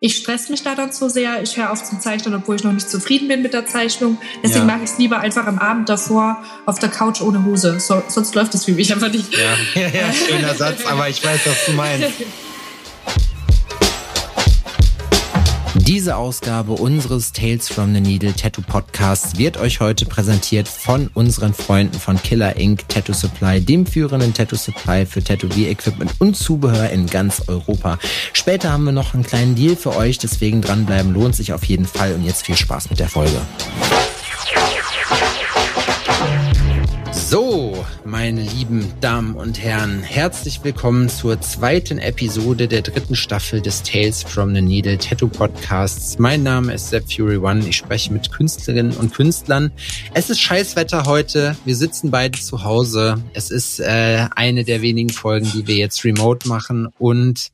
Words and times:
ich 0.00 0.16
stress 0.16 0.48
mich 0.48 0.62
da 0.62 0.74
dann 0.76 0.92
zu 0.92 1.08
sehr. 1.08 1.42
Ich 1.42 1.56
höre 1.56 1.72
auf 1.72 1.82
zum 1.82 2.00
Zeichnen, 2.00 2.34
obwohl 2.34 2.56
ich 2.56 2.64
noch 2.64 2.72
nicht 2.72 2.88
zufrieden 2.88 3.26
bin 3.26 3.42
mit 3.42 3.52
der 3.52 3.66
Zeichnung. 3.66 4.18
Deswegen 4.42 4.68
ja. 4.68 4.74
mache 4.74 4.84
ich 4.84 4.90
es 4.90 4.98
lieber 4.98 5.18
einfach 5.18 5.46
am 5.46 5.58
Abend 5.58 5.88
davor 5.88 6.44
auf 6.66 6.78
der 6.78 6.88
Couch 6.88 7.20
ohne 7.20 7.44
Hose. 7.44 7.80
So, 7.80 8.02
sonst 8.06 8.34
läuft 8.34 8.54
es 8.54 8.64
für 8.64 8.72
mich 8.72 8.92
einfach 8.92 9.10
nicht. 9.10 9.36
Ja, 9.36 9.56
ja, 9.82 9.88
ja 9.88 10.12
schöner 10.12 10.54
Satz, 10.54 10.84
aber 10.86 11.08
ich 11.08 11.24
weiß, 11.24 11.40
was 11.46 11.66
du 11.66 11.72
meinst. 11.72 12.12
Diese 15.88 16.16
Ausgabe 16.16 16.72
unseres 16.72 17.32
Tales 17.32 17.70
from 17.70 17.94
the 17.94 18.00
Needle 18.02 18.34
Tattoo 18.34 18.60
Podcasts 18.60 19.38
wird 19.38 19.56
euch 19.56 19.80
heute 19.80 20.04
präsentiert 20.04 20.68
von 20.68 21.08
unseren 21.14 21.54
Freunden 21.54 21.98
von 21.98 22.22
Killer 22.22 22.56
Inc. 22.56 22.86
Tattoo 22.90 23.14
Supply, 23.14 23.58
dem 23.62 23.86
führenden 23.86 24.34
Tattoo 24.34 24.56
Supply 24.56 25.06
für 25.06 25.24
Tattoo-Equipment 25.24 26.10
und 26.18 26.36
Zubehör 26.36 26.90
in 26.90 27.06
ganz 27.06 27.44
Europa. 27.46 27.98
Später 28.34 28.70
haben 28.70 28.84
wir 28.84 28.92
noch 28.92 29.14
einen 29.14 29.22
kleinen 29.22 29.54
Deal 29.54 29.76
für 29.76 29.96
euch, 29.96 30.18
deswegen 30.18 30.60
dranbleiben 30.60 31.14
lohnt 31.14 31.34
sich 31.34 31.54
auf 31.54 31.64
jeden 31.64 31.86
Fall 31.86 32.12
und 32.12 32.22
jetzt 32.22 32.44
viel 32.44 32.56
Spaß 32.56 32.90
mit 32.90 33.00
der 33.00 33.08
Folge. 33.08 33.40
So, 37.30 37.84
meine 38.06 38.40
lieben 38.40 38.90
Damen 39.02 39.34
und 39.34 39.62
Herren, 39.62 40.02
herzlich 40.02 40.64
willkommen 40.64 41.10
zur 41.10 41.38
zweiten 41.42 41.98
Episode 41.98 42.68
der 42.68 42.80
dritten 42.80 43.14
Staffel 43.14 43.60
des 43.60 43.82
Tales 43.82 44.22
from 44.22 44.54
the 44.54 44.62
Needle 44.62 44.96
Tattoo 44.96 45.28
Podcasts. 45.28 46.18
Mein 46.18 46.42
Name 46.42 46.72
ist 46.72 46.88
Sepp 46.88 47.12
Fury 47.12 47.36
One. 47.36 47.68
Ich 47.68 47.76
spreche 47.76 48.14
mit 48.14 48.32
Künstlerinnen 48.32 48.96
und 48.96 49.12
Künstlern. 49.12 49.72
Es 50.14 50.30
ist 50.30 50.40
Scheißwetter 50.40 51.04
heute. 51.04 51.54
Wir 51.66 51.76
sitzen 51.76 52.10
beide 52.10 52.38
zu 52.38 52.64
Hause. 52.64 53.22
Es 53.34 53.50
ist 53.50 53.78
äh, 53.78 54.26
eine 54.34 54.64
der 54.64 54.80
wenigen 54.80 55.10
Folgen, 55.10 55.52
die 55.52 55.66
wir 55.66 55.76
jetzt 55.76 56.02
remote 56.04 56.48
machen 56.48 56.88
und 56.98 57.48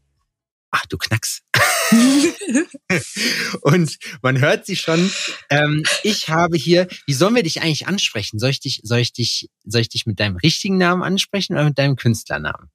ach 0.70 0.86
du 0.86 0.98
Knacks. 0.98 1.42
und 3.62 3.98
man 4.22 4.40
hört 4.40 4.66
sie 4.66 4.76
schon. 4.76 5.10
Ähm, 5.50 5.82
ich 6.02 6.28
habe 6.28 6.56
hier, 6.56 6.88
wie 7.06 7.14
sollen 7.14 7.34
wir 7.34 7.42
dich 7.42 7.62
eigentlich 7.62 7.86
ansprechen? 7.86 8.38
Soll 8.38 8.50
ich 8.50 8.60
dich, 8.60 8.80
soll 8.82 8.98
ich 8.98 9.12
dich, 9.12 9.50
soll 9.64 9.80
ich 9.80 9.88
dich 9.88 10.06
mit 10.06 10.20
deinem 10.20 10.36
richtigen 10.36 10.78
Namen 10.78 11.02
ansprechen 11.02 11.54
oder 11.54 11.64
mit 11.64 11.78
deinem 11.78 11.96
Künstlernamen? 11.96 12.70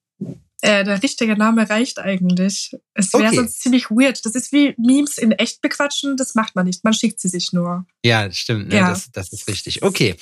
Äh, 0.62 0.84
der 0.84 1.02
richtige 1.02 1.38
Name 1.38 1.70
reicht 1.70 2.00
eigentlich. 2.00 2.76
Es 2.94 3.14
wäre 3.14 3.28
okay. 3.28 3.36
sonst 3.36 3.62
ziemlich 3.62 3.90
weird. 3.90 4.26
Das 4.26 4.36
ist 4.36 4.52
wie 4.52 4.76
Memes 4.78 5.18
in 5.18 5.32
echt 5.32 5.62
bequatschen, 5.62 6.18
das 6.18 6.36
macht 6.36 6.56
man 6.56 6.66
nicht. 6.66 6.84
Man 6.84 6.94
schickt 6.94 7.22
sie 7.22 7.30
sich 7.30 7.54
nur. 7.54 7.86
Ja, 8.04 8.28
das 8.28 8.38
stimmt. 8.38 8.68
Ne? 8.68 8.76
Ja. 8.76 8.90
Das, 8.90 9.10
das 9.12 9.32
ist 9.32 9.48
richtig. 9.48 9.84
Okay. 9.84 10.16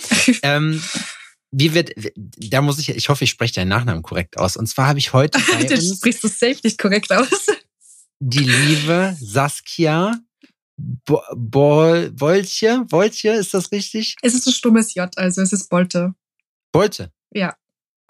ähm, 0.43 0.81
wie 1.51 1.73
wird, 1.73 1.91
da 2.15 2.61
muss 2.61 2.77
ich, 2.77 2.89
ich 2.89 3.09
hoffe, 3.09 3.23
ich 3.23 3.31
spreche 3.31 3.55
deinen 3.55 3.69
Nachnamen 3.69 4.03
korrekt 4.03 4.37
aus. 4.37 4.57
Und 4.57 4.67
zwar 4.67 4.87
habe 4.87 4.99
ich 4.99 5.13
heute 5.13 5.39
bei 5.51 5.63
Den 5.63 5.79
uns, 5.79 5.97
sprichst 5.97 6.23
du 6.23 6.27
safe 6.27 6.59
nicht 6.63 6.77
korrekt 6.77 7.11
aus 7.11 7.47
die 8.19 8.39
liebe 8.39 9.15
Saskia 9.19 10.19
Bo 10.77 11.21
Bo 11.35 12.09
Boltje. 12.11 12.85
Boltje, 12.87 13.33
ist 13.33 13.53
das 13.53 13.71
richtig? 13.71 14.15
Es 14.21 14.33
ist 14.33 14.47
ein 14.47 14.53
stummes 14.53 14.93
J, 14.93 15.15
also 15.17 15.41
es 15.41 15.51
ist 15.51 15.69
Bolte. 15.69 16.13
Bolte? 16.71 17.11
Ja. 17.33 17.55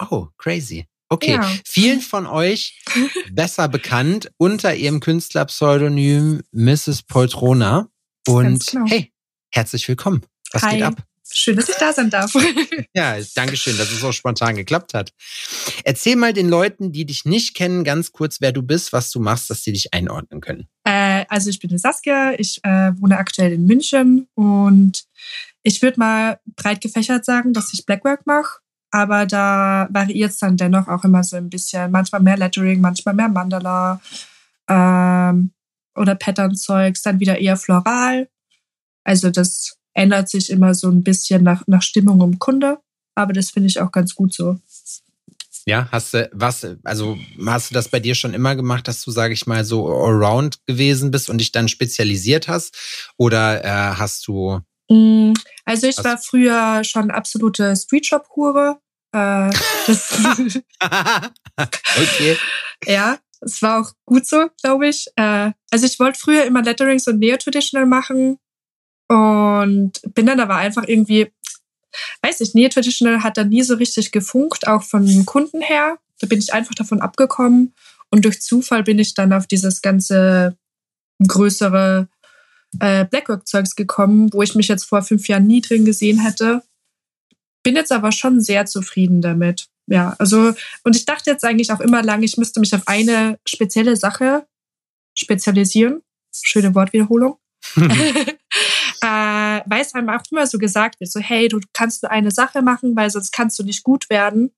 Oh, 0.09 0.27
crazy. 0.37 0.87
Okay, 1.09 1.31
ja. 1.31 1.49
vielen 1.65 2.01
von 2.01 2.27
euch 2.27 2.83
besser 3.31 3.69
bekannt 3.69 4.29
unter 4.37 4.75
ihrem 4.75 4.99
Künstlerpseudonym 4.99 6.43
Mrs. 6.51 7.03
Poltrona. 7.03 7.89
Und 8.27 8.67
genau. 8.67 8.85
hey, 8.87 9.13
herzlich 9.51 9.87
willkommen. 9.87 10.25
Was 10.51 10.63
Hi. 10.63 10.75
geht 10.75 10.83
ab? 10.83 11.01
Schön, 11.31 11.55
dass 11.55 11.69
ich 11.69 11.75
da 11.75 11.91
sein 11.93 12.09
darf. 12.09 12.33
ja, 12.93 13.17
danke 13.35 13.57
schön, 13.57 13.77
dass 13.77 13.91
es 13.91 13.99
so 13.99 14.11
spontan 14.11 14.55
geklappt 14.55 14.93
hat. 14.93 15.13
Erzähl 15.83 16.15
mal 16.15 16.33
den 16.33 16.49
Leuten, 16.49 16.91
die 16.91 17.05
dich 17.05 17.25
nicht 17.25 17.55
kennen, 17.55 17.83
ganz 17.83 18.11
kurz, 18.11 18.41
wer 18.41 18.51
du 18.51 18.61
bist, 18.61 18.93
was 18.93 19.11
du 19.11 19.19
machst, 19.19 19.49
dass 19.49 19.63
sie 19.63 19.73
dich 19.73 19.93
einordnen 19.93 20.41
können. 20.41 20.67
Äh, 20.83 21.25
also 21.29 21.49
ich 21.49 21.59
bin 21.59 21.77
Saskia, 21.77 22.33
ich 22.37 22.59
äh, 22.63 22.91
wohne 22.99 23.17
aktuell 23.17 23.53
in 23.53 23.65
München 23.65 24.27
und 24.35 25.03
ich 25.63 25.81
würde 25.81 25.99
mal 25.99 26.39
breit 26.55 26.81
gefächert 26.81 27.25
sagen, 27.25 27.53
dass 27.53 27.73
ich 27.73 27.85
Blackwork 27.85 28.25
mache. 28.25 28.59
Aber 28.89 29.25
da 29.25 29.89
variiert 29.91 30.31
es 30.31 30.39
dann 30.39 30.55
dennoch 30.55 30.87
auch 30.87 31.03
immer 31.03 31.23
so 31.23 31.35
ein 31.35 31.49
bisschen. 31.49 31.91
Manchmal 31.91 32.21
mehr 32.21 32.37
Lettering, 32.37 32.79
manchmal 32.79 33.15
mehr 33.15 33.27
Mandala 33.27 33.99
ähm, 34.69 35.51
oder 35.95 36.15
Pattern-Zeugs, 36.15 37.01
dann 37.01 37.19
wieder 37.19 37.37
eher 37.39 37.57
floral. 37.57 38.29
Also 39.03 39.29
das 39.29 39.77
ändert 39.97 40.29
sich 40.29 40.49
immer 40.51 40.73
so 40.75 40.89
ein 40.89 41.03
bisschen 41.03 41.43
nach, 41.43 41.63
nach 41.67 41.81
Stimmung 41.81 42.21
im 42.21 42.39
Kunde. 42.39 42.77
Aber 43.15 43.33
das 43.33 43.49
finde 43.49 43.67
ich 43.67 43.81
auch 43.81 43.91
ganz 43.91 44.13
gut 44.13 44.33
so. 44.33 44.59
Ja, 45.65 45.89
hast 45.91 46.13
du 46.13 46.29
was, 46.31 46.65
also 46.83 47.17
hast 47.45 47.71
du 47.71 47.73
das 47.73 47.89
bei 47.89 47.99
dir 47.99 48.15
schon 48.15 48.33
immer 48.33 48.55
gemacht, 48.55 48.87
dass 48.87 49.03
du, 49.03 49.11
sage 49.11 49.33
ich 49.33 49.47
mal, 49.47 49.65
so 49.65 49.87
allround 49.87 50.65
gewesen 50.65 51.11
bist 51.11 51.29
und 51.29 51.39
dich 51.39 51.51
dann 51.51 51.67
spezialisiert 51.67 52.47
hast? 52.47 52.77
Oder 53.17 53.65
äh, 53.65 53.95
hast 53.95 54.25
du. 54.27 54.61
Mm, 54.89 55.33
also 55.65 55.87
ich 55.87 55.97
war 55.97 56.17
früher 56.19 56.83
schon 56.83 57.11
absolute 57.11 57.75
Streetshop-Hure. 57.75 58.79
Äh, 59.13 59.49
okay. 61.97 62.37
ja, 62.85 63.17
es 63.41 63.61
war 63.61 63.81
auch 63.81 63.91
gut 64.05 64.27
so, 64.27 64.49
glaube 64.61 64.87
ich. 64.87 65.07
Äh, 65.15 65.51
also 65.71 65.85
ich 65.85 65.99
wollte 65.99 66.19
früher 66.19 66.45
immer 66.45 66.61
Letterings 66.61 67.07
und 67.07 67.19
Neo-Traditional 67.19 67.87
machen, 67.87 68.37
und 69.07 69.93
bin 70.13 70.25
dann 70.25 70.39
aber 70.39 70.55
einfach 70.55 70.83
irgendwie, 70.87 71.31
weiß 72.21 72.41
ich, 72.41 72.53
Neo 72.53 72.69
Traditional 72.69 73.23
hat 73.23 73.37
dann 73.37 73.49
nie 73.49 73.63
so 73.63 73.75
richtig 73.75 74.11
gefunkt, 74.11 74.67
auch 74.67 74.83
von 74.83 75.05
den 75.05 75.25
Kunden 75.25 75.61
her. 75.61 75.97
Da 76.19 76.27
bin 76.27 76.39
ich 76.39 76.53
einfach 76.53 76.75
davon 76.75 77.01
abgekommen. 77.01 77.73
Und 78.09 78.25
durch 78.25 78.41
Zufall 78.41 78.83
bin 78.83 78.99
ich 78.99 79.13
dann 79.13 79.33
auf 79.33 79.47
dieses 79.47 79.81
ganze 79.81 80.57
größere 81.25 82.07
äh, 82.79 83.05
Blackwork-Zeugs 83.05 83.75
gekommen, 83.75 84.31
wo 84.33 84.41
ich 84.41 84.55
mich 84.55 84.67
jetzt 84.67 84.83
vor 84.83 85.01
fünf 85.01 85.27
Jahren 85.27 85.47
nie 85.47 85.61
drin 85.61 85.85
gesehen 85.85 86.19
hätte. 86.19 86.63
Bin 87.63 87.75
jetzt 87.75 87.91
aber 87.91 88.11
schon 88.11 88.41
sehr 88.41 88.65
zufrieden 88.65 89.21
damit. 89.21 89.67
Ja, 89.87 90.15
also, 90.19 90.53
und 90.83 90.95
ich 90.95 91.05
dachte 91.05 91.29
jetzt 91.29 91.45
eigentlich 91.45 91.71
auch 91.71 91.79
immer 91.79 92.03
lang, 92.03 92.23
ich 92.23 92.37
müsste 92.37 92.59
mich 92.59 92.75
auf 92.75 92.87
eine 92.87 93.39
spezielle 93.47 93.95
Sache 93.95 94.45
spezialisieren. 95.15 96.01
Schöne 96.33 96.75
Wortwiederholung. 96.75 97.37
äh, 99.01 99.61
weil 99.65 99.81
es 99.81 99.93
einem 99.93 100.09
auch 100.09 100.23
immer 100.31 100.47
so 100.47 100.57
gesagt 100.57 100.99
wird, 100.99 101.11
so 101.11 101.19
hey, 101.19 101.47
du 101.47 101.59
kannst 101.73 102.03
nur 102.03 102.11
eine 102.11 102.31
Sache 102.31 102.61
machen, 102.61 102.95
weil 102.95 103.09
sonst 103.09 103.31
kannst 103.31 103.57
du 103.59 103.63
nicht 103.63 103.83
gut 103.83 104.09
werden. 104.09 104.51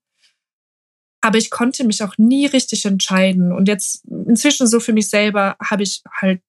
Aber 1.20 1.38
ich 1.38 1.50
konnte 1.50 1.84
mich 1.84 2.02
auch 2.02 2.16
nie 2.16 2.46
richtig 2.46 2.86
entscheiden. 2.86 3.52
Und 3.52 3.68
jetzt 3.68 4.04
inzwischen 4.06 4.66
so 4.66 4.80
für 4.80 4.92
mich 4.92 5.10
selber 5.10 5.56
habe 5.62 5.82
ich 5.82 6.02
halt, 6.20 6.40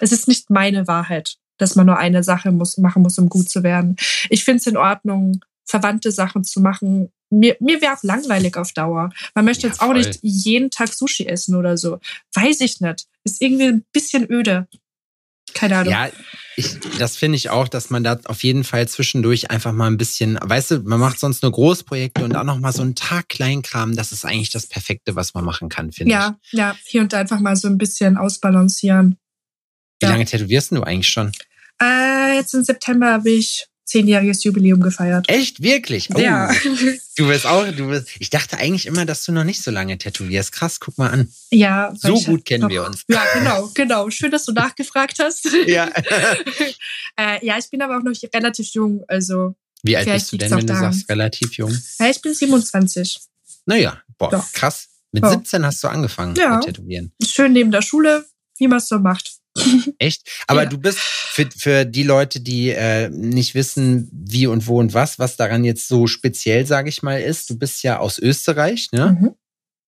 es 0.00 0.12
ist 0.12 0.28
nicht 0.28 0.50
meine 0.50 0.86
Wahrheit, 0.86 1.36
dass 1.56 1.74
man 1.74 1.86
nur 1.86 1.98
eine 1.98 2.22
Sache 2.22 2.52
muss, 2.52 2.78
machen 2.78 3.02
muss, 3.02 3.18
um 3.18 3.28
gut 3.28 3.48
zu 3.48 3.64
werden. 3.64 3.96
Ich 4.30 4.44
finde 4.44 4.58
es 4.58 4.66
in 4.66 4.76
Ordnung, 4.76 5.44
verwandte 5.64 6.12
Sachen 6.12 6.44
zu 6.44 6.60
machen. 6.60 7.10
Mir, 7.30 7.56
mir 7.60 7.80
wäre 7.82 7.94
auch 7.94 8.02
langweilig 8.02 8.56
auf 8.56 8.72
Dauer. 8.72 9.10
Man 9.34 9.44
möchte 9.44 9.66
ja, 9.66 9.72
jetzt 9.72 9.82
auch 9.82 9.92
nicht 9.92 10.20
jeden 10.22 10.70
Tag 10.70 10.92
Sushi 10.92 11.26
essen 11.26 11.56
oder 11.56 11.76
so. 11.76 11.98
Weiß 12.34 12.60
ich 12.60 12.80
nicht. 12.80 13.06
Ist 13.24 13.42
irgendwie 13.42 13.66
ein 13.66 13.84
bisschen 13.92 14.30
öde. 14.30 14.68
Keine 15.54 15.78
Ahnung. 15.78 15.92
Ja, 15.92 16.08
ich, 16.58 16.78
das 16.98 17.16
finde 17.16 17.36
ich 17.36 17.50
auch, 17.50 17.68
dass 17.68 17.88
man 17.88 18.02
da 18.02 18.18
auf 18.24 18.42
jeden 18.42 18.64
Fall 18.64 18.88
zwischendurch 18.88 19.50
einfach 19.50 19.72
mal 19.72 19.86
ein 19.86 19.96
bisschen, 19.96 20.38
weißt 20.42 20.72
du, 20.72 20.78
man 20.80 20.98
macht 20.98 21.20
sonst 21.20 21.42
nur 21.42 21.52
Großprojekte 21.52 22.24
und 22.24 22.34
auch 22.34 22.42
noch 22.42 22.58
mal 22.58 22.72
so 22.72 22.82
einen 22.82 22.96
Tag 22.96 23.28
Kleinkram, 23.28 23.94
das 23.94 24.10
ist 24.10 24.24
eigentlich 24.24 24.50
das 24.50 24.66
Perfekte, 24.66 25.14
was 25.14 25.34
man 25.34 25.44
machen 25.44 25.68
kann, 25.68 25.92
finde 25.92 26.12
ja, 26.12 26.36
ich. 26.42 26.52
Ja, 26.52 26.70
ja, 26.70 26.76
hier 26.84 27.02
und 27.02 27.12
da 27.12 27.18
einfach 27.18 27.38
mal 27.38 27.54
so 27.54 27.68
ein 27.68 27.78
bisschen 27.78 28.16
ausbalancieren. 28.16 29.18
Wie 30.00 30.06
ja. 30.06 30.10
lange 30.10 30.24
tätowierst 30.24 30.72
du 30.72 30.82
eigentlich 30.82 31.08
schon? 31.08 31.30
Äh, 31.80 32.34
jetzt 32.34 32.54
im 32.54 32.64
September 32.64 33.12
habe 33.12 33.30
ich 33.30 33.68
zehnjähriges 33.88 34.44
Jubiläum 34.44 34.80
gefeiert. 34.80 35.28
Echt? 35.28 35.62
Wirklich? 35.62 36.08
Oh. 36.14 36.18
Ja. 36.18 36.50
Du 37.18 37.26
wirst 37.26 37.46
auch, 37.46 37.66
du 37.72 37.88
wirst, 37.88 38.10
ich 38.20 38.30
dachte 38.30 38.58
eigentlich 38.58 38.86
immer, 38.86 39.04
dass 39.04 39.24
du 39.24 39.32
noch 39.32 39.42
nicht 39.42 39.60
so 39.60 39.72
lange 39.72 39.98
tätowierst. 39.98 40.52
Krass, 40.52 40.78
guck 40.78 40.96
mal 40.98 41.10
an. 41.10 41.28
Ja. 41.50 41.92
So 41.96 42.14
gut 42.20 42.44
kennen 42.44 42.62
noch, 42.62 42.68
wir 42.68 42.84
uns. 42.84 43.02
Ja, 43.08 43.24
genau, 43.34 43.68
genau. 43.74 44.08
Schön, 44.08 44.30
dass 44.30 44.44
du 44.44 44.52
nachgefragt 44.52 45.18
hast. 45.18 45.48
Ja. 45.66 45.90
äh, 47.16 47.44
ja, 47.44 47.58
ich 47.58 47.68
bin 47.70 47.82
aber 47.82 47.98
auch 47.98 48.04
noch 48.04 48.14
relativ 48.32 48.68
jung, 48.68 49.02
also. 49.08 49.56
Wie 49.82 49.96
alt 49.96 50.06
bist 50.06 50.30
du 50.30 50.36
denn, 50.36 50.48
wenn 50.52 50.60
du 50.60 50.66
daran. 50.66 50.92
sagst, 50.92 51.08
relativ 51.08 51.54
jung? 51.54 51.76
Ja, 51.98 52.08
ich 52.08 52.22
bin 52.22 52.32
27. 52.32 53.18
Naja, 53.66 54.00
boah, 54.16 54.30
Doch. 54.30 54.52
krass. 54.52 54.88
Mit 55.10 55.24
ja. 55.24 55.30
17 55.30 55.66
hast 55.66 55.82
du 55.82 55.88
angefangen 55.88 56.36
ja. 56.36 56.54
mit 56.54 56.66
Tätowieren. 56.66 57.12
Schön 57.26 57.52
neben 57.52 57.72
der 57.72 57.82
Schule, 57.82 58.26
wie 58.58 58.68
man 58.68 58.78
es 58.78 58.86
so 58.86 59.00
macht. 59.00 59.37
Echt? 59.98 60.22
Aber 60.46 60.64
ja. 60.64 60.68
du 60.68 60.78
bist 60.78 60.98
für, 60.98 61.48
für 61.56 61.84
die 61.84 62.02
Leute, 62.02 62.40
die 62.40 62.70
äh, 62.70 63.08
nicht 63.10 63.54
wissen, 63.54 64.08
wie 64.12 64.46
und 64.46 64.66
wo 64.66 64.78
und 64.78 64.94
was, 64.94 65.18
was 65.18 65.36
daran 65.36 65.64
jetzt 65.64 65.88
so 65.88 66.06
speziell, 66.06 66.66
sage 66.66 66.88
ich 66.88 67.02
mal, 67.02 67.20
ist. 67.20 67.50
Du 67.50 67.58
bist 67.58 67.82
ja 67.82 67.98
aus 67.98 68.18
Österreich, 68.18 68.90
ne? 68.92 69.16
Mhm. 69.20 69.34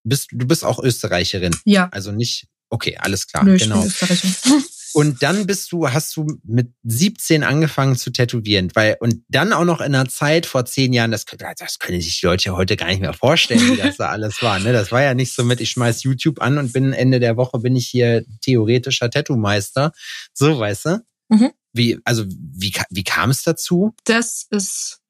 Bist, 0.03 0.29
du 0.33 0.47
bist 0.47 0.65
auch 0.65 0.79
Österreicherin. 0.83 1.55
Ja. 1.65 1.89
Also 1.93 2.13
nicht, 2.13 2.47
okay, 2.71 2.97
alles 2.99 3.27
klar. 3.27 3.45
Nö, 3.45 3.57
genau. 3.57 3.87
Und 4.93 5.23
dann 5.23 5.47
bist 5.47 5.73
du, 5.73 5.89
hast 5.89 6.17
du 6.17 6.27
mit 6.45 6.73
17 6.85 7.45
angefangen 7.45 7.97
zu 7.97 8.11
tätowieren, 8.11 8.71
weil, 8.75 8.97
und 9.01 9.23
dann 9.29 9.53
auch 9.53 9.65
noch 9.65 9.81
in 9.81 9.95
einer 9.95 10.09
Zeit 10.09 10.47
vor 10.47 10.65
zehn 10.65 10.93
Jahren, 10.93 11.11
das, 11.11 11.25
das 11.25 11.79
können 11.79 12.01
sich 12.01 12.21
die 12.21 12.27
Leute 12.27 12.57
heute 12.57 12.77
gar 12.77 12.87
nicht 12.89 13.01
mehr 13.01 13.13
vorstellen, 13.13 13.61
wie 13.73 13.77
das 13.77 13.97
da 13.97 14.09
alles 14.11 14.43
war, 14.43 14.59
ne? 14.59 14.73
Das 14.73 14.93
war 14.93 15.03
ja 15.03 15.15
nicht 15.15 15.35
so 15.35 15.45
mit, 15.45 15.61
ich 15.61 15.71
schmeiß 15.71 16.03
YouTube 16.03 16.41
an 16.41 16.59
und 16.59 16.73
bin 16.73 16.93
Ende 16.93 17.21
der 17.21 17.37
Woche 17.37 17.59
bin 17.59 17.77
ich 17.77 17.87
hier 17.87 18.25
theoretischer 18.43 19.11
Tattoo-Meister. 19.11 19.93
So, 20.33 20.59
weißt 20.59 20.87
du? 20.87 21.05
Mhm. 21.29 21.53
Wie, 21.73 21.99
also, 22.05 22.25
wie, 22.27 22.73
wie 22.91 23.05
kam 23.05 23.31
es 23.31 23.43
dazu? 23.43 23.95
Das 24.05 24.47
ist 24.51 25.01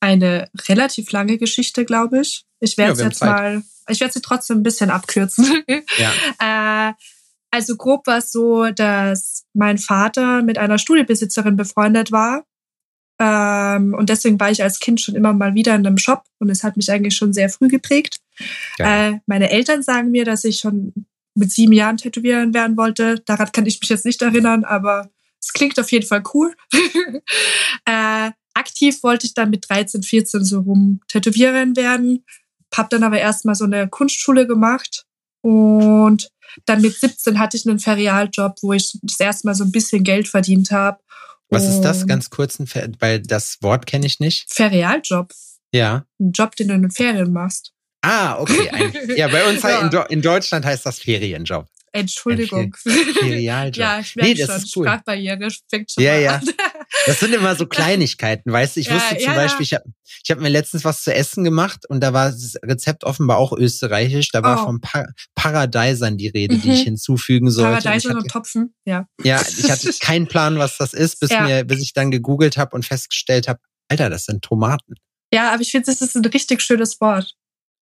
eine 0.00 0.50
relativ 0.68 1.12
lange 1.12 1.38
Geschichte, 1.38 1.84
glaube 1.84 2.22
ich. 2.22 2.44
Ich 2.58 2.76
werde 2.76 2.98
ja, 2.98 3.06
jetzt 3.06 3.18
Zeit. 3.18 3.30
mal, 3.30 3.62
ich 3.88 4.00
werde 4.00 4.12
sie 4.12 4.22
trotzdem 4.22 4.58
ein 4.58 4.62
bisschen 4.62 4.90
abkürzen. 4.90 5.62
Ja. 5.98 6.90
äh, 6.90 6.94
also 7.50 7.76
grob 7.76 8.06
war 8.06 8.18
es 8.18 8.32
so, 8.32 8.70
dass 8.70 9.44
mein 9.54 9.78
Vater 9.78 10.42
mit 10.42 10.58
einer 10.58 10.78
Studiobesitzerin 10.78 11.56
befreundet 11.56 12.12
war. 12.12 12.44
Ähm, 13.18 13.94
und 13.94 14.08
deswegen 14.08 14.40
war 14.40 14.50
ich 14.50 14.62
als 14.62 14.80
Kind 14.80 15.00
schon 15.00 15.14
immer 15.14 15.32
mal 15.32 15.54
wieder 15.54 15.74
in 15.74 15.86
einem 15.86 15.98
Shop 15.98 16.24
und 16.38 16.48
es 16.48 16.64
hat 16.64 16.76
mich 16.76 16.90
eigentlich 16.90 17.16
schon 17.16 17.32
sehr 17.32 17.50
früh 17.50 17.68
geprägt. 17.68 18.20
Äh, 18.78 19.18
meine 19.26 19.50
Eltern 19.50 19.82
sagen 19.82 20.10
mir, 20.10 20.24
dass 20.24 20.44
ich 20.44 20.58
schon 20.58 20.94
mit 21.34 21.52
sieben 21.52 21.72
Jahren 21.72 21.98
tätowieren 21.98 22.54
werden 22.54 22.76
wollte. 22.76 23.20
Daran 23.26 23.52
kann 23.52 23.66
ich 23.66 23.80
mich 23.80 23.90
jetzt 23.90 24.06
nicht 24.06 24.22
erinnern, 24.22 24.64
aber 24.64 25.10
es 25.40 25.52
klingt 25.52 25.78
auf 25.78 25.90
jeden 25.92 26.06
Fall 26.06 26.22
cool. 26.34 26.54
äh, 27.84 28.30
aktiv 28.54 29.02
wollte 29.02 29.26
ich 29.26 29.34
dann 29.34 29.50
mit 29.50 29.68
13, 29.68 30.02
14 30.02 30.44
so 30.44 30.60
rum 30.60 31.00
Tätowiererin 31.08 31.76
werden. 31.76 32.24
Hab 32.74 32.90
dann 32.90 33.02
aber 33.02 33.18
erstmal 33.18 33.54
so 33.54 33.64
eine 33.64 33.88
Kunstschule 33.88 34.46
gemacht 34.46 35.06
und 35.42 36.30
dann 36.66 36.80
mit 36.80 36.94
17 36.94 37.38
hatte 37.38 37.56
ich 37.56 37.66
einen 37.66 37.78
Ferialjob, 37.78 38.56
wo 38.62 38.72
ich 38.72 38.98
das 39.02 39.20
erste 39.20 39.46
Mal 39.46 39.54
so 39.54 39.64
ein 39.64 39.72
bisschen 39.72 40.04
Geld 40.04 40.28
verdient 40.28 40.70
habe. 40.70 40.98
Was 41.50 41.64
ist 41.64 41.80
das 41.80 42.06
ganz 42.06 42.30
kurz, 42.30 42.58
weil 43.00 43.20
das 43.20 43.58
Wort 43.60 43.86
kenne 43.86 44.06
ich 44.06 44.20
nicht? 44.20 44.52
Ferialjob. 44.52 45.32
Ja. 45.72 46.04
Ein 46.20 46.32
Job, 46.32 46.54
den 46.56 46.68
du 46.68 46.74
in 46.74 46.82
den 46.82 46.90
Ferien 46.90 47.32
machst. 47.32 47.72
Ah, 48.02 48.38
okay. 48.38 48.70
Ein, 48.70 48.92
ja, 49.16 49.28
bei 49.28 49.48
uns 49.48 49.62
ja. 49.62 49.80
in, 49.80 50.16
in, 50.16 50.22
Deutschland 50.22 50.64
heißt 50.64 50.86
das 50.86 51.00
Ferienjob. 51.00 51.66
Entschuldigung. 51.92 52.74
Ferialjob. 52.74 53.76
ja, 53.76 54.00
ich 54.00 54.16
merke 54.16 54.32
nee, 54.32 54.38
das 54.38 54.46
schon. 54.46 54.56
Ist 54.56 54.76
cool. 54.76 54.86
Sprachbarriere 54.86 55.48
fängt 55.68 55.90
schon 55.90 56.04
ja, 56.04 56.16
ja. 56.16 56.34
an. 56.36 56.48
Das 57.06 57.20
sind 57.20 57.34
immer 57.34 57.54
so 57.56 57.66
Kleinigkeiten, 57.68 58.52
weißt 58.52 58.76
du? 58.76 58.80
Ich 58.80 58.88
ja, 58.88 58.94
wusste 58.94 59.16
zum 59.16 59.32
ja, 59.32 59.34
Beispiel, 59.34 59.64
ich 59.64 59.74
habe 59.74 59.84
ich 60.22 60.30
hab 60.30 60.40
mir 60.40 60.48
letztens 60.48 60.84
was 60.84 61.02
zu 61.02 61.14
essen 61.14 61.44
gemacht 61.44 61.88
und 61.88 62.00
da 62.00 62.12
war 62.12 62.30
das 62.30 62.56
Rezept 62.62 63.04
offenbar 63.04 63.38
auch 63.38 63.52
österreichisch. 63.52 64.30
Da 64.30 64.42
war 64.42 64.62
oh. 64.62 64.66
vom 64.66 64.80
pa 64.80 65.06
Paradeisern 65.34 66.18
die 66.18 66.28
Rede, 66.28 66.56
mhm. 66.56 66.62
die 66.62 66.72
ich 66.72 66.80
mhm. 66.80 66.84
hinzufügen 66.84 67.50
sollte. 67.50 67.82
Paradeisern 67.82 68.16
und 68.18 68.28
Topfen, 68.28 68.74
ja. 68.84 69.06
Ja, 69.22 69.40
ich 69.40 69.70
hatte 69.70 69.90
keinen 70.00 70.26
Plan, 70.26 70.58
was 70.58 70.76
das 70.76 70.92
ist, 70.92 71.20
bis, 71.20 71.30
mir, 71.30 71.64
bis 71.64 71.80
ich 71.80 71.92
dann 71.92 72.10
gegoogelt 72.10 72.56
habe 72.56 72.74
und 72.74 72.84
festgestellt 72.84 73.48
habe, 73.48 73.60
Alter, 73.88 74.10
das 74.10 74.24
sind 74.24 74.42
Tomaten. 74.42 74.94
Ja, 75.32 75.52
aber 75.52 75.62
ich 75.62 75.70
finde, 75.70 75.86
das 75.86 76.00
ist 76.00 76.16
ein 76.16 76.24
richtig 76.24 76.62
schönes 76.62 77.00
Wort. 77.00 77.34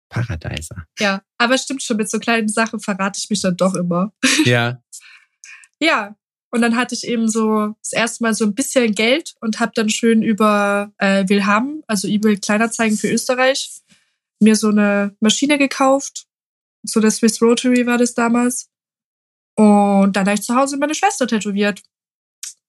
Paradeiser. 0.10 0.86
Ja, 1.00 1.22
aber 1.38 1.58
stimmt 1.58 1.84
schon, 1.84 1.98
mit 1.98 2.10
so 2.10 2.20
kleinen 2.20 2.48
Sachen 2.48 2.80
verrate 2.80 3.20
ich 3.22 3.30
mich 3.30 3.42
dann 3.42 3.58
doch 3.58 3.76
immer. 3.76 4.14
Ja. 4.46 4.82
ja, 5.80 6.16
und 6.56 6.62
dann 6.62 6.78
hatte 6.78 6.96
ich 6.96 7.06
eben 7.06 7.28
so 7.28 7.76
das 7.82 7.92
erste 7.92 8.24
Mal 8.24 8.34
so 8.34 8.46
ein 8.46 8.56
bisschen 8.56 8.96
Geld 8.96 9.36
und 9.42 9.60
habe 9.60 9.74
dann 9.76 9.90
schön 9.90 10.24
über 10.24 10.94
äh, 11.00 11.28
Wilhelm, 11.28 11.84
also 11.86 12.08
eBay 12.08 12.38
Kleinerzeigen 12.38 12.98
für 12.98 13.12
Österreich, 13.12 13.82
mir 14.40 14.56
so 14.56 14.70
eine 14.70 15.18
Maschine 15.20 15.58
gekauft. 15.58 16.28
So 16.84 17.02
der 17.02 17.12
Swiss 17.12 17.42
Rotary 17.42 17.86
war 17.86 17.98
das 17.98 18.14
damals. 18.14 18.70
Und 19.58 20.16
dann 20.16 20.26
habe 20.26 20.36
ich 20.36 20.44
zu 20.44 20.56
Hause 20.56 20.78
meine 20.78 20.96
Schwester 20.96 21.28
tätowiert. 21.28 21.84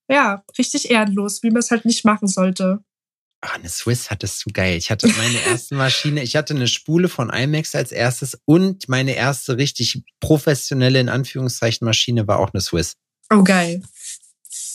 Ja, 0.09 0.45
richtig 0.59 0.91
ehrenlos, 0.91 1.45
wie 1.45 1.51
man 1.51 1.61
es 1.61 1.71
halt 1.71 1.85
nicht 1.85 2.05
machen 2.05 2.27
sollte. 2.27 2.83
Ach, 3.41 3.55
eine 3.55 3.69
Swiss 3.69 4.11
hattest 4.11 4.45
du 4.45 4.51
geil. 4.53 4.77
Ich 4.77 4.91
hatte 4.91 5.07
meine 5.07 5.41
erste 5.47 5.75
Maschine, 5.77 6.25
ich 6.25 6.35
hatte 6.35 6.55
eine 6.55 6.67
Spule 6.67 7.09
von 7.09 7.31
IMAX 7.31 7.77
als 7.77 7.93
erstes 7.93 8.37
und 8.47 8.89
meine 8.89 9.15
erste 9.15 9.59
richtig 9.59 10.03
professionelle, 10.19 10.99
in 10.99 11.09
Anführungszeichen, 11.09 11.85
Maschine 11.85 12.27
war 12.27 12.41
auch 12.41 12.53
eine 12.53 12.61
Swiss. 12.61 12.97
Oh, 13.31 13.43
geil. 13.43 13.83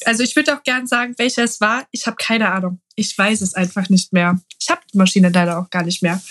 Also 0.06 0.24
ich 0.24 0.36
würde 0.36 0.56
auch 0.56 0.64
gern 0.64 0.88
sagen, 0.88 1.14
welcher 1.18 1.44
es 1.44 1.62
war. 1.62 1.88
Ich 1.92 2.08
habe 2.08 2.18
keine 2.18 2.52
Ahnung. 2.52 2.82
Ich 2.96 3.18
weiß 3.18 3.42
es 3.42 3.54
einfach 3.54 3.90
nicht 3.90 4.14
mehr. 4.14 4.40
Ich 4.60 4.70
habe 4.70 4.82
die 4.92 4.98
Maschine 4.98 5.30
leider 5.30 5.60
auch 5.60 5.70
gar 5.70 5.84
nicht 5.84 6.02
mehr. 6.02 6.22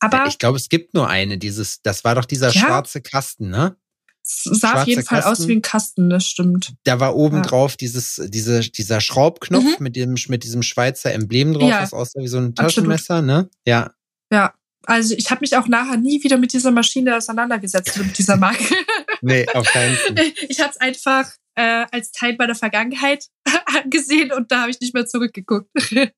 Aber 0.00 0.26
ich 0.26 0.38
glaube, 0.38 0.56
es 0.56 0.68
gibt 0.68 0.94
nur 0.94 1.08
eine. 1.08 1.38
Dieses, 1.38 1.82
das 1.82 2.04
war 2.04 2.14
doch 2.14 2.24
dieser 2.24 2.50
ja, 2.50 2.60
schwarze 2.60 3.00
Kasten, 3.02 3.50
ne? 3.50 3.76
Es 4.22 4.44
sah 4.44 4.82
auf 4.82 4.86
jeden 4.86 5.02
Fall 5.02 5.22
Kasten. 5.22 5.42
aus 5.42 5.48
wie 5.48 5.52
ein 5.56 5.62
Kasten, 5.62 6.10
das 6.10 6.24
stimmt. 6.24 6.74
Da 6.84 7.00
war 7.00 7.16
oben 7.16 7.38
ja. 7.38 7.42
drauf 7.42 7.76
dieses, 7.76 8.20
diese, 8.28 8.60
dieser 8.60 9.00
Schraubknopf 9.00 9.64
mhm. 9.64 9.76
mit, 9.84 9.96
dem, 9.96 10.14
mit 10.28 10.44
diesem 10.44 10.62
Schweizer 10.62 11.12
Emblem 11.12 11.54
drauf, 11.54 11.68
ja. 11.68 11.82
was 11.82 11.92
aussah 11.92 12.20
wie 12.20 12.28
so 12.28 12.38
ein 12.38 12.54
Taschenmesser, 12.54 13.16
Absolut. 13.16 13.44
ne? 13.44 13.50
Ja. 13.66 13.90
Ja. 14.32 14.54
Also 14.86 15.14
ich 15.14 15.30
habe 15.30 15.40
mich 15.42 15.56
auch 15.56 15.68
nachher 15.68 15.96
nie 15.96 16.22
wieder 16.22 16.38
mit 16.38 16.52
dieser 16.52 16.70
Maschine 16.70 17.16
auseinandergesetzt, 17.16 17.98
mit 17.98 18.16
dieser 18.16 18.36
Marke. 18.36 18.64
nee, 19.20 19.46
auf 19.52 19.66
keinen 19.66 19.96
Fall. 19.96 20.32
Ich 20.48 20.60
habe 20.60 20.70
es 20.70 20.78
einfach 20.78 21.30
äh, 21.54 21.86
als 21.92 22.12
Teil 22.12 22.36
meiner 22.38 22.54
Vergangenheit 22.54 23.26
angesehen 23.66 24.32
und 24.32 24.50
da 24.50 24.62
habe 24.62 24.70
ich 24.70 24.80
nicht 24.80 24.94
mehr 24.94 25.06
zurückgeguckt. 25.06 25.68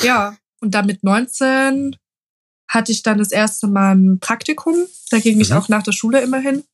ja, 0.00 0.36
und 0.60 0.74
dann 0.74 0.86
mit 0.86 1.02
19 1.04 1.96
hatte 2.68 2.92
ich 2.92 3.02
dann 3.02 3.18
das 3.18 3.32
erste 3.32 3.66
Mal 3.66 3.94
ein 3.94 4.18
Praktikum. 4.20 4.74
Da 5.10 5.18
ging 5.18 5.36
mhm. 5.36 5.42
ich 5.42 5.52
auch 5.52 5.68
nach 5.68 5.82
der 5.82 5.92
Schule 5.92 6.20
immer 6.22 6.38
hin. 6.38 6.64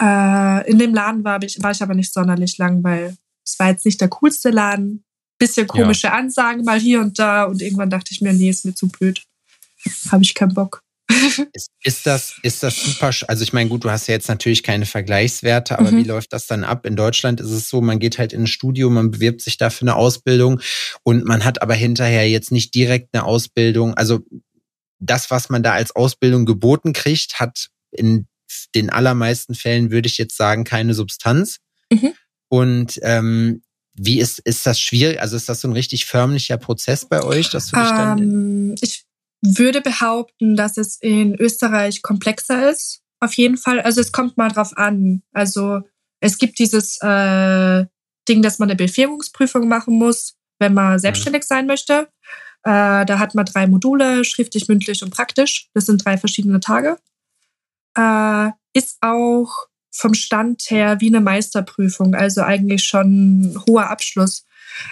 Äh, 0.00 0.70
in 0.70 0.78
dem 0.78 0.94
Laden 0.94 1.24
war 1.24 1.42
ich, 1.42 1.62
war 1.62 1.72
ich 1.72 1.82
aber 1.82 1.94
nicht 1.94 2.12
sonderlich 2.12 2.56
lang, 2.56 2.82
weil 2.82 3.16
es 3.44 3.58
war 3.58 3.68
jetzt 3.68 3.84
nicht 3.84 4.00
der 4.00 4.08
coolste 4.08 4.50
Laden. 4.50 5.04
Bisschen 5.38 5.66
komische 5.66 6.08
ja. 6.08 6.12
Ansagen 6.12 6.64
mal 6.64 6.78
hier 6.78 7.00
und 7.00 7.18
da 7.18 7.44
und 7.44 7.62
irgendwann 7.62 7.88
dachte 7.88 8.12
ich 8.12 8.20
mir, 8.20 8.32
nee, 8.34 8.50
ist 8.50 8.66
mir 8.66 8.74
zu 8.74 8.88
blöd. 8.88 9.22
Habe 10.10 10.22
ich 10.22 10.34
keinen 10.34 10.54
Bock. 10.54 10.82
ist, 11.52 11.70
ist, 11.82 12.06
das, 12.06 12.34
ist 12.42 12.62
das 12.62 12.80
super? 12.80 13.10
Also 13.26 13.42
ich 13.42 13.52
meine, 13.52 13.68
gut, 13.68 13.84
du 13.84 13.90
hast 13.90 14.06
ja 14.06 14.14
jetzt 14.14 14.28
natürlich 14.28 14.62
keine 14.62 14.86
Vergleichswerte, 14.86 15.78
aber 15.78 15.90
mhm. 15.90 15.98
wie 15.98 16.08
läuft 16.08 16.32
das 16.32 16.46
dann 16.46 16.64
ab? 16.64 16.86
In 16.86 16.96
Deutschland 16.96 17.40
ist 17.40 17.50
es 17.50 17.68
so, 17.68 17.80
man 17.80 17.98
geht 17.98 18.18
halt 18.18 18.32
in 18.32 18.42
ein 18.42 18.46
Studio, 18.46 18.90
man 18.90 19.10
bewirbt 19.10 19.40
sich 19.40 19.56
da 19.56 19.70
für 19.70 19.82
eine 19.82 19.96
Ausbildung 19.96 20.60
und 21.02 21.24
man 21.24 21.44
hat 21.44 21.62
aber 21.62 21.74
hinterher 21.74 22.28
jetzt 22.28 22.52
nicht 22.52 22.74
direkt 22.74 23.08
eine 23.12 23.24
Ausbildung. 23.24 23.94
Also 23.94 24.20
das, 25.00 25.30
was 25.30 25.48
man 25.48 25.62
da 25.62 25.72
als 25.72 25.94
Ausbildung 25.96 26.46
geboten 26.46 26.92
kriegt, 26.92 27.40
hat 27.40 27.70
in 27.90 28.26
den 28.74 28.90
allermeisten 28.90 29.54
Fällen, 29.54 29.90
würde 29.90 30.06
ich 30.06 30.18
jetzt 30.18 30.36
sagen, 30.36 30.64
keine 30.64 30.94
Substanz. 30.94 31.58
Mhm. 31.92 32.12
Und 32.48 33.00
ähm, 33.02 33.62
wie 33.94 34.20
ist, 34.20 34.38
ist 34.40 34.66
das 34.66 34.80
schwierig? 34.80 35.20
Also 35.20 35.36
ist 35.36 35.48
das 35.48 35.60
so 35.60 35.68
ein 35.68 35.72
richtig 35.72 36.06
förmlicher 36.06 36.56
Prozess 36.56 37.08
bei 37.08 37.22
euch, 37.22 37.50
dass 37.50 37.68
du 37.68 37.76
dich 37.76 37.90
dann. 37.90 38.18
Ähm, 38.18 38.74
ich 38.80 39.04
würde 39.42 39.80
behaupten, 39.80 40.56
dass 40.56 40.76
es 40.76 40.96
in 41.00 41.34
Österreich 41.34 42.02
komplexer 42.02 42.70
ist. 42.70 43.02
Auf 43.20 43.34
jeden 43.34 43.56
Fall. 43.56 43.80
Also 43.80 44.00
es 44.00 44.12
kommt 44.12 44.36
mal 44.36 44.48
drauf 44.48 44.76
an. 44.76 45.22
Also 45.32 45.80
es 46.20 46.38
gibt 46.38 46.58
dieses 46.58 46.98
äh, 47.02 47.86
Ding, 48.28 48.42
dass 48.42 48.58
man 48.58 48.68
eine 48.68 48.76
Befähigungsprüfung 48.76 49.68
machen 49.68 49.94
muss, 49.94 50.36
wenn 50.58 50.74
man 50.74 50.94
mhm. 50.94 50.98
selbstständig 50.98 51.44
sein 51.44 51.66
möchte. 51.66 52.08
Äh, 52.62 53.06
da 53.06 53.18
hat 53.18 53.34
man 53.34 53.46
drei 53.46 53.66
Module, 53.66 54.24
schriftlich, 54.24 54.68
mündlich 54.68 55.02
und 55.02 55.10
praktisch. 55.10 55.68
Das 55.74 55.86
sind 55.86 56.04
drei 56.04 56.18
verschiedene 56.18 56.60
Tage. 56.60 56.98
Äh, 57.96 58.50
ist 58.72 58.98
auch 59.00 59.66
vom 59.90 60.14
Stand 60.14 60.62
her 60.68 61.00
wie 61.00 61.08
eine 61.08 61.20
Meisterprüfung, 61.20 62.14
also 62.14 62.42
eigentlich 62.42 62.84
schon 62.84 63.40
ein 63.40 63.62
hoher 63.66 63.90
Abschluss. 63.90 64.44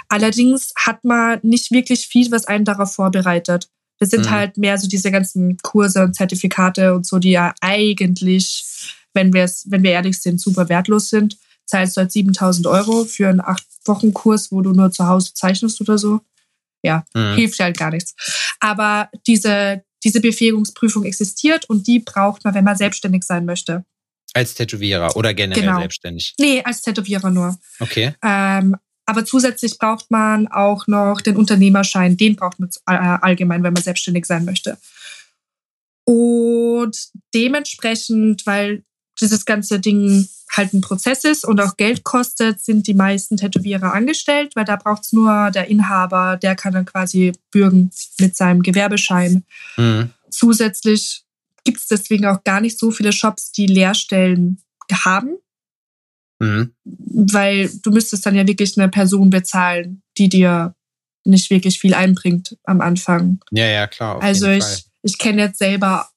Allerdings 0.09 0.73
hat 0.77 1.05
man 1.05 1.39
nicht 1.43 1.71
wirklich 1.71 2.09
viel, 2.09 2.31
was 2.33 2.47
einen 2.47 2.65
darauf 2.65 2.95
vorbereitet. 2.95 3.69
Wir 3.99 4.07
sind 4.07 4.27
mhm. 4.27 4.31
halt 4.31 4.57
mehr 4.57 4.79
so 4.79 4.89
diese 4.89 5.11
ganzen 5.11 5.57
Kurse 5.59 6.03
und 6.05 6.15
Zertifikate 6.15 6.95
und 6.95 7.07
so, 7.07 7.19
die 7.19 7.33
ja 7.33 7.55
eigentlich, 7.61 8.65
wenn 9.13 9.33
wir 9.33 9.45
es, 9.45 9.65
wenn 9.69 9.83
wir 9.83 9.93
ehrlich 9.93 10.21
sind, 10.21 10.41
super 10.41 10.69
wertlos 10.69 11.11
sind. 11.11 11.37
Zahlst 11.67 11.97
du 11.97 12.01
halt 12.01 12.13
7000 12.13 12.67
Euro 12.67 13.05
für 13.05 13.29
einen 13.29 13.41
acht 13.41 13.67
Wochen 13.85 14.15
Kurs, 14.15 14.53
wo 14.53 14.61
du 14.63 14.73
nur 14.73 14.91
zu 14.91 15.07
Hause 15.07 15.35
zeichnest 15.35 15.81
oder 15.81 15.99
so. 15.99 16.21
Ja, 16.83 17.05
mhm. 17.15 17.35
hilft 17.35 17.59
halt 17.59 17.77
gar 17.77 17.91
nichts. 17.91 18.15
Aber 18.61 19.11
diese, 19.27 19.83
diese 20.05 20.21
Befähigungsprüfung 20.21 21.05
existiert 21.05 21.69
und 21.69 21.87
die 21.87 21.99
braucht 21.99 22.45
man, 22.45 22.55
wenn 22.55 22.65
man 22.65 22.77
selbstständig 22.77 23.25
sein 23.25 23.45
möchte. 23.45 23.85
Als 24.35 24.55
Tätowierer 24.55 25.17
oder 25.17 25.35
generell 25.35 25.63
genau. 25.63 25.79
selbstständig? 25.81 26.35
Nee, 26.39 26.63
als 26.63 26.83
Tätowierer 26.83 27.31
nur. 27.31 27.59
Okay. 27.81 28.15
Ähm, 28.23 28.77
aber 29.09 29.25
zusätzlich 29.25 29.79
braucht 29.79 30.11
man 30.11 30.49
auch 30.49 30.87
noch 30.87 31.23
den 31.23 31.37
Unternehmerschein. 31.37 32.19
Den 32.19 32.37
braucht 32.37 32.61
man 32.61 32.69
äh, 32.87 32.93
allgemein, 33.23 33.63
wenn 33.63 33.73
man 33.73 33.83
selbstständig 33.83 34.27
sein 34.27 34.45
möchte. 34.45 34.77
Und 36.05 37.09
dementsprechend, 37.33 38.45
weil 38.45 38.83
dieses 39.19 39.47
ganze 39.47 39.81
Ding 39.81 40.29
halt 40.53 40.75
ein 40.75 40.83
Prozess 40.83 41.25
ist 41.25 41.47
und 41.47 41.59
auch 41.59 41.79
Geld 41.79 42.05
kostet, 42.05 42.61
sind 42.61 42.87
die 42.87 42.93
meisten 42.93 43.39
Tätowierer 43.39 43.95
angestellt, 43.95 44.55
weil 44.57 44.67
da 44.67 44.77
braucht 44.77 45.05
es 45.05 45.15
nur 45.15 45.51
der 45.53 45.69
Inhaber, 45.69 46.37
der 46.37 46.55
kann 46.55 46.75
dann 46.75 46.85
quasi 46.85 47.33
bürgen 47.51 47.91
mit 48.21 48.37
seinem 48.37 48.63
Gewerbeschein. 48.63 49.43
Mhm. 49.79 50.11
Zusätzlich 50.29 51.25
gibt 51.65 51.79
es 51.79 51.87
deswegen 51.87 52.27
auch 52.27 52.45
gar 52.45 52.61
nicht 52.61 52.79
so 52.79 52.91
viele 52.91 53.13
Shops, 53.13 53.53
die 53.53 53.69
Lehrstellen 53.69 54.61
haben. 54.93 55.39
Mhm. 56.39 56.75
Weil 56.85 57.71
du 57.83 57.91
müsstest 57.91 58.25
dann 58.27 58.35
ja 58.35 58.47
wirklich 58.47 58.79
eine 58.79 58.89
Person 58.89 59.31
bezahlen, 59.31 60.03
die 60.17 60.29
dir 60.29 60.75
nicht 61.25 61.51
wirklich 61.51 61.79
viel 61.79 61.95
einbringt 61.95 62.57
am 62.65 62.81
Anfang. 62.81 63.41
Ja, 63.51 63.67
ja, 63.67 63.87
klar. 63.87 64.23
also 64.23 64.49
ich, 64.49 64.87
ich 65.03 65.19
kenne 65.19 65.43
jetzt 65.43 65.59
selber 65.59 66.09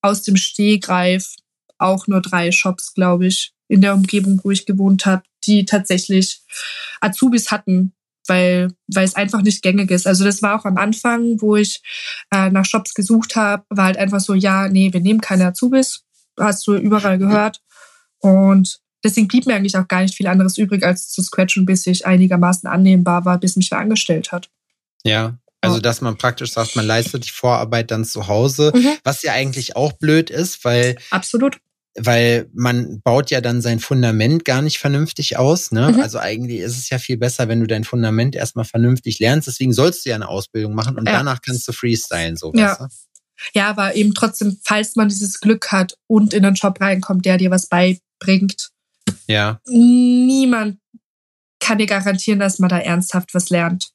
aus 0.00 0.22
dem 0.22 0.36
Stehgreif 0.36 1.34
auch 1.78 2.06
nur 2.06 2.20
drei 2.20 2.52
Shops, 2.52 2.94
glaube 2.94 3.26
ich, 3.26 3.52
in 3.68 3.80
der 3.80 3.94
Umgebung, 3.94 4.40
wo 4.44 4.50
ich 4.50 4.66
gewohnt 4.66 5.06
habe, 5.06 5.22
die 5.44 5.64
tatsächlich 5.64 6.42
Azubis 7.00 7.50
hatten, 7.50 7.94
weil, 8.26 8.72
weil 8.86 9.04
es 9.04 9.16
einfach 9.16 9.42
nicht 9.42 9.62
gängig 9.62 9.90
ist. 9.90 10.06
Also 10.06 10.24
das 10.24 10.42
war 10.42 10.58
auch 10.58 10.64
am 10.64 10.76
Anfang, 10.76 11.40
wo 11.40 11.56
ich 11.56 11.82
äh, 12.30 12.50
nach 12.50 12.64
Shops 12.64 12.94
gesucht 12.94 13.36
habe, 13.36 13.64
war 13.70 13.86
halt 13.86 13.96
einfach 13.96 14.20
so, 14.20 14.34
ja, 14.34 14.68
nee, 14.68 14.92
wir 14.92 15.00
nehmen 15.00 15.20
keine 15.20 15.46
Azubis. 15.46 16.04
Hast 16.38 16.66
du 16.66 16.74
überall 16.74 17.18
gehört. 17.18 17.60
Und 18.18 18.80
deswegen 19.04 19.28
blieb 19.28 19.46
mir 19.46 19.54
eigentlich 19.54 19.76
auch 19.76 19.86
gar 19.86 20.02
nicht 20.02 20.16
viel 20.16 20.26
anderes 20.26 20.58
übrig, 20.58 20.82
als 20.82 21.10
zu 21.10 21.22
scratchen, 21.22 21.66
bis 21.66 21.86
ich 21.86 22.06
einigermaßen 22.06 22.68
annehmbar 22.68 23.24
war, 23.24 23.38
bis 23.38 23.56
mich 23.56 23.70
wer 23.70 23.78
angestellt 23.78 24.32
hat. 24.32 24.50
Ja, 25.04 25.38
also, 25.64 25.80
dass 25.80 26.00
man 26.00 26.16
praktisch 26.16 26.52
sagt, 26.52 26.76
man 26.76 26.86
leistet 26.86 27.26
die 27.26 27.30
Vorarbeit 27.30 27.90
dann 27.90 28.04
zu 28.04 28.28
Hause, 28.28 28.72
mhm. 28.74 28.96
was 29.02 29.22
ja 29.22 29.32
eigentlich 29.32 29.76
auch 29.76 29.92
blöd 29.92 30.30
ist, 30.30 30.64
weil. 30.64 30.96
Absolut. 31.10 31.58
Weil 31.96 32.50
man 32.52 33.00
baut 33.02 33.30
ja 33.30 33.40
dann 33.40 33.62
sein 33.62 33.78
Fundament 33.78 34.44
gar 34.44 34.62
nicht 34.62 34.78
vernünftig 34.78 35.38
aus. 35.38 35.70
Ne? 35.70 35.92
Mhm. 35.92 36.00
Also 36.00 36.18
eigentlich 36.18 36.58
ist 36.58 36.76
es 36.76 36.90
ja 36.90 36.98
viel 36.98 37.16
besser, 37.16 37.46
wenn 37.46 37.60
du 37.60 37.68
dein 37.68 37.84
Fundament 37.84 38.34
erstmal 38.34 38.64
vernünftig 38.64 39.20
lernst. 39.20 39.46
Deswegen 39.46 39.72
sollst 39.72 40.04
du 40.04 40.10
ja 40.10 40.16
eine 40.16 40.26
Ausbildung 40.26 40.74
machen 40.74 40.98
und 40.98 41.06
ja. 41.06 41.12
danach 41.12 41.40
kannst 41.40 41.68
du 41.68 41.72
freestylen, 41.72 42.36
so 42.36 42.52
ja. 42.54 42.88
Ja, 43.52 43.68
aber 43.68 43.94
eben 43.94 44.14
trotzdem, 44.14 44.58
falls 44.64 44.96
man 44.96 45.08
dieses 45.08 45.40
Glück 45.40 45.70
hat 45.70 45.94
und 46.08 46.34
in 46.34 46.44
einen 46.44 46.56
Job 46.56 46.80
reinkommt, 46.80 47.24
der 47.26 47.38
dir 47.38 47.50
was 47.50 47.66
beibringt. 47.66 48.70
Ja. 49.26 49.60
Niemand 49.66 50.78
kann 51.60 51.78
dir 51.78 51.86
garantieren, 51.86 52.38
dass 52.38 52.58
man 52.58 52.68
da 52.68 52.78
ernsthaft 52.78 53.34
was 53.34 53.50
lernt. 53.50 53.90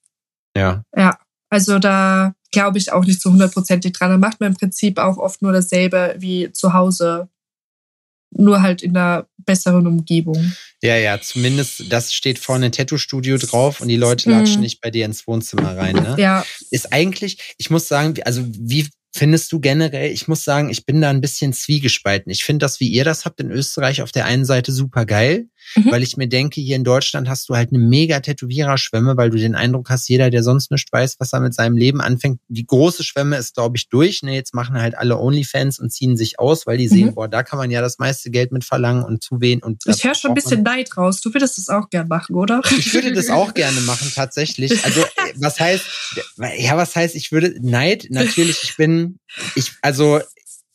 Ja. 0.55 0.83
Ja. 0.95 1.19
Also 1.49 1.79
da 1.79 2.33
glaube 2.51 2.77
ich 2.77 2.91
auch 2.91 3.05
nicht 3.05 3.21
so 3.21 3.31
hundertprozentig 3.31 3.93
dran. 3.93 4.11
Da 4.11 4.17
macht 4.17 4.39
man 4.39 4.51
im 4.51 4.57
Prinzip 4.57 4.97
auch 4.97 5.17
oft 5.17 5.41
nur 5.41 5.53
dasselbe 5.53 6.15
wie 6.17 6.51
zu 6.51 6.73
Hause, 6.73 7.29
nur 8.31 8.61
halt 8.61 8.81
in 8.81 8.95
einer 8.95 9.27
besseren 9.37 9.87
Umgebung. 9.87 10.53
Ja, 10.81 10.95
ja, 10.95 11.19
zumindest 11.19 11.91
das 11.91 12.13
steht 12.13 12.39
vorne 12.39 12.71
Tattoo-Studio 12.71 13.37
drauf 13.37 13.81
und 13.81 13.87
die 13.87 13.97
Leute 13.97 14.29
latschen 14.29 14.55
hm. 14.55 14.61
nicht 14.61 14.81
bei 14.81 14.91
dir 14.91 15.05
ins 15.05 15.27
Wohnzimmer 15.27 15.75
rein. 15.75 15.95
Ne? 15.95 16.15
Ja. 16.17 16.45
Ist 16.71 16.93
eigentlich, 16.93 17.55
ich 17.57 17.69
muss 17.69 17.87
sagen, 17.87 18.15
also 18.23 18.43
wie 18.47 18.87
findest 19.13 19.51
du 19.51 19.59
generell, 19.59 20.11
ich 20.11 20.27
muss 20.27 20.43
sagen, 20.43 20.69
ich 20.69 20.85
bin 20.85 21.01
da 21.01 21.09
ein 21.09 21.21
bisschen 21.21 21.51
zwiegespalten. 21.53 22.31
Ich 22.31 22.43
finde 22.43 22.63
das, 22.63 22.79
wie 22.79 22.89
ihr 22.89 23.03
das 23.03 23.25
habt 23.25 23.39
in 23.39 23.51
Österreich, 23.51 24.01
auf 24.01 24.11
der 24.11 24.25
einen 24.25 24.45
Seite 24.45 24.71
super 24.71 25.05
geil, 25.05 25.47
mhm. 25.75 25.91
weil 25.91 26.03
ich 26.03 26.15
mir 26.15 26.27
denke, 26.27 26.61
hier 26.61 26.75
in 26.75 26.83
Deutschland 26.83 27.27
hast 27.27 27.49
du 27.49 27.55
halt 27.55 27.69
eine 27.69 27.79
mega 27.79 28.19
Tätowiererschwemme, 28.19 29.17
weil 29.17 29.31
du 29.31 29.37
den 29.37 29.55
Eindruck 29.55 29.89
hast, 29.89 30.07
jeder, 30.09 30.29
der 30.29 30.43
sonst 30.43 30.71
nicht 30.71 30.91
weiß, 30.91 31.15
was 31.19 31.33
er 31.33 31.39
mit 31.39 31.55
seinem 31.55 31.75
Leben 31.75 32.01
anfängt, 32.01 32.39
die 32.47 32.65
große 32.65 33.03
Schwemme 33.03 33.37
ist, 33.37 33.55
glaube 33.55 33.77
ich, 33.77 33.89
durch. 33.89 34.21
Ne, 34.21 34.35
jetzt 34.35 34.53
machen 34.53 34.79
halt 34.79 34.95
alle 34.95 35.17
Onlyfans 35.17 35.79
und 35.79 35.91
ziehen 35.91 36.15
sich 36.15 36.39
aus, 36.39 36.67
weil 36.67 36.77
die 36.77 36.87
mhm. 36.87 36.93
sehen, 36.93 37.15
boah, 37.15 37.27
da 37.27 37.41
kann 37.41 37.57
man 37.57 37.71
ja 37.71 37.81
das 37.81 37.97
meiste 37.97 38.29
Geld 38.29 38.51
mit 38.51 38.63
verlangen 38.63 39.03
und 39.03 39.23
zuwählen. 39.23 39.63
Und 39.63 39.83
ich 39.87 40.03
höre 40.03 40.15
schon 40.15 40.31
ein 40.31 40.35
bisschen 40.35 40.61
Neid 40.63 40.95
raus. 40.97 41.21
Du 41.21 41.33
würdest 41.33 41.57
das 41.57 41.69
auch 41.69 41.89
gern 41.89 42.07
machen, 42.07 42.35
oder? 42.35 42.61
Ich 42.77 42.93
würde 42.93 43.11
das 43.11 43.29
auch 43.29 43.53
gerne 43.53 43.81
machen, 43.81 44.11
tatsächlich. 44.13 44.83
Also, 44.85 45.03
was 45.35 45.59
heißt, 45.59 45.85
ja, 46.57 46.77
was 46.77 46.95
heißt, 46.95 47.15
ich 47.15 47.31
würde 47.31 47.55
Neid? 47.61 48.07
Natürlich, 48.09 48.63
ich 48.63 48.77
bin, 48.77 48.98
ich, 49.55 49.73
also 49.81 50.21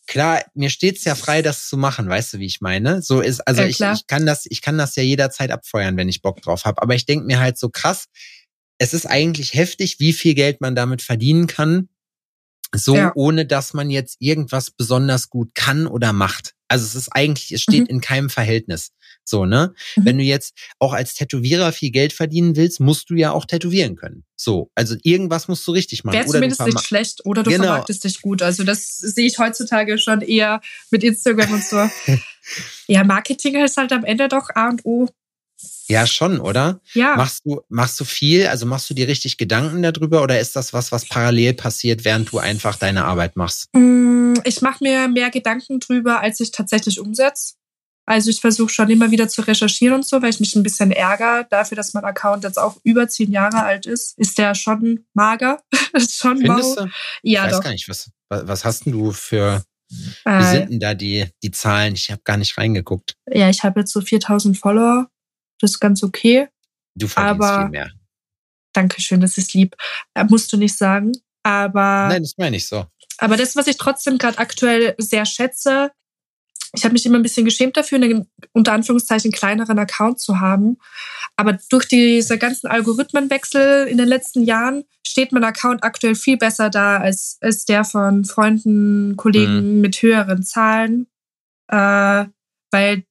klar, 0.07 0.45
mir 0.55 0.71
steht's 0.71 1.05
ja 1.05 1.15
frei, 1.15 1.43
das 1.43 1.69
zu 1.69 1.77
machen, 1.77 2.09
weißt 2.09 2.35
du, 2.35 2.39
wie 2.39 2.47
ich 2.47 2.61
meine? 2.61 3.03
So 3.03 3.21
ist, 3.21 3.41
also 3.47 3.63
ja, 3.63 3.69
ich, 3.69 3.81
ich 3.81 4.07
kann 4.07 4.27
das, 4.27 4.47
ich 4.47 4.61
kann 4.61 4.79
das 4.79 4.97
ja 4.97 5.03
jederzeit 5.03 5.51
abfeuern, 5.51 5.97
wenn 5.97 6.09
ich 6.09 6.23
Bock 6.23 6.43
drauf 6.43 6.65
habe. 6.65 6.83
Aber 6.83 6.95
ich 6.95 7.07
denk 7.07 7.25
mir 7.25 7.41
halt 7.41 7.59
so 7.59 7.69
krass, 7.69 8.07
es 8.79 8.95
ist 8.95 9.07
eigentlich 9.07 9.55
heftig, 9.55 10.01
wie 10.01 10.13
viel 10.13 10.35
Geld 10.35 10.61
man 10.61 10.75
damit 10.75 11.03
verdienen 11.03 11.47
kann, 11.47 11.89
so 12.75 12.97
ja. 12.97 13.13
ohne 13.15 13.47
dass 13.47 13.73
man 13.73 13.91
jetzt 13.91 14.17
irgendwas 14.21 14.71
besonders 14.71 15.31
gut 15.31 15.55
kann 15.55 15.87
oder 15.87 16.13
macht. 16.13 16.55
Also 16.69 16.85
es 16.85 16.95
ist 16.95 17.09
eigentlich, 17.11 17.53
es 17.53 17.63
steht 17.63 17.83
mhm. 17.83 17.97
in 17.97 18.01
keinem 18.01 18.31
Verhältnis. 18.31 18.91
So, 19.25 19.47
ne? 19.47 19.75
Mhm. 19.97 20.05
Wenn 20.05 20.19
du 20.19 20.25
jetzt 20.25 20.55
auch 20.79 20.93
als 20.93 21.15
Tätowierer 21.15 21.73
viel 21.73 21.91
Geld 21.91 22.13
verdienen 22.13 22.57
willst, 22.57 22.81
musst 22.81 23.11
du 23.11 23.15
ja 23.15 23.33
auch 23.33 23.47
tätowieren 23.47 23.97
können. 23.97 24.25
So, 24.37 24.71
also 24.75 24.97
irgendwas 25.03 25.49
musst 25.49 25.67
du 25.67 25.73
richtig 25.73 26.05
machen. 26.05 26.17
Wäre 26.17 26.27
zumindest 26.27 26.61
nicht 26.61 26.85
schlecht 26.85 27.25
oder 27.25 27.43
du 27.43 27.51
genau. 27.51 27.65
vermarktest 27.65 28.05
dich 28.05 28.21
gut. 28.21 28.43
Also 28.43 28.65
das 28.65 28.97
sehe 28.99 29.27
ich 29.27 29.39
heutzutage 29.39 29.99
schon 29.99 30.21
eher 30.21 30.61
mit 30.91 31.03
Instagram 31.03 31.53
und 31.53 31.65
so. 31.65 31.89
ja, 32.89 33.05
Marketing 33.05 33.63
ist 33.65 33.77
halt 33.77 33.93
am 33.93 34.05
Ende 34.05 34.29
doch 34.29 34.51
A 34.55 34.69
und 34.69 34.85
O. 34.85 35.09
Ja, 35.87 36.07
schon, 36.07 36.41
oder? 36.41 36.81
Ja. 36.95 37.17
Machst 37.17 37.43
du, 37.45 37.61
machst 37.69 38.01
du 38.01 38.05
viel? 38.05 38.47
Also 38.47 38.67
machst 38.67 38.89
du 38.89 38.95
dir 38.95 39.07
richtig 39.07 39.37
Gedanken 39.37 39.83
darüber 39.83 40.23
oder 40.23 40.41
ist 40.41 40.57
das 40.57 40.73
was, 40.73 40.93
was 40.93 41.07
parallel 41.07 41.55
passiert, 41.55 42.05
während 42.05 42.33
du 42.33 42.39
einfach 42.39 42.77
deine 42.77 43.05
Arbeit 43.05 43.37
machst? 43.37 43.69
Mm, 43.75 44.35
ich 44.45 44.63
mache 44.63 44.83
mir 44.83 45.09
mehr 45.09 45.31
Gedanken 45.31 45.81
drüber, 45.81 46.21
als 46.21 46.41
ich 46.41 46.53
tatsächlich 46.53 47.01
umsetze. 47.01 47.55
Also 48.07 48.31
ich 48.31 48.41
versuche 48.41 48.71
schon 48.71 48.91
immer 48.91 49.11
wieder 49.11 49.29
zu 49.29 49.43
recherchieren 49.43 49.95
und 49.95 50.07
so, 50.07 50.21
weil 50.21 50.31
ich 50.31 50.41
mich 50.41 50.55
ein 50.55 50.63
bisschen 50.63 50.91
ärgere 50.91 51.47
dafür, 51.49 51.77
dass 51.77 51.95
mein 51.95 52.05
Account 52.05 52.45
jetzt 52.45 52.59
auch 52.59 52.79
über 52.85 53.09
zehn 53.09 53.31
Jahre 53.31 53.63
alt 53.63 53.87
ist. 53.87 54.19
Ist 54.19 54.39
der 54.39 54.55
schon 54.55 55.07
mager? 55.15 55.63
ist 55.95 56.17
schon 56.17 56.39
Findest. 56.39 56.79
Du? 56.79 56.89
Ja, 57.23 57.47
ich 57.47 57.47
weiß 57.47 57.53
doch. 57.53 57.65
gar 57.65 57.71
nicht, 57.71 57.89
was, 57.89 58.11
was 58.29 58.65
hast 58.65 58.85
denn 58.85 58.93
du 58.93 59.13
für, 59.13 59.65
äh, 60.25 60.39
wie 60.39 60.45
sind 60.45 60.71
denn 60.71 60.81
da 60.81 60.95
die, 60.95 61.31
die 61.43 61.51
Zahlen? 61.51 61.95
Ich 61.95 62.11
habe 62.11 62.21
gar 62.25 62.37
nicht 62.37 62.59
reingeguckt. 62.59 63.15
Ja, 63.31 63.49
ich 63.49 63.63
habe 63.63 63.81
jetzt 63.81 63.93
so 63.93 64.03
4000 64.03 64.59
Follower. 64.59 65.09
Das 65.61 65.73
ist 65.73 65.81
ganz 65.81 66.03
okay. 66.03 66.49
Du 66.95 67.09
verdienst 67.09 67.43
aber, 67.43 67.63
viel 67.63 67.71
mehr. 67.71 67.91
Dankeschön, 68.75 69.21
das 69.21 69.39
ist 69.39 69.55
lieb. 69.55 69.77
Äh, 70.15 70.25
musst 70.25 70.53
du 70.53 70.59
nicht 70.59 70.77
sagen. 70.77 71.13
Aber. 71.43 72.09
Nein, 72.09 72.23
das 72.23 72.35
meine 72.37 72.57
ich 72.57 72.67
so. 72.69 72.87
Aber 73.19 73.37
das, 73.37 73.57
was 73.57 73.67
ich 73.67 73.77
trotzdem 73.77 74.19
gerade 74.19 74.39
aktuell 74.39 74.95
sehr 74.99 75.25
schätze, 75.25 75.93
ich 76.75 76.85
habe 76.85 76.93
mich 76.93 77.07
immer 77.07 77.19
ein 77.19 77.23
bisschen 77.23 77.45
geschämt 77.45 77.77
dafür, 77.77 77.97
einen 77.97 78.27
unter 78.53 78.73
Anführungszeichen 78.73 79.31
kleineren 79.31 79.79
Account 79.79 80.21
zu 80.21 80.41
haben. 80.41 80.79
Aber 81.37 81.59
durch 81.71 81.87
diese 81.87 82.37
ganzen 82.37 82.67
Algorithmenwechsel 82.67 83.87
in 83.87 83.97
den 83.97 84.09
letzten 84.09 84.43
Jahren 84.43 84.85
steht 85.07 85.33
mein 85.33 85.45
Account 85.45 85.85
aktuell 85.85 86.15
viel 86.15 86.37
besser 86.37 86.71
da 86.71 86.99
als, 86.99 87.39
als 87.41 87.65
der 87.65 87.85
von 87.85 88.25
Freunden, 88.25 89.17
Kollegen 89.17 89.77
mhm. 89.77 89.81
mit 89.81 90.03
höheren 90.03 90.43
Zahlen, 90.43 91.07
äh, 91.69 92.25
weil 92.71 93.05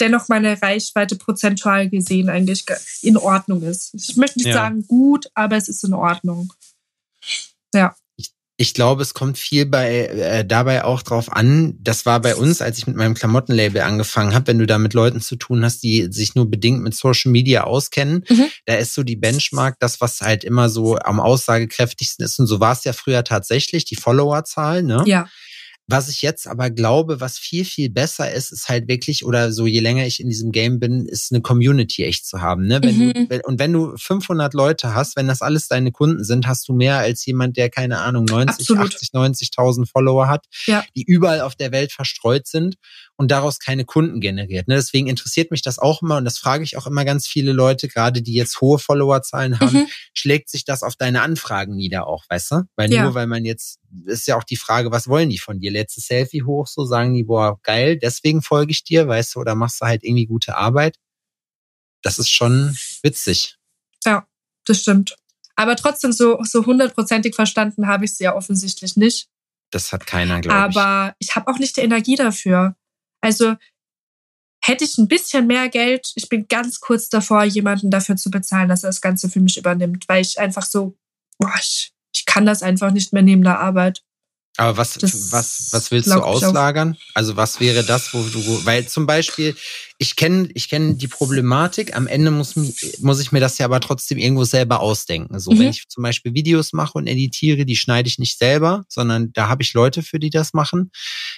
dennoch 0.00 0.28
meine 0.28 0.60
Reichweite 0.60 1.16
prozentual 1.16 1.88
gesehen 1.88 2.28
eigentlich 2.28 2.64
in 3.02 3.16
Ordnung 3.16 3.62
ist. 3.62 3.94
Ich 3.94 4.16
möchte 4.16 4.38
nicht 4.38 4.48
ja. 4.48 4.54
sagen 4.54 4.86
gut, 4.86 5.30
aber 5.34 5.56
es 5.56 5.68
ist 5.68 5.84
in 5.84 5.94
Ordnung. 5.94 6.52
Ja 7.74 7.94
ich 8.60 8.74
glaube, 8.74 9.00
es 9.00 9.14
kommt 9.14 9.38
viel 9.38 9.64
bei 9.64 10.04
äh, 10.04 10.44
dabei 10.44 10.84
auch 10.84 11.00
drauf 11.00 11.32
an. 11.32 11.78
Das 11.80 12.04
war 12.04 12.20
bei 12.20 12.36
uns, 12.36 12.60
als 12.60 12.76
ich 12.76 12.86
mit 12.86 12.94
meinem 12.94 13.14
Klamottenlabel 13.14 13.80
angefangen 13.80 14.34
habe, 14.34 14.48
wenn 14.48 14.58
du 14.58 14.66
da 14.66 14.76
mit 14.76 14.92
Leuten 14.92 15.22
zu 15.22 15.36
tun 15.36 15.64
hast, 15.64 15.82
die 15.82 16.08
sich 16.10 16.34
nur 16.34 16.50
bedingt 16.50 16.82
mit 16.82 16.94
Social 16.94 17.32
Media 17.32 17.64
auskennen, 17.64 18.22
mhm. 18.28 18.48
da 18.66 18.74
ist 18.74 18.92
so 18.92 19.02
die 19.02 19.16
Benchmark 19.16 19.76
das, 19.80 20.02
was 20.02 20.20
halt 20.20 20.44
immer 20.44 20.68
so 20.68 20.98
am 20.98 21.20
aussagekräftigsten 21.20 22.22
ist. 22.22 22.38
Und 22.38 22.48
so 22.48 22.60
war 22.60 22.74
es 22.74 22.84
ja 22.84 22.92
früher 22.92 23.24
tatsächlich, 23.24 23.86
die 23.86 23.96
Followerzahl, 23.96 24.82
ne? 24.82 25.04
Ja. 25.06 25.26
Was 25.90 26.08
ich 26.08 26.22
jetzt 26.22 26.46
aber 26.46 26.70
glaube, 26.70 27.20
was 27.20 27.36
viel, 27.36 27.64
viel 27.64 27.90
besser 27.90 28.32
ist, 28.32 28.52
ist 28.52 28.68
halt 28.68 28.86
wirklich, 28.86 29.24
oder 29.24 29.52
so 29.52 29.66
je 29.66 29.80
länger 29.80 30.06
ich 30.06 30.20
in 30.20 30.28
diesem 30.28 30.52
Game 30.52 30.78
bin, 30.78 31.06
ist 31.06 31.32
eine 31.32 31.42
Community 31.42 32.04
echt 32.04 32.26
zu 32.26 32.40
haben. 32.40 32.66
Ne? 32.66 32.80
Wenn 32.82 32.96
mhm. 32.96 33.28
du, 33.28 33.40
und 33.42 33.58
wenn 33.58 33.72
du 33.72 33.96
500 33.96 34.54
Leute 34.54 34.94
hast, 34.94 35.16
wenn 35.16 35.26
das 35.26 35.42
alles 35.42 35.66
deine 35.66 35.90
Kunden 35.90 36.22
sind, 36.22 36.46
hast 36.46 36.68
du 36.68 36.74
mehr 36.74 36.98
als 36.98 37.26
jemand, 37.26 37.56
der 37.56 37.70
keine 37.70 37.98
Ahnung, 37.98 38.24
90, 38.24 38.70
Absolut. 38.70 38.94
80, 38.94 39.10
90.000 39.10 39.90
Follower 39.90 40.28
hat, 40.28 40.46
ja. 40.66 40.84
die 40.94 41.02
überall 41.02 41.40
auf 41.40 41.56
der 41.56 41.72
Welt 41.72 41.90
verstreut 41.90 42.46
sind 42.46 42.76
und 43.20 43.30
daraus 43.30 43.58
keine 43.58 43.84
Kunden 43.84 44.18
generiert. 44.18 44.66
Ne? 44.66 44.76
Deswegen 44.76 45.06
interessiert 45.06 45.50
mich 45.50 45.60
das 45.60 45.78
auch 45.78 46.00
immer 46.00 46.16
und 46.16 46.24
das 46.24 46.38
frage 46.38 46.64
ich 46.64 46.78
auch 46.78 46.86
immer 46.86 47.04
ganz 47.04 47.26
viele 47.26 47.52
Leute, 47.52 47.86
gerade 47.86 48.22
die 48.22 48.32
jetzt 48.32 48.62
hohe 48.62 48.78
Followerzahlen 48.78 49.60
haben, 49.60 49.80
mhm. 49.80 49.86
schlägt 50.14 50.48
sich 50.48 50.64
das 50.64 50.82
auf 50.82 50.96
deine 50.96 51.20
Anfragen 51.20 51.76
nieder 51.76 52.06
auch, 52.06 52.24
weißt 52.30 52.50
du? 52.50 52.62
Weil 52.76 52.90
ja. 52.90 53.02
nur 53.02 53.14
weil 53.14 53.26
man 53.26 53.44
jetzt, 53.44 53.78
ist 54.06 54.26
ja 54.26 54.38
auch 54.38 54.44
die 54.44 54.56
Frage, 54.56 54.90
was 54.90 55.06
wollen 55.06 55.28
die 55.28 55.36
von 55.36 55.60
dir? 55.60 55.70
Letztes 55.70 56.06
Selfie 56.06 56.44
hoch, 56.44 56.66
so 56.66 56.86
sagen 56.86 57.12
die, 57.12 57.24
boah, 57.24 57.60
geil, 57.62 57.98
deswegen 57.98 58.40
folge 58.40 58.72
ich 58.72 58.84
dir, 58.84 59.06
weißt 59.06 59.34
du, 59.34 59.40
oder 59.40 59.54
machst 59.54 59.82
du 59.82 59.84
halt 59.84 60.02
irgendwie 60.02 60.24
gute 60.24 60.56
Arbeit. 60.56 60.96
Das 62.00 62.18
ist 62.18 62.30
schon 62.30 62.74
witzig. 63.02 63.58
Ja, 64.06 64.26
das 64.64 64.80
stimmt. 64.80 65.14
Aber 65.56 65.76
trotzdem 65.76 66.12
so 66.12 66.42
so 66.42 66.64
hundertprozentig 66.64 67.34
verstanden 67.34 67.86
habe 67.86 68.06
ich 68.06 68.12
es 68.12 68.18
ja 68.18 68.34
offensichtlich 68.34 68.96
nicht. 68.96 69.28
Das 69.70 69.92
hat 69.92 70.06
keiner, 70.06 70.40
glaube 70.40 70.70
ich. 70.70 70.78
Aber 70.78 71.14
ich 71.18 71.36
habe 71.36 71.52
auch 71.52 71.58
nicht 71.58 71.76
die 71.76 71.82
Energie 71.82 72.16
dafür. 72.16 72.76
Also 73.20 73.56
hätte 74.62 74.84
ich 74.84 74.98
ein 74.98 75.08
bisschen 75.08 75.46
mehr 75.46 75.68
Geld, 75.68 76.12
ich 76.14 76.28
bin 76.28 76.46
ganz 76.48 76.80
kurz 76.80 77.08
davor, 77.08 77.44
jemanden 77.44 77.90
dafür 77.90 78.16
zu 78.16 78.30
bezahlen, 78.30 78.68
dass 78.68 78.84
er 78.84 78.88
das 78.88 79.00
Ganze 79.00 79.28
für 79.28 79.40
mich 79.40 79.56
übernimmt, 79.56 80.08
weil 80.08 80.22
ich 80.22 80.38
einfach 80.38 80.64
so, 80.64 80.96
boah, 81.38 81.54
ich, 81.58 81.92
ich 82.14 82.26
kann 82.26 82.46
das 82.46 82.62
einfach 82.62 82.92
nicht 82.92 83.12
mehr 83.12 83.22
neben 83.22 83.42
der 83.42 83.58
Arbeit. 83.58 84.04
Aber 84.56 84.76
was, 84.76 84.98
was, 85.32 85.68
was 85.70 85.90
willst 85.90 86.10
du 86.10 86.20
auslagern? 86.20 86.96
Also 87.14 87.36
was 87.36 87.60
wäre 87.60 87.84
das, 87.84 88.12
wo 88.12 88.22
du, 88.22 88.66
weil 88.66 88.86
zum 88.86 89.06
Beispiel, 89.06 89.54
ich 89.96 90.16
kenne 90.16 90.48
ich 90.54 90.68
kenn 90.68 90.98
die 90.98 91.08
Problematik, 91.08 91.96
am 91.96 92.06
Ende 92.06 92.30
muss, 92.30 92.56
muss 92.98 93.20
ich 93.20 93.32
mir 93.32 93.40
das 93.40 93.58
ja 93.58 93.66
aber 93.66 93.80
trotzdem 93.80 94.18
irgendwo 94.18 94.44
selber 94.44 94.80
ausdenken. 94.80 95.38
So, 95.38 95.52
mhm. 95.52 95.58
wenn 95.60 95.68
ich 95.68 95.88
zum 95.88 96.02
Beispiel 96.02 96.34
Videos 96.34 96.72
mache 96.72 96.98
und 96.98 97.06
editiere, 97.06 97.64
die 97.64 97.76
schneide 97.76 98.08
ich 98.08 98.18
nicht 98.18 98.38
selber, 98.38 98.84
sondern 98.88 99.32
da 99.32 99.48
habe 99.48 99.62
ich 99.62 99.72
Leute 99.72 100.02
für, 100.02 100.18
die 100.18 100.30
das 100.30 100.52
machen 100.52 100.90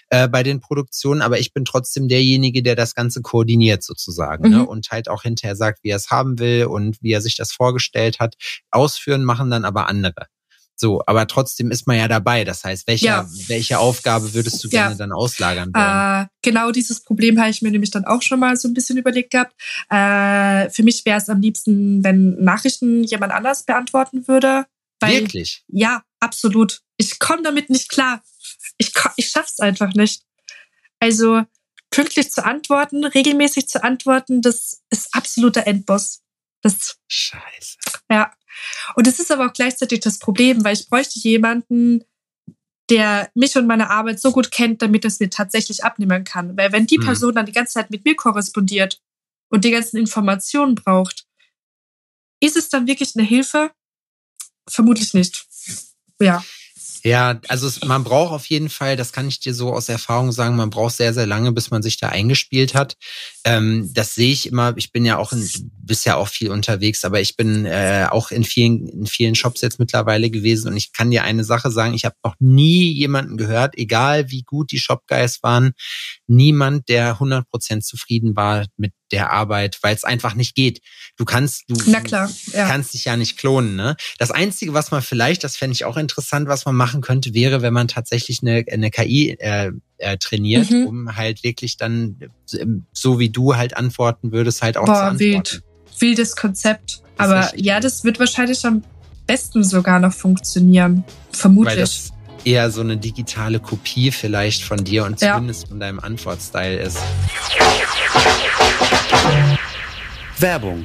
äh, 0.08 0.26
bei 0.26 0.42
den 0.42 0.60
Produktionen, 0.60 1.22
aber 1.22 1.38
ich 1.38 1.52
bin 1.52 1.64
trotzdem 1.64 2.08
derjenige, 2.08 2.62
der 2.62 2.76
das 2.76 2.94
Ganze 2.94 3.20
koordiniert 3.20 3.82
sozusagen 3.84 4.44
ne? 4.44 4.48
mhm. 4.48 4.62
ne? 4.62 4.66
und 4.66 4.90
halt 4.90 5.08
auch 5.08 5.22
hinterher 5.22 5.54
sagt, 5.54 5.84
wie 5.84 5.90
er 5.90 5.96
es 5.96 6.10
haben 6.10 6.38
will 6.38 6.64
und 6.64 6.96
wie 7.02 7.12
er 7.12 7.20
sich 7.20 7.36
das 7.36 7.52
vorgestellt 7.52 8.20
hat. 8.20 8.36
Ausführen 8.70 9.22
machen 9.22 9.50
dann 9.50 9.64
aber 9.64 9.86
andere. 9.86 10.26
So, 10.82 11.00
aber 11.06 11.28
trotzdem 11.28 11.70
ist 11.70 11.86
man 11.86 11.96
ja 11.96 12.08
dabei. 12.08 12.42
Das 12.42 12.64
heißt, 12.64 12.88
welche, 12.88 13.06
ja. 13.06 13.28
welche 13.46 13.78
Aufgabe 13.78 14.34
würdest 14.34 14.64
du 14.64 14.68
gerne 14.68 14.94
ja. 14.94 14.98
dann 14.98 15.12
auslagern 15.12 15.70
wollen? 15.72 16.24
Äh, 16.24 16.26
genau 16.42 16.72
dieses 16.72 17.04
Problem 17.04 17.38
habe 17.38 17.50
ich 17.50 17.62
mir 17.62 17.70
nämlich 17.70 17.92
dann 17.92 18.04
auch 18.04 18.20
schon 18.20 18.40
mal 18.40 18.56
so 18.56 18.66
ein 18.66 18.74
bisschen 18.74 18.98
überlegt 18.98 19.30
gehabt. 19.30 19.54
Äh, 19.90 20.70
für 20.70 20.82
mich 20.82 21.04
wäre 21.04 21.18
es 21.18 21.28
am 21.28 21.40
liebsten, 21.40 22.02
wenn 22.02 22.34
Nachrichten 22.42 23.04
jemand 23.04 23.32
anders 23.32 23.62
beantworten 23.62 24.26
würde. 24.26 24.66
Weil, 24.98 25.20
Wirklich? 25.20 25.62
Ja, 25.68 26.02
absolut. 26.18 26.80
Ich 26.96 27.20
komme 27.20 27.44
damit 27.44 27.70
nicht 27.70 27.88
klar. 27.88 28.20
Ich, 28.76 28.92
ich 29.14 29.30
schaff's 29.30 29.60
einfach 29.60 29.94
nicht. 29.94 30.24
Also 30.98 31.42
pünktlich 31.90 32.32
zu 32.32 32.44
antworten, 32.44 33.04
regelmäßig 33.04 33.68
zu 33.68 33.84
antworten, 33.84 34.42
das 34.42 34.82
ist 34.90 35.14
absoluter 35.14 35.64
Endboss. 35.64 36.21
Das, 36.62 36.98
Scheiße. 37.08 37.76
Ja. 38.10 38.32
Und 38.94 39.06
es 39.06 39.18
ist 39.18 39.30
aber 39.30 39.46
auch 39.46 39.52
gleichzeitig 39.52 40.00
das 40.00 40.18
Problem, 40.18 40.64
weil 40.64 40.74
ich 40.74 40.88
bräuchte 40.88 41.18
jemanden, 41.18 42.04
der 42.88 43.30
mich 43.34 43.56
und 43.56 43.66
meine 43.66 43.90
Arbeit 43.90 44.20
so 44.20 44.32
gut 44.32 44.50
kennt, 44.50 44.82
damit 44.82 45.04
es 45.04 45.20
mir 45.20 45.30
tatsächlich 45.30 45.84
abnehmen 45.84 46.24
kann. 46.24 46.56
Weil 46.56 46.72
wenn 46.72 46.86
die 46.86 46.98
mhm. 46.98 47.04
Person 47.04 47.34
dann 47.34 47.46
die 47.46 47.52
ganze 47.52 47.74
Zeit 47.74 47.90
mit 47.90 48.04
mir 48.04 48.14
korrespondiert 48.14 49.00
und 49.50 49.64
die 49.64 49.70
ganzen 49.70 49.96
Informationen 49.96 50.74
braucht, 50.74 51.26
ist 52.40 52.56
es 52.56 52.68
dann 52.68 52.86
wirklich 52.86 53.16
eine 53.16 53.26
Hilfe? 53.26 53.72
Vermutlich 54.68 55.14
nicht. 55.14 55.46
Ja. 56.20 56.42
Ja, 57.04 57.40
also 57.48 57.66
es, 57.66 57.82
man 57.84 58.04
braucht 58.04 58.32
auf 58.32 58.46
jeden 58.46 58.68
Fall, 58.68 58.96
das 58.96 59.12
kann 59.12 59.26
ich 59.26 59.40
dir 59.40 59.54
so 59.54 59.72
aus 59.72 59.88
Erfahrung 59.88 60.30
sagen, 60.30 60.54
man 60.54 60.70
braucht 60.70 60.94
sehr, 60.94 61.12
sehr 61.12 61.26
lange, 61.26 61.50
bis 61.50 61.70
man 61.70 61.82
sich 61.82 61.98
da 61.98 62.10
eingespielt 62.10 62.74
hat. 62.74 62.96
Ähm, 63.44 63.90
das 63.92 64.14
sehe 64.14 64.32
ich 64.32 64.46
immer. 64.46 64.74
Ich 64.76 64.92
bin 64.92 65.04
ja 65.04 65.18
auch, 65.18 65.32
in, 65.32 65.48
bist 65.80 66.06
ja 66.06 66.14
auch 66.14 66.28
viel 66.28 66.50
unterwegs, 66.50 67.04
aber 67.04 67.20
ich 67.20 67.36
bin 67.36 67.66
äh, 67.66 68.06
auch 68.08 68.30
in 68.30 68.44
vielen, 68.44 68.86
in 68.86 69.06
vielen 69.06 69.34
Shops 69.34 69.62
jetzt 69.62 69.80
mittlerweile 69.80 70.30
gewesen 70.30 70.68
und 70.68 70.76
ich 70.76 70.92
kann 70.92 71.10
dir 71.10 71.24
eine 71.24 71.42
Sache 71.42 71.72
sagen, 71.72 71.94
ich 71.94 72.04
habe 72.04 72.14
noch 72.24 72.36
nie 72.38 72.92
jemanden 72.92 73.36
gehört, 73.36 73.76
egal 73.76 74.30
wie 74.30 74.42
gut 74.44 74.70
die 74.70 74.78
Shopguys 74.78 75.42
waren, 75.42 75.72
niemand, 76.28 76.88
der 76.88 77.18
100% 77.18 77.80
zufrieden 77.80 78.36
war 78.36 78.66
mit 78.76 78.92
der 79.12 79.30
Arbeit, 79.30 79.78
weil 79.82 79.94
es 79.94 80.04
einfach 80.04 80.34
nicht 80.34 80.54
geht. 80.54 80.80
Du 81.16 81.24
kannst, 81.24 81.64
du 81.68 81.74
klar, 81.74 82.30
ja. 82.52 82.66
kannst 82.66 82.94
dich 82.94 83.04
ja 83.04 83.16
nicht 83.16 83.36
klonen. 83.36 83.76
Ne? 83.76 83.96
Das 84.18 84.30
Einzige, 84.30 84.74
was 84.74 84.90
man 84.90 85.02
vielleicht, 85.02 85.44
das 85.44 85.56
fände 85.56 85.74
ich 85.74 85.84
auch 85.84 85.96
interessant, 85.96 86.48
was 86.48 86.64
man 86.64 86.74
machen 86.74 87.02
könnte, 87.02 87.34
wäre, 87.34 87.62
wenn 87.62 87.72
man 87.72 87.88
tatsächlich 87.88 88.40
eine, 88.42 88.64
eine 88.70 88.90
KI 88.90 89.36
äh, 89.38 89.72
äh, 89.98 90.16
trainiert, 90.16 90.70
mhm. 90.70 90.86
um 90.86 91.16
halt 91.16 91.44
wirklich 91.44 91.76
dann, 91.76 92.18
so 92.92 93.18
wie 93.18 93.30
du 93.30 93.56
halt 93.56 93.76
antworten 93.76 94.32
würdest, 94.32 94.62
halt 94.62 94.76
auch 94.76 94.86
Boah, 94.86 94.94
zu 94.94 95.02
antworten. 95.02 95.18
Wild. 95.20 95.62
Wildes 95.98 96.36
Konzept. 96.36 97.02
Aber 97.18 97.52
ja, 97.56 97.78
das 97.78 98.02
wird 98.02 98.18
wahrscheinlich 98.18 98.64
am 98.64 98.82
besten 99.26 99.62
sogar 99.62 100.00
noch 100.00 100.12
funktionieren. 100.12 101.04
Vermutlich 101.30 102.10
eher 102.44 102.70
so 102.70 102.80
eine 102.80 102.96
digitale 102.96 103.60
Kopie 103.60 104.10
vielleicht 104.10 104.62
von 104.62 104.82
dir 104.82 105.04
und 105.04 105.18
zumindest 105.18 105.62
ja. 105.62 105.68
von 105.68 105.80
deinem 105.80 106.00
Antwortstyle 106.00 106.76
ist. 106.76 106.98
Werbung 110.38 110.84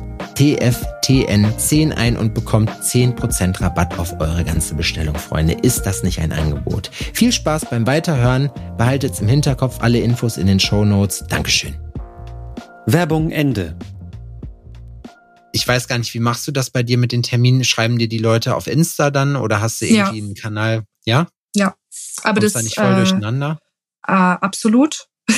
TFTN10 0.41 1.93
ein 1.93 2.17
und 2.17 2.33
bekommt 2.33 2.71
10% 2.71 3.61
Rabatt 3.61 3.99
auf 3.99 4.19
eure 4.19 4.43
ganze 4.43 4.73
Bestellung, 4.73 5.13
Freunde. 5.13 5.53
Ist 5.53 5.83
das 5.83 6.01
nicht 6.01 6.19
ein 6.19 6.31
Angebot? 6.31 6.89
Viel 7.13 7.31
Spaß 7.31 7.65
beim 7.69 7.85
Weiterhören. 7.85 8.49
Behaltet 8.75 9.21
im 9.21 9.27
Hinterkopf 9.27 9.81
alle 9.81 9.99
Infos 9.99 10.37
in 10.37 10.47
den 10.47 10.59
Show 10.59 10.83
Notes. 10.83 11.25
Dankeschön. 11.29 11.77
Werbung 12.87 13.29
Ende. 13.29 13.77
Ich 15.51 15.67
weiß 15.67 15.87
gar 15.87 15.99
nicht, 15.99 16.11
wie 16.15 16.19
machst 16.19 16.47
du 16.47 16.51
das 16.51 16.71
bei 16.71 16.81
dir 16.81 16.97
mit 16.97 17.11
den 17.11 17.21
Terminen? 17.21 17.63
Schreiben 17.63 17.99
dir 17.99 18.09
die 18.09 18.17
Leute 18.17 18.55
auf 18.55 18.65
Insta 18.65 19.11
dann 19.11 19.35
oder 19.35 19.61
hast 19.61 19.79
du 19.81 19.85
irgendwie 19.85 20.17
ja. 20.17 20.25
einen 20.25 20.33
Kanal? 20.33 20.85
Ja? 21.05 21.27
Ja. 21.55 21.75
Aber 22.23 22.39
Kommst 22.39 22.55
das 22.55 22.61
da 22.61 22.61
nicht 22.63 22.79
voll 22.79 22.93
äh, 22.93 22.95
durcheinander? 22.95 23.59
Äh, 24.07 24.13
absolut. 24.13 25.05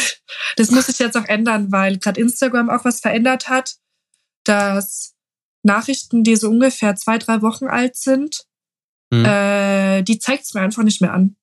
Das 0.56 0.70
muss 0.70 0.88
ich 0.88 1.00
jetzt 1.00 1.18
auch 1.18 1.26
ändern, 1.26 1.72
weil 1.72 1.98
gerade 1.98 2.22
Instagram 2.22 2.70
auch 2.70 2.86
was 2.86 3.00
verändert 3.00 3.50
hat 3.50 3.76
dass 4.44 5.16
Nachrichten, 5.64 6.24
die 6.24 6.36
so 6.36 6.50
ungefähr 6.50 6.96
zwei, 6.96 7.18
drei 7.18 7.42
Wochen 7.42 7.68
alt 7.68 7.96
sind, 7.96 8.46
hm. 9.14 9.26
äh, 9.26 10.02
die 10.04 10.20
zeigt 10.20 10.44
es 10.44 10.54
mir 10.54 10.62
einfach 10.62 10.84
nicht 10.84 11.02
mehr 11.02 11.14
an. 11.14 11.36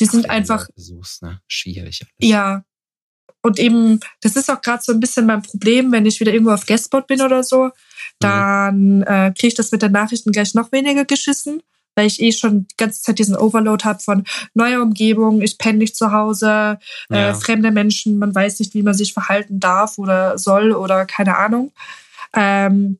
Die 0.00 0.06
sind 0.06 0.26
Ach, 0.28 0.34
einfach. 0.34 0.68
Besuchst, 0.74 1.22
ne? 1.22 1.40
Schwierig. 1.46 2.02
Alles. 2.02 2.30
Ja. 2.30 2.64
Und 3.42 3.58
eben, 3.58 4.00
das 4.22 4.36
ist 4.36 4.50
auch 4.50 4.60
gerade 4.62 4.82
so 4.82 4.92
ein 4.92 5.00
bisschen 5.00 5.26
mein 5.26 5.42
Problem, 5.42 5.92
wenn 5.92 6.06
ich 6.06 6.18
wieder 6.18 6.32
irgendwo 6.32 6.52
auf 6.52 6.66
Guestspot 6.66 7.06
bin 7.06 7.20
oder 7.20 7.42
so, 7.42 7.70
dann 8.18 8.98
mhm. 8.98 9.02
äh, 9.02 9.32
kriege 9.32 9.48
ich 9.48 9.54
das 9.54 9.70
mit 9.70 9.82
den 9.82 9.92
Nachrichten 9.92 10.32
gleich 10.32 10.54
noch 10.54 10.72
weniger 10.72 11.04
geschissen, 11.04 11.62
weil 11.94 12.06
ich 12.06 12.20
eh 12.20 12.32
schon 12.32 12.66
die 12.66 12.76
ganze 12.76 13.02
Zeit 13.02 13.18
diesen 13.18 13.36
Overload 13.36 13.84
habe 13.84 14.00
von 14.00 14.24
neuer 14.54 14.82
Umgebung, 14.82 15.42
ich 15.42 15.58
penne 15.58 15.78
nicht 15.78 15.96
zu 15.96 16.12
Hause, 16.12 16.78
äh, 17.10 17.16
ja. 17.16 17.30
äh, 17.30 17.34
fremde 17.34 17.70
Menschen, 17.70 18.18
man 18.18 18.34
weiß 18.34 18.58
nicht, 18.60 18.74
wie 18.74 18.82
man 18.82 18.94
sich 18.94 19.12
verhalten 19.12 19.60
darf 19.60 19.98
oder 19.98 20.38
soll 20.38 20.72
oder 20.72 21.06
keine 21.06 21.36
Ahnung. 21.36 21.72
Ähm, 22.34 22.98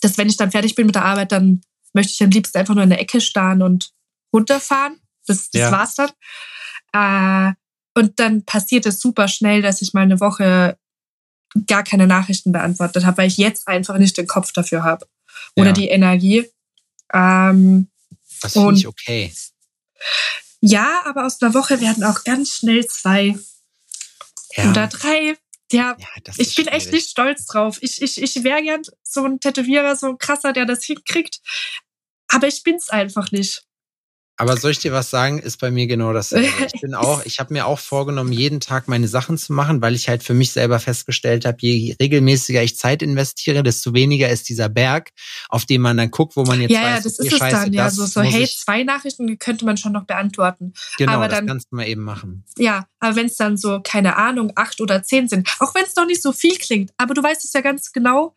dass 0.00 0.16
wenn 0.16 0.28
ich 0.28 0.36
dann 0.36 0.50
fertig 0.50 0.74
bin 0.74 0.86
mit 0.86 0.94
der 0.94 1.04
Arbeit, 1.04 1.32
dann 1.32 1.62
möchte 1.92 2.12
ich 2.12 2.22
am 2.22 2.30
liebsten 2.30 2.58
einfach 2.58 2.74
nur 2.74 2.84
in 2.84 2.90
der 2.90 3.00
Ecke 3.00 3.20
starren 3.20 3.62
und 3.62 3.92
runterfahren. 4.32 5.00
Das, 5.26 5.50
das 5.50 5.60
ja. 5.60 5.72
war's 5.72 5.94
dann. 5.94 6.10
Äh, 6.92 7.54
und 7.94 8.18
dann 8.20 8.44
passiert 8.44 8.86
es 8.86 9.00
super 9.00 9.28
schnell, 9.28 9.62
dass 9.62 9.82
ich 9.82 9.92
mal 9.92 10.02
eine 10.02 10.20
Woche 10.20 10.78
gar 11.66 11.82
keine 11.82 12.06
Nachrichten 12.06 12.52
beantwortet 12.52 13.04
habe, 13.04 13.18
weil 13.18 13.28
ich 13.28 13.36
jetzt 13.36 13.66
einfach 13.66 13.98
nicht 13.98 14.16
den 14.16 14.28
Kopf 14.28 14.52
dafür 14.52 14.84
habe 14.84 15.06
oder 15.56 15.68
ja. 15.68 15.72
die 15.72 15.88
Energie. 15.88 16.46
Ähm, 17.12 17.88
das 18.40 18.52
finde 18.52 18.74
ich 18.74 18.86
okay. 18.86 19.32
Ja, 20.60 21.02
aber 21.04 21.26
aus 21.26 21.40
einer 21.40 21.54
Woche 21.54 21.80
werden 21.80 22.04
auch 22.04 22.24
ganz 22.24 22.56
schnell 22.56 22.86
zwei 22.86 23.38
ja. 24.56 24.70
oder 24.70 24.86
drei. 24.88 25.36
Ja, 25.72 25.96
ja 25.98 26.32
ich 26.36 26.54
bin 26.54 26.66
echt 26.66 26.92
nicht 26.92 27.08
stolz 27.08 27.46
drauf. 27.46 27.78
Ich, 27.80 28.02
ich, 28.02 28.20
ich 28.20 28.42
wäre 28.44 28.62
gern 28.62 28.82
so 29.02 29.24
ein 29.24 29.40
Tätowierer, 29.40 29.96
so 29.96 30.08
ein 30.08 30.18
krasser, 30.18 30.52
der 30.52 30.66
das 30.66 30.84
hinkriegt. 30.84 31.40
Aber 32.28 32.48
ich 32.48 32.62
bin's 32.62 32.90
einfach 32.90 33.30
nicht. 33.30 33.62
Aber 34.40 34.56
soll 34.56 34.70
ich 34.70 34.78
dir 34.78 34.92
was 34.92 35.10
sagen, 35.10 35.38
ist 35.38 35.60
bei 35.60 35.70
mir 35.70 35.86
genau 35.86 36.14
dasselbe. 36.14 36.48
Ich 36.72 36.80
bin 36.80 36.94
auch, 36.94 37.26
ich 37.26 37.40
habe 37.40 37.52
mir 37.52 37.66
auch 37.66 37.78
vorgenommen, 37.78 38.32
jeden 38.32 38.60
Tag 38.60 38.88
meine 38.88 39.06
Sachen 39.06 39.36
zu 39.36 39.52
machen, 39.52 39.82
weil 39.82 39.94
ich 39.94 40.08
halt 40.08 40.22
für 40.22 40.32
mich 40.32 40.52
selber 40.52 40.78
festgestellt 40.78 41.44
habe, 41.44 41.58
je 41.60 41.94
regelmäßiger 42.00 42.62
ich 42.62 42.76
Zeit 42.78 43.02
investiere, 43.02 43.62
desto 43.62 43.92
weniger 43.92 44.30
ist 44.30 44.48
dieser 44.48 44.70
Berg, 44.70 45.10
auf 45.50 45.66
dem 45.66 45.82
man 45.82 45.98
dann 45.98 46.10
guckt, 46.10 46.36
wo 46.36 46.44
man 46.44 46.60
jetzt 46.60 46.70
ja, 46.70 46.80
weiß, 46.80 46.88
ja, 46.88 47.00
das 47.02 47.18
okay, 47.18 47.26
ist 47.26 47.32
es 47.34 47.38
Scheiße, 47.38 47.56
dann, 47.56 47.72
ja, 47.74 47.90
so, 47.90 48.06
so 48.06 48.22
hey, 48.22 48.46
zwei 48.46 48.82
Nachrichten 48.82 49.38
könnte 49.38 49.66
man 49.66 49.76
schon 49.76 49.92
noch 49.92 50.04
beantworten. 50.04 50.72
Genau, 50.96 51.12
aber 51.12 51.28
das 51.28 51.38
dann, 51.38 51.46
kannst 51.46 51.70
du 51.70 51.76
mal 51.76 51.86
eben 51.86 52.02
machen. 52.02 52.44
Ja, 52.56 52.86
aber 52.98 53.16
wenn 53.16 53.26
es 53.26 53.36
dann 53.36 53.58
so, 53.58 53.80
keine 53.82 54.16
Ahnung, 54.16 54.52
acht 54.56 54.80
oder 54.80 55.02
zehn 55.02 55.28
sind, 55.28 55.48
auch 55.58 55.74
wenn 55.74 55.84
es 55.84 55.96
noch 55.96 56.06
nicht 56.06 56.22
so 56.22 56.32
viel 56.32 56.56
klingt, 56.56 56.92
aber 56.96 57.12
du 57.12 57.22
weißt 57.22 57.44
es 57.44 57.52
ja 57.52 57.60
ganz 57.60 57.92
genau, 57.92 58.34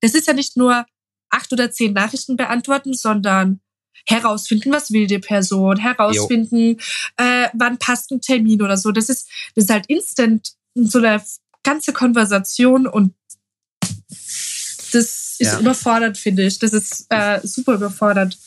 das 0.00 0.12
ist 0.12 0.26
ja 0.26 0.34
nicht 0.34 0.58
nur 0.58 0.84
acht 1.30 1.50
oder 1.52 1.70
zehn 1.70 1.94
Nachrichten 1.94 2.36
beantworten, 2.36 2.92
sondern 2.92 3.60
herausfinden, 4.06 4.72
was 4.72 4.92
will 4.92 5.06
die 5.06 5.18
Person, 5.18 5.78
herausfinden, 5.78 6.78
äh, 7.16 7.48
wann 7.54 7.78
passt 7.78 8.10
ein 8.10 8.20
Termin 8.20 8.62
oder 8.62 8.76
so. 8.76 8.92
Das 8.92 9.08
ist, 9.08 9.28
das 9.54 9.64
ist 9.64 9.70
halt 9.70 9.86
instant 9.86 10.52
so 10.74 10.98
eine 10.98 11.22
ganze 11.62 11.92
Konversation 11.92 12.86
und 12.86 13.14
das 14.92 15.36
ist 15.38 15.52
ja. 15.52 15.60
überfordert, 15.60 16.16
finde 16.16 16.46
ich. 16.46 16.58
Das 16.58 16.72
ist 16.72 17.06
äh, 17.10 17.40
super 17.42 17.74
überfordert. 17.74 18.38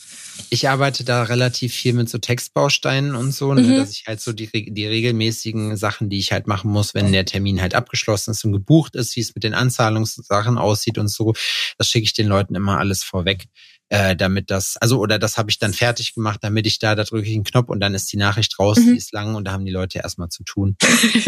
Ich 0.48 0.68
arbeite 0.68 1.04
da 1.04 1.24
relativ 1.24 1.74
viel 1.74 1.92
mit 1.92 2.08
so 2.08 2.18
Textbausteinen 2.18 3.14
und 3.14 3.32
so, 3.32 3.52
ne, 3.52 3.60
mhm. 3.60 3.76
dass 3.76 3.90
ich 3.90 4.04
halt 4.06 4.20
so 4.20 4.32
die, 4.32 4.48
die 4.50 4.86
regelmäßigen 4.86 5.76
Sachen, 5.76 6.08
die 6.08 6.18
ich 6.18 6.32
halt 6.32 6.46
machen 6.46 6.70
muss, 6.70 6.94
wenn 6.94 7.12
der 7.12 7.26
Termin 7.26 7.60
halt 7.60 7.74
abgeschlossen 7.74 8.30
ist 8.30 8.44
und 8.44 8.52
gebucht 8.52 8.96
ist, 8.96 9.14
wie 9.16 9.20
es 9.20 9.34
mit 9.34 9.44
den 9.44 9.54
Anzahlungssachen 9.54 10.56
aussieht 10.56 10.96
und 10.96 11.08
so, 11.08 11.34
das 11.76 11.88
schicke 11.88 12.04
ich 12.04 12.14
den 12.14 12.26
Leuten 12.26 12.54
immer 12.54 12.78
alles 12.78 13.04
vorweg 13.04 13.48
äh, 13.90 14.14
damit 14.14 14.50
das, 14.50 14.76
also 14.76 14.98
oder 14.98 15.18
das 15.18 15.36
habe 15.36 15.50
ich 15.50 15.58
dann 15.58 15.74
fertig 15.74 16.14
gemacht, 16.14 16.38
damit 16.42 16.66
ich 16.66 16.78
da, 16.78 16.94
da 16.94 17.02
drücke 17.02 17.28
ich 17.28 17.34
einen 17.34 17.44
Knopf 17.44 17.68
und 17.68 17.80
dann 17.80 17.92
ist 17.92 18.10
die 18.12 18.16
Nachricht 18.16 18.58
raus, 18.58 18.78
mhm. 18.78 18.92
die 18.92 18.96
ist 18.96 19.12
lang 19.12 19.34
und 19.34 19.44
da 19.44 19.52
haben 19.52 19.64
die 19.64 19.72
Leute 19.72 19.98
erstmal 19.98 20.28
zu 20.28 20.44
tun. 20.44 20.76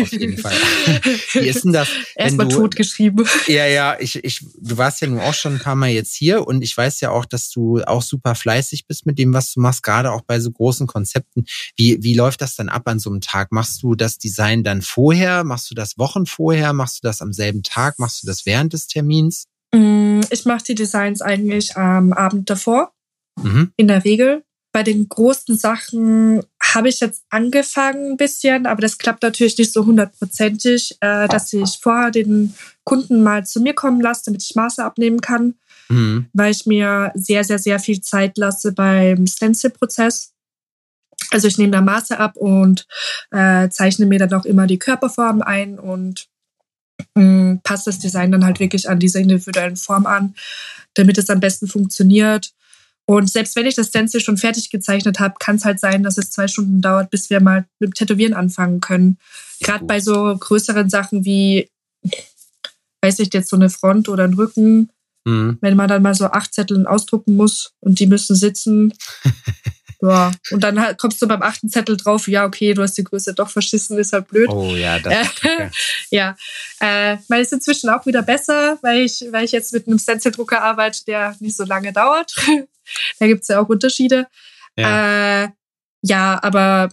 Auf 0.00 0.12
jeden 0.12 0.38
Fall. 0.38 0.54
Wie 1.32 1.48
ist 1.48 1.64
denn 1.64 1.72
das? 1.72 1.88
Erstmal 2.14 2.46
totgeschrieben. 2.46 3.26
Ja, 3.48 3.66
ja, 3.66 3.96
ich, 3.98 4.24
ich, 4.24 4.46
du 4.56 4.78
warst 4.78 5.00
ja 5.00 5.08
nun 5.08 5.18
auch 5.18 5.34
schon 5.34 5.54
ein 5.54 5.58
paar 5.58 5.74
Mal 5.74 5.90
jetzt 5.90 6.14
hier 6.14 6.46
und 6.46 6.62
ich 6.62 6.76
weiß 6.76 7.00
ja 7.00 7.10
auch, 7.10 7.24
dass 7.24 7.50
du 7.50 7.82
auch 7.82 8.02
super 8.02 8.36
fleißig 8.36 8.86
bist 8.86 9.06
mit 9.06 9.18
dem, 9.18 9.34
was 9.34 9.52
du 9.52 9.60
machst, 9.60 9.82
gerade 9.82 10.12
auch 10.12 10.22
bei 10.22 10.38
so 10.38 10.52
großen 10.52 10.86
Konzepten. 10.86 11.44
Wie, 11.76 11.98
wie 12.00 12.14
läuft 12.14 12.42
das 12.42 12.54
dann 12.54 12.68
ab 12.68 12.86
an 12.86 13.00
so 13.00 13.10
einem 13.10 13.20
Tag? 13.20 13.50
Machst 13.50 13.82
du 13.82 13.96
das 13.96 14.18
Design 14.18 14.62
dann 14.62 14.82
vorher? 14.82 15.42
Machst 15.42 15.68
du 15.68 15.74
das 15.74 15.98
Wochen 15.98 16.26
vorher? 16.26 16.72
Machst 16.72 17.02
du 17.02 17.08
das 17.08 17.22
am 17.22 17.32
selben 17.32 17.64
Tag? 17.64 17.98
Machst 17.98 18.22
du 18.22 18.28
das 18.28 18.46
während 18.46 18.72
des 18.72 18.86
Termins? 18.86 19.46
Mm, 19.74 20.11
ich 20.30 20.44
mache 20.44 20.64
die 20.64 20.74
Designs 20.74 21.22
eigentlich 21.22 21.76
am 21.76 22.12
Abend 22.12 22.50
davor, 22.50 22.92
mhm. 23.40 23.72
in 23.76 23.88
der 23.88 24.04
Regel. 24.04 24.44
Bei 24.72 24.82
den 24.82 25.06
großen 25.08 25.56
Sachen 25.56 26.42
habe 26.62 26.88
ich 26.88 27.00
jetzt 27.00 27.24
angefangen 27.28 28.12
ein 28.12 28.16
bisschen, 28.16 28.66
aber 28.66 28.80
das 28.80 28.96
klappt 28.96 29.22
natürlich 29.22 29.58
nicht 29.58 29.72
so 29.72 29.84
hundertprozentig, 29.84 30.96
äh, 31.00 31.28
dass 31.28 31.52
ich 31.52 31.78
vorher 31.80 32.10
den 32.10 32.54
Kunden 32.84 33.22
mal 33.22 33.44
zu 33.44 33.60
mir 33.60 33.74
kommen 33.74 34.00
lasse, 34.00 34.22
damit 34.26 34.42
ich 34.42 34.56
Maße 34.56 34.82
abnehmen 34.82 35.20
kann, 35.20 35.54
mhm. 35.90 36.26
weil 36.32 36.52
ich 36.52 36.64
mir 36.64 37.12
sehr, 37.14 37.44
sehr, 37.44 37.58
sehr 37.58 37.80
viel 37.80 38.00
Zeit 38.00 38.38
lasse 38.38 38.72
beim 38.72 39.26
Stencil-Prozess. 39.26 40.32
Also 41.30 41.48
ich 41.48 41.58
nehme 41.58 41.72
da 41.72 41.82
Maße 41.82 42.18
ab 42.18 42.36
und 42.36 42.86
äh, 43.30 43.68
zeichne 43.68 44.06
mir 44.06 44.18
dann 44.18 44.32
auch 44.32 44.46
immer 44.46 44.66
die 44.66 44.78
Körperform 44.78 45.42
ein 45.42 45.78
und 45.78 46.28
Mm, 47.14 47.56
passt 47.62 47.86
das 47.86 47.98
Design 47.98 48.32
dann 48.32 48.44
halt 48.44 48.60
wirklich 48.60 48.88
an 48.88 48.98
diese 48.98 49.20
individuellen 49.20 49.76
Form 49.76 50.06
an, 50.06 50.34
damit 50.94 51.18
es 51.18 51.30
am 51.30 51.40
besten 51.40 51.66
funktioniert. 51.66 52.52
Und 53.04 53.30
selbst 53.30 53.56
wenn 53.56 53.66
ich 53.66 53.74
das 53.74 53.88
Stencil 53.88 54.20
schon 54.20 54.36
fertig 54.36 54.70
gezeichnet 54.70 55.18
habe, 55.20 55.34
kann 55.38 55.56
es 55.56 55.64
halt 55.64 55.80
sein, 55.80 56.02
dass 56.02 56.18
es 56.18 56.30
zwei 56.30 56.48
Stunden 56.48 56.80
dauert, 56.80 57.10
bis 57.10 57.30
wir 57.30 57.40
mal 57.40 57.66
mit 57.78 57.90
dem 57.90 57.94
Tätowieren 57.94 58.34
anfangen 58.34 58.80
können. 58.80 59.18
Gerade 59.60 59.84
bei 59.84 60.00
so 60.00 60.36
größeren 60.36 60.88
Sachen 60.88 61.24
wie, 61.24 61.68
weiß 63.02 63.18
ich 63.18 63.34
jetzt, 63.34 63.50
so 63.50 63.56
eine 63.56 63.70
Front 63.70 64.08
oder 64.08 64.24
ein 64.24 64.34
Rücken, 64.34 64.90
mhm. 65.24 65.58
wenn 65.60 65.76
man 65.76 65.88
dann 65.88 66.02
mal 66.02 66.14
so 66.14 66.26
acht 66.26 66.54
Zettel 66.54 66.86
ausdrucken 66.86 67.36
muss 67.36 67.72
und 67.80 67.98
die 67.98 68.06
müssen 68.06 68.36
sitzen. 68.36 68.94
Ja, 70.04 70.32
und 70.50 70.64
dann 70.64 70.80
halt 70.80 70.98
kommst 70.98 71.22
du 71.22 71.28
beim 71.28 71.42
achten 71.42 71.68
Zettel 71.68 71.96
drauf, 71.96 72.26
ja, 72.26 72.44
okay, 72.44 72.74
du 72.74 72.82
hast 72.82 72.98
die 72.98 73.04
Größe 73.04 73.34
doch 73.34 73.48
verschissen, 73.48 73.96
ist 73.98 74.12
halt 74.12 74.26
blöd. 74.26 74.48
Oh 74.50 74.74
ja, 74.74 74.98
das 74.98 75.28
ist 75.28 75.42
Ja, 76.10 76.36
äh, 76.80 77.18
meine 77.28 77.42
ist 77.42 77.52
inzwischen 77.52 77.88
auch 77.88 78.04
wieder 78.04 78.22
besser, 78.22 78.78
weil 78.82 79.02
ich, 79.02 79.24
weil 79.30 79.44
ich 79.44 79.52
jetzt 79.52 79.72
mit 79.72 79.86
einem 79.86 80.00
Stencil-Drucker 80.00 80.60
arbeite, 80.60 81.04
der 81.06 81.36
nicht 81.38 81.56
so 81.56 81.62
lange 81.64 81.92
dauert. 81.92 82.34
da 83.20 83.26
gibt's 83.28 83.46
ja 83.46 83.60
auch 83.60 83.68
Unterschiede. 83.68 84.26
Ja. 84.76 85.44
Äh, 85.44 85.48
ja, 86.02 86.42
aber 86.42 86.88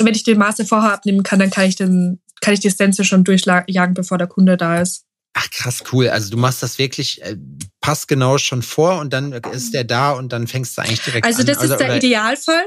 wenn 0.00 0.14
ich 0.14 0.24
den 0.24 0.38
Maße 0.38 0.64
vorher 0.66 0.92
abnehmen 0.92 1.22
kann, 1.22 1.38
dann 1.38 1.50
kann 1.50 1.66
ich 1.66 1.76
den, 1.76 2.20
kann 2.40 2.54
ich 2.54 2.60
die 2.60 2.70
Stencil 2.70 3.04
schon 3.04 3.22
durchjagen, 3.22 3.94
bevor 3.94 4.18
der 4.18 4.26
Kunde 4.26 4.56
da 4.56 4.80
ist. 4.80 5.04
Ach 5.32 5.48
krass, 5.50 5.84
cool. 5.92 6.08
Also 6.08 6.30
du 6.30 6.36
machst 6.36 6.62
das 6.62 6.78
wirklich 6.78 7.22
äh, 7.22 7.36
passgenau 7.80 8.38
schon 8.38 8.62
vor 8.62 8.98
und 8.98 9.12
dann 9.12 9.32
ist 9.32 9.72
der 9.72 9.84
da 9.84 10.12
und 10.12 10.32
dann 10.32 10.48
fängst 10.48 10.76
du 10.76 10.82
eigentlich 10.82 11.02
direkt 11.02 11.24
also 11.24 11.42
an. 11.42 11.48
Also 11.48 11.60
das 11.60 11.70
ist 11.70 11.78
der 11.78 11.86
oder? 11.86 11.96
Idealfall. 11.96 12.64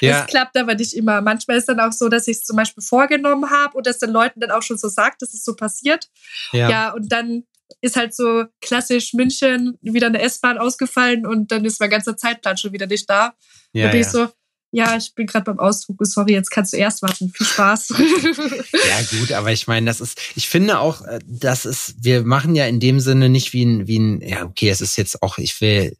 Ja. 0.00 0.20
Das 0.20 0.26
klappt 0.26 0.56
aber 0.56 0.74
nicht 0.74 0.94
immer. 0.94 1.20
Manchmal 1.22 1.56
ist 1.56 1.68
dann 1.68 1.80
auch 1.80 1.92
so, 1.92 2.08
dass 2.08 2.28
ich 2.28 2.38
es 2.38 2.44
zum 2.44 2.56
Beispiel 2.56 2.82
vorgenommen 2.82 3.50
habe 3.50 3.76
und 3.76 3.86
das 3.86 3.98
den 3.98 4.10
Leuten 4.10 4.40
dann 4.40 4.50
auch 4.50 4.62
schon 4.62 4.78
so 4.78 4.88
sagt, 4.88 5.22
dass 5.22 5.32
es 5.32 5.44
so 5.44 5.54
passiert. 5.54 6.08
Ja, 6.52 6.68
ja 6.68 6.92
und 6.92 7.10
dann 7.10 7.44
ist 7.80 7.96
halt 7.96 8.14
so 8.14 8.44
klassisch 8.60 9.12
München 9.14 9.78
wieder 9.80 10.06
eine 10.06 10.20
S-Bahn 10.20 10.58
ausgefallen 10.58 11.26
und 11.26 11.50
dann 11.50 11.64
ist 11.64 11.80
mein 11.80 11.90
ganzer 11.90 12.16
Zeitplan 12.16 12.56
schon 12.56 12.72
wieder 12.72 12.86
nicht 12.86 13.08
da. 13.08 13.34
Ja, 13.72 13.86
und 13.86 13.92
bin 13.92 14.00
ja. 14.00 14.06
ich 14.06 14.12
so, 14.12 14.28
ja, 14.72 14.96
ich 14.96 15.14
bin 15.14 15.26
gerade 15.26 15.44
beim 15.44 15.58
Ausdruck, 15.58 15.98
sorry, 16.06 16.32
jetzt 16.32 16.50
kannst 16.50 16.72
du 16.72 16.78
erst 16.78 17.02
warten. 17.02 17.30
Viel 17.30 17.46
Spaß. 17.46 17.88
ja, 17.90 19.18
gut, 19.18 19.32
aber 19.32 19.52
ich 19.52 19.66
meine, 19.66 19.86
das 19.86 20.00
ist, 20.00 20.18
ich 20.34 20.48
finde 20.48 20.80
auch, 20.80 21.02
äh, 21.02 21.20
das 21.26 21.66
ist, 21.66 21.96
wir 22.00 22.24
machen 22.24 22.54
ja 22.54 22.66
in 22.66 22.80
dem 22.80 22.98
Sinne 22.98 23.28
nicht 23.28 23.52
wie 23.52 23.66
ein, 23.66 23.86
wie 23.86 23.98
ein, 23.98 24.20
ja, 24.22 24.44
okay, 24.44 24.70
es 24.70 24.80
ist 24.80 24.96
jetzt 24.96 25.22
auch, 25.22 25.36
ich 25.36 25.60
will, 25.60 25.94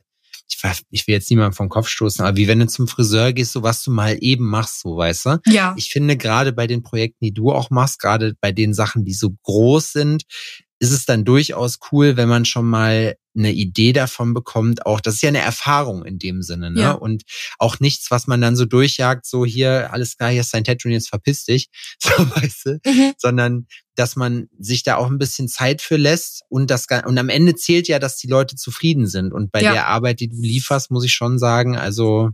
ich, 0.49 0.57
ich 0.91 1.07
will 1.07 1.15
jetzt 1.15 1.31
niemanden 1.31 1.55
vom 1.55 1.69
Kopf 1.69 1.89
stoßen, 1.89 2.25
aber 2.25 2.39
wie 2.39 2.49
wenn 2.49 2.61
du 2.61 2.67
zum 2.67 2.89
Friseur 2.89 3.35
gehst, 3.35 3.53
so 3.53 3.63
was 3.63 3.85
du 3.85 3.91
mal 3.91 4.17
eben 4.21 4.49
machst, 4.49 4.81
so 4.81 4.97
weißt 4.97 5.27
du? 5.27 5.41
Ja. 5.47 5.75
Ich 5.77 5.91
finde 5.91 6.17
gerade 6.17 6.55
bei 6.55 6.67
den 6.67 6.83
Projekten, 6.83 7.27
die 7.27 7.35
du 7.35 7.53
auch 7.53 7.69
machst, 7.69 8.01
gerade 8.01 8.35
bei 8.41 8.53
den 8.53 8.73
Sachen, 8.73 9.05
die 9.05 9.15
so 9.15 9.37
groß 9.43 9.93
sind, 9.93 10.25
ist 10.83 10.91
es 10.91 11.07
dann 11.07 11.25
durchaus 11.25 11.79
cool, 11.93 12.17
wenn 12.17 12.29
man 12.29 12.45
schon 12.45 12.69
mal 12.69 13.17
eine 13.37 13.53
Idee 13.53 13.93
davon 13.93 14.35
bekommt. 14.35 14.85
Auch 14.85 15.01
das 15.01 15.15
ist 15.15 15.23
ja 15.23 15.29
eine 15.29 15.39
Erfahrung 15.39 16.05
in 16.05 16.19
dem 16.19 16.43
Sinne, 16.43 16.73
ne? 16.73 16.81
Ja. 16.81 16.91
Und 16.91 17.23
auch 17.61 17.79
nichts, 17.79 18.11
was 18.11 18.27
man 18.27 18.41
dann 18.41 18.57
so 18.57 18.65
durchjagt, 18.65 19.25
so 19.25 19.47
hier, 19.47 19.93
alles 19.93 20.17
klar, 20.17 20.31
hier 20.31 20.41
ist 20.41 20.53
dein 20.53 20.65
Tattoo 20.65 20.89
jetzt 20.89 21.09
verpiss 21.09 21.45
dich, 21.45 21.69
so 22.01 22.11
weißt 22.11 22.67
du, 22.67 22.81
mhm. 22.85 23.13
sondern 23.17 23.69
dass 23.95 24.17
man 24.17 24.49
sich 24.59 24.83
da 24.83 24.97
auch 24.97 25.09
ein 25.09 25.19
bisschen 25.19 25.47
Zeit 25.47 25.83
für 25.83 25.97
lässt 25.97 26.43
und 26.49 26.69
das 26.69 26.87
und 27.07 27.17
am 27.17 27.29
Ende 27.29 27.55
zählt 27.55 27.87
ja, 27.87 28.01
dass 28.01 28.17
die 28.17 28.27
Leute 28.27 28.57
zufrieden 28.57 29.07
sind. 29.07 29.33
Und 29.33 29.53
bei 29.53 29.63
ja. 29.63 29.73
der 29.73 29.87
Arbeit, 29.87 30.19
die 30.19 30.31
du 30.31 30.37
lieferst, 30.41 30.91
muss 30.91 31.05
ich 31.05 31.15
schon 31.15 31.39
sagen, 31.39 31.77
also 31.77 32.31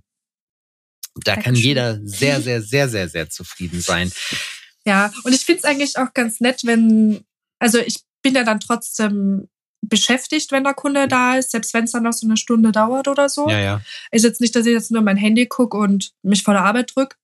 da 1.16 1.34
Dankeschön. 1.34 1.42
kann 1.42 1.54
jeder 1.54 2.00
sehr, 2.02 2.40
sehr, 2.40 2.62
sehr, 2.62 2.88
sehr, 2.88 3.10
sehr 3.10 3.28
zufrieden 3.28 3.82
sein. 3.82 4.10
Ja, 4.86 5.12
und 5.24 5.34
ich 5.34 5.42
finde 5.42 5.58
es 5.58 5.64
eigentlich 5.64 5.98
auch 5.98 6.14
ganz 6.14 6.40
nett, 6.40 6.62
wenn, 6.64 7.26
also 7.58 7.76
ich 7.78 8.07
bin 8.28 8.34
ja 8.34 8.44
dann 8.44 8.60
trotzdem 8.60 9.48
beschäftigt, 9.80 10.52
wenn 10.52 10.64
der 10.64 10.74
Kunde 10.74 11.08
da 11.08 11.36
ist, 11.36 11.52
selbst 11.52 11.72
wenn 11.72 11.84
es 11.84 11.92
dann 11.92 12.02
noch 12.02 12.12
so 12.12 12.26
eine 12.26 12.36
Stunde 12.36 12.72
dauert 12.72 13.08
oder 13.08 13.30
so. 13.30 13.48
Ja, 13.48 13.58
ja. 13.58 13.80
Ist 14.10 14.24
jetzt 14.24 14.40
nicht, 14.40 14.54
dass 14.54 14.66
ich 14.66 14.72
jetzt 14.72 14.90
nur 14.90 15.00
mein 15.00 15.16
Handy 15.16 15.46
gucke 15.46 15.78
und 15.78 16.12
mich 16.22 16.42
vor 16.42 16.52
der 16.52 16.64
Arbeit 16.64 16.94
drücke. 16.94 17.16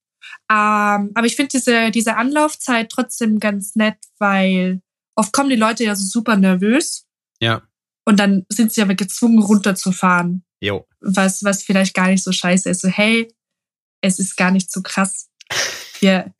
Ähm, 0.49 1.11
aber 1.13 1.25
ich 1.25 1.35
finde 1.35 1.49
diese, 1.53 1.91
diese 1.91 2.15
Anlaufzeit 2.15 2.89
trotzdem 2.89 3.39
ganz 3.39 3.75
nett, 3.75 3.97
weil 4.17 4.81
oft 5.15 5.31
kommen 5.31 5.49
die 5.49 5.55
Leute 5.55 5.83
ja 5.83 5.95
so 5.95 6.05
super 6.05 6.37
nervös. 6.37 7.05
Ja. 7.39 7.61
Und 8.05 8.19
dann 8.19 8.45
sind 8.49 8.73
sie 8.73 8.81
aber 8.81 8.95
gezwungen, 8.95 9.39
runterzufahren. 9.39 10.43
Jo. 10.59 10.87
Was, 11.01 11.43
was 11.43 11.61
vielleicht 11.61 11.93
gar 11.93 12.07
nicht 12.07 12.23
so 12.23 12.31
scheiße 12.31 12.69
ist. 12.69 12.81
So, 12.81 12.87
hey, 12.87 13.31
es 14.01 14.17
ist 14.17 14.37
gar 14.37 14.49
nicht 14.49 14.71
so 14.71 14.81
krass. 14.81 15.29
Wir 15.99 16.33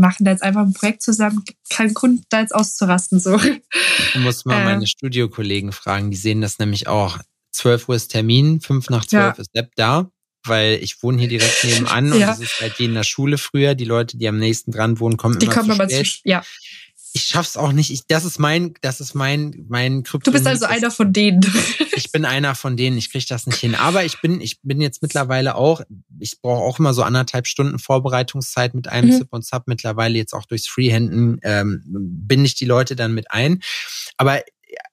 machen 0.00 0.24
da 0.24 0.32
jetzt 0.32 0.42
einfach 0.42 0.62
ein 0.62 0.72
Projekt 0.72 1.02
zusammen, 1.02 1.44
kein 1.68 1.94
Grund, 1.94 2.24
da 2.30 2.40
jetzt 2.40 2.54
auszurasten. 2.54 3.20
So. 3.20 3.36
Du 3.36 4.18
musst 4.20 4.46
mal 4.46 4.60
äh, 4.60 4.64
meine 4.64 4.86
Studiokollegen 4.86 5.72
fragen, 5.72 6.10
die 6.10 6.16
sehen 6.16 6.40
das 6.40 6.58
nämlich 6.58 6.88
auch. 6.88 7.18
12 7.52 7.88
Uhr 7.88 7.96
ist 7.96 8.08
Termin, 8.08 8.60
5 8.60 8.90
nach 8.90 9.04
12 9.04 9.12
ja. 9.12 9.30
ist 9.32 9.54
Depp 9.54 9.72
da, 9.76 10.10
weil 10.44 10.78
ich 10.82 11.02
wohne 11.02 11.18
hier 11.18 11.28
direkt 11.28 11.64
nebenan 11.64 12.12
und 12.12 12.20
das 12.20 12.40
ist 12.40 12.60
halt 12.60 12.78
wie 12.78 12.86
in 12.86 12.94
der 12.94 13.04
Schule 13.04 13.38
früher. 13.38 13.74
Die 13.74 13.84
Leute, 13.84 14.16
die 14.16 14.28
am 14.28 14.38
nächsten 14.38 14.72
dran 14.72 14.98
wohnen, 14.98 15.16
kommen 15.16 15.38
die 15.38 15.46
immer 15.46 15.54
kommen 15.54 15.70
zu 15.70 15.86
spät. 15.86 16.06
Zu, 16.06 16.20
ja 16.24 16.42
ich 17.20 17.26
schaff's 17.26 17.56
auch 17.56 17.72
nicht. 17.72 17.90
Ich, 17.90 18.06
das 18.06 18.24
ist 18.24 18.38
mein, 18.38 18.74
das 18.80 19.00
ist 19.00 19.14
mein, 19.14 19.66
mein 19.68 20.02
Kryptonit. 20.02 20.26
Du 20.26 20.32
bist 20.32 20.46
also 20.46 20.64
einer 20.64 20.90
von 20.90 21.12
denen. 21.12 21.40
ich 21.94 22.10
bin 22.12 22.24
einer 22.24 22.54
von 22.54 22.76
denen. 22.76 22.96
Ich 22.96 23.12
krieg 23.12 23.26
das 23.26 23.46
nicht 23.46 23.58
hin. 23.58 23.74
Aber 23.74 24.04
ich 24.04 24.20
bin, 24.22 24.40
ich 24.40 24.60
bin 24.62 24.80
jetzt 24.80 25.02
mittlerweile 25.02 25.54
auch. 25.54 25.82
Ich 26.18 26.40
brauche 26.40 26.62
auch 26.62 26.78
immer 26.78 26.94
so 26.94 27.02
anderthalb 27.02 27.46
Stunden 27.46 27.78
Vorbereitungszeit 27.78 28.74
mit 28.74 28.88
einem 28.88 29.10
mhm. 29.10 29.18
Zip 29.18 29.28
und 29.30 29.44
Zap. 29.44 29.64
Mittlerweile 29.66 30.16
jetzt 30.16 30.32
auch 30.32 30.46
durchs 30.46 30.66
Freehanden 30.66 31.38
ähm, 31.42 31.82
binde 31.86 32.46
ich 32.46 32.54
die 32.54 32.64
Leute 32.64 32.96
dann 32.96 33.12
mit 33.12 33.30
ein. 33.30 33.60
Aber 34.16 34.40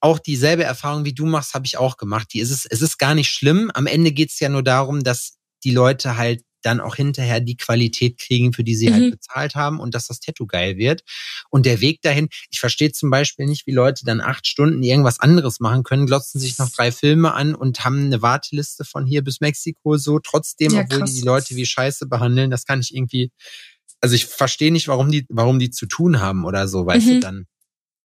auch 0.01 0.19
dieselbe 0.19 0.63
Erfahrung 0.63 1.05
wie 1.05 1.13
du 1.13 1.25
machst, 1.25 1.53
habe 1.53 1.65
ich 1.65 1.77
auch 1.77 1.97
gemacht. 1.97 2.27
Die 2.33 2.39
ist 2.39 2.51
es, 2.51 2.65
es 2.65 2.81
ist 2.81 2.97
gar 2.97 3.15
nicht 3.15 3.31
schlimm. 3.31 3.71
Am 3.73 3.85
Ende 3.85 4.11
geht's 4.11 4.39
ja 4.39 4.49
nur 4.49 4.63
darum, 4.63 5.03
dass 5.03 5.37
die 5.63 5.71
Leute 5.71 6.17
halt 6.17 6.43
dann 6.61 6.79
auch 6.79 6.95
hinterher 6.95 7.39
die 7.39 7.57
Qualität 7.57 8.17
kriegen, 8.17 8.53
für 8.53 8.63
die 8.63 8.75
sie 8.75 8.87
halt 8.87 8.97
mhm. 8.99 9.03
halt 9.03 9.11
bezahlt 9.13 9.55
haben 9.55 9.79
und 9.79 9.95
dass 9.95 10.07
das 10.07 10.19
Tattoo 10.19 10.45
geil 10.45 10.77
wird. 10.77 11.03
Und 11.49 11.65
der 11.65 11.81
Weg 11.81 12.01
dahin, 12.01 12.29
ich 12.49 12.59
verstehe 12.59 12.91
zum 12.91 13.09
Beispiel 13.09 13.45
nicht, 13.45 13.67
wie 13.67 13.71
Leute 13.71 14.05
dann 14.05 14.21
acht 14.21 14.47
Stunden 14.47 14.83
irgendwas 14.83 15.19
anderes 15.19 15.59
machen 15.59 15.83
können, 15.83 16.05
glotzen 16.05 16.39
sich 16.39 16.57
noch 16.57 16.69
drei 16.69 16.91
Filme 16.91 17.33
an 17.33 17.55
und 17.55 17.83
haben 17.85 18.05
eine 18.05 18.21
Warteliste 18.21 18.85
von 18.85 19.05
hier 19.05 19.23
bis 19.23 19.39
Mexiko 19.41 19.97
so, 19.97 20.19
trotzdem, 20.19 20.73
ja, 20.73 20.81
obwohl 20.81 21.03
die, 21.03 21.13
die 21.13 21.21
Leute 21.21 21.55
wie 21.55 21.65
Scheiße 21.65 22.07
behandeln. 22.07 22.51
Das 22.51 22.65
kann 22.65 22.79
ich 22.79 22.95
irgendwie, 22.95 23.31
also 24.01 24.15
ich 24.15 24.25
verstehe 24.25 24.71
nicht, 24.71 24.87
warum 24.87 25.11
die, 25.11 25.25
warum 25.29 25.59
die 25.59 25.69
zu 25.69 25.85
tun 25.85 26.19
haben 26.19 26.45
oder 26.45 26.67
so, 26.67 26.85
weißt 26.85 27.07
mhm. 27.07 27.11
du, 27.11 27.19
dann, 27.19 27.45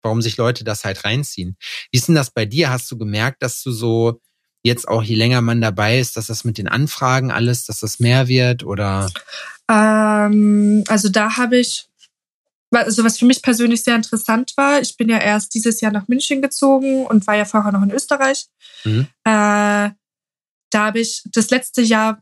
warum 0.04 0.22
sich 0.22 0.38
Leute 0.38 0.64
das 0.64 0.84
halt 0.84 1.04
reinziehen. 1.04 1.58
Wie 1.92 1.98
ist 1.98 2.08
denn 2.08 2.16
das 2.16 2.32
bei 2.32 2.46
dir? 2.46 2.70
Hast 2.70 2.90
du 2.92 2.98
gemerkt, 2.98 3.42
dass 3.42 3.62
du 3.64 3.72
so, 3.72 4.20
jetzt 4.63 4.88
auch, 4.88 5.04
je 5.04 5.15
länger 5.15 5.41
man 5.41 5.62
dabei 5.62 6.00
ist, 6.00 6.17
dass 6.17 6.28
das 6.28 6.43
mit 6.43 6.58
den 6.58 6.67
Anfragen 6.67 7.32
alles, 7.32 7.65
dass 7.65 7.80
das 7.80 8.00
mehr 8.00 8.28
wird 8.28 8.63
oder? 8.63 9.10
Ähm, 9.69 10.84
also 10.88 11.10
da 11.10 11.38
habe 11.38 11.58
ich, 11.58 11.88
also 12.71 13.04
was 13.04 13.17
für 13.17 13.26
mich 13.26 13.41
persönlich 13.41 13.84
sehr 13.84 13.95
interessant 13.95 14.54
war, 14.58 14.82
ich 14.82 14.97
bin 14.97 15.10
ja 15.10 15.17
erst 15.17 15.54
dieses 15.56 15.82
Jahr 15.82 15.91
nach 15.91 16.08
München 16.08 16.41
gezogen 16.41 17.06
und 17.06 17.26
war 17.28 17.36
ja 17.36 17.45
vorher 17.45 17.71
noch 17.71 17.84
in 17.84 17.91
Österreich. 17.91 18.47
Mhm. 18.84 19.08
Äh, 19.24 19.89
da 20.74 20.86
habe 20.86 21.00
ich 21.00 21.24
das 21.32 21.50
letzte 21.50 21.82
Jahr 21.82 22.21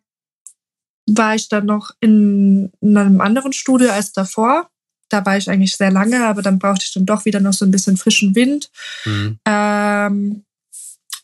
war 1.16 1.36
ich 1.36 1.50
dann 1.50 1.66
noch 1.66 1.92
in, 2.00 2.72
in 2.82 2.98
einem 2.98 3.22
anderen 3.22 3.54
Studio 3.54 3.90
als 3.92 4.12
davor. 4.12 4.70
Da 5.10 5.26
war 5.26 5.38
ich 5.38 5.50
eigentlich 5.50 5.76
sehr 5.76 5.92
lange, 5.92 6.26
aber 6.26 6.42
dann 6.42 6.60
brauchte 6.60 6.86
ich 6.86 6.94
dann 6.94 7.06
doch 7.06 7.26
wieder 7.26 7.40
noch 7.40 7.54
so 7.54 7.66
ein 7.66 7.72
bisschen 7.72 7.98
frischen 7.98 8.36
Wind. 8.36 8.70
Mhm. 9.06 9.40
Ähm, 9.46 10.46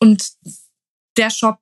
und 0.00 0.32
der 1.16 1.30
Shop 1.30 1.58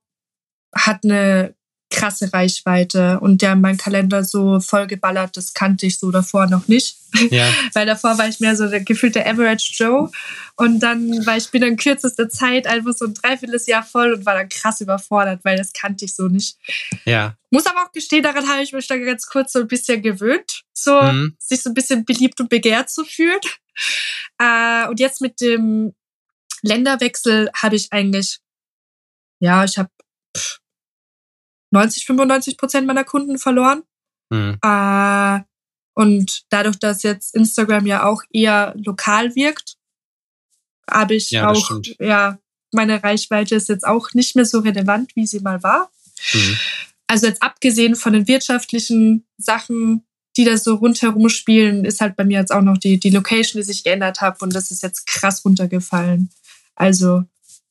hat 0.74 1.04
eine 1.04 1.54
krasse 1.94 2.32
Reichweite 2.32 3.20
und 3.20 3.40
der 3.40 3.54
mein 3.54 3.76
Kalender 3.76 4.24
so 4.24 4.58
vollgeballert, 4.58 5.36
das 5.36 5.54
kannte 5.54 5.86
ich 5.86 5.98
so 5.98 6.10
davor 6.10 6.46
noch 6.46 6.66
nicht. 6.66 6.96
Ja. 7.30 7.48
Weil 7.72 7.86
davor 7.86 8.18
war 8.18 8.28
ich 8.28 8.40
mehr 8.40 8.56
so 8.56 8.68
der 8.68 8.80
gefühlte 8.80 9.24
Average 9.24 9.72
Joe 9.76 10.10
und 10.56 10.80
dann 10.80 11.24
war 11.24 11.36
ich 11.36 11.50
binnen 11.50 11.76
kürzester 11.76 12.28
Zeit 12.28 12.66
einfach 12.66 12.92
so 12.94 13.06
ein 13.06 13.14
Dreivierteljahr 13.14 13.84
voll 13.84 14.12
und 14.12 14.26
war 14.26 14.34
dann 14.34 14.48
krass 14.48 14.80
überfordert, 14.80 15.44
weil 15.44 15.56
das 15.56 15.72
kannte 15.72 16.04
ich 16.04 16.14
so 16.14 16.26
nicht. 16.26 16.56
Ja. 17.04 17.36
Muss 17.50 17.66
aber 17.66 17.84
auch 17.84 17.92
gestehen, 17.92 18.24
daran 18.24 18.48
habe 18.48 18.62
ich 18.62 18.72
mich 18.72 18.88
dann 18.88 19.04
ganz 19.04 19.26
kurz 19.26 19.52
so 19.52 19.60
ein 19.60 19.68
bisschen 19.68 20.02
gewöhnt, 20.02 20.64
so 20.72 21.00
mhm. 21.00 21.36
sich 21.38 21.62
so 21.62 21.70
ein 21.70 21.74
bisschen 21.74 22.04
beliebt 22.04 22.40
und 22.40 22.48
begehrt 22.48 22.90
zu 22.90 23.04
fühlen. 23.04 23.40
Äh, 24.38 24.88
und 24.88 24.98
jetzt 24.98 25.20
mit 25.20 25.40
dem 25.40 25.94
Länderwechsel 26.62 27.50
habe 27.54 27.76
ich 27.76 27.92
eigentlich 27.92 28.40
ja, 29.44 29.62
ich 29.64 29.76
habe 29.78 29.90
90, 31.70 32.07
95 32.07 32.57
Prozent 32.57 32.87
meiner 32.87 33.04
Kunden 33.04 33.38
verloren. 33.38 33.83
Mhm. 34.30 34.59
Äh, 34.62 35.40
und 35.94 36.44
dadurch, 36.48 36.78
dass 36.78 37.02
jetzt 37.02 37.35
Instagram 37.35 37.87
ja 37.87 38.04
auch 38.04 38.22
eher 38.33 38.74
lokal 38.76 39.35
wirkt, 39.37 39.76
habe 40.90 41.14
ich 41.14 41.30
ja, 41.30 41.50
auch, 41.50 41.80
ja, 42.00 42.38
meine 42.72 43.02
Reichweite 43.02 43.54
ist 43.54 43.68
jetzt 43.68 43.87
auch 43.87 44.12
nicht 44.14 44.35
mehr 44.35 44.44
so 44.44 44.61
relevant, 44.61 45.14
wie 45.14 45.26
sie 45.26 45.40
mal 45.40 45.62
war. 45.62 45.90
Mhm. 46.33 46.59
Also 47.07 47.26
jetzt 47.26 47.42
abgesehen 47.42 47.96
von 47.96 48.14
den 48.14 48.26
wirtschaftlichen 48.26 49.26
Sachen, 49.37 50.04
die 50.37 50.44
da 50.44 50.57
so 50.57 50.76
rundherum 50.76 51.28
spielen, 51.28 51.85
ist 51.85 52.00
halt 52.00 52.16
bei 52.16 52.24
mir 52.24 52.40
jetzt 52.40 52.52
auch 52.52 52.62
noch 52.62 52.78
die, 52.78 52.98
die 52.98 53.11
Location, 53.11 53.61
die 53.61 53.64
sich 53.64 53.85
geändert 53.85 54.20
hat 54.20 54.42
und 54.42 54.54
das 54.54 54.70
ist 54.70 54.83
jetzt 54.83 55.07
krass 55.07 55.44
runtergefallen. 55.44 56.30
Also 56.74 57.24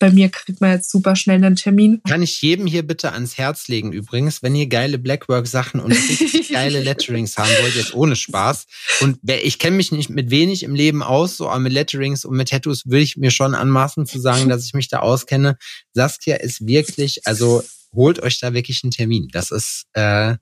bei 0.03 0.11
mir 0.11 0.27
kriegt 0.27 0.59
man 0.59 0.71
jetzt 0.71 0.91
super 0.91 1.15
schnell 1.15 1.37
einen 1.37 1.55
Termin. 1.55 2.01
Kann 2.05 2.21
ich 2.21 2.41
jedem 2.41 2.67
hier 2.67 2.85
bitte 2.85 3.13
ans 3.13 3.37
Herz 3.37 3.69
legen 3.69 3.93
übrigens, 3.93 4.43
wenn 4.43 4.53
ihr 4.53 4.67
geile 4.67 4.99
Blackwork-Sachen 4.99 5.79
und 5.79 5.93
richtig 5.93 6.49
geile 6.51 6.81
Letterings 6.81 7.37
haben 7.37 7.49
wollt, 7.61 7.73
jetzt 7.75 7.93
ohne 7.93 8.17
Spaß. 8.17 8.65
Und 8.99 9.19
ich 9.23 9.59
kenne 9.59 9.77
mich 9.77 9.93
nicht 9.93 10.09
mit 10.09 10.29
wenig 10.29 10.63
im 10.63 10.75
Leben 10.75 11.03
aus, 11.03 11.37
so 11.37 11.47
aber 11.47 11.59
mit 11.59 11.71
Letterings 11.71 12.25
und 12.25 12.35
mit 12.35 12.49
Tattoos 12.49 12.83
will 12.85 13.01
ich 13.01 13.15
mir 13.15 13.31
schon 13.31 13.55
anmaßen 13.55 14.05
zu 14.05 14.19
sagen, 14.19 14.49
dass 14.49 14.65
ich 14.65 14.73
mich 14.73 14.89
da 14.89 14.99
auskenne. 14.99 15.55
Saskia 15.93 16.35
ist 16.35 16.67
wirklich, 16.67 17.25
also 17.25 17.63
holt 17.93 18.21
euch 18.21 18.41
da 18.41 18.53
wirklich 18.53 18.81
einen 18.83 18.91
Termin. 18.91 19.29
Das 19.31 19.51
ist, 19.51 19.85
äh, 19.93 20.35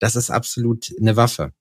das 0.00 0.16
ist 0.16 0.30
absolut 0.30 0.88
eine 1.00 1.14
Waffe 1.14 1.52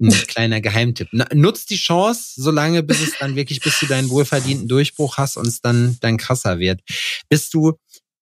ein 0.00 0.10
kleiner 0.26 0.60
Geheimtipp. 0.60 1.08
Nutzt 1.32 1.70
die 1.70 1.76
Chance, 1.76 2.32
solange 2.36 2.82
bis 2.82 3.00
es 3.00 3.18
dann 3.18 3.36
wirklich, 3.36 3.60
bis 3.60 3.78
du 3.80 3.86
deinen 3.86 4.10
wohlverdienten 4.10 4.68
Durchbruch 4.68 5.16
hast 5.16 5.36
und 5.36 5.46
es 5.46 5.60
dann, 5.60 5.96
dann 6.00 6.16
krasser 6.16 6.58
wird. 6.58 6.80
Bist 7.28 7.54
du, 7.54 7.74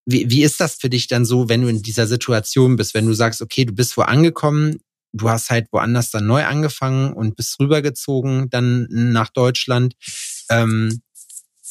wie, 0.05 0.31
wie 0.31 0.43
ist 0.43 0.61
das 0.61 0.77
für 0.77 0.91
dich 0.91 1.07
dann 1.07 1.25
so, 1.25 1.49
wenn 1.49 1.63
du 1.63 1.69
in 1.69 1.83
dieser 1.83 2.07
Situation 2.07 2.77
bist, 2.77 2.95
wenn 2.95 3.07
du 3.07 3.15
sagst, 3.15 3.41
okay, 3.41 3.65
du 3.65 3.73
bist 3.73 3.97
wo 3.97 4.03
angekommen, 4.03 4.79
du 5.13 5.29
hast 5.29 5.51
halt 5.51 5.69
woanders 5.73 6.11
dann 6.11 6.27
neu 6.27 6.45
angefangen 6.45 7.13
und 7.13 7.37
bist 7.37 7.59
rübergezogen 7.61 8.51
dann 8.51 8.87
nach 8.91 9.31
Deutschland. 9.31 9.95
Ähm, 10.51 11.03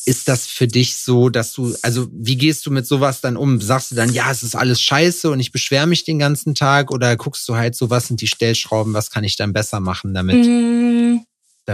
ist 0.06 0.28
das 0.28 0.48
für 0.48 0.68
dich 0.68 0.98
so, 0.98 1.30
dass 1.30 1.54
du, 1.54 1.76
also 1.82 2.08
wie 2.12 2.36
gehst 2.36 2.66
du 2.66 2.72
mit 2.72 2.88
sowas 2.88 3.22
dann 3.22 3.38
um? 3.38 3.62
Sagst 3.62 3.92
du 3.92 3.96
dann, 3.96 4.12
ja, 4.12 4.32
es 4.32 4.44
ist 4.44 4.56
alles 4.56 4.82
scheiße 4.82 5.30
und 5.30 5.40
ich 5.40 5.52
beschwere 5.52 5.88
mich 5.88 6.04
den 6.04 6.20
ganzen 6.20 6.56
Tag 6.56 6.92
oder 6.92 7.16
guckst 7.16 7.48
du 7.48 7.56
halt 7.56 7.76
so, 7.76 7.90
was 7.90 8.08
sind 8.08 8.22
die 8.22 8.28
Stellschrauben, 8.28 8.94
was 8.94 9.12
kann 9.12 9.24
ich 9.24 9.38
dann 9.38 9.54
besser 9.54 9.80
machen, 9.80 10.14
damit 10.14 10.46
mm. 10.46 11.20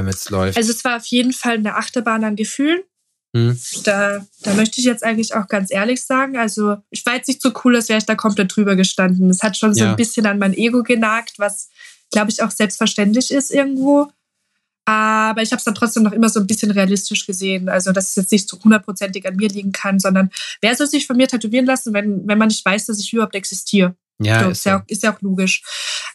es 0.09 0.29
läuft? 0.29 0.57
Also 0.57 0.71
es 0.71 0.83
war 0.83 0.97
auf 0.97 1.05
jeden 1.05 1.33
Fall 1.33 1.55
eine 1.55 1.75
Achterbahn 1.75 2.23
an 2.23 2.35
Gefühlen. 2.35 2.81
Hm. 3.35 3.59
Da, 3.83 4.25
da 4.41 4.53
möchte 4.53 4.79
ich 4.79 4.85
jetzt 4.85 5.03
eigentlich 5.03 5.35
auch 5.35 5.47
ganz 5.47 5.71
ehrlich 5.71 6.03
sagen. 6.03 6.37
Also, 6.37 6.77
ich 6.89 7.05
war 7.05 7.15
jetzt 7.15 7.27
nicht 7.27 7.41
so 7.41 7.51
cool, 7.63 7.75
als 7.75 7.89
wäre 7.89 7.99
ich 7.99 8.05
da 8.05 8.15
komplett 8.15 8.55
drüber 8.55 8.75
gestanden. 8.75 9.29
Es 9.29 9.43
hat 9.43 9.57
schon 9.57 9.73
so 9.73 9.83
ja. 9.83 9.89
ein 9.91 9.95
bisschen 9.95 10.25
an 10.25 10.39
mein 10.39 10.53
Ego 10.53 10.81
genagt, 10.81 11.33
was, 11.37 11.69
glaube 12.11 12.31
ich, 12.31 12.41
auch 12.41 12.51
selbstverständlich 12.51 13.31
ist 13.31 13.51
irgendwo. 13.51 14.09
Aber 14.87 15.41
ich 15.41 15.51
habe 15.51 15.57
es 15.57 15.65
dann 15.65 15.75
trotzdem 15.75 16.03
noch 16.03 16.13
immer 16.13 16.29
so 16.29 16.39
ein 16.39 16.47
bisschen 16.47 16.71
realistisch 16.71 17.27
gesehen. 17.27 17.67
Also, 17.67 17.91
dass 17.91 18.07
es 18.07 18.15
jetzt 18.15 18.31
nicht 18.31 18.47
so 18.47 18.57
hundertprozentig 18.63 19.27
an 19.27 19.35
mir 19.35 19.49
liegen 19.49 19.73
kann, 19.73 19.99
sondern 19.99 20.29
wer 20.61 20.77
soll 20.77 20.87
sich 20.87 21.05
von 21.05 21.17
mir 21.17 21.27
tätowieren 21.27 21.65
lassen, 21.65 21.93
wenn, 21.93 22.25
wenn 22.25 22.37
man 22.37 22.47
nicht 22.47 22.63
weiß, 22.63 22.85
dass 22.85 22.97
ich 22.97 23.11
überhaupt 23.11 23.35
existiere? 23.35 23.97
Ja, 24.19 24.45
so, 24.45 24.49
ist, 24.49 24.65
ja 24.65 24.79
auch, 24.79 24.83
ist 24.87 25.03
ja 25.03 25.13
auch 25.13 25.21
logisch. 25.21 25.61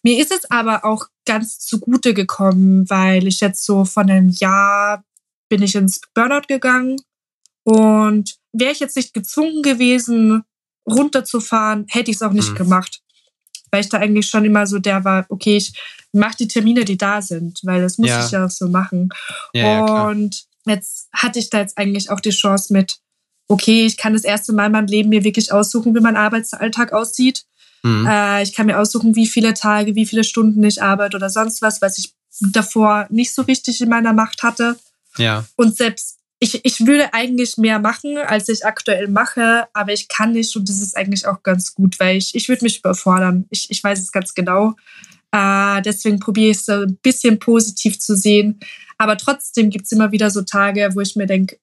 Mir 0.02 0.18
ist 0.18 0.32
es 0.32 0.50
aber 0.50 0.86
auch 0.86 1.04
ganz 1.26 1.58
zugute 1.58 2.14
gekommen, 2.14 2.88
weil 2.88 3.26
ich 3.26 3.40
jetzt 3.40 3.66
so 3.66 3.84
von 3.84 4.08
einem 4.08 4.30
Jahr 4.30 5.04
bin 5.50 5.62
ich 5.62 5.74
ins 5.74 6.00
Burnout 6.14 6.46
gegangen 6.48 6.96
und 7.64 8.36
wäre 8.54 8.72
ich 8.72 8.80
jetzt 8.80 8.96
nicht 8.96 9.12
gezwungen 9.12 9.62
gewesen, 9.62 10.44
runterzufahren, 10.88 11.84
hätte 11.90 12.10
ich 12.10 12.16
es 12.16 12.22
auch 12.22 12.32
nicht 12.32 12.52
mhm. 12.52 12.56
gemacht. 12.56 13.02
Weil 13.70 13.82
ich 13.82 13.90
da 13.90 13.98
eigentlich 13.98 14.28
schon 14.28 14.46
immer 14.46 14.66
so 14.66 14.78
der 14.78 15.04
war, 15.04 15.26
okay, 15.28 15.58
ich 15.58 15.74
mach 16.12 16.34
die 16.34 16.48
Termine, 16.48 16.84
die 16.84 16.98
da 16.98 17.22
sind, 17.22 17.60
weil 17.64 17.82
das 17.82 17.98
muss 17.98 18.08
ja. 18.08 18.24
ich 18.24 18.30
ja 18.30 18.44
auch 18.44 18.50
so 18.50 18.68
machen. 18.68 19.08
Ja, 19.52 20.08
und 20.08 20.44
jetzt 20.66 21.08
hatte 21.12 21.38
ich 21.38 21.50
da 21.50 21.60
jetzt 21.60 21.78
eigentlich 21.78 22.10
auch 22.10 22.20
die 22.20 22.30
Chance 22.30 22.72
mit, 22.72 22.98
okay, 23.48 23.86
ich 23.86 23.96
kann 23.96 24.12
das 24.12 24.24
erste 24.24 24.52
Mal 24.52 24.66
in 24.66 24.72
meinem 24.72 24.86
Leben 24.86 25.08
mir 25.08 25.24
wirklich 25.24 25.52
aussuchen, 25.52 25.94
wie 25.94 26.00
mein 26.00 26.16
Arbeitsalltag 26.16 26.92
aussieht. 26.92 27.44
Mhm. 27.82 28.06
Äh, 28.06 28.42
ich 28.42 28.54
kann 28.54 28.66
mir 28.66 28.78
aussuchen, 28.78 29.16
wie 29.16 29.26
viele 29.26 29.54
Tage, 29.54 29.94
wie 29.94 30.06
viele 30.06 30.24
Stunden 30.24 30.62
ich 30.62 30.82
arbeite 30.82 31.16
oder 31.16 31.30
sonst 31.30 31.62
was, 31.62 31.82
was 31.82 31.98
ich 31.98 32.14
davor 32.40 33.06
nicht 33.10 33.34
so 33.34 33.42
richtig 33.42 33.80
in 33.80 33.88
meiner 33.88 34.12
Macht 34.12 34.42
hatte. 34.42 34.78
Ja. 35.16 35.44
Und 35.56 35.76
selbst 35.76 36.18
ich, 36.38 36.64
ich 36.64 36.86
würde 36.86 37.14
eigentlich 37.14 37.56
mehr 37.56 37.78
machen, 37.78 38.18
als 38.18 38.48
ich 38.48 38.66
aktuell 38.66 39.06
mache, 39.06 39.68
aber 39.74 39.92
ich 39.92 40.08
kann 40.08 40.32
nicht 40.32 40.56
und 40.56 40.68
das 40.68 40.80
ist 40.80 40.96
eigentlich 40.96 41.26
auch 41.28 41.44
ganz 41.44 41.72
gut, 41.72 42.00
weil 42.00 42.16
ich, 42.16 42.34
ich 42.34 42.48
würde 42.48 42.64
mich 42.64 42.80
überfordern. 42.80 43.46
Ich, 43.50 43.70
ich 43.70 43.82
weiß 43.82 44.00
es 44.00 44.10
ganz 44.10 44.34
genau. 44.34 44.74
Äh, 45.32 45.82
deswegen 45.82 46.20
probiere 46.20 46.50
ich 46.50 46.58
es 46.58 46.66
so 46.66 46.72
ein 46.72 46.98
bisschen 47.02 47.38
positiv 47.38 47.98
zu 47.98 48.16
sehen. 48.16 48.60
Aber 48.98 49.16
trotzdem 49.16 49.70
gibt 49.70 49.86
es 49.86 49.92
immer 49.92 50.12
wieder 50.12 50.30
so 50.30 50.42
Tage, 50.42 50.90
wo 50.94 51.00
ich 51.00 51.16
mir 51.16 51.26
denke, 51.26 51.58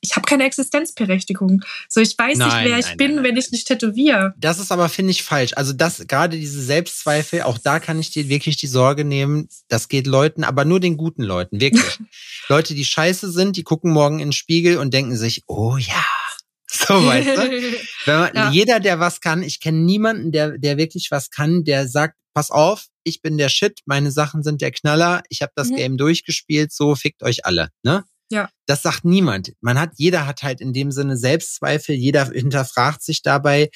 ich 0.00 0.16
habe 0.16 0.24
keine 0.26 0.44
Existenzberechtigung. 0.44 1.62
So, 1.88 2.00
ich 2.00 2.16
weiß 2.16 2.38
Nein, 2.38 2.48
nicht, 2.48 2.70
wer 2.70 2.78
ich 2.78 2.86
nein, 2.86 2.96
bin, 2.96 3.14
nein, 3.16 3.24
wenn 3.24 3.36
ich 3.36 3.50
nicht 3.50 3.66
tätowiere. 3.66 4.32
Das 4.38 4.58
ist 4.58 4.72
aber, 4.72 4.88
finde 4.88 5.10
ich, 5.10 5.22
falsch. 5.22 5.52
Also 5.56 5.72
das, 5.72 6.06
gerade 6.06 6.38
diese 6.38 6.62
Selbstzweifel, 6.62 7.42
auch 7.42 7.58
da 7.58 7.80
kann 7.80 7.98
ich 7.98 8.10
dir 8.10 8.28
wirklich 8.28 8.56
die 8.56 8.66
Sorge 8.66 9.04
nehmen, 9.04 9.48
das 9.68 9.88
geht 9.88 10.06
Leuten, 10.06 10.44
aber 10.44 10.64
nur 10.64 10.80
den 10.80 10.96
guten 10.96 11.22
Leuten, 11.22 11.60
wirklich. 11.60 11.98
Leute, 12.48 12.74
die 12.74 12.84
scheiße 12.84 13.30
sind, 13.30 13.56
die 13.56 13.64
gucken 13.64 13.92
morgen 13.92 14.20
in 14.20 14.28
den 14.28 14.32
Spiegel 14.32 14.78
und 14.78 14.94
denken 14.94 15.16
sich, 15.16 15.42
oh 15.46 15.76
ja. 15.76 16.04
So, 16.72 17.04
weißt 17.04 17.36
du? 17.36 17.50
Wenn 18.06 18.18
man, 18.20 18.30
Ja. 18.34 18.50
Jeder, 18.52 18.78
der 18.78 19.00
was 19.00 19.20
kann, 19.20 19.42
ich 19.42 19.60
kenne 19.60 19.78
niemanden, 19.78 20.30
der, 20.30 20.56
der 20.56 20.76
wirklich 20.76 21.10
was 21.10 21.30
kann, 21.30 21.64
der 21.64 21.88
sagt, 21.88 22.14
pass 22.32 22.52
auf, 22.52 22.86
ich 23.04 23.22
bin 23.22 23.38
der 23.38 23.48
Shit, 23.48 23.80
meine 23.86 24.10
Sachen 24.10 24.42
sind 24.42 24.60
der 24.60 24.70
Knaller, 24.70 25.22
ich 25.28 25.42
habe 25.42 25.52
das 25.54 25.70
Mhm. 25.70 25.76
Game 25.76 25.96
durchgespielt, 25.98 26.72
so 26.72 26.94
fickt 26.94 27.22
euch 27.22 27.44
alle, 27.46 27.68
ne? 27.82 28.04
Ja. 28.32 28.48
Das 28.66 28.82
sagt 28.82 29.04
niemand. 29.04 29.52
Man 29.60 29.78
hat, 29.80 29.90
jeder 29.96 30.26
hat 30.26 30.42
halt 30.44 30.60
in 30.60 30.72
dem 30.72 30.92
Sinne 30.92 31.16
Selbstzweifel, 31.16 31.96
jeder 31.96 32.26
hinterfragt 32.30 33.02
sich 33.02 33.22
dabei. 33.22 33.70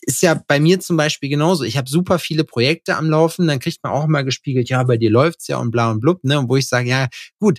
Ist 0.00 0.22
ja 0.22 0.42
bei 0.46 0.58
mir 0.58 0.80
zum 0.80 0.96
Beispiel 0.96 1.28
genauso. 1.28 1.64
Ich 1.64 1.76
habe 1.76 1.90
super 1.90 2.18
viele 2.18 2.44
Projekte 2.44 2.96
am 2.96 3.10
Laufen, 3.10 3.46
dann 3.46 3.58
kriegt 3.58 3.82
man 3.82 3.92
auch 3.92 4.06
mal 4.06 4.22
gespiegelt, 4.24 4.70
ja, 4.70 4.82
bei 4.84 4.96
dir 4.96 5.10
läuft's 5.10 5.48
ja 5.48 5.58
und 5.58 5.70
bla 5.70 5.90
und 5.90 6.00
blub, 6.00 6.24
ne? 6.24 6.38
Und 6.38 6.48
wo 6.48 6.56
ich 6.56 6.66
sage, 6.66 6.88
ja, 6.88 7.08
gut, 7.38 7.58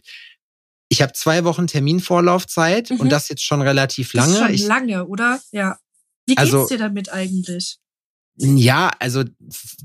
ich 0.92 1.04
habe 1.04 1.13
zwei 1.13 1.44
Wochen 1.44 1.68
Terminvorlaufzeit 1.68 2.89
Mhm. 2.89 3.02
und 3.02 3.10
das 3.12 3.30
jetzt 3.30 3.44
schon 3.44 3.62
relativ 3.62 4.12
Das 4.13 4.28
ist 4.28 4.34
lange. 4.34 4.46
schon 4.46 4.56
Ich, 4.56 4.65
lange, 4.65 5.06
oder? 5.06 5.39
Ja. 5.52 5.78
Wie 6.26 6.34
geht's 6.36 6.39
Also- 6.54 6.68
dir 6.68 6.78
damit 6.80 7.12
eigentlich? 7.12 7.78
Ja, 8.39 8.91
also 8.99 9.23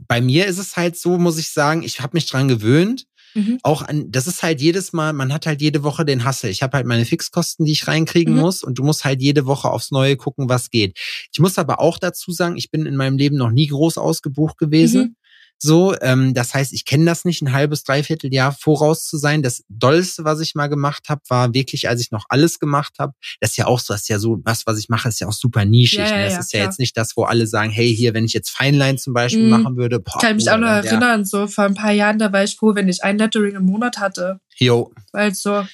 bei 0.09 0.21
mir 0.21 0.47
ist 0.47 0.59
es 0.59 0.77
halt 0.77 0.97
so, 0.97 1.19
muss 1.19 1.39
ich 1.39 1.51
sagen, 1.51 1.83
ich 1.83 2.01
habe 2.01 2.13
mich 2.15 2.27
dran 2.29 2.49
gewöhnt. 2.49 3.07
Mhm. 3.37 3.59
auch 3.65 3.83
an, 3.83 4.13
das 4.13 4.29
ist 4.29 4.45
halt 4.45 4.61
jedes 4.61 4.93
Mal, 4.93 5.13
man 5.13 5.33
hat 5.33 5.47
halt 5.47 5.61
jede 5.61 5.83
Woche 5.83 6.05
den 6.05 6.23
Hassel. 6.23 6.51
Ich 6.51 6.63
habe 6.63 6.77
halt 6.77 6.87
meine 6.87 7.05
Fixkosten, 7.05 7.67
die 7.67 7.73
ich 7.73 7.89
reinkriegen 7.89 8.35
Mhm. 8.35 8.41
muss 8.41 8.63
und 8.63 8.79
du 8.79 8.85
musst 8.85 9.05
halt 9.05 9.21
jede 9.21 9.45
Woche 9.45 9.69
aufs 9.71 9.91
Neue 9.91 10.17
gucken, 10.17 10.49
was 10.49 10.71
geht. 10.71 10.97
Ich 11.33 11.41
muss 11.41 11.59
aber 11.59 11.81
auch 11.81 11.99
dazu 11.99 12.31
sagen, 12.31 12.57
ich 12.57 12.71
bin 12.71 12.87
in 12.87 12.95
meinem 12.95 13.19
Leben 13.19 13.37
noch 13.37 13.51
nie 13.51 13.67
groß 13.67 13.99
ausgebucht 13.99 14.57
gewesen. 14.57 15.01
Mhm. 15.03 15.17
So, 15.65 15.97
ähm, 16.03 16.35
das 16.35 16.53
heißt, 16.53 16.75
ich 16.75 16.85
kenne 16.85 17.07
das 17.07 17.25
nicht, 17.25 17.41
ein 17.41 17.55
halbes, 17.55 17.85
dreiviertel 17.85 18.31
Jahr 18.35 18.53
voraus 18.53 19.07
zu 19.07 19.17
sein. 19.17 19.43
Das 19.43 19.65
Dollste, 19.71 20.23
was 20.23 20.41
ich 20.41 20.55
mal 20.55 20.67
gemacht 20.67 21.09
habe, 21.09 21.23
war 21.31 21.55
wirklich, 21.55 21.89
als 21.89 22.03
ich 22.03 22.11
noch 22.11 22.27
alles 22.29 22.59
gemacht 22.59 22.97
habe. 22.99 23.15
Das 23.41 23.53
ist 23.53 23.57
ja 23.57 23.67
auch 23.67 23.79
so, 23.79 23.95
das 23.95 24.03
ist 24.03 24.09
ja 24.09 24.19
so, 24.19 24.43
was, 24.45 24.67
was 24.67 24.79
ich 24.79 24.91
mache, 24.91 25.09
ist 25.09 25.21
ja 25.21 25.27
auch 25.27 25.33
super 25.33 25.65
nischig. 25.65 26.01
Ja, 26.01 26.05
ja, 26.05 26.17
ne? 26.19 26.25
Das 26.25 26.33
ja, 26.35 26.41
ist 26.41 26.53
ja 26.53 26.59
klar. 26.59 26.69
jetzt 26.69 26.79
nicht 26.81 26.95
das, 26.99 27.17
wo 27.17 27.23
alle 27.25 27.47
sagen, 27.47 27.71
hey, 27.71 27.97
hier, 27.97 28.13
wenn 28.13 28.27
ich 28.27 28.35
jetzt 28.35 28.51
Feinline 28.51 28.99
zum 28.99 29.15
Beispiel 29.15 29.45
Mhm. 29.45 29.49
machen 29.49 29.77
würde, 29.79 30.01
boah, 30.01 30.19
Kann 30.21 30.37
ich 30.37 30.45
mich 30.45 30.53
auch 30.53 30.59
noch 30.59 30.69
erinnern, 30.69 31.25
so 31.25 31.47
vor 31.47 31.65
ein 31.65 31.75
paar 31.75 31.93
Jahren, 31.93 32.19
da 32.19 32.31
war 32.31 32.45
ich 32.45 32.57
froh, 32.57 32.75
wenn 32.75 32.91
ich 32.91 33.03
ein 33.03 33.17
Lettering 33.17 33.55
im 33.55 33.65
Monat 33.65 33.97
hatte. 33.99 34.41
Jo, 34.59 34.93
Weil 35.13 35.35
so, 35.35 35.67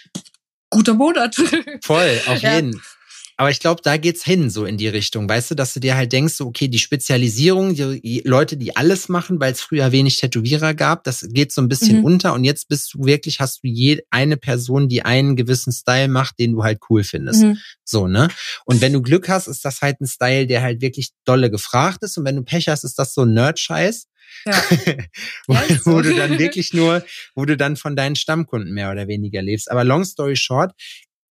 guter 0.70 0.94
Monat. 0.94 1.35
Voll, 1.83 2.20
auf 2.26 2.40
jeden. 2.42 2.81
Aber 3.40 3.48
ich 3.50 3.59
glaube, 3.59 3.81
da 3.83 3.96
geht's 3.96 4.22
hin, 4.22 4.50
so 4.50 4.66
in 4.66 4.76
die 4.76 4.88
Richtung. 4.88 5.26
Weißt 5.26 5.50
du, 5.50 5.55
dass 5.55 5.72
du 5.72 5.81
dir 5.81 5.96
halt 5.96 6.12
denkst, 6.12 6.35
so, 6.35 6.44
okay, 6.44 6.68
die 6.68 6.79
Spezialisierung, 6.79 7.74
die 7.74 8.20
Leute, 8.26 8.59
die 8.59 8.76
alles 8.76 9.09
machen, 9.09 9.40
weil 9.40 9.55
es 9.55 9.62
früher 9.62 9.92
wenig 9.92 10.18
Tätowierer 10.18 10.74
gab, 10.74 11.05
das 11.05 11.26
geht 11.26 11.50
so 11.50 11.62
ein 11.62 11.68
bisschen 11.70 12.00
Mhm. 12.00 12.05
unter. 12.05 12.35
Und 12.35 12.44
jetzt 12.44 12.68
bist 12.68 12.92
du 12.92 13.07
wirklich, 13.07 13.40
hast 13.40 13.64
du 13.64 13.68
je 13.68 14.03
eine 14.11 14.37
Person, 14.37 14.90
die 14.90 15.07
einen 15.07 15.37
gewissen 15.37 15.72
Style 15.72 16.09
macht, 16.09 16.38
den 16.38 16.53
du 16.53 16.64
halt 16.64 16.81
cool 16.90 17.03
findest. 17.03 17.42
Mhm. 17.42 17.57
So, 17.83 18.07
ne? 18.09 18.29
Und 18.66 18.83
wenn 18.83 18.92
du 18.92 19.00
Glück 19.00 19.31
hast, 19.31 19.46
ist 19.46 19.64
das 19.64 19.81
halt 19.81 20.03
ein 20.03 20.07
Style, 20.07 20.46
der 20.46 20.61
halt 20.61 20.83
wirklich 20.83 21.09
dolle 21.24 21.50
gefragt 21.50 22.03
ist. 22.03 22.18
Und 22.18 22.26
wenn 22.26 22.37
du 22.37 22.42
Pech 22.42 22.68
hast, 22.68 22.85
ist 22.85 22.98
das 22.98 23.14
so 23.14 23.22
ein 23.22 23.33
Nerd-Scheiß. 23.33 24.07
Ja. 24.44 24.53
wo, 25.46 25.55
wo 25.87 26.03
du 26.03 26.14
dann 26.14 26.38
wirklich 26.38 26.74
nur, 26.74 27.03
wo 27.35 27.46
du 27.46 27.57
dann 27.57 27.76
von 27.76 27.96
deinen 27.96 28.16
Stammkunden 28.16 28.74
mehr 28.74 28.90
oder 28.90 29.09
weniger 29.09 29.40
lebst. 29.40 29.70
Aber 29.70 29.83
long 29.83 30.05
story 30.05 30.37
short, 30.37 30.72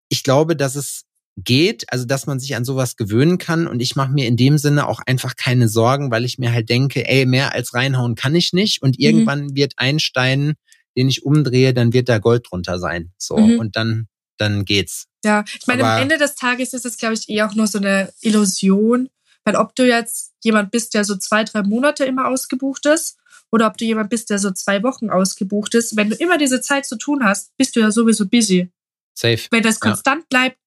ich 0.09 0.23
glaube, 0.23 0.55
dass 0.55 0.73
es 0.73 1.03
geht, 1.43 1.91
also 1.91 2.05
dass 2.05 2.25
man 2.27 2.39
sich 2.39 2.55
an 2.55 2.65
sowas 2.65 2.95
gewöhnen 2.95 3.37
kann 3.37 3.67
und 3.67 3.79
ich 3.81 3.95
mache 3.95 4.11
mir 4.11 4.27
in 4.27 4.37
dem 4.37 4.57
Sinne 4.57 4.87
auch 4.87 4.99
einfach 5.05 5.35
keine 5.35 5.67
Sorgen, 5.67 6.11
weil 6.11 6.25
ich 6.25 6.37
mir 6.39 6.51
halt 6.51 6.69
denke, 6.69 7.07
ey, 7.07 7.25
mehr 7.25 7.53
als 7.53 7.73
reinhauen 7.73 8.15
kann 8.15 8.35
ich 8.35 8.53
nicht 8.53 8.81
und 8.81 8.97
Mhm. 8.99 9.05
irgendwann 9.05 9.55
wird 9.55 9.73
ein 9.77 9.99
Stein, 9.99 10.53
den 10.97 11.07
ich 11.09 11.23
umdrehe, 11.25 11.73
dann 11.73 11.93
wird 11.93 12.09
da 12.09 12.17
Gold 12.17 12.47
drunter 12.49 12.79
sein. 12.79 13.11
So 13.17 13.37
Mhm. 13.37 13.59
und 13.59 13.75
dann 13.75 14.07
dann 14.37 14.63
geht's. 14.63 15.05
Ja, 15.25 15.43
ich 15.59 15.67
meine, 15.67 15.83
Aber- 15.83 15.95
am 15.95 16.01
Ende 16.03 16.17
des 16.17 16.35
Tages 16.35 16.71
ist 16.73 16.85
es, 16.85 16.95
glaube 16.95 17.13
ich, 17.15 17.27
eher 17.27 17.45
auch 17.49 17.55
nur 17.55 17.67
so 17.67 17.77
eine 17.77 18.09
Illusion. 18.21 19.09
Weil 19.43 19.55
ob 19.57 19.75
du 19.75 19.85
jetzt 19.85 20.31
jemand 20.43 20.71
bist, 20.71 20.93
der 20.93 21.03
so 21.03 21.17
zwei, 21.17 21.43
drei 21.43 21.61
Monate 21.63 22.05
immer 22.05 22.27
ausgebucht 22.27 22.85
ist, 22.85 23.17
oder 23.51 23.67
ob 23.67 23.77
du 23.77 23.83
jemand 23.83 24.09
bist, 24.09 24.29
der 24.29 24.39
so 24.39 24.51
zwei 24.51 24.81
Wochen 24.83 25.09
ausgebucht 25.09 25.75
ist, 25.75 25.97
wenn 25.97 26.09
du 26.09 26.15
immer 26.15 26.37
diese 26.37 26.61
Zeit 26.61 26.85
zu 26.85 26.97
tun 26.97 27.23
hast, 27.25 27.51
bist 27.57 27.75
du 27.75 27.79
ja 27.81 27.91
sowieso 27.91 28.27
busy. 28.27 28.69
Safe. 29.13 29.39
Wenn 29.51 29.63
das 29.63 29.75
Ja. 29.75 29.89
konstant 29.89 30.29
bleibt, 30.29 30.57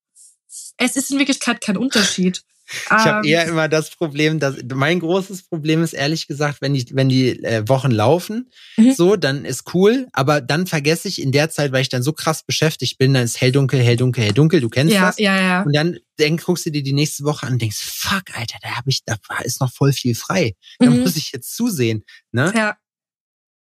es 0.77 0.95
ist 0.95 1.11
in 1.11 1.19
Wirklichkeit 1.19 1.61
kein 1.61 1.77
Unterschied. 1.77 2.41
Ich 2.85 2.89
habe 2.91 3.27
Ähm, 3.27 3.33
eher 3.33 3.45
immer 3.45 3.67
das 3.67 3.89
Problem, 3.91 4.39
dass 4.39 4.55
mein 4.73 5.01
großes 5.01 5.43
Problem 5.49 5.83
ist 5.83 5.91
ehrlich 5.91 6.27
gesagt, 6.27 6.61
wenn 6.61 6.73
die 6.73 6.87
wenn 6.93 7.09
die 7.09 7.43
äh, 7.43 7.67
Wochen 7.67 7.91
laufen, 7.91 8.49
Mhm. 8.77 8.93
so 8.93 9.15
dann 9.17 9.43
ist 9.43 9.73
cool, 9.75 10.07
aber 10.13 10.39
dann 10.39 10.65
vergesse 10.65 11.09
ich 11.09 11.21
in 11.21 11.33
der 11.33 11.49
Zeit, 11.49 11.73
weil 11.73 11.81
ich 11.81 11.89
dann 11.89 12.03
so 12.03 12.13
krass 12.13 12.43
beschäftigt 12.45 12.97
bin, 12.97 13.13
dann 13.13 13.25
ist 13.25 13.41
hell 13.41 13.51
dunkel, 13.51 13.81
hell 13.81 13.97
dunkel, 13.97 14.23
hell 14.23 14.31
dunkel. 14.33 14.61
Du 14.61 14.69
kennst 14.69 14.93
ja, 14.93 15.01
das. 15.07 15.19
ja, 15.19 15.39
ja. 15.41 15.61
Und 15.63 15.75
dann 15.75 15.97
denk, 16.17 16.41
guckst 16.45 16.65
du 16.65 16.71
dir 16.71 16.81
die 16.83 16.93
nächste 16.93 17.25
Woche 17.25 17.45
an 17.45 17.53
und 17.53 17.61
denkst, 17.61 17.77
fuck, 17.83 18.23
Alter, 18.33 18.57
da 18.61 18.69
habe 18.77 18.89
ich, 18.89 19.03
da 19.05 19.17
ist 19.43 19.59
noch 19.59 19.71
voll 19.71 19.91
viel 19.91 20.15
frei. 20.15 20.55
Da 20.79 20.89
Mhm. 20.89 21.01
muss 21.01 21.17
ich 21.17 21.31
jetzt 21.33 21.53
zusehen. 21.53 22.05
Ne? 22.31 22.51
ja. 22.55 22.77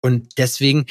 Und 0.00 0.38
deswegen, 0.38 0.86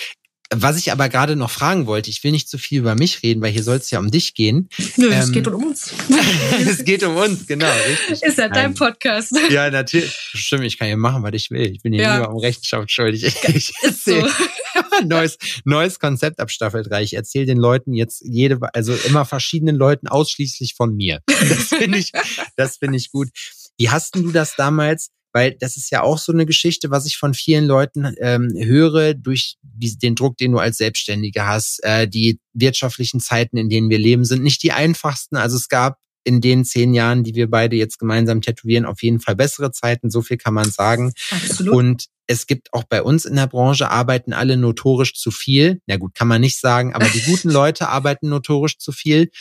was 0.53 0.77
ich 0.77 0.91
aber 0.91 1.09
gerade 1.09 1.35
noch 1.35 1.49
fragen 1.49 1.85
wollte, 1.87 2.09
ich 2.09 2.23
will 2.23 2.31
nicht 2.31 2.49
zu 2.49 2.57
viel 2.57 2.79
über 2.79 2.95
mich 2.95 3.23
reden, 3.23 3.41
weil 3.41 3.51
hier 3.51 3.63
soll 3.63 3.77
es 3.77 3.89
ja 3.91 3.99
um 3.99 4.11
dich 4.11 4.33
gehen. 4.33 4.69
Nö, 4.97 5.09
es 5.11 5.27
Ähm, 5.27 5.33
geht 5.33 5.47
um 5.47 5.63
uns. 5.63 5.93
es 6.67 6.83
geht 6.83 7.03
um 7.03 7.15
uns, 7.15 7.47
genau, 7.47 7.71
richtig. 7.87 8.21
ist 8.23 8.37
ja 8.37 8.49
dein 8.49 8.71
Nein. 8.71 8.73
Podcast. 8.75 9.31
Ja, 9.49 9.69
natürlich. 9.69 10.11
Stimmt, 10.33 10.65
ich 10.65 10.77
kann 10.77 10.87
hier 10.87 10.97
machen, 10.97 11.23
was 11.23 11.31
ich 11.33 11.51
will. 11.51 11.71
Ich 11.71 11.81
bin 11.81 11.93
hier 11.93 12.03
Ja. 12.03 12.17
lieber 12.17 12.31
um 12.33 12.39
Rechenschaft 12.39 12.91
schuldig. 12.91 13.23
Ich 13.47 13.73
Ist 13.81 14.05
so. 14.05 14.27
neues, 15.05 15.37
neues 15.65 15.99
Konzept 15.99 16.39
ab 16.39 16.51
Staffel 16.51 16.83
3. 16.83 17.03
Ich 17.03 17.13
erzähle 17.13 17.45
den 17.45 17.57
Leuten 17.57 17.93
jetzt 17.93 18.21
jede, 18.25 18.59
also 18.73 18.93
immer 18.93 19.25
verschiedenen 19.25 19.75
Leuten 19.75 20.07
ausschließlich 20.07 20.75
von 20.75 20.95
mir. 20.95 21.21
Das 21.27 21.67
finde 21.69 21.97
ich, 21.97 22.11
das 22.55 22.77
finde 22.77 22.97
ich 22.97 23.11
gut. 23.11 23.29
Wie 23.77 23.89
hast 23.89 24.15
denn 24.15 24.23
du 24.23 24.31
das 24.31 24.55
damals? 24.55 25.09
Weil 25.33 25.55
das 25.59 25.77
ist 25.77 25.91
ja 25.91 26.03
auch 26.03 26.17
so 26.17 26.31
eine 26.31 26.45
Geschichte, 26.45 26.89
was 26.91 27.05
ich 27.05 27.17
von 27.17 27.33
vielen 27.33 27.65
Leuten 27.65 28.13
ähm, 28.19 28.51
höre, 28.55 29.13
durch 29.13 29.57
die, 29.61 29.97
den 29.97 30.15
Druck, 30.15 30.37
den 30.37 30.51
du 30.51 30.59
als 30.59 30.77
Selbstständiger 30.77 31.47
hast. 31.47 31.83
Äh, 31.83 32.07
die 32.07 32.39
wirtschaftlichen 32.53 33.19
Zeiten, 33.19 33.57
in 33.57 33.69
denen 33.69 33.89
wir 33.89 33.99
leben, 33.99 34.25
sind 34.25 34.43
nicht 34.43 34.63
die 34.63 34.71
einfachsten. 34.71 35.37
Also 35.37 35.57
es 35.57 35.69
gab 35.69 35.97
in 36.23 36.41
den 36.41 36.65
zehn 36.65 36.93
Jahren, 36.93 37.23
die 37.23 37.35
wir 37.35 37.49
beide 37.49 37.75
jetzt 37.75 37.99
gemeinsam 37.99 38.41
tätowieren, 38.41 38.85
auf 38.85 39.01
jeden 39.01 39.19
Fall 39.19 39.35
bessere 39.35 39.71
Zeiten. 39.71 40.09
So 40.09 40.21
viel 40.21 40.37
kann 40.37 40.53
man 40.53 40.69
sagen. 40.69 41.13
Absolut. 41.31 41.73
Und 41.73 42.05
es 42.27 42.47
gibt 42.47 42.71
auch 42.73 42.85
bei 42.85 43.03
uns 43.03 43.25
in 43.25 43.35
der 43.35 43.47
Branche 43.47 43.89
arbeiten 43.89 44.31
alle 44.31 44.55
notorisch 44.55 45.15
zu 45.15 45.31
viel. 45.31 45.81
Na 45.85 45.97
gut, 45.97 46.15
kann 46.15 46.29
man 46.29 46.39
nicht 46.39 46.59
sagen, 46.59 46.93
aber 46.93 47.09
die 47.09 47.21
guten 47.23 47.49
Leute 47.51 47.89
arbeiten 47.89 48.29
notorisch 48.29 48.77
zu 48.77 48.91
viel. 48.93 49.31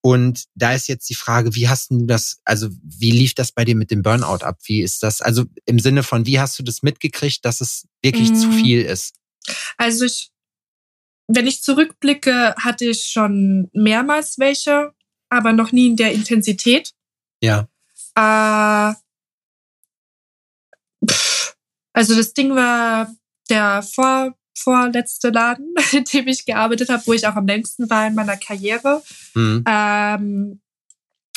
Und 0.00 0.44
da 0.54 0.72
ist 0.72 0.88
jetzt 0.88 1.10
die 1.10 1.14
Frage, 1.14 1.54
wie 1.54 1.68
hast 1.68 1.90
du 1.90 2.06
das, 2.06 2.40
also 2.44 2.68
wie 2.82 3.10
lief 3.10 3.34
das 3.34 3.52
bei 3.52 3.64
dir 3.66 3.76
mit 3.76 3.90
dem 3.90 4.02
Burnout 4.02 4.44
ab? 4.44 4.58
Wie 4.64 4.80
ist 4.80 5.02
das, 5.02 5.20
also 5.20 5.44
im 5.66 5.78
Sinne 5.78 6.02
von, 6.02 6.24
wie 6.24 6.40
hast 6.40 6.58
du 6.58 6.62
das 6.62 6.82
mitgekriegt, 6.82 7.44
dass 7.44 7.60
es 7.60 7.86
wirklich 8.02 8.32
zu 8.34 8.48
Mm. 8.48 8.52
viel 8.52 8.82
ist? 8.82 9.14
Also 9.76 10.06
ich, 10.06 10.30
wenn 11.26 11.46
ich 11.46 11.62
zurückblicke, 11.62 12.54
hatte 12.58 12.86
ich 12.86 13.04
schon 13.04 13.68
mehrmals 13.74 14.38
welche, 14.38 14.92
aber 15.30 15.52
noch 15.52 15.72
nie 15.72 15.88
in 15.88 15.96
der 15.96 16.12
Intensität. 16.12 16.92
Ja. 17.42 17.68
Äh, 18.14 18.94
pff, 21.08 21.56
also 21.92 22.14
das 22.16 22.32
Ding 22.34 22.54
war 22.54 23.12
der 23.50 23.82
vor, 23.82 24.34
vorletzte 24.56 25.30
Laden, 25.30 25.74
in 25.92 26.04
dem 26.04 26.28
ich 26.28 26.44
gearbeitet 26.46 26.88
habe, 26.88 27.02
wo 27.06 27.12
ich 27.12 27.26
auch 27.26 27.36
am 27.36 27.46
längsten 27.46 27.88
war 27.90 28.06
in 28.06 28.14
meiner 28.14 28.36
Karriere. 28.36 29.02
Hm. 29.34 29.64
Ähm, 29.66 30.60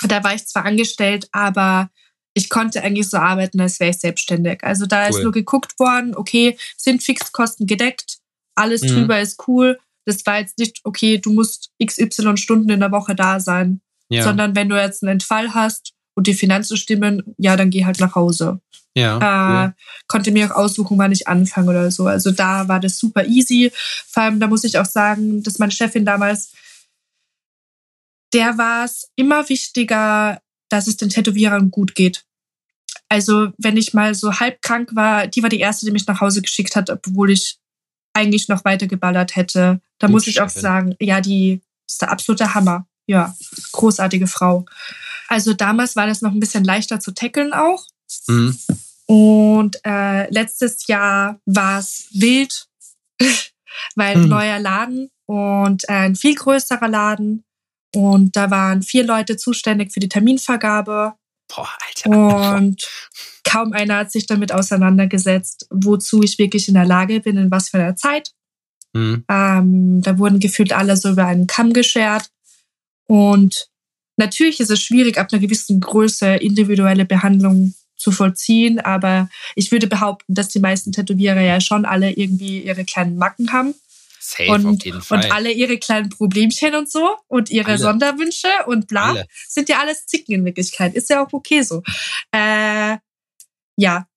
da 0.03 0.23
war 0.23 0.33
ich 0.33 0.47
zwar 0.47 0.65
angestellt, 0.65 1.29
aber 1.31 1.89
ich 2.33 2.49
konnte 2.49 2.81
eigentlich 2.81 3.09
so 3.09 3.17
arbeiten, 3.17 3.59
als 3.59 3.79
wäre 3.79 3.91
ich 3.91 3.99
selbstständig. 3.99 4.63
Also 4.63 4.85
da 4.85 5.07
ist 5.07 5.17
Cool. 5.17 5.23
nur 5.23 5.31
geguckt 5.33 5.77
worden, 5.79 6.15
okay, 6.15 6.57
sind 6.77 7.03
Fixkosten 7.03 7.67
gedeckt, 7.67 8.19
alles 8.55 8.81
Mhm. 8.81 8.87
drüber 8.87 9.19
ist 9.19 9.47
cool. 9.47 9.79
Das 10.05 10.25
war 10.25 10.39
jetzt 10.39 10.57
nicht, 10.57 10.79
okay, 10.83 11.17
du 11.19 11.31
musst 11.33 11.71
XY 11.83 12.37
Stunden 12.37 12.69
in 12.69 12.79
der 12.79 12.91
Woche 12.91 13.15
da 13.15 13.39
sein, 13.39 13.81
Ja. 14.09 14.23
sondern 14.23 14.55
wenn 14.55 14.69
du 14.69 14.75
jetzt 14.79 15.03
einen 15.03 15.13
Entfall 15.13 15.53
hast 15.53 15.93
und 16.15 16.27
die 16.27 16.33
Finanzen 16.33 16.77
stimmen, 16.77 17.35
ja, 17.37 17.55
dann 17.55 17.69
geh 17.69 17.85
halt 17.85 17.99
nach 17.99 18.15
Hause. 18.15 18.59
ja. 18.93 19.67
Äh, 19.67 19.71
konnte 20.07 20.31
mir 20.31 20.47
auch 20.51 20.57
aussuchen, 20.57 20.97
wann 20.97 21.13
ich 21.13 21.27
anfange 21.27 21.69
oder 21.69 21.91
so. 21.91 22.07
Also 22.07 22.31
da 22.31 22.67
war 22.67 22.79
das 22.81 22.97
super 22.97 23.25
easy. 23.25 23.71
Vor 24.07 24.23
allem, 24.23 24.39
da 24.41 24.47
muss 24.47 24.65
ich 24.65 24.77
auch 24.77 24.85
sagen, 24.85 25.41
dass 25.43 25.59
meine 25.59 25.71
Chefin 25.71 26.03
damals, 26.03 26.51
der 28.33 28.57
war 28.57 28.83
es 28.85 29.09
immer 29.15 29.47
wichtiger, 29.49 30.41
dass 30.69 30.87
es 30.87 30.97
den 30.97 31.09
Tätowierern 31.09 31.71
gut 31.71 31.95
geht. 31.95 32.25
Also 33.09 33.49
wenn 33.57 33.77
ich 33.77 33.93
mal 33.93 34.13
so 34.15 34.39
halb 34.39 34.61
krank 34.61 34.89
war, 34.93 35.27
die 35.27 35.41
war 35.43 35.49
die 35.49 35.59
erste, 35.59 35.85
die 35.85 35.91
mich 35.91 36.07
nach 36.07 36.19
Hause 36.21 36.41
geschickt 36.41 36.75
hat, 36.75 36.89
obwohl 36.89 37.31
ich 37.31 37.57
eigentlich 38.13 38.47
noch 38.47 38.65
weiter 38.65 38.87
geballert 38.87 39.35
hätte. 39.35 39.81
Da 39.99 40.07
Gut 40.07 40.13
muss 40.13 40.27
ich 40.27 40.41
auch 40.41 40.49
sagen, 40.49 40.95
ja, 40.99 41.21
die 41.21 41.61
ist 41.87 42.01
der 42.01 42.11
absolute 42.11 42.53
Hammer. 42.53 42.87
Ja, 43.07 43.35
großartige 43.71 44.27
Frau. 44.27 44.65
Also 45.27 45.53
damals 45.53 45.95
war 45.95 46.07
das 46.07 46.21
noch 46.21 46.31
ein 46.31 46.39
bisschen 46.39 46.63
leichter 46.63 46.99
zu 46.99 47.11
tackeln 47.11 47.53
auch. 47.53 47.85
Mhm. 48.27 48.57
Und 49.05 49.77
äh, 49.85 50.29
letztes 50.31 50.87
Jahr 50.87 51.39
war 51.45 51.79
es 51.79 52.07
wild, 52.11 52.67
weil 53.95 54.17
mhm. 54.17 54.29
neuer 54.29 54.59
Laden 54.59 55.09
und 55.25 55.83
äh, 55.89 55.93
ein 55.93 56.15
viel 56.15 56.35
größerer 56.35 56.87
Laden. 56.87 57.43
Und 57.93 58.35
da 58.35 58.51
waren 58.51 58.83
vier 58.83 59.03
Leute 59.03 59.35
zuständig 59.35 59.91
für 59.91 59.99
die 59.99 60.09
Terminvergabe. 60.09 61.13
Boah, 61.53 61.69
Alter. 61.87 62.57
Und 62.57 62.87
kaum 63.43 63.73
einer 63.73 63.97
hat 63.97 64.11
sich 64.11 64.25
damit 64.25 64.51
auseinandergesetzt, 64.51 65.67
wozu 65.69 66.23
ich 66.23 66.37
wirklich 66.37 66.67
in 66.67 66.75
der 66.75 66.85
Lage 66.85 67.19
bin, 67.19 67.37
in 67.37 67.51
was 67.51 67.69
für 67.69 67.77
einer 67.77 67.95
Zeit. 67.95 68.31
Mhm. 68.93 69.23
Ähm, 69.29 70.01
da 70.01 70.17
wurden 70.17 70.39
gefühlt 70.39 70.73
alle 70.73 70.97
so 70.97 71.11
über 71.11 71.25
einen 71.25 71.47
Kamm 71.47 71.73
geschert. 71.73 72.29
Und 73.07 73.67
natürlich 74.17 74.59
ist 74.59 74.71
es 74.71 74.81
schwierig, 74.81 75.17
ab 75.17 75.29
einer 75.31 75.41
gewissen 75.41 75.79
Größe 75.79 76.35
individuelle 76.35 77.05
Behandlung 77.05 77.73
zu 77.97 78.11
vollziehen, 78.11 78.79
aber 78.79 79.29
ich 79.55 79.71
würde 79.71 79.87
behaupten, 79.87 80.33
dass 80.33 80.47
die 80.47 80.59
meisten 80.59 80.91
Tätowierer 80.91 81.41
ja 81.41 81.61
schon 81.61 81.85
alle 81.85 82.11
irgendwie 82.11 82.61
ihre 82.61 82.83
kleinen 82.83 83.17
Macken 83.17 83.53
haben. 83.53 83.75
Safe, 84.23 84.51
und, 84.51 84.65
auf 84.67 84.85
jeden 84.85 85.01
Fall. 85.01 85.25
und 85.25 85.31
alle 85.31 85.51
ihre 85.51 85.79
kleinen 85.79 86.09
Problemchen 86.09 86.75
und 86.75 86.91
so 86.91 87.17
und 87.27 87.49
ihre 87.49 87.71
alle. 87.71 87.77
Sonderwünsche 87.79 88.49
und 88.67 88.87
bla 88.87 89.09
alle. 89.09 89.25
sind 89.47 89.67
ja 89.67 89.79
alles 89.79 90.05
Zicken 90.05 90.35
in 90.35 90.45
Wirklichkeit. 90.45 90.93
Ist 90.93 91.09
ja 91.09 91.25
auch 91.25 91.33
okay 91.33 91.63
so. 91.63 91.81
Äh, 92.31 92.97
ja. 93.77 94.07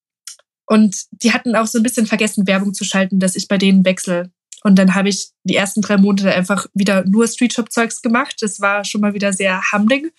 Und 0.66 0.96
die 1.10 1.32
hatten 1.32 1.56
auch 1.56 1.66
so 1.66 1.78
ein 1.78 1.82
bisschen 1.82 2.06
vergessen, 2.06 2.46
Werbung 2.46 2.74
zu 2.74 2.84
schalten, 2.84 3.18
dass 3.18 3.34
ich 3.34 3.48
bei 3.48 3.56
denen 3.56 3.84
wechsle. 3.84 4.30
Und 4.62 4.76
dann 4.78 4.94
habe 4.94 5.08
ich 5.08 5.30
die 5.44 5.56
ersten 5.56 5.80
drei 5.80 5.96
Monate 5.96 6.34
einfach 6.34 6.66
wieder 6.74 7.04
nur 7.06 7.26
Streetshop-Zeugs 7.26 8.00
gemacht. 8.00 8.36
Das 8.40 8.60
war 8.60 8.84
schon 8.84 9.02
mal 9.02 9.12
wieder 9.14 9.32
sehr 9.32 9.60
humbling, 9.72 10.10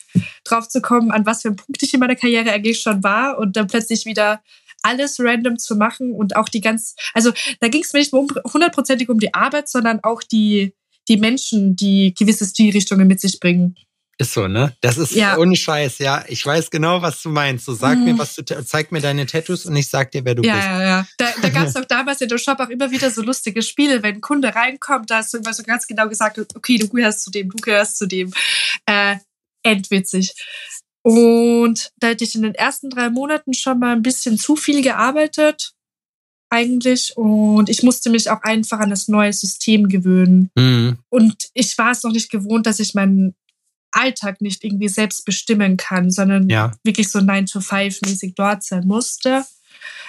drauf 0.44 0.68
zu 0.68 0.82
kommen, 0.82 1.12
an 1.12 1.26
was 1.26 1.42
für 1.44 1.50
ein 1.50 1.56
Punkt 1.56 1.82
ich 1.82 1.94
in 1.94 2.00
meiner 2.00 2.16
Karriere 2.16 2.52
eigentlich 2.52 2.82
schon 2.82 3.04
war. 3.04 3.38
Und 3.38 3.56
dann 3.56 3.68
plötzlich 3.68 4.06
wieder 4.06 4.42
alles 4.86 5.20
random 5.20 5.58
zu 5.58 5.76
machen 5.76 6.12
und 6.12 6.36
auch 6.36 6.48
die 6.48 6.62
ganz, 6.62 6.96
also 7.14 7.32
da 7.60 7.68
ging 7.68 7.82
es 7.82 7.94
mir 7.94 8.00
nicht 8.00 8.14
nur 8.14 8.28
hundertprozentig 8.54 9.10
um 9.10 9.20
die 9.20 9.34
Arbeit, 9.34 9.68
sondern 9.68 10.00
auch 10.04 10.22
die, 10.22 10.74
die 11.08 11.18
Menschen, 11.18 11.76
die 11.76 12.14
gewisse 12.18 12.46
Stilrichtungen 12.46 13.08
mit 13.08 13.20
sich 13.20 13.40
bringen. 13.40 13.76
Ist 14.18 14.34
so, 14.34 14.48
ne? 14.48 14.74
Das 14.80 14.98
ist 14.98 15.12
ja. 15.12 15.38
ohne 15.38 15.58
Scheiß, 15.58 15.98
ja. 15.98 16.24
Ich 16.30 16.46
weiß 16.46 16.70
genau, 16.70 17.02
was 17.02 17.22
du 17.22 17.28
meinst. 17.28 17.66
So 17.66 17.74
sag 17.74 17.98
mhm. 17.98 18.06
mir, 18.06 18.18
was 18.18 18.36
du 18.36 18.46
zeig 18.46 18.94
mir 18.94 19.02
deine 19.02 19.26
Tattoos 19.26 19.66
und 19.66 19.76
ich 19.76 19.90
sag 19.90 20.12
dir, 20.12 20.24
wer 20.24 20.36
du 20.36 20.44
ja, 20.44 20.56
bist. 20.56 20.66
Ja, 20.66 20.82
ja, 20.82 21.08
Da, 21.18 21.34
da 21.42 21.50
gab 21.50 21.68
es 21.68 21.76
auch 21.76 21.84
damals 21.84 22.22
in 22.22 22.30
der 22.30 22.38
Shop 22.38 22.58
auch 22.62 22.70
immer 22.70 22.90
wieder 22.92 23.12
so 23.12 23.22
lustige 23.22 23.62
Spiele, 23.62 24.04
wenn 24.04 24.16
ein 24.16 24.22
Kunde 24.22 24.56
reinkommt, 24.56 25.12
da 25.12 25.18
hast 25.18 25.34
du 25.34 25.40
immer 25.40 25.54
so 25.54 25.64
ganz 25.64 25.86
genau 25.86 26.08
gesagt, 26.08 26.40
okay, 26.56 26.78
du 26.78 26.88
gehörst 26.88 27.24
zu 27.24 27.32
dem, 27.32 27.50
du 27.50 27.58
gehörst 27.58 27.98
zu 27.98 28.06
dem. 28.06 28.32
Äh, 28.86 29.18
endwitzig. 29.64 30.34
Und 31.06 31.92
da 32.00 32.08
hätte 32.08 32.24
ich 32.24 32.34
in 32.34 32.42
den 32.42 32.56
ersten 32.56 32.90
drei 32.90 33.12
Monaten 33.12 33.54
schon 33.54 33.78
mal 33.78 33.96
ein 33.96 34.02
bisschen 34.02 34.40
zu 34.40 34.56
viel 34.56 34.82
gearbeitet, 34.82 35.74
eigentlich. 36.50 37.16
Und 37.16 37.70
ich 37.70 37.84
musste 37.84 38.10
mich 38.10 38.32
auch 38.32 38.42
einfach 38.42 38.80
an 38.80 38.90
das 38.90 39.08
neue 39.08 39.32
System 39.32 39.88
gewöhnen. 39.88 40.50
Mhm. 40.56 40.98
Und 41.10 41.50
ich 41.54 41.78
war 41.78 41.92
es 41.92 42.02
noch 42.02 42.12
nicht 42.12 42.32
gewohnt, 42.32 42.66
dass 42.66 42.80
ich 42.80 42.96
meinen 42.96 43.36
Alltag 43.92 44.42
nicht 44.42 44.64
irgendwie 44.64 44.90
selbst 44.90 45.26
bestimmen 45.26 45.78
kann, 45.78 46.10
sondern 46.10 46.50
ja. 46.50 46.72
wirklich 46.84 47.12
so 47.12 47.20
9-to-5-mäßig 47.20 48.34
dort 48.36 48.64
sein 48.64 48.88
musste. 48.88 49.46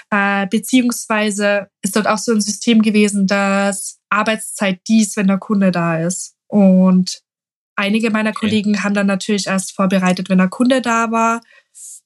Äh, 0.09 0.47
beziehungsweise 0.47 1.69
ist 1.83 1.95
dort 1.95 2.07
auch 2.07 2.17
so 2.17 2.33
ein 2.33 2.41
System 2.41 2.81
gewesen, 2.81 3.27
dass 3.27 3.99
Arbeitszeit 4.09 4.81
dies, 4.89 5.15
wenn 5.19 5.27
der 5.27 5.39
Kunde 5.39 5.73
da 5.73 5.99
ist. 6.01 6.37
Und 6.47 7.21
Einige 7.77 8.11
meiner 8.11 8.31
okay. 8.31 8.41
Kollegen 8.41 8.83
haben 8.83 8.95
dann 8.95 9.07
natürlich 9.07 9.47
erst 9.47 9.73
vorbereitet, 9.73 10.29
wenn 10.29 10.39
der 10.39 10.49
Kunde 10.49 10.81
da 10.81 11.11
war. 11.11 11.43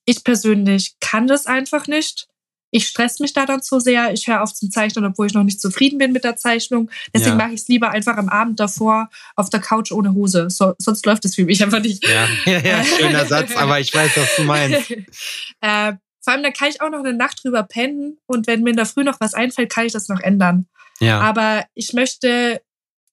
Ich 0.04 0.24
persönlich 0.24 0.96
kann 1.00 1.26
das 1.26 1.46
einfach 1.46 1.86
nicht. 1.86 2.26
Ich 2.72 2.86
stress 2.86 3.18
mich 3.18 3.32
da 3.32 3.46
dann 3.46 3.62
zu 3.62 3.80
sehr. 3.80 4.12
Ich 4.12 4.28
höre 4.28 4.42
auf 4.42 4.54
zum 4.54 4.70
Zeichnen, 4.70 5.04
obwohl 5.04 5.26
ich 5.26 5.34
noch 5.34 5.42
nicht 5.42 5.60
zufrieden 5.60 5.98
bin 5.98 6.12
mit 6.12 6.24
der 6.24 6.36
Zeichnung. 6.36 6.90
Deswegen 7.14 7.38
ja. 7.38 7.44
mache 7.44 7.54
ich 7.54 7.62
es 7.62 7.68
lieber 7.68 7.90
einfach 7.90 8.16
am 8.16 8.28
Abend 8.28 8.60
davor 8.60 9.10
auf 9.34 9.50
der 9.50 9.60
Couch 9.60 9.90
ohne 9.90 10.14
Hose. 10.14 10.50
So, 10.50 10.74
sonst 10.78 11.04
läuft 11.06 11.24
es 11.24 11.34
für 11.34 11.44
mich 11.44 11.62
einfach 11.62 11.80
nicht. 11.80 12.06
Ja, 12.06 12.28
ja, 12.52 12.58
ja 12.60 12.84
schöner 12.84 13.26
Satz, 13.26 13.56
aber 13.56 13.80
ich 13.80 13.92
weiß, 13.92 14.16
was 14.16 14.36
du 14.36 14.44
meinst. 14.44 14.90
äh, 15.60 15.92
vor 16.22 16.32
allem, 16.32 16.42
da 16.42 16.50
kann 16.50 16.68
ich 16.68 16.80
auch 16.80 16.90
noch 16.90 17.00
eine 17.00 17.14
Nacht 17.14 17.42
drüber 17.42 17.62
pennen 17.62 18.18
und 18.26 18.46
wenn 18.46 18.62
mir 18.62 18.70
in 18.70 18.76
der 18.76 18.86
Früh 18.86 19.04
noch 19.04 19.20
was 19.20 19.34
einfällt, 19.34 19.72
kann 19.72 19.86
ich 19.86 19.92
das 19.92 20.08
noch 20.08 20.20
ändern. 20.20 20.66
Ja. 21.00 21.20
Aber 21.20 21.64
ich 21.74 21.92
möchte 21.92 22.60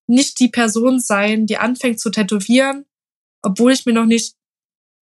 nicht 0.07 0.39
die 0.39 0.49
Person 0.49 0.99
sein, 0.99 1.45
die 1.45 1.57
anfängt 1.57 1.99
zu 1.99 2.09
tätowieren, 2.09 2.85
obwohl 3.41 3.73
ich 3.73 3.85
mir 3.85 3.93
noch 3.93 4.05
nicht 4.05 4.35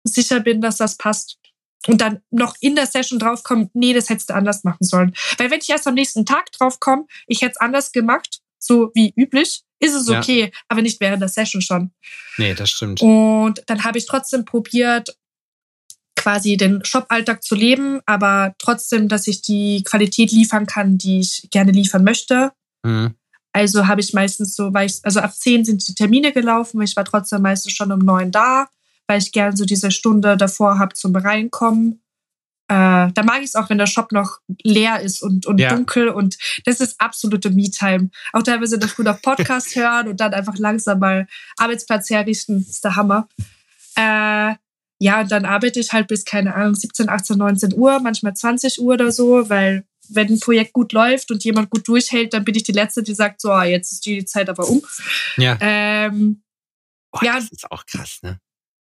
sicher 0.05 0.40
bin, 0.40 0.61
dass 0.61 0.76
das 0.76 0.96
passt. 0.96 1.38
Und 1.86 2.01
dann 2.03 2.20
noch 2.30 2.55
in 2.61 2.76
der 2.76 2.86
Session 2.86 3.18
draufkommt, 3.18 3.74
nee, 3.74 3.94
das 3.94 4.11
hättest 4.11 4.30
du 4.30 4.34
anders 4.34 4.64
machen 4.64 4.84
sollen. 4.84 5.14
Weil 5.38 5.51
wenn 5.51 5.61
ich 5.61 5.70
erst 5.70 5.86
am 5.86 5.94
nächsten 5.94 6.26
Tag 6.26 6.53
draufkomme, 6.53 7.07
ich 7.26 7.40
hätte 7.40 7.53
es 7.53 7.61
anders 7.61 7.92
gemacht, 7.92 8.40
so 8.59 8.90
wie 8.94 9.14
üblich, 9.16 9.62
ist 9.78 9.94
es 9.94 10.11
okay, 10.11 10.40
ja. 10.40 10.48
aber 10.68 10.82
nicht 10.82 11.01
während 11.01 11.22
der 11.22 11.30
Session 11.30 11.62
schon. 11.62 11.90
Nee, 12.36 12.55
das 12.55 12.70
stimmt. 12.70 13.01
Und 13.01 13.62
dann 13.66 13.82
habe 13.84 13.96
ich 13.96 14.07
trotzdem 14.07 14.44
probiert, 14.44 15.16
quasi 16.16 16.59
den 16.59 16.84
Shop-Alltag 16.84 17.42
zu 17.42 17.55
leben, 17.55 18.01
aber 18.05 18.55
trotzdem, 18.59 19.09
dass 19.09 19.26
ich 19.26 19.40
die 19.40 19.82
Qualität 19.84 20.32
liefern 20.32 20.66
kann, 20.66 20.98
die 20.98 21.20
ich 21.20 21.48
gerne 21.51 21.72
liefern 21.72 22.05
möchte. 22.05 22.53
Mhm. 22.82 23.14
Also 23.53 23.86
habe 23.86 24.01
ich 24.01 24.12
meistens 24.12 24.55
so, 24.55 24.72
weil 24.72 24.86
ich, 24.86 25.01
also 25.03 25.20
ab 25.20 25.34
zehn 25.34 25.64
sind 25.64 25.86
die 25.86 25.94
Termine 25.94 26.32
gelaufen, 26.32 26.78
weil 26.78 26.86
ich 26.86 26.96
war 26.96 27.05
trotzdem 27.05 27.42
meistens 27.42 27.72
schon 27.72 27.90
um 27.90 27.98
neun 27.98 28.30
da, 28.30 28.68
weil 29.07 29.18
ich 29.18 29.32
gern 29.32 29.57
so 29.57 29.64
diese 29.64 29.90
Stunde 29.90 30.36
davor 30.36 30.78
habe 30.78 30.94
zum 30.94 31.14
Reinkommen. 31.16 32.01
Äh, 32.68 33.11
da 33.12 33.22
mag 33.24 33.38
ich 33.38 33.46
es 33.46 33.57
auch, 33.57 33.68
wenn 33.68 33.78
der 33.78 33.88
Shop 33.88 34.12
noch 34.12 34.38
leer 34.62 35.01
ist 35.01 35.22
und, 35.22 35.46
und 35.46 35.59
ja. 35.59 35.74
dunkel 35.74 36.09
und 36.09 36.38
das 36.64 36.80
ist 36.80 37.01
absolute 37.01 37.51
Me-Time. 37.51 38.11
Auch 38.32 38.44
teilweise 38.44 38.78
der 38.78 38.88
Früh 38.88 39.03
noch 39.03 39.20
Podcast 39.20 39.74
hören 39.74 40.07
und 40.07 40.20
dann 40.20 40.32
einfach 40.32 40.57
langsam 40.57 41.01
mal 41.01 41.26
Arbeitsplatz 41.57 42.09
herrichten, 42.11 42.61
ist 42.61 42.84
der 42.84 42.94
Hammer. 42.94 43.28
Äh, 43.96 44.55
ja, 45.03 45.22
und 45.22 45.32
dann 45.32 45.46
arbeite 45.46 45.80
ich 45.80 45.92
halt 45.92 46.07
bis, 46.07 46.24
keine 46.24 46.55
Ahnung, 46.55 46.76
17, 46.76 47.09
18, 47.09 47.38
19 47.38 47.74
Uhr, 47.74 47.98
manchmal 47.98 48.34
20 48.34 48.80
Uhr 48.80 48.94
oder 48.94 49.11
so, 49.11 49.48
weil 49.48 49.84
wenn 50.13 50.29
ein 50.29 50.41
Projekt 50.41 50.73
gut 50.73 50.93
läuft 50.93 51.31
und 51.31 51.45
jemand 51.45 51.71
gut 51.71 51.87
durchhält, 51.89 52.33
dann 52.35 52.45
bin 52.45 52.55
ich 52.55 52.63
die 52.63 52.73
Letzte, 52.73 53.03
die 53.03 53.15
sagt, 53.15 53.41
so, 53.41 53.59
jetzt 53.63 53.93
ist 53.93 54.07
die 54.07 54.25
Zeit 54.25 54.49
aber 54.49 54.69
um. 54.69 54.83
Ja. 55.37 55.57
Ähm, 55.61 56.43
Boah, 57.11 57.25
ja. 57.25 57.35
Das 57.35 57.51
ist 57.51 57.71
auch 57.71 57.85
krass, 57.87 58.19
ne? 58.23 58.41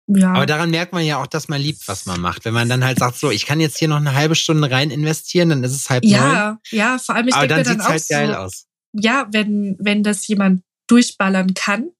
Ja. 0.08 0.32
Aber 0.32 0.46
daran 0.46 0.70
merkt 0.70 0.92
man 0.92 1.04
ja 1.04 1.20
auch, 1.20 1.26
dass 1.26 1.48
man 1.48 1.60
liebt, 1.60 1.88
was 1.88 2.06
man 2.06 2.20
macht. 2.20 2.44
Wenn 2.44 2.54
man 2.54 2.68
dann 2.68 2.84
halt 2.84 2.98
sagt, 2.98 3.16
so, 3.16 3.30
ich 3.30 3.44
kann 3.44 3.58
jetzt 3.58 3.78
hier 3.78 3.88
noch 3.88 3.96
eine 3.96 4.14
halbe 4.14 4.36
Stunde 4.36 4.70
rein 4.70 4.90
investieren, 4.90 5.48
dann 5.48 5.64
ist 5.64 5.72
es 5.72 5.90
halb 5.90 6.04
Ja, 6.04 6.50
neun. 6.50 6.58
ja, 6.70 6.98
vor 6.98 7.16
allem 7.16 7.28
ich 7.28 7.34
Aber 7.34 7.48
denke 7.48 7.64
dann, 7.64 7.78
dann 7.78 7.98
sieht's 7.98 8.10
auch 8.10 8.16
halt 8.16 8.28
geil 8.28 8.34
so, 8.34 8.40
aus. 8.40 8.66
Ja, 8.92 9.26
wenn, 9.32 9.76
wenn 9.80 10.04
das 10.04 10.26
jemand 10.28 10.62
durchballern 10.86 11.54
kann, 11.54 11.90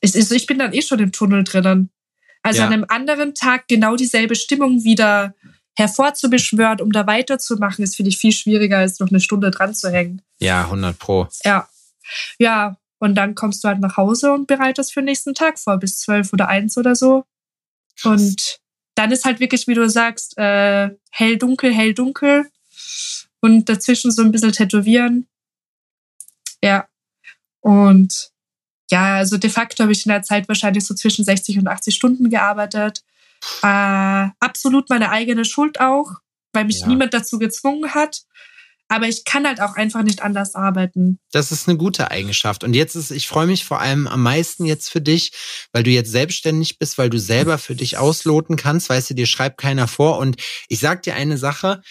ich, 0.00 0.14
ich 0.14 0.46
bin 0.46 0.58
dann 0.58 0.72
eh 0.72 0.82
schon 0.82 1.00
im 1.00 1.10
Tunnel 1.10 1.42
drinnen. 1.42 1.90
Also 2.42 2.60
ja. 2.60 2.66
an 2.66 2.72
einem 2.72 2.84
anderen 2.88 3.34
Tag 3.34 3.66
genau 3.66 3.96
dieselbe 3.96 4.36
Stimmung 4.36 4.84
wieder 4.84 5.34
hervorzubeschwören, 5.76 6.80
um 6.80 6.90
da 6.90 7.06
weiterzumachen, 7.06 7.84
ist, 7.84 7.96
finde 7.96 8.08
ich, 8.08 8.18
viel 8.18 8.32
schwieriger, 8.32 8.78
als 8.78 8.98
noch 8.98 9.10
eine 9.10 9.20
Stunde 9.20 9.50
dran 9.50 9.74
zu 9.74 9.90
hängen. 9.90 10.22
Ja, 10.38 10.62
100 10.64 10.98
Pro. 10.98 11.28
Ja. 11.44 11.68
Ja, 12.38 12.76
und 12.98 13.14
dann 13.14 13.34
kommst 13.34 13.62
du 13.62 13.68
halt 13.68 13.80
nach 13.80 13.96
Hause 13.96 14.32
und 14.32 14.46
bereitest 14.46 14.92
für 14.92 15.00
den 15.00 15.06
nächsten 15.06 15.34
Tag 15.34 15.58
vor, 15.58 15.76
bis 15.78 15.98
zwölf 15.98 16.32
oder 16.32 16.48
eins 16.48 16.78
oder 16.78 16.94
so. 16.94 17.24
Krass. 18.00 18.22
Und 18.22 18.60
dann 18.94 19.12
ist 19.12 19.24
halt 19.24 19.40
wirklich, 19.40 19.66
wie 19.66 19.74
du 19.74 19.88
sagst, 19.88 20.38
äh, 20.38 20.90
hell, 21.10 21.36
dunkel, 21.36 21.72
hell, 21.72 21.94
dunkel. 21.94 22.46
Und 23.40 23.68
dazwischen 23.68 24.10
so 24.10 24.22
ein 24.22 24.32
bisschen 24.32 24.52
tätowieren. 24.52 25.26
Ja. 26.62 26.88
Und 27.60 28.30
ja, 28.90 29.16
also 29.16 29.36
de 29.36 29.50
facto 29.50 29.82
habe 29.82 29.92
ich 29.92 30.06
in 30.06 30.10
der 30.10 30.22
Zeit 30.22 30.48
wahrscheinlich 30.48 30.84
so 30.84 30.94
zwischen 30.94 31.24
60 31.24 31.58
und 31.58 31.68
80 31.68 31.94
Stunden 31.94 32.30
gearbeitet. 32.30 33.04
Äh, 33.62 34.28
absolut 34.40 34.90
meine 34.90 35.10
eigene 35.10 35.44
Schuld 35.44 35.80
auch, 35.80 36.10
weil 36.52 36.64
mich 36.64 36.80
ja. 36.80 36.86
niemand 36.86 37.14
dazu 37.14 37.38
gezwungen 37.38 37.94
hat. 37.94 38.22
Aber 38.88 39.08
ich 39.08 39.24
kann 39.24 39.46
halt 39.46 39.60
auch 39.60 39.74
einfach 39.74 40.02
nicht 40.02 40.22
anders 40.22 40.54
arbeiten. 40.54 41.18
Das 41.32 41.50
ist 41.50 41.68
eine 41.68 41.76
gute 41.76 42.10
Eigenschaft. 42.12 42.62
Und 42.62 42.74
jetzt 42.74 42.94
ist, 42.94 43.10
ich 43.10 43.26
freue 43.26 43.46
mich 43.46 43.64
vor 43.64 43.80
allem 43.80 44.06
am 44.06 44.22
meisten 44.22 44.64
jetzt 44.64 44.90
für 44.90 45.00
dich, 45.00 45.32
weil 45.72 45.82
du 45.82 45.90
jetzt 45.90 46.12
selbstständig 46.12 46.78
bist, 46.78 46.96
weil 46.96 47.10
du 47.10 47.18
selber 47.18 47.58
für 47.58 47.74
dich 47.74 47.98
ausloten 47.98 48.56
kannst. 48.56 48.88
Weißt 48.88 49.10
du, 49.10 49.14
dir 49.14 49.26
schreibt 49.26 49.58
keiner 49.58 49.88
vor. 49.88 50.18
Und 50.18 50.40
ich 50.68 50.78
sag 50.78 51.02
dir 51.02 51.16
eine 51.16 51.36
Sache, 51.36 51.82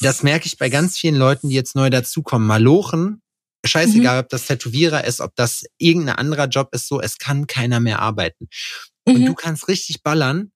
das 0.00 0.22
merke 0.22 0.46
ich 0.46 0.58
bei 0.58 0.68
ganz 0.68 0.98
vielen 0.98 1.16
Leuten, 1.16 1.48
die 1.48 1.54
jetzt 1.54 1.74
neu 1.74 1.88
dazukommen. 1.88 2.46
Malochen, 2.46 3.22
scheißegal, 3.64 4.16
mhm. 4.16 4.20
ob 4.24 4.28
das 4.28 4.46
Tätowierer 4.46 5.04
ist, 5.04 5.20
ob 5.20 5.34
das 5.36 5.64
irgendein 5.78 6.16
anderer 6.16 6.48
Job 6.48 6.68
ist, 6.72 6.86
so, 6.86 7.00
es 7.00 7.16
kann 7.16 7.46
keiner 7.46 7.80
mehr 7.80 8.00
arbeiten. 8.00 8.48
Und 9.04 9.20
mhm. 9.20 9.26
du 9.26 9.34
kannst 9.34 9.68
richtig 9.68 10.02
ballern 10.02 10.52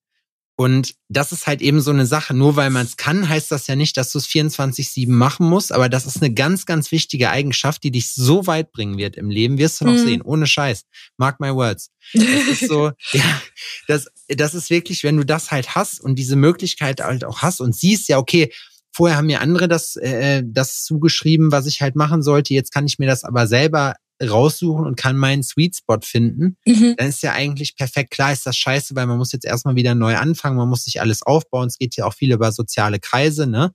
Und 0.57 0.95
das 1.09 1.33
ist 1.33 1.47
halt 1.47 1.61
eben 1.61 1.81
so 1.81 1.91
eine 1.91 2.05
Sache. 2.05 2.33
Nur 2.33 2.55
weil 2.55 2.69
man 2.69 2.85
es 2.85 2.95
kann, 2.95 3.27
heißt 3.27 3.51
das 3.51 3.67
ja 3.67 3.75
nicht, 3.75 3.97
dass 3.97 4.11
du 4.11 4.19
es 4.19 4.27
24-7 4.27 5.11
machen 5.11 5.49
musst. 5.49 5.73
Aber 5.73 5.89
das 5.89 6.05
ist 6.05 6.21
eine 6.23 6.33
ganz, 6.33 6.65
ganz 6.65 6.91
wichtige 6.91 7.29
Eigenschaft, 7.29 7.83
die 7.83 7.91
dich 7.91 8.13
so 8.13 8.47
weit 8.47 8.71
bringen 8.71 8.97
wird 8.97 9.17
im 9.17 9.29
Leben. 9.29 9.57
Wirst 9.57 9.81
du 9.81 9.85
noch 9.85 9.93
mhm. 9.93 10.05
sehen. 10.05 10.21
Ohne 10.21 10.47
Scheiß. 10.47 10.85
Mark 11.17 11.41
my 11.41 11.53
words. 11.53 11.91
Das 12.13 12.47
ist 12.47 12.67
so, 12.69 12.91
ja, 13.11 13.41
das, 13.87 14.07
das 14.29 14.53
ist 14.53 14.69
wirklich, 14.69 15.03
wenn 15.03 15.17
du 15.17 15.25
das 15.25 15.51
halt 15.51 15.75
hast 15.75 15.99
und 15.99 16.15
diese 16.15 16.37
Möglichkeit 16.37 17.01
halt 17.01 17.25
auch 17.25 17.41
hast 17.41 17.59
und 17.59 17.75
siehst, 17.75 18.07
ja, 18.07 18.17
okay, 18.17 18.51
vorher 18.93 19.17
haben 19.17 19.25
mir 19.25 19.41
andere 19.41 19.67
das, 19.67 19.97
äh, 19.97 20.41
das 20.45 20.85
zugeschrieben, 20.85 21.51
was 21.51 21.65
ich 21.65 21.81
halt 21.81 21.97
machen 21.97 22.23
sollte. 22.23 22.53
Jetzt 22.53 22.73
kann 22.73 22.85
ich 22.85 22.97
mir 22.97 23.07
das 23.07 23.25
aber 23.25 23.45
selber 23.47 23.95
raussuchen 24.21 24.85
und 24.85 24.95
kann 24.95 25.17
meinen 25.17 25.43
Sweet 25.43 25.75
Spot 25.75 25.99
finden, 26.01 26.57
mhm. 26.65 26.95
dann 26.97 27.09
ist 27.09 27.21
ja 27.21 27.33
eigentlich 27.33 27.75
perfekt. 27.75 28.11
Klar 28.11 28.31
ist 28.31 28.45
das 28.45 28.55
scheiße, 28.55 28.95
weil 28.95 29.07
man 29.07 29.17
muss 29.17 29.31
jetzt 29.31 29.45
erstmal 29.45 29.75
wieder 29.75 29.95
neu 29.95 30.15
anfangen, 30.15 30.57
man 30.57 30.69
muss 30.69 30.85
sich 30.85 31.01
alles 31.01 31.21
aufbauen. 31.21 31.67
Es 31.67 31.77
geht 31.77 31.95
ja 31.95 32.05
auch 32.05 32.13
viel 32.13 32.31
über 32.31 32.51
soziale 32.51 32.99
Kreise, 32.99 33.47
ne? 33.47 33.73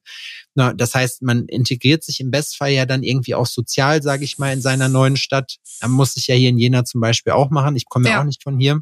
Na, 0.54 0.72
das 0.72 0.94
heißt, 0.94 1.22
man 1.22 1.46
integriert 1.46 2.04
sich 2.04 2.20
im 2.20 2.30
Bestfall 2.30 2.72
ja 2.72 2.86
dann 2.86 3.02
irgendwie 3.02 3.34
auch 3.34 3.46
sozial, 3.46 4.02
sage 4.02 4.24
ich 4.24 4.38
mal, 4.38 4.52
in 4.52 4.62
seiner 4.62 4.88
neuen 4.88 5.16
Stadt. 5.16 5.56
Man 5.82 5.92
muss 5.92 6.16
ich 6.16 6.26
ja 6.26 6.34
hier 6.34 6.48
in 6.48 6.58
Jena 6.58 6.84
zum 6.84 7.00
Beispiel 7.00 7.32
auch 7.32 7.50
machen. 7.50 7.76
Ich 7.76 7.86
komme 7.86 8.08
ja. 8.08 8.14
ja 8.14 8.20
auch 8.20 8.26
nicht 8.26 8.42
von 8.42 8.58
hier. 8.58 8.80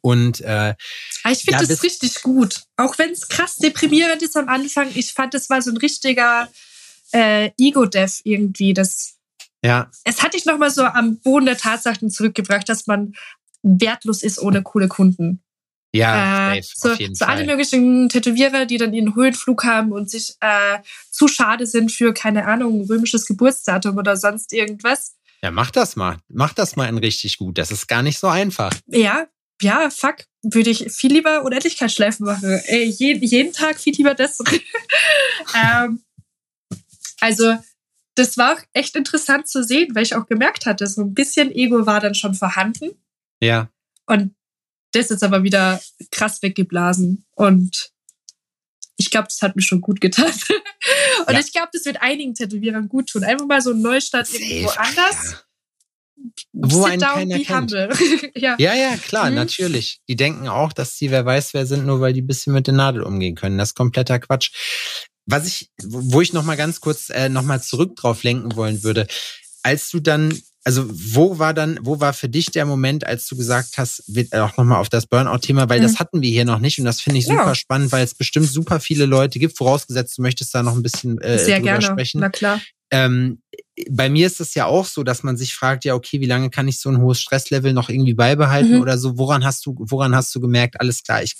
Und 0.00 0.40
äh, 0.40 0.74
ah, 1.22 1.30
ich 1.30 1.40
finde 1.40 1.62
ja, 1.62 1.66
das 1.66 1.82
richtig 1.82 2.22
gut. 2.22 2.62
Auch 2.76 2.98
wenn 2.98 3.10
es 3.10 3.28
krass 3.28 3.56
deprimierend 3.56 4.22
ist 4.22 4.36
am 4.36 4.48
Anfang. 4.48 4.88
Ich 4.94 5.12
fand, 5.12 5.34
das 5.34 5.50
war 5.50 5.62
so 5.62 5.70
ein 5.70 5.76
richtiger 5.76 6.48
äh, 7.12 7.50
Ego-Death 7.58 8.20
irgendwie. 8.24 8.74
Das 8.74 9.14
ja. 9.64 9.90
Es 10.04 10.22
hat 10.22 10.34
dich 10.34 10.44
nochmal 10.46 10.70
so 10.70 10.84
am 10.84 11.18
Boden 11.20 11.46
der 11.46 11.56
Tatsachen 11.56 12.10
zurückgebracht, 12.10 12.68
dass 12.68 12.86
man 12.86 13.14
wertlos 13.62 14.22
ist 14.22 14.38
ohne 14.38 14.62
coole 14.62 14.88
Kunden. 14.88 15.42
Ja, 15.94 16.52
äh, 16.52 16.62
safe, 16.62 16.74
so, 16.74 16.92
auf 16.92 17.00
jeden 17.00 17.14
so 17.14 17.24
Fall. 17.24 17.36
alle 17.36 17.46
möglichen 17.46 18.08
Tätowierer, 18.08 18.66
die 18.66 18.78
dann 18.78 18.92
ihren 18.92 19.14
Höhenflug 19.14 19.64
haben 19.64 19.92
und 19.92 20.10
sich 20.10 20.34
äh, 20.40 20.78
zu 21.10 21.28
schade 21.28 21.66
sind 21.66 21.92
für, 21.92 22.12
keine 22.12 22.46
Ahnung, 22.46 22.84
römisches 22.86 23.26
Geburtsdatum 23.26 23.96
oder 23.96 24.16
sonst 24.16 24.52
irgendwas. 24.52 25.14
Ja, 25.40 25.50
mach 25.50 25.70
das 25.70 25.94
mal. 25.94 26.18
Mach 26.28 26.52
das 26.52 26.74
mal 26.74 26.88
in 26.88 26.98
richtig 26.98 27.38
gut. 27.38 27.58
Das 27.58 27.70
ist 27.70 27.86
gar 27.86 28.02
nicht 28.02 28.18
so 28.18 28.26
einfach. 28.26 28.72
Ja, 28.86 29.28
ja, 29.62 29.88
fuck. 29.88 30.16
Würde 30.42 30.70
ich 30.70 30.90
viel 30.90 31.12
lieber 31.12 31.44
Unendlichkeitsschleifen 31.44 32.26
machen. 32.26 32.60
Ey, 32.66 32.84
jeden, 32.84 33.22
jeden 33.22 33.52
Tag 33.52 33.78
viel 33.78 33.94
lieber 33.94 34.14
das. 34.14 34.38
ähm, 35.54 36.02
also, 37.20 37.56
das 38.14 38.38
war 38.38 38.54
auch 38.54 38.60
echt 38.72 38.94
interessant 38.96 39.48
zu 39.48 39.62
sehen, 39.64 39.94
weil 39.94 40.04
ich 40.04 40.14
auch 40.14 40.26
gemerkt 40.26 40.66
hatte, 40.66 40.86
so 40.86 41.02
ein 41.02 41.14
bisschen 41.14 41.50
Ego 41.50 41.86
war 41.86 42.00
dann 42.00 42.14
schon 42.14 42.34
vorhanden. 42.34 42.90
Ja. 43.40 43.70
Und 44.06 44.34
das 44.92 45.10
ist 45.10 45.22
aber 45.22 45.42
wieder 45.42 45.80
krass 46.10 46.42
weggeblasen. 46.42 47.24
Und 47.32 47.90
ich 48.96 49.10
glaube, 49.10 49.26
das 49.28 49.42
hat 49.42 49.56
mir 49.56 49.62
schon 49.62 49.80
gut 49.80 50.00
getan. 50.00 50.32
Und 51.26 51.32
ja. 51.32 51.40
ich 51.40 51.52
glaube, 51.52 51.70
das 51.72 51.84
wird 51.84 52.00
einigen 52.00 52.34
Tätowierern 52.34 52.88
gut 52.88 53.08
tun. 53.08 53.24
Einfach 53.24 53.46
mal 53.46 53.60
so 53.60 53.70
ein 53.70 53.80
Neustart 53.80 54.26
Safe, 54.26 54.42
irgendwo 54.42 54.70
anders. 54.70 55.32
Ja. 55.32 55.40
Wo 56.52 56.84
einen 56.84 57.02
keiner 57.02 57.38
kennt. 57.40 57.72
ja. 58.36 58.54
ja, 58.58 58.74
ja, 58.74 58.96
klar, 58.96 59.30
mhm. 59.30 59.36
natürlich. 59.36 60.00
Die 60.08 60.14
denken 60.14 60.46
auch, 60.46 60.72
dass 60.72 60.96
sie 60.96 61.10
wer 61.10 61.26
weiß 61.26 61.54
wer 61.54 61.66
sind, 61.66 61.86
nur 61.86 62.00
weil 62.00 62.12
die 62.12 62.22
bisschen 62.22 62.52
mit 62.52 62.68
der 62.68 62.74
Nadel 62.74 63.02
umgehen 63.02 63.34
können. 63.34 63.58
Das 63.58 63.70
ist 63.70 63.74
kompletter 63.74 64.20
Quatsch 64.20 64.52
was 65.26 65.46
ich, 65.46 65.70
wo 65.82 66.20
ich 66.20 66.32
noch 66.32 66.44
mal 66.44 66.56
ganz 66.56 66.80
kurz 66.80 67.10
äh, 67.10 67.28
noch 67.28 67.42
mal 67.42 67.62
zurück 67.62 67.96
drauf 67.96 68.22
lenken 68.22 68.56
wollen 68.56 68.82
würde, 68.82 69.06
als 69.62 69.90
du 69.90 70.00
dann, 70.00 70.38
also 70.64 70.86
wo 70.88 71.38
war 71.38 71.54
dann, 71.54 71.78
wo 71.82 72.00
war 72.00 72.12
für 72.12 72.28
dich 72.28 72.46
der 72.46 72.66
Moment, 72.66 73.06
als 73.06 73.26
du 73.26 73.36
gesagt 73.36 73.78
hast, 73.78 74.04
auch 74.32 74.56
noch 74.56 74.64
mal 74.64 74.78
auf 74.78 74.88
das 74.88 75.06
Burnout-Thema, 75.06 75.68
weil 75.68 75.80
mhm. 75.80 75.84
das 75.84 75.98
hatten 75.98 76.20
wir 76.20 76.30
hier 76.30 76.44
noch 76.44 76.58
nicht 76.58 76.78
und 76.78 76.84
das 76.84 77.00
finde 77.00 77.18
ich 77.18 77.26
super 77.26 77.46
ja. 77.46 77.54
spannend, 77.54 77.92
weil 77.92 78.04
es 78.04 78.14
bestimmt 78.14 78.48
super 78.48 78.80
viele 78.80 79.06
Leute 79.06 79.38
gibt. 79.38 79.56
Vorausgesetzt, 79.56 80.18
du 80.18 80.22
möchtest 80.22 80.54
da 80.54 80.62
noch 80.62 80.74
ein 80.74 80.82
bisschen 80.82 81.18
äh, 81.18 81.38
Sehr 81.38 81.56
drüber 81.56 81.78
gerne. 81.78 81.82
sprechen. 81.82 82.20
Na 82.20 82.28
klar. 82.28 82.60
Ähm, 82.90 83.40
bei 83.90 84.08
mir 84.08 84.26
ist 84.26 84.40
es 84.40 84.54
ja 84.54 84.66
auch 84.66 84.84
so, 84.84 85.02
dass 85.02 85.22
man 85.22 85.36
sich 85.36 85.54
fragt, 85.54 85.84
ja, 85.84 85.94
okay, 85.94 86.20
wie 86.20 86.26
lange 86.26 86.50
kann 86.50 86.68
ich 86.68 86.78
so 86.78 86.90
ein 86.90 87.00
hohes 87.00 87.20
Stresslevel 87.20 87.72
noch 87.72 87.88
irgendwie 87.88 88.14
beibehalten 88.14 88.76
mhm. 88.76 88.82
oder 88.82 88.98
so? 88.98 89.18
Woran 89.18 89.44
hast 89.44 89.66
du, 89.66 89.74
woran 89.78 90.14
hast 90.14 90.34
du 90.34 90.40
gemerkt, 90.40 90.80
alles 90.80 91.02
klar, 91.02 91.22
ich 91.22 91.34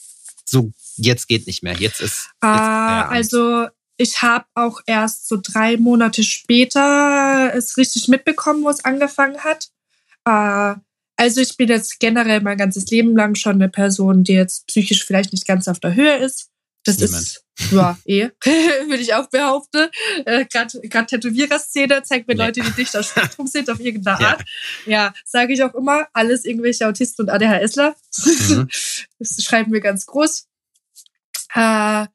so 0.44 0.72
jetzt 0.96 1.28
geht 1.28 1.46
nicht 1.46 1.62
mehr. 1.62 1.74
Jetzt 1.74 2.00
ist. 2.00 2.24
Jetzt, 2.24 2.42
ah, 2.42 3.08
also 3.08 3.66
ich 3.96 4.22
habe 4.22 4.46
auch 4.54 4.80
erst 4.86 5.28
so 5.28 5.38
drei 5.40 5.76
Monate 5.76 6.24
später 6.24 7.52
es 7.54 7.76
richtig 7.76 8.08
mitbekommen, 8.08 8.64
wo 8.64 8.70
es 8.70 8.84
angefangen 8.84 9.38
hat. 9.44 9.68
Äh, 10.24 10.80
also 11.16 11.40
ich 11.40 11.56
bin 11.56 11.68
jetzt 11.68 12.00
generell 12.00 12.40
mein 12.40 12.58
ganzes 12.58 12.86
Leben 12.90 13.16
lang 13.16 13.36
schon 13.36 13.54
eine 13.54 13.68
Person, 13.68 14.24
die 14.24 14.32
jetzt 14.32 14.66
psychisch 14.66 15.04
vielleicht 15.04 15.32
nicht 15.32 15.46
ganz 15.46 15.68
auf 15.68 15.78
der 15.78 15.94
Höhe 15.94 16.16
ist. 16.16 16.50
Das 16.84 16.98
Niemand. 16.98 17.22
ist 17.22 17.44
ja 17.70 17.96
eh, 18.04 18.30
würde 18.44 19.02
ich 19.02 19.14
auch 19.14 19.30
behaupten. 19.30 19.88
Äh, 20.26 20.44
Gerade 20.46 20.80
Tätowierer-Szene 21.06 22.02
zeigt 22.02 22.26
mir 22.26 22.34
nee. 22.34 22.44
Leute, 22.44 22.60
die 22.60 22.70
dicht 22.72 22.96
auf 22.96 23.06
Spektrum 23.06 23.46
sind, 23.46 23.70
auf 23.70 23.80
irgendeine 23.80 24.26
Art. 24.26 24.44
Ja, 24.86 24.92
ja 24.92 25.14
sage 25.24 25.52
ich 25.52 25.62
auch 25.62 25.74
immer. 25.74 26.08
Alles 26.12 26.44
irgendwelche 26.44 26.86
Autisten 26.86 27.26
und 27.26 27.30
ADHSler. 27.30 27.94
Mhm. 28.24 28.68
das 29.18 29.42
schreiben 29.42 29.72
wir 29.72 29.80
ganz 29.80 30.06
groß. 30.06 30.48
Äh, 31.54 32.06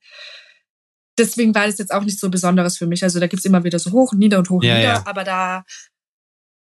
deswegen 1.20 1.54
war 1.54 1.68
das 1.68 1.78
jetzt 1.78 1.94
auch 1.94 2.04
nicht 2.04 2.20
so 2.20 2.30
Besonderes 2.30 2.78
für 2.78 2.88
mich. 2.88 3.04
Also 3.04 3.20
da 3.20 3.28
gibt's 3.28 3.46
immer 3.46 3.64
wieder 3.64 3.80
so 3.80 3.92
hoch 3.92 4.14
und 4.14 4.20
nieder 4.20 4.40
und 4.40 4.50
hoch 4.50 4.62
und 4.62 4.66
ja, 4.66 4.78
nieder. 4.78 4.94
Ja. 4.94 5.04
Aber 5.06 5.24
da, 5.24 5.66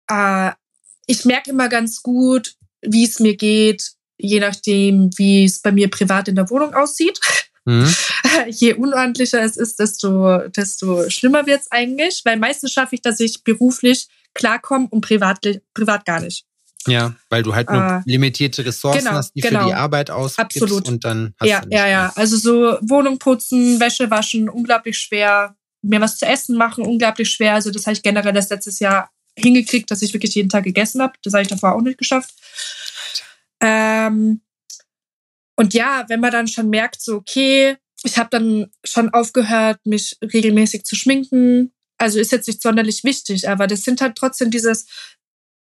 äh, 0.10 0.52
ich 1.08 1.26
merke 1.26 1.52
immer 1.52 1.70
ganz 1.70 2.02
gut, 2.02 2.56
wie 2.82 3.06
es 3.06 3.20
mir 3.20 3.36
geht, 3.36 3.92
je 4.18 4.40
nachdem, 4.40 5.10
wie 5.18 5.46
es 5.46 5.62
bei 5.62 5.72
mir 5.72 5.90
privat 5.90 6.28
in 6.28 6.36
der 6.36 6.50
Wohnung 6.50 6.74
aussieht. 6.74 7.20
Mhm. 7.66 7.94
Je 8.50 8.74
unordentlicher 8.74 9.42
es 9.44 9.58
ist, 9.58 9.80
desto, 9.80 10.48
desto 10.48 11.10
schlimmer 11.10 11.46
wird's 11.46 11.72
eigentlich. 11.72 12.22
Weil 12.26 12.38
meistens 12.38 12.72
schaffe 12.72 12.96
ich, 12.96 13.02
dass 13.02 13.20
ich 13.20 13.44
beruflich 13.44 14.08
klarkomme 14.34 14.88
und 14.90 15.02
privat, 15.02 15.40
privat 15.74 16.06
gar 16.06 16.22
nicht. 16.22 16.46
Ja, 16.88 17.14
weil 17.30 17.44
du 17.44 17.54
halt 17.54 17.70
nur 17.70 17.82
äh, 17.82 18.02
limitierte 18.06 18.66
Ressourcen 18.66 19.00
genau, 19.00 19.12
hast, 19.12 19.34
die 19.34 19.42
genau. 19.42 19.62
für 19.62 19.68
die 19.68 19.74
Arbeit 19.74 20.10
ausgibst 20.10 20.62
Absolut. 20.62 20.88
und 20.88 21.04
dann 21.04 21.34
hast 21.40 21.50
ja, 21.50 21.62
du 21.62 21.70
Ja, 21.72 21.88
ja, 21.88 22.14
also 22.16 22.38
so 22.38 22.78
Wohnung 22.82 23.20
putzen, 23.20 23.80
Wäsche 23.80 24.10
waschen, 24.10 24.50
unglaublich 24.50 24.98
schwer. 24.98 25.56
Mir 25.82 26.02
was 26.02 26.18
zu 26.18 26.26
essen 26.26 26.58
machen, 26.58 26.86
unglaublich 26.86 27.30
schwer. 27.32 27.54
Also 27.54 27.72
das 27.72 27.86
habe 27.86 27.94
ich 27.94 28.04
generell 28.04 28.34
das 28.34 28.50
letztes 28.50 28.80
Jahr 28.80 29.10
hingekriegt, 29.38 29.90
dass 29.92 30.02
ich 30.02 30.14
wirklich 30.14 30.36
jeden 30.36 30.50
Tag 30.50 30.64
gegessen 30.64 31.02
habe. 31.02 31.14
Das 31.24 31.34
habe 31.34 31.44
ich 31.44 31.48
davor 31.48 31.76
auch 31.76 31.82
nicht 31.82 31.98
geschafft. 31.98 32.34
Ähm, 33.62 34.42
und 35.56 35.74
ja, 35.74 36.06
wenn 36.08 36.22
man 36.22 36.32
dann 36.32 36.48
schon 36.48 36.70
merkt, 36.70 37.02
so 37.02 37.18
okay, 37.18 37.78
ich 38.04 38.18
habe 38.18 38.30
dann 38.30 38.72
schon 38.86 39.10
aufgehört, 39.10 39.80
mich 39.86 40.18
regelmäßig 40.22 40.86
zu 40.86 40.96
schminken. 40.96 41.74
Also 41.98 42.20
ist 42.20 42.32
jetzt 42.32 42.48
nicht 42.48 42.62
sonderlich 42.62 43.04
wichtig, 43.04 43.50
aber 43.50 43.68
das 43.68 43.82
sind 43.82 44.00
halt 44.00 44.16
trotzdem 44.16 44.52
dieses 44.52 44.86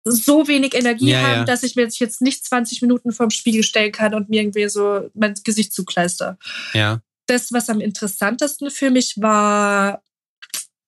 so 0.04 0.48
wenig 0.48 0.74
Energie 0.74 1.10
ja, 1.10 1.22
haben, 1.22 1.38
ja. 1.40 1.44
dass 1.44 1.62
ich 1.62 1.76
mir 1.76 1.82
jetzt 1.82 2.20
nicht 2.20 2.44
20 2.44 2.82
Minuten 2.82 3.12
vorm 3.12 3.30
Spiegel 3.30 3.62
stellen 3.62 3.92
kann 3.92 4.14
und 4.14 4.28
mir 4.28 4.42
irgendwie 4.42 4.68
so 4.68 5.10
mein 5.14 5.34
Gesicht 5.44 5.72
zukleister. 5.72 6.38
Ja. 6.74 7.00
Das, 7.26 7.52
was 7.52 7.68
am 7.68 7.80
interessantesten 7.80 8.70
für 8.70 8.90
mich 8.90 9.14
war, 9.20 10.02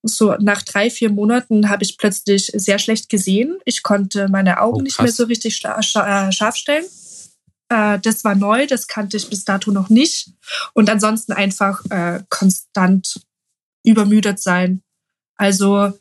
so 0.03 0.35
nach 0.39 0.63
drei, 0.63 0.91
vier 0.91 1.11
Monaten 1.11 1.71
habe 1.71 1.83
ich 1.83 1.97
plötzlich 1.97 2.51
sehr 2.55 2.79
schlecht 2.79 3.09
gesehen. 3.09 3.59
Ich 3.65 3.83
konnte 3.83 4.29
meine 4.29 4.61
Augen 4.61 4.81
oh, 4.81 4.83
nicht 4.83 5.01
mehr 5.01 5.13
so 5.13 5.25
richtig 5.25 5.65
äh, 5.65 5.83
scharf 5.83 6.57
stellen. 6.57 6.85
Äh, 7.71 7.99
das 8.01 8.25
war 8.25 8.35
neu, 8.35 8.67
das 8.67 8.87
kannte 8.87 9.17
ich 9.17 9.31
bis 9.31 9.45
dato 9.45 9.71
noch 9.71 9.89
nicht. 9.89 10.31
Und 10.75 10.91
ansonsten 10.91 11.33
einfach 11.33 11.83
äh, 11.91 12.23
konstant 12.29 13.21
übermüdet 13.85 14.41
sein. 14.41 14.83
Also 15.37 15.93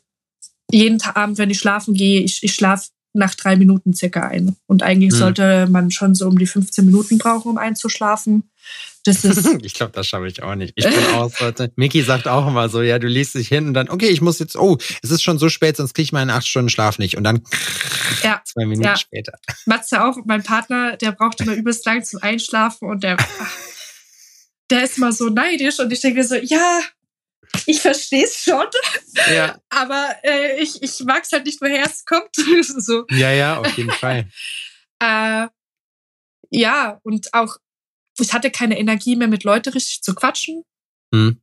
jeden 0.70 1.00
Abend, 1.02 1.38
wenn 1.38 1.50
ich 1.50 1.58
schlafen 1.58 1.94
gehe, 1.94 2.20
ich, 2.20 2.42
ich 2.42 2.54
schlafe 2.54 2.88
nach 3.14 3.34
drei 3.34 3.56
Minuten 3.56 3.94
circa 3.94 4.28
ein. 4.28 4.56
Und 4.66 4.82
eigentlich 4.82 5.12
hm. 5.12 5.18
sollte 5.18 5.66
man 5.70 5.90
schon 5.90 6.14
so 6.14 6.26
um 6.28 6.36
die 6.36 6.46
15 6.46 6.84
Minuten 6.84 7.18
brauchen, 7.18 7.50
um 7.50 7.58
einzuschlafen. 7.58 8.50
Das 9.04 9.24
ist 9.24 9.46
ich 9.62 9.74
glaube, 9.74 9.92
das 9.92 10.06
schaffe 10.06 10.26
ich 10.26 10.42
auch 10.42 10.54
nicht. 10.54 10.72
Ich 10.76 10.84
bin 10.84 11.04
auch 11.14 11.30
so. 11.30 11.52
Miki 11.76 12.02
sagt 12.02 12.26
auch 12.26 12.48
immer 12.48 12.68
so, 12.68 12.82
ja, 12.82 12.98
du 12.98 13.06
liest 13.06 13.34
dich 13.34 13.48
hin 13.48 13.68
und 13.68 13.74
dann, 13.74 13.88
okay, 13.88 14.08
ich 14.08 14.20
muss 14.20 14.38
jetzt, 14.38 14.56
oh, 14.56 14.78
es 15.02 15.10
ist 15.10 15.22
schon 15.22 15.38
so 15.38 15.48
spät, 15.48 15.76
sonst 15.76 15.94
kriege 15.94 16.04
ich 16.04 16.12
meinen 16.12 16.30
acht 16.30 16.46
Stunden 16.46 16.70
Schlaf 16.70 16.98
nicht. 16.98 17.16
Und 17.16 17.24
dann 17.24 17.42
ja, 18.22 18.40
zwei 18.44 18.64
Minuten 18.64 18.88
ja. 18.88 18.96
später. 18.96 19.34
Matze 19.66 20.04
auch, 20.04 20.16
mein 20.24 20.42
Partner, 20.42 20.96
der 20.96 21.12
braucht 21.12 21.40
immer 21.40 21.54
übelst 21.54 21.86
lang 21.86 22.02
zum 22.02 22.22
Einschlafen 22.22 22.88
und 22.88 23.04
der, 23.04 23.16
der 24.70 24.84
ist 24.84 24.98
mal 24.98 25.12
so 25.12 25.28
neidisch 25.28 25.78
und 25.78 25.92
ich 25.92 26.00
denke 26.00 26.24
so, 26.24 26.34
ja, 26.34 26.80
ich 27.66 27.80
verstehe 27.80 28.24
es 28.24 28.42
schon, 28.42 28.66
ja. 29.32 29.58
aber 29.68 30.16
äh, 30.22 30.60
ich, 30.60 30.82
ich 30.82 31.00
mag 31.00 31.22
es 31.24 31.32
halt 31.32 31.46
nicht, 31.46 31.60
woher 31.60 31.84
es 31.86 32.04
kommt. 32.04 32.34
so. 32.62 33.04
Ja, 33.10 33.30
ja, 33.32 33.58
auf 33.58 33.76
jeden 33.76 33.90
Fall. 34.00 34.28
äh, 35.00 35.48
ja, 36.50 37.00
und 37.02 37.32
auch, 37.32 37.56
ich 38.18 38.32
hatte 38.32 38.50
keine 38.50 38.78
Energie 38.78 39.16
mehr, 39.16 39.28
mit 39.28 39.44
Leuten 39.44 39.72
richtig 39.72 40.02
zu 40.02 40.14
quatschen. 40.14 40.62
Hm. 41.12 41.40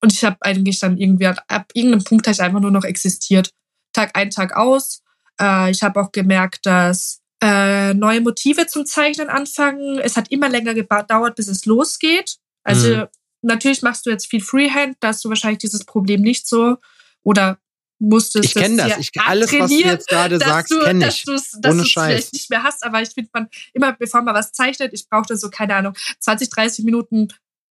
Und 0.00 0.12
ich 0.12 0.24
habe 0.24 0.36
eigentlich 0.40 0.78
dann 0.80 0.98
irgendwie, 0.98 1.26
ab 1.26 1.70
irgendeinem 1.72 2.04
Punkt 2.04 2.26
habe 2.26 2.34
ich 2.34 2.42
einfach 2.42 2.60
nur 2.60 2.70
noch 2.70 2.84
existiert. 2.84 3.50
Tag 3.92 4.16
ein, 4.16 4.30
Tag 4.30 4.54
aus. 4.54 5.02
Äh, 5.40 5.70
ich 5.70 5.82
habe 5.82 6.00
auch 6.00 6.12
gemerkt, 6.12 6.66
dass 6.66 7.20
äh, 7.42 7.94
neue 7.94 8.20
Motive 8.20 8.66
zum 8.66 8.86
Zeichnen 8.86 9.28
anfangen. 9.28 9.98
Es 9.98 10.16
hat 10.16 10.30
immer 10.30 10.48
länger 10.48 10.74
gedauert, 10.74 11.36
bis 11.36 11.48
es 11.48 11.64
losgeht. 11.64 12.36
Also 12.62 12.96
mhm. 12.96 13.06
Natürlich 13.44 13.82
machst 13.82 14.06
du 14.06 14.10
jetzt 14.10 14.26
viel 14.26 14.42
Freehand, 14.42 14.96
da 15.00 15.08
hast 15.08 15.24
du 15.24 15.28
wahrscheinlich 15.28 15.58
dieses 15.58 15.84
Problem 15.84 16.22
nicht 16.22 16.48
so. 16.48 16.76
Oder 17.22 17.58
musstest 17.98 18.44
ich 18.44 18.54
kenne 18.54 18.76
das. 18.76 18.98
Ich, 18.98 19.10
alles, 19.24 19.52
was 19.52 19.70
du 19.70 19.78
jetzt 19.78 20.08
gerade 20.08 20.38
sagst, 20.38 20.72
kenne 20.84 21.08
ich. 21.08 21.24
Dass 21.24 21.52
dass 21.60 21.72
Ohne 21.72 21.84
Scheiß. 21.84 22.06
vielleicht 22.06 22.32
nicht 22.32 22.50
mehr 22.50 22.62
hast, 22.62 22.84
aber 22.84 23.02
ich 23.02 23.10
finde, 23.10 23.30
man 23.32 23.48
immer, 23.72 23.92
bevor 23.92 24.22
man 24.22 24.34
was 24.34 24.52
zeichnet, 24.52 24.92
ich 24.92 25.08
brauche 25.08 25.26
da 25.28 25.36
so, 25.36 25.50
keine 25.50 25.74
Ahnung, 25.76 25.94
20, 26.20 26.50
30 26.50 26.84
Minuten, 26.84 27.28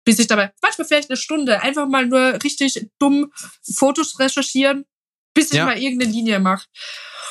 bis 0.04 0.18
ich 0.18 0.26
dabei, 0.26 0.52
manchmal 0.62 0.86
vielleicht 0.86 1.10
eine 1.10 1.16
Stunde, 1.16 1.62
einfach 1.62 1.86
mal 1.86 2.06
nur 2.06 2.42
richtig 2.42 2.88
dumm 2.98 3.32
Fotos 3.74 4.18
recherchieren, 4.18 4.84
bis 5.34 5.50
ich 5.50 5.58
ja. 5.58 5.66
mal 5.66 5.78
irgendeine 5.78 6.12
Linie 6.12 6.40
mache. 6.40 6.66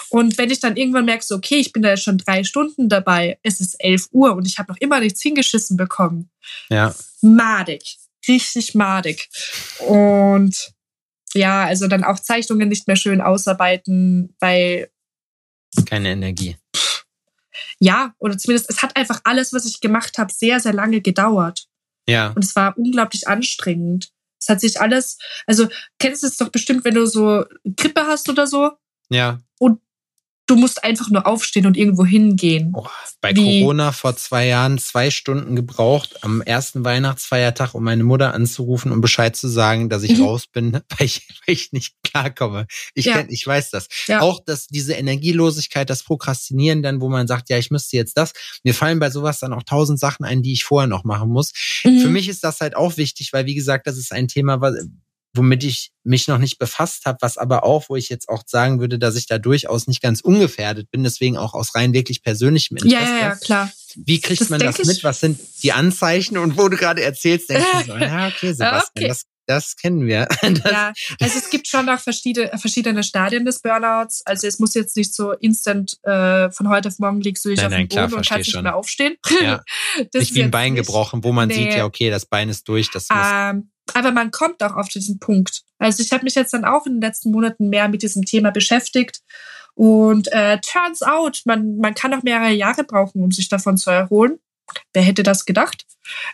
Und 0.10 0.38
wenn 0.38 0.52
ich 0.52 0.60
dann 0.60 0.78
irgendwann 0.78 1.06
merke, 1.06 1.26
so, 1.26 1.36
okay, 1.36 1.56
ich 1.56 1.74
bin 1.74 1.82
da 1.82 1.90
jetzt 1.90 2.04
schon 2.04 2.20
drei 2.20 2.44
Stunden 2.44 2.90
dabei, 2.90 3.40
es 3.42 3.60
ist 3.60 3.76
11 3.80 4.10
Uhr 4.12 4.36
und 4.36 4.46
ich 4.46 4.60
habe 4.60 4.72
noch 4.72 4.80
immer 4.80 5.00
nichts 5.00 5.22
hingeschissen 5.22 5.78
bekommen. 5.78 6.30
Ja. 6.70 6.94
Madig. 7.22 7.98
Richtig 8.28 8.76
madig. 8.76 9.30
Und 9.80 10.74
ja, 11.34 11.66
also 11.66 11.88
dann 11.88 12.04
auch 12.04 12.20
Zeichnungen 12.20 12.70
nicht 12.70 12.88
mehr 12.88 12.96
schön 12.96 13.22
ausarbeiten, 13.22 14.36
weil. 14.40 14.90
Keine 15.86 16.12
Energie. 16.12 16.58
Ja, 17.80 18.14
oder 18.20 18.38
zumindest, 18.38 18.70
es 18.70 18.82
hat 18.82 18.96
einfach 18.96 19.22
alles, 19.26 19.52
was 19.52 19.66
ich 19.66 19.82
gemacht 19.82 20.18
habe, 20.18 20.32
sehr, 20.34 20.60
sehr 20.60 20.74
lange 20.74 21.02
gedauert. 21.02 21.68
Ja. 22.08 22.30
Und 22.30 22.46
es 22.46 22.56
war 22.56 22.78
unglaublich 22.78 23.28
anstrengend. 23.28 24.12
Es 24.40 24.50
hat 24.50 24.62
sich 24.62 24.80
alles, 24.80 25.18
also 25.48 25.68
kennst 26.00 26.24
du 26.24 26.28
es 26.28 26.38
doch 26.38 26.50
bestimmt, 26.50 26.86
wenn 26.86 26.94
du 26.94 27.06
so 27.06 27.46
Grippe 27.76 28.06
hast 28.08 28.30
oder 28.30 28.48
so? 28.48 28.72
Ja. 29.10 29.40
Und 29.60 29.82
du 30.48 30.56
musst 30.56 30.84
einfach 30.84 31.10
nur 31.10 31.26
aufstehen 31.26 31.66
und 31.66 31.76
irgendwo 31.78 32.06
hingehen. 32.06 32.72
Oh, 32.76 32.88
bei 33.22 33.36
Wie? 33.36 33.62
Corona 33.62 33.92
vor 33.92 34.16
zwei 34.16 34.46
Jahren 34.48 34.78
zwei 34.78 35.10
Stunden 35.10 35.56
gebraucht 35.56 36.24
am 36.24 36.42
ersten 36.42 36.84
Weihnachtsfeiertag, 36.84 37.74
um 37.74 37.84
meine 37.84 38.04
Mutter 38.04 38.34
anzurufen 38.34 38.92
und 38.92 38.98
um 38.98 39.02
Bescheid 39.02 39.36
zu 39.36 39.48
sagen, 39.48 39.90
dass 39.90 40.04
ich 40.04 40.18
mhm. 40.18 40.26
raus 40.26 40.48
bin, 40.48 40.74
weil 40.98 41.06
ich, 41.06 41.28
weil 41.46 41.54
ich 41.54 41.72
nicht 41.72 41.96
klarkomme. 42.04 42.68
Ich, 42.94 43.06
ja. 43.06 43.14
kenn, 43.14 43.28
ich 43.30 43.46
weiß 43.46 43.72
das. 43.72 43.88
Ja. 44.08 44.22
Auch 44.22 44.40
dass 44.44 44.68
diese 44.68 44.94
Energielosigkeit, 44.94 45.90
das 45.90 46.04
Prokrastinieren 46.04 46.84
dann, 46.84 47.02
wo 47.02 47.10
man 47.10 47.28
sagt, 47.28 47.50
ja, 47.50 47.58
ich 47.58 47.72
müsste 47.72 47.98
jetzt 47.98 48.18
das. 48.18 48.34
Mir 48.64 48.74
fallen 48.74 49.00
bei 49.00 49.10
sowas 49.10 49.40
dann 49.40 49.54
auch 49.54 49.64
tausend 49.64 50.00
Sachen 50.00 50.26
ein, 50.26 50.44
die 50.44 50.54
ich 50.54 50.64
vorher 50.64 50.88
noch 50.88 51.04
machen 51.04 51.30
muss. 51.30 51.52
Mhm. 51.84 52.00
Für 52.00 52.10
mich 52.10 52.30
ist 52.30 52.44
das 52.44 52.62
halt 52.62 52.76
auch 52.76 52.98
wichtig, 52.98 53.34
weil 53.34 53.46
wie 53.46 53.56
gesagt, 53.56 53.88
das 53.88 53.98
ist 53.98 54.12
ein 54.12 54.28
Thema, 54.28 54.62
was, 54.62 54.76
womit 55.36 55.64
ich 55.64 55.92
mich 56.04 56.28
noch 56.28 56.38
nicht 56.38 56.58
befasst 56.58 57.06
habe, 57.06 57.18
was 57.22 57.38
aber 57.38 57.64
auch, 57.64 57.90
wo 57.90 57.96
ich 57.96 58.10
jetzt 58.10 58.30
auch 58.30 58.44
sagen 58.46 58.80
würde, 58.80 59.00
dass 59.00 59.16
ich 59.16 59.28
da 59.28 59.38
durchaus 59.38 59.88
nicht 59.88 60.02
ganz 60.02 60.22
ungefährdet 60.22 60.92
bin, 60.92 61.04
deswegen 61.04 61.38
auch 61.38 61.54
aus 61.54 61.76
rein 61.76 61.94
wirklich 61.94 62.22
persönlichem 62.24 62.78
Interesse. 62.78 62.96
Ja, 62.96 63.18
ja, 63.18 63.20
ja 63.30 63.36
klar. 63.36 63.72
Wie 63.96 64.20
kriegt 64.20 64.42
das 64.42 64.50
man 64.50 64.60
das 64.60 64.84
mit? 64.84 65.04
Was 65.04 65.20
sind 65.20 65.40
die 65.64 65.72
Anzeichen? 65.72 66.38
Und 66.38 66.58
wo 66.58 66.68
du 66.68 66.78
gerade 66.78 67.02
erzählst, 67.02 67.50
denke 67.50 67.66
ich 67.80 67.86
so, 67.88 67.96
ja, 67.96 68.28
okay, 68.28 68.54
Sebastian, 68.54 68.92
okay. 68.96 69.08
Das, 69.08 69.26
das 69.46 69.76
kennen 69.76 70.06
wir. 70.06 70.28
Das 70.42 70.72
ja, 70.72 70.94
also 71.20 71.38
es 71.38 71.50
gibt 71.50 71.68
schon 71.68 71.90
auch 71.90 72.00
verschiedene, 72.00 72.52
verschiedene 72.58 73.04
Stadien 73.04 73.46
des 73.46 73.62
Burnouts. 73.62 74.22
Also 74.26 74.48
es 74.48 74.60
muss 74.60 74.74
jetzt 74.74 74.96
nicht 74.96 75.14
so 75.14 75.32
instant 75.32 75.98
äh, 76.04 76.50
von 76.52 76.70
heute 76.70 76.90
auf 76.90 77.00
morgen 77.00 77.22
liegst 77.22 77.44
du 77.46 77.50
dich 77.50 77.58
nein, 77.58 77.66
auf 77.68 77.78
dem 77.78 77.88
Boden 77.88 78.14
und 78.14 78.28
kannst 78.28 78.54
nicht 78.54 78.62
mehr 78.62 78.76
aufstehen. 78.76 79.16
Ja. 79.42 79.62
nicht 80.14 80.34
wie 80.34 80.44
ein 80.44 80.52
Bein 80.52 80.74
nicht, 80.74 80.86
gebrochen, 80.86 81.24
wo 81.24 81.32
man 81.32 81.50
nee. 81.50 81.56
sieht, 81.56 81.74
ja, 81.76 81.86
okay, 81.86 82.10
das 82.10 82.26
Bein 82.26 82.50
ist 82.50 82.68
durch. 82.68 82.90
Das 82.92 83.10
muss 83.10 83.20
ähm, 83.22 83.70
aber 83.94 84.12
man 84.12 84.32
kommt 84.32 84.64
auch 84.64 84.76
auf 84.76 84.88
diesen 84.88 85.20
Punkt. 85.20 85.64
Also 85.78 86.02
ich 86.02 86.12
habe 86.12 86.24
mich 86.24 86.36
jetzt 86.36 86.54
dann 86.54 86.66
auch 86.66 86.86
in 86.86 86.94
den 86.94 87.02
letzten 87.02 87.32
Monaten 87.32 87.70
mehr 87.70 87.88
mit 87.88 88.02
diesem 88.02 88.24
Thema 88.24 88.52
beschäftigt. 88.52 89.22
Und 89.76 90.32
äh, 90.32 90.60
turns 90.62 91.04
out, 91.04 91.42
man, 91.46 91.78
man 91.78 91.94
kann 91.94 92.14
auch 92.14 92.24
mehrere 92.24 92.52
Jahre 92.52 92.84
brauchen, 92.86 93.22
um 93.22 93.32
sich 93.32 93.50
davon 93.50 93.78
zu 93.78 93.92
erholen. 93.92 94.40
Wer 94.94 95.04
hätte 95.04 95.24
das 95.24 95.46
gedacht? 95.46 95.86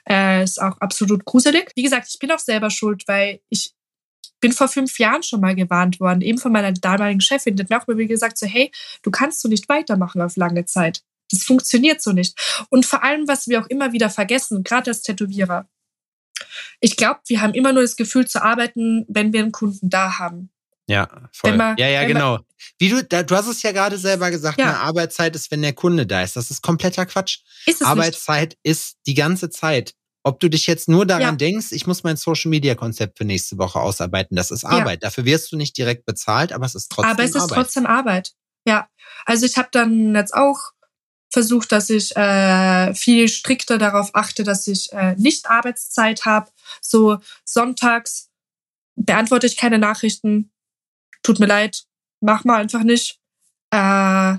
Äh, 0.10 0.44
ist 0.44 0.62
auch 0.62 0.78
absolut 0.80 1.26
gruselig. 1.26 1.72
Wie 1.76 1.84
gesagt, 1.84 2.08
ich 2.10 2.20
bin 2.20 2.32
auch 2.32 2.40
selber 2.40 2.70
schuld, 2.70 3.08
weil 3.08 3.42
ich 3.50 3.74
bin 4.40 4.52
vor 4.52 4.68
fünf 4.68 4.98
Jahren 5.00 5.24
schon 5.24 5.40
mal 5.40 5.56
gewarnt 5.56 6.00
worden, 6.00 6.22
eben 6.22 6.38
von 6.38 6.52
meiner 6.52 6.72
damaligen 6.72 7.22
Chefin. 7.22 7.56
Die 7.56 7.64
hat 7.64 7.70
mir 7.70 7.82
auch 7.82 7.88
mal 7.88 8.08
gesagt, 8.08 8.38
so, 8.38 8.48
hey, 8.48 8.72
du 9.04 9.12
kannst 9.12 9.42
so 9.42 9.48
nicht 9.48 9.70
weitermachen 9.70 10.22
auf 10.22 10.36
lange 10.36 10.66
Zeit. 10.66 11.04
Das 11.30 11.44
funktioniert 11.44 12.02
so 12.02 12.12
nicht. 12.12 12.66
Und 12.70 12.86
vor 12.86 13.04
allem, 13.04 13.28
was 13.28 13.48
wir 13.48 13.62
auch 13.62 13.68
immer 13.68 13.94
wieder 13.94 14.10
vergessen, 14.10 14.64
gerade 14.64 14.92
als 14.92 15.04
Tätowierer, 15.04 15.70
ich 16.80 16.98
glaube, 16.98 17.22
wir 17.28 17.42
haben 17.42 17.54
immer 17.54 17.72
nur 17.72 17.84
das 17.84 17.96
Gefühl 17.96 18.28
zu 18.28 18.44
arbeiten, 18.44 19.06
wenn 19.08 19.32
wir 19.32 19.42
einen 19.42 19.52
Kunden 19.52 19.90
da 19.90 20.18
haben. 20.18 20.52
Ja, 20.88 21.08
voll. 21.32 21.56
Man, 21.56 21.78
ja, 21.78 21.88
ja, 21.88 22.06
genau. 22.06 22.40
Wie 22.78 22.90
du, 22.90 23.04
da, 23.04 23.24
du 23.24 23.36
hast 23.36 23.48
es 23.48 23.62
ja 23.62 23.72
gerade 23.72 23.98
selber 23.98 24.32
gesagt, 24.32 24.60
ja. 24.60 24.66
eine 24.66 24.80
Arbeitszeit 24.80 25.36
ist, 25.36 25.52
wenn 25.52 25.62
der 25.62 25.74
Kunde 25.74 26.06
da 26.06 26.22
ist. 26.24 26.36
Das 26.36 26.52
ist 26.52 26.62
kompletter 26.62 27.06
Quatsch. 27.06 27.40
Ist 27.66 27.82
es 27.82 27.88
Arbeitszeit 27.88 28.50
nicht. 28.50 28.60
ist 28.64 28.98
die 29.06 29.14
ganze 29.14 29.50
Zeit. 29.50 29.94
Ob 30.24 30.40
du 30.40 30.50
dich 30.50 30.68
jetzt 30.68 30.88
nur 30.88 31.06
daran 31.06 31.22
ja. 31.22 31.32
denkst, 31.32 31.72
ich 31.72 31.88
muss 31.88 32.04
mein 32.04 32.16
Social 32.16 32.50
Media 32.50 32.76
Konzept 32.76 33.18
für 33.18 33.26
nächste 33.26 33.58
Woche 33.58 33.80
ausarbeiten, 33.80 34.36
das 34.36 34.52
ist 34.52 34.64
Arbeit. 34.64 35.02
Ja. 35.02 35.08
Dafür 35.08 35.26
wirst 35.26 35.52
du 35.52 35.58
nicht 35.58 35.78
direkt 35.78 36.06
bezahlt, 36.06 36.54
aber 36.54 36.66
es 36.66 36.76
ist 36.76 36.92
trotzdem 36.92 37.12
Arbeit. 37.12 37.20
Aber 37.20 37.24
es 37.24 37.36
ist 37.36 37.42
Arbeit. 37.42 37.58
trotzdem 37.58 37.86
Arbeit. 37.88 38.32
Ja. 38.66 38.88
Also 39.26 39.46
ich 39.46 39.58
habe 39.58 39.70
dann 39.72 40.14
jetzt 40.14 40.34
auch 40.34 40.58
versucht, 41.32 41.72
dass 41.72 41.90
ich 41.90 42.16
äh, 42.16 42.94
viel 42.94 43.30
strikter 43.30 43.78
darauf 43.78 44.12
achte, 44.14 44.44
dass 44.44 44.68
ich 44.68 44.92
äh, 44.92 45.16
nicht 45.18 45.50
Arbeitszeit 45.50 46.26
habe. 46.26 46.52
So 46.82 47.20
sonntags 47.46 48.30
beantworte 48.96 49.48
ich 49.48 49.58
keine 49.58 49.80
Nachrichten. 49.80 50.52
Tut 51.24 51.40
mir 51.40 51.46
leid, 51.46 51.84
mach 52.20 52.44
mal 52.44 52.62
einfach 52.62 52.84
nicht. 52.84 53.20
Äh, 53.72 54.38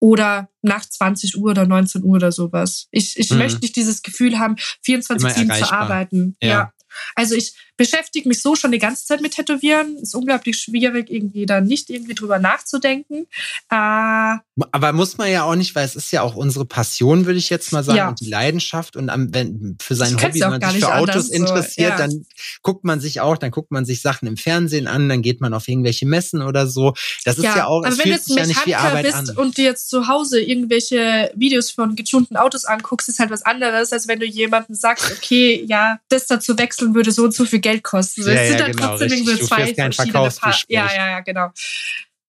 oder 0.00 0.48
nach 0.62 0.84
20 0.84 1.38
Uhr 1.38 1.50
oder 1.50 1.66
19 1.66 2.04
Uhr 2.04 2.16
oder 2.16 2.30
sowas. 2.30 2.86
Ich, 2.90 3.18
ich 3.18 3.30
mhm. 3.30 3.38
möchte 3.38 3.60
nicht 3.60 3.76
dieses 3.76 4.02
Gefühl 4.02 4.38
haben, 4.38 4.54
24-7 4.86 5.58
zu 5.58 5.72
arbeiten. 5.72 6.36
Ja. 6.40 6.48
ja. 6.48 6.72
Also 7.14 7.34
ich 7.34 7.54
beschäftige 7.78 8.28
mich 8.28 8.42
so 8.42 8.56
schon 8.56 8.72
die 8.72 8.78
ganze 8.78 9.06
Zeit 9.06 9.22
mit 9.22 9.32
Tätowieren. 9.32 9.96
Ist 9.96 10.14
unglaublich 10.14 10.58
schwierig, 10.58 11.08
irgendwie 11.08 11.46
da 11.46 11.60
nicht 11.60 11.88
irgendwie 11.88 12.14
drüber 12.14 12.38
nachzudenken. 12.38 13.26
Äh, 13.70 14.36
Aber 14.72 14.92
muss 14.92 15.16
man 15.16 15.30
ja 15.30 15.44
auch 15.44 15.54
nicht, 15.54 15.74
weil 15.74 15.86
es 15.86 15.96
ist 15.96 16.10
ja 16.10 16.22
auch 16.22 16.34
unsere 16.34 16.66
Passion, 16.66 17.24
würde 17.24 17.38
ich 17.38 17.48
jetzt 17.48 17.72
mal 17.72 17.84
sagen, 17.84 17.96
ja. 17.96 18.08
und 18.08 18.20
die 18.20 18.28
Leidenschaft. 18.28 18.96
Und 18.96 19.08
am, 19.08 19.32
wenn 19.32 19.76
für 19.80 19.94
sein 19.94 20.20
Hobby, 20.20 20.40
wenn 20.40 20.50
man 20.50 20.70
sich 20.70 20.84
für 20.84 20.94
Autos 20.94 21.28
interessiert, 21.30 21.96
so, 21.96 22.02
ja. 22.02 22.08
dann 22.08 22.26
guckt 22.62 22.84
man 22.84 23.00
sich 23.00 23.20
auch, 23.20 23.38
dann 23.38 23.52
guckt 23.52 23.70
man 23.70 23.84
sich 23.84 24.02
Sachen 24.02 24.26
im 24.26 24.36
Fernsehen 24.36 24.88
an, 24.88 25.08
dann 25.08 25.22
geht 25.22 25.40
man 25.40 25.54
auf 25.54 25.68
irgendwelche 25.68 26.04
Messen 26.04 26.42
oder 26.42 26.66
so. 26.66 26.94
Das 27.24 27.38
ist 27.38 27.44
ja, 27.44 27.58
ja 27.58 27.66
auch, 27.66 27.84
es 27.86 28.00
fühlt 28.00 28.22
sich 28.22 28.36
ja 28.36 28.44
nicht 28.46 28.66
wie 28.66 28.74
Arbeit 28.74 29.04
bist 29.04 29.14
an. 29.14 29.30
Und 29.36 29.56
dir 29.56 29.64
jetzt 29.64 29.88
zu 29.88 30.08
Hause 30.08 30.40
irgendwelche 30.40 31.30
Videos 31.36 31.70
von 31.70 31.94
getunten 31.94 32.36
Autos 32.36 32.64
anguckst, 32.64 33.08
ist 33.08 33.20
halt 33.20 33.30
was 33.30 33.42
anderes, 33.42 33.92
als 33.92 34.08
wenn 34.08 34.18
du 34.18 34.26
jemandem 34.26 34.74
sagst, 34.74 35.12
okay, 35.12 35.64
ja, 35.68 36.00
das 36.08 36.26
dazu 36.26 36.58
wechseln 36.58 36.96
würde 36.96 37.12
so 37.12 37.22
und 37.22 37.34
so 37.34 37.44
viel 37.44 37.60
Geld 37.60 37.67
kosten. 37.80 38.22
So, 38.22 38.30
ja, 38.30 38.40
es 38.40 38.48
sind 38.48 38.60
ja, 38.60 38.66
dann 38.66 38.76
genau, 38.76 38.88
trotzdem 38.88 39.12
irgendwie 39.12 39.38
zwei 39.40 39.74
verschiedene 39.74 40.30
Paar. 40.30 40.56
Ja, 40.68 40.86
ja, 40.86 41.10
ja, 41.10 41.20
genau. 41.20 41.50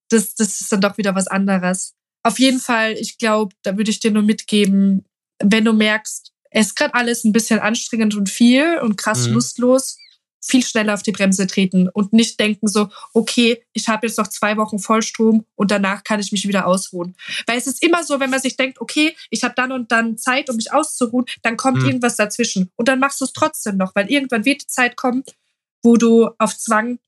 Das, 0.09 0.35
das 0.35 0.61
ist 0.61 0.71
dann 0.71 0.81
doch 0.81 0.97
wieder 0.97 1.15
was 1.15 1.27
anderes. 1.27 1.93
Auf 2.23 2.39
jeden 2.39 2.59
Fall, 2.59 2.93
ich 2.93 3.17
glaube, 3.17 3.55
da 3.63 3.77
würde 3.77 3.91
ich 3.91 3.99
dir 3.99 4.11
nur 4.11 4.23
mitgeben, 4.23 5.05
wenn 5.41 5.65
du 5.65 5.73
merkst, 5.73 6.31
es 6.51 6.67
ist 6.67 6.75
gerade 6.75 6.93
alles 6.95 7.23
ein 7.23 7.31
bisschen 7.31 7.59
anstrengend 7.59 8.15
und 8.15 8.29
viel 8.29 8.79
und 8.79 8.97
krass 8.97 9.27
mhm. 9.27 9.35
lustlos, 9.35 9.97
viel 10.41 10.63
schneller 10.63 10.93
auf 10.93 11.03
die 11.03 11.11
Bremse 11.11 11.47
treten 11.47 11.89
und 11.89 12.13
nicht 12.13 12.39
denken 12.39 12.67
so, 12.67 12.89
okay, 13.13 13.63
ich 13.73 13.87
habe 13.87 14.07
jetzt 14.07 14.17
noch 14.17 14.27
zwei 14.27 14.57
Wochen 14.57 14.79
Vollstrom 14.79 15.45
und 15.55 15.71
danach 15.71 16.03
kann 16.03 16.19
ich 16.19 16.31
mich 16.31 16.47
wieder 16.47 16.65
ausruhen. 16.65 17.15
Weil 17.45 17.57
es 17.57 17.67
ist 17.67 17.83
immer 17.83 18.03
so, 18.03 18.19
wenn 18.19 18.29
man 18.29 18.39
sich 18.39 18.55
denkt, 18.55 18.79
okay, 18.81 19.15
ich 19.29 19.43
habe 19.43 19.53
dann 19.55 19.71
und 19.71 19.91
dann 19.91 20.17
Zeit, 20.17 20.49
um 20.49 20.55
mich 20.55 20.71
auszuruhen, 20.71 21.25
dann 21.41 21.57
kommt 21.57 21.79
mhm. 21.79 21.85
irgendwas 21.85 22.15
dazwischen 22.15 22.71
und 22.75 22.87
dann 22.87 22.99
machst 22.99 23.21
du 23.21 23.25
es 23.25 23.33
trotzdem 23.33 23.77
noch, 23.77 23.95
weil 23.95 24.09
irgendwann 24.09 24.45
wird 24.45 24.61
die 24.63 24.67
Zeit 24.67 24.95
kommen, 24.95 25.23
wo 25.83 25.97
du 25.97 26.29
auf 26.37 26.57
Zwang 26.57 26.99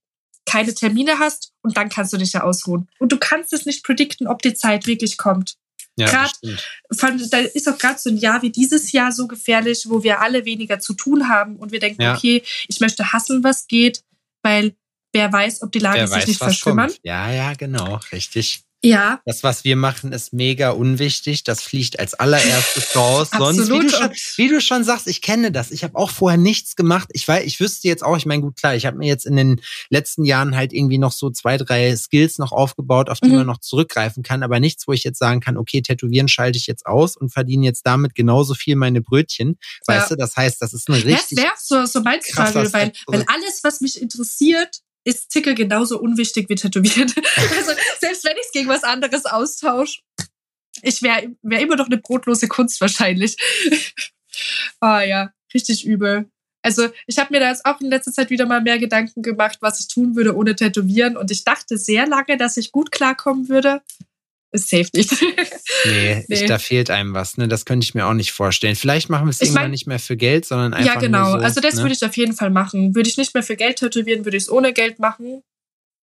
keine 0.45 0.73
Termine 0.73 1.19
hast 1.19 1.53
und 1.61 1.77
dann 1.77 1.89
kannst 1.89 2.13
du 2.13 2.17
dich 2.17 2.33
ja 2.33 2.43
ausruhen. 2.43 2.89
Und 2.99 3.11
du 3.11 3.17
kannst 3.17 3.53
es 3.53 3.65
nicht 3.65 3.83
predikten, 3.83 4.27
ob 4.27 4.41
die 4.41 4.53
Zeit 4.53 4.87
wirklich 4.87 5.17
kommt. 5.17 5.55
Ja, 5.97 6.07
gerade, 6.07 7.29
da 7.29 7.37
ist 7.39 7.67
auch 7.67 7.77
gerade 7.77 7.99
so 7.99 8.09
ein 8.09 8.17
Jahr 8.17 8.41
wie 8.41 8.49
dieses 8.49 8.91
Jahr 8.91 9.11
so 9.11 9.27
gefährlich, 9.27 9.85
wo 9.87 10.03
wir 10.03 10.21
alle 10.21 10.45
weniger 10.45 10.79
zu 10.79 10.93
tun 10.93 11.27
haben 11.27 11.57
und 11.57 11.71
wir 11.71 11.79
denken, 11.79 12.01
ja. 12.01 12.15
okay, 12.15 12.43
ich 12.67 12.79
möchte 12.79 13.11
hasseln, 13.11 13.43
was 13.43 13.67
geht, 13.67 14.03
weil 14.41 14.75
wer 15.13 15.31
weiß, 15.31 15.61
ob 15.63 15.71
die 15.71 15.79
Lage 15.79 15.99
wer 15.99 16.07
sich 16.07 16.17
weiß, 16.17 16.27
nicht 16.27 16.37
verschlimmern. 16.37 16.91
Ja, 17.03 17.31
ja, 17.31 17.53
genau, 17.53 17.99
richtig. 18.11 18.63
Ja. 18.83 19.21
Das, 19.25 19.43
was 19.43 19.63
wir 19.63 19.75
machen, 19.75 20.11
ist 20.11 20.33
mega 20.33 20.71
unwichtig. 20.71 21.43
Das 21.43 21.61
fliegt 21.61 21.99
als 21.99 22.15
allererstes 22.15 22.95
raus. 22.95 23.29
Sonst, 23.37 23.69
wie 23.69 23.79
du, 23.79 23.89
schon, 23.89 24.09
wie 24.37 24.47
du 24.49 24.59
schon 24.59 24.83
sagst, 24.83 25.07
ich 25.07 25.21
kenne 25.21 25.51
das. 25.51 25.69
Ich 25.69 25.83
habe 25.83 25.95
auch 25.95 26.09
vorher 26.09 26.39
nichts 26.39 26.75
gemacht. 26.75 27.09
Ich 27.13 27.27
weiß, 27.27 27.45
ich 27.45 27.59
wüsste 27.59 27.87
jetzt 27.87 28.03
auch, 28.03 28.17
ich 28.17 28.25
meine, 28.25 28.41
gut, 28.41 28.57
klar, 28.57 28.75
ich 28.75 28.87
habe 28.87 28.97
mir 28.97 29.07
jetzt 29.07 29.25
in 29.25 29.35
den 29.35 29.61
letzten 29.89 30.25
Jahren 30.25 30.55
halt 30.55 30.73
irgendwie 30.73 30.97
noch 30.97 31.11
so 31.11 31.29
zwei, 31.29 31.57
drei 31.57 31.95
Skills 31.95 32.39
noch 32.39 32.51
aufgebaut, 32.51 33.09
auf 33.09 33.19
die 33.19 33.29
mhm. 33.29 33.37
man 33.37 33.47
noch 33.47 33.59
zurückgreifen 33.59 34.23
kann, 34.23 34.41
aber 34.41 34.59
nichts, 34.59 34.87
wo 34.87 34.93
ich 34.93 35.03
jetzt 35.03 35.19
sagen 35.19 35.41
kann, 35.41 35.57
okay, 35.57 35.81
tätowieren 35.81 36.27
schalte 36.27 36.57
ich 36.57 36.65
jetzt 36.65 36.87
aus 36.87 37.15
und 37.15 37.31
verdiene 37.31 37.65
jetzt 37.65 37.85
damit 37.85 38.15
genauso 38.15 38.55
viel 38.55 38.75
meine 38.75 39.01
Brötchen. 39.01 39.59
Ja. 39.87 39.95
Weißt 39.95 40.11
du, 40.11 40.15
das 40.15 40.35
heißt, 40.35 40.59
das 40.61 40.73
ist 40.73 40.89
eine 40.89 40.97
richtig. 40.97 41.37
Das 41.37 41.43
wäre 41.43 41.53
so, 41.57 41.85
so 41.85 42.01
mein 42.01 42.19
Struggle, 42.21 42.73
weil, 42.73 42.91
weil 43.05 43.25
alles, 43.27 43.63
was 43.63 43.81
mich 43.81 44.01
interessiert, 44.01 44.81
ist 45.03 45.29
Tickel 45.29 45.55
genauso 45.55 45.99
unwichtig 45.99 46.49
wie 46.49 46.55
Tätowieren. 46.55 47.11
also 47.35 47.71
selbst 47.99 48.23
wenn 48.23 48.37
ich 48.37 48.45
es 48.45 48.51
gegen 48.51 48.69
was 48.69 48.83
anderes 48.83 49.25
austausche, 49.25 50.01
Ich 50.81 51.01
wäre 51.01 51.35
wär 51.41 51.59
immer 51.59 51.75
noch 51.75 51.87
eine 51.87 51.97
brotlose 51.97 52.47
Kunst 52.47 52.81
wahrscheinlich. 52.81 53.37
Ah 54.79 54.99
oh, 54.99 55.01
ja, 55.01 55.33
richtig 55.53 55.85
übel. 55.85 56.31
Also 56.63 56.89
ich 57.05 57.19
habe 57.19 57.33
mir 57.33 57.41
da 57.41 57.49
jetzt 57.49 57.65
auch 57.65 57.81
in 57.81 57.89
letzter 57.89 58.13
Zeit 58.13 58.29
wieder 58.29 58.45
mal 58.45 58.61
mehr 58.61 58.79
Gedanken 58.79 59.21
gemacht, 59.21 59.57
was 59.61 59.81
ich 59.81 59.89
tun 59.89 60.15
würde 60.15 60.35
ohne 60.35 60.55
Tätowieren. 60.55 61.17
Und 61.17 61.31
ich 61.31 61.43
dachte 61.43 61.77
sehr 61.77 62.07
lange, 62.07 62.37
dass 62.37 62.57
ich 62.57 62.71
gut 62.71 62.91
klarkommen 62.91 63.49
würde. 63.49 63.81
Ist 64.53 64.69
safe 64.69 64.89
nicht. 64.93 65.11
nee, 65.85 66.25
nee. 66.27 66.35
Ich, 66.35 66.45
da 66.45 66.59
fehlt 66.59 66.89
einem 66.89 67.13
was. 67.13 67.37
Ne? 67.37 67.47
Das 67.47 67.65
könnte 67.65 67.85
ich 67.85 67.93
mir 67.93 68.05
auch 68.05 68.13
nicht 68.13 68.33
vorstellen. 68.33 68.75
Vielleicht 68.75 69.09
machen 69.09 69.25
wir 69.25 69.29
es 69.29 69.41
irgendwann 69.41 69.63
mein, 69.63 69.71
nicht 69.71 69.87
mehr 69.87 69.99
für 69.99 70.17
Geld, 70.17 70.45
sondern 70.45 70.73
einfach. 70.73 70.95
Ja, 70.95 70.99
genau. 70.99 71.31
So, 71.31 71.37
also 71.37 71.61
das 71.61 71.75
ne? 71.75 71.83
würde 71.83 71.93
ich 71.93 72.03
auf 72.03 72.17
jeden 72.17 72.33
Fall 72.33 72.49
machen. 72.49 72.93
Würde 72.93 73.09
ich 73.09 73.17
nicht 73.17 73.33
mehr 73.33 73.43
für 73.43 73.55
Geld 73.55 73.77
tätowieren, 73.77 74.25
würde 74.25 74.37
ich 74.37 74.43
es 74.43 74.49
ohne 74.49 74.73
Geld 74.73 74.99
machen. 74.99 75.41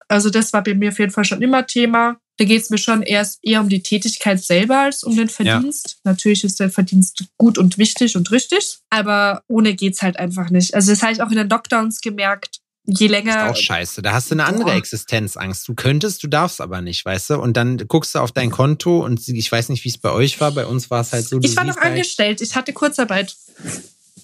Also 0.09 0.29
das 0.29 0.53
war 0.53 0.63
bei 0.63 0.75
mir 0.75 0.91
auf 0.91 0.99
jeden 0.99 1.13
Fall 1.13 1.25
schon 1.25 1.41
immer 1.41 1.67
Thema. 1.67 2.19
Da 2.37 2.45
geht 2.45 2.63
es 2.63 2.71
mir 2.71 2.79
schon 2.79 3.03
erst 3.03 3.39
eher 3.43 3.61
um 3.61 3.69
die 3.69 3.83
Tätigkeit 3.83 4.43
selber 4.43 4.81
als 4.81 5.05
um 5.05 5.17
den 5.17 5.29
Verdienst. 5.29 5.89
Ja. 6.05 6.11
Natürlich 6.13 6.43
ist 6.45 6.59
der 6.59 6.69
Verdienst 6.69 7.25
gut 7.39 7.59
und 7.59 7.79
wichtig 7.79 8.17
und 8.17 8.31
richtig, 8.33 8.79
aber 8.91 9.43
ohne 9.47 9.75
geht's 9.75 10.03
halt 10.03 10.19
einfach 10.19 10.51
nicht. 10.51 10.75
Also 10.75 10.91
das 10.91 11.03
habe 11.03 11.13
ich 11.13 11.23
auch 11.23 11.31
in 11.31 11.37
den 11.37 11.49
Lockdowns 11.49 12.01
gemerkt. 12.01 12.59
Je 12.87 13.07
länger. 13.07 13.35
Das 13.35 13.45
ist 13.45 13.51
auch 13.51 13.63
scheiße. 13.63 14.03
Da 14.03 14.13
hast 14.13 14.31
du 14.31 14.35
eine 14.35 14.45
andere 14.45 14.71
boah. 14.71 14.75
Existenzangst. 14.75 15.67
Du 15.67 15.75
könntest, 15.75 16.23
du 16.23 16.29
darfst 16.29 16.61
aber 16.61 16.83
nicht, 16.83 17.05
weißt 17.05 17.31
du? 17.31 17.41
Und 17.41 17.57
dann 17.57 17.79
guckst 17.89 18.15
du 18.15 18.19
auf 18.19 18.33
dein 18.33 18.51
Konto 18.51 19.03
und 19.03 19.27
ich 19.27 19.51
weiß 19.51 19.71
nicht, 19.71 19.85
wie 19.85 19.89
es 19.89 19.99
bei 19.99 20.11
euch 20.11 20.41
war. 20.41 20.53
Bei 20.53 20.67
uns 20.67 20.91
war 20.91 21.01
es 21.01 21.13
halt 21.13 21.27
so. 21.27 21.39
Ich 21.43 21.57
war 21.57 21.65
noch 21.65 21.77
halt 21.77 21.93
angestellt. 21.93 22.43
Ich 22.43 22.55
hatte 22.55 22.73
Kurzarbeit. 22.73 23.37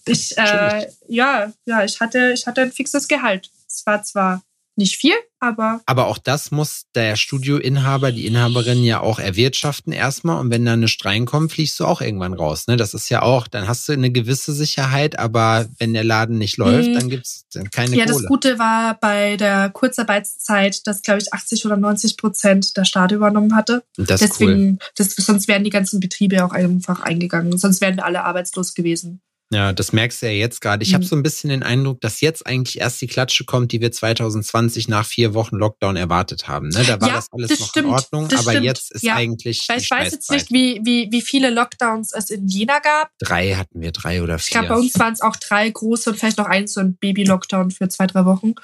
Ich, 0.07 0.37
äh, 0.37 0.87
ja, 1.09 1.53
ja, 1.65 1.85
ich 1.85 2.01
hatte, 2.01 2.33
ich 2.35 2.47
hatte 2.47 2.63
ein 2.63 2.73
fixes 2.73 3.09
Gehalt. 3.09 3.51
Es 3.67 3.85
war 3.87 4.03
zwar 4.03 4.43
nicht 4.77 4.97
viel, 4.97 5.15
aber. 5.41 5.81
Aber 5.87 6.07
auch 6.07 6.19
das 6.19 6.51
muss 6.51 6.85
der 6.95 7.17
Studioinhaber, 7.17 8.13
die 8.13 8.27
Inhaberin 8.27 8.83
ja 8.83 9.01
auch 9.01 9.19
erwirtschaften 9.19 9.93
erstmal. 9.93 10.41
Und 10.41 10.51
wenn 10.51 10.65
da 10.65 10.73
eine 10.73 10.89
Strein 10.89 11.27
kommt, 11.27 11.53
fliegst 11.53 11.79
du 11.81 11.85
auch 11.85 12.01
irgendwann 12.01 12.35
raus. 12.35 12.67
Ne? 12.67 12.77
Das 12.77 12.95
ist 12.95 13.09
ja 13.09 13.23
auch, 13.23 13.47
dann 13.49 13.69
hast 13.69 13.89
du 13.89 13.93
eine 13.93 14.11
gewisse 14.11 14.53
Sicherheit, 14.53 15.19
aber 15.19 15.67
wenn 15.79 15.93
der 15.93 16.05
Laden 16.05 16.39
nicht 16.39 16.57
läuft, 16.57 16.89
mhm. 16.89 16.95
dann 16.95 17.11
gibt's 17.11 17.47
keine 17.53 17.97
ja, 17.97 18.05
Kohle. 18.05 18.07
Ja, 18.07 18.07
das 18.07 18.27
Gute 18.27 18.59
war 18.59 18.99
bei 19.01 19.37
der 19.37 19.71
Kurzarbeitszeit, 19.71 20.87
dass, 20.87 21.03
glaube 21.03 21.21
ich, 21.21 21.33
80 21.33 21.67
oder 21.67 21.77
90 21.77 22.17
Prozent 22.17 22.77
der 22.77 22.85
Staat 22.85 23.13
übernommen 23.13 23.55
hatte. 23.55 23.83
Das 23.97 24.21
Deswegen, 24.21 24.73
cool. 24.73 24.79
das, 24.97 25.15
sonst 25.15 25.49
wären 25.49 25.65
die 25.65 25.71
ganzen 25.71 26.01
Betriebe 26.01 26.45
auch 26.45 26.53
einfach 26.53 27.01
eingegangen. 27.01 27.59
Sonst 27.59 27.81
wären 27.81 27.97
wir 27.97 28.05
alle 28.05 28.25
arbeitslos 28.25 28.75
gewesen. 28.75 29.21
Ja, 29.53 29.73
das 29.73 29.93
merkst 29.93 30.23
du 30.23 30.27
ja 30.27 30.33
jetzt 30.33 30.61
gerade. 30.61 30.85
Ich 30.85 30.91
mhm. 30.91 30.95
habe 30.95 31.05
so 31.05 31.17
ein 31.17 31.25
bisschen 31.25 31.51
den 31.51 31.65
Eindruck, 31.65 32.01
dass 32.01 32.21
jetzt 32.21 32.47
eigentlich 32.47 32.79
erst 32.79 33.01
die 33.01 33.09
Klatsche 33.09 33.45
kommt, 33.45 33.73
die 33.73 33.81
wir 33.81 33.91
2020 33.91 34.87
nach 34.87 35.05
vier 35.05 35.35
Wochen 35.35 35.57
Lockdown 35.57 35.97
erwartet 35.97 36.47
haben. 36.47 36.69
Ne? 36.69 36.85
Da 36.85 37.01
war 37.01 37.09
ja, 37.09 37.15
das 37.17 37.33
alles 37.33 37.49
das 37.49 37.61
noch 37.61 37.69
stimmt, 37.69 37.87
in 37.89 37.93
Ordnung, 37.93 38.25
aber 38.27 38.51
stimmt. 38.53 38.65
jetzt 38.65 38.93
ist 38.93 39.03
ja. 39.03 39.17
eigentlich. 39.17 39.65
Weil 39.69 39.79
ich 39.79 39.91
weiß 39.91 40.13
jetzt 40.13 40.31
nicht, 40.31 40.53
wie, 40.53 40.81
wie, 40.85 41.09
wie 41.11 41.21
viele 41.21 41.51
Lockdowns 41.51 42.13
es 42.13 42.31
in 42.31 42.47
Jena 42.47 42.79
gab. 42.79 43.11
Drei 43.19 43.55
hatten 43.55 43.81
wir, 43.81 43.91
drei 43.91 44.23
oder 44.23 44.39
vier. 44.39 44.45
Ich 44.45 44.51
glaube, 44.51 44.69
bei 44.69 44.77
uns 44.77 44.97
waren 45.01 45.15
es 45.15 45.21
auch 45.21 45.35
drei 45.35 45.69
große 45.69 46.11
und 46.11 46.17
vielleicht 46.17 46.39
noch 46.39 46.47
eins, 46.47 46.75
so 46.75 46.81
ein 46.81 46.97
Baby-Lockdown 46.97 47.73
für 47.73 47.89
zwei, 47.89 48.07
drei 48.07 48.25
Wochen 48.25 48.55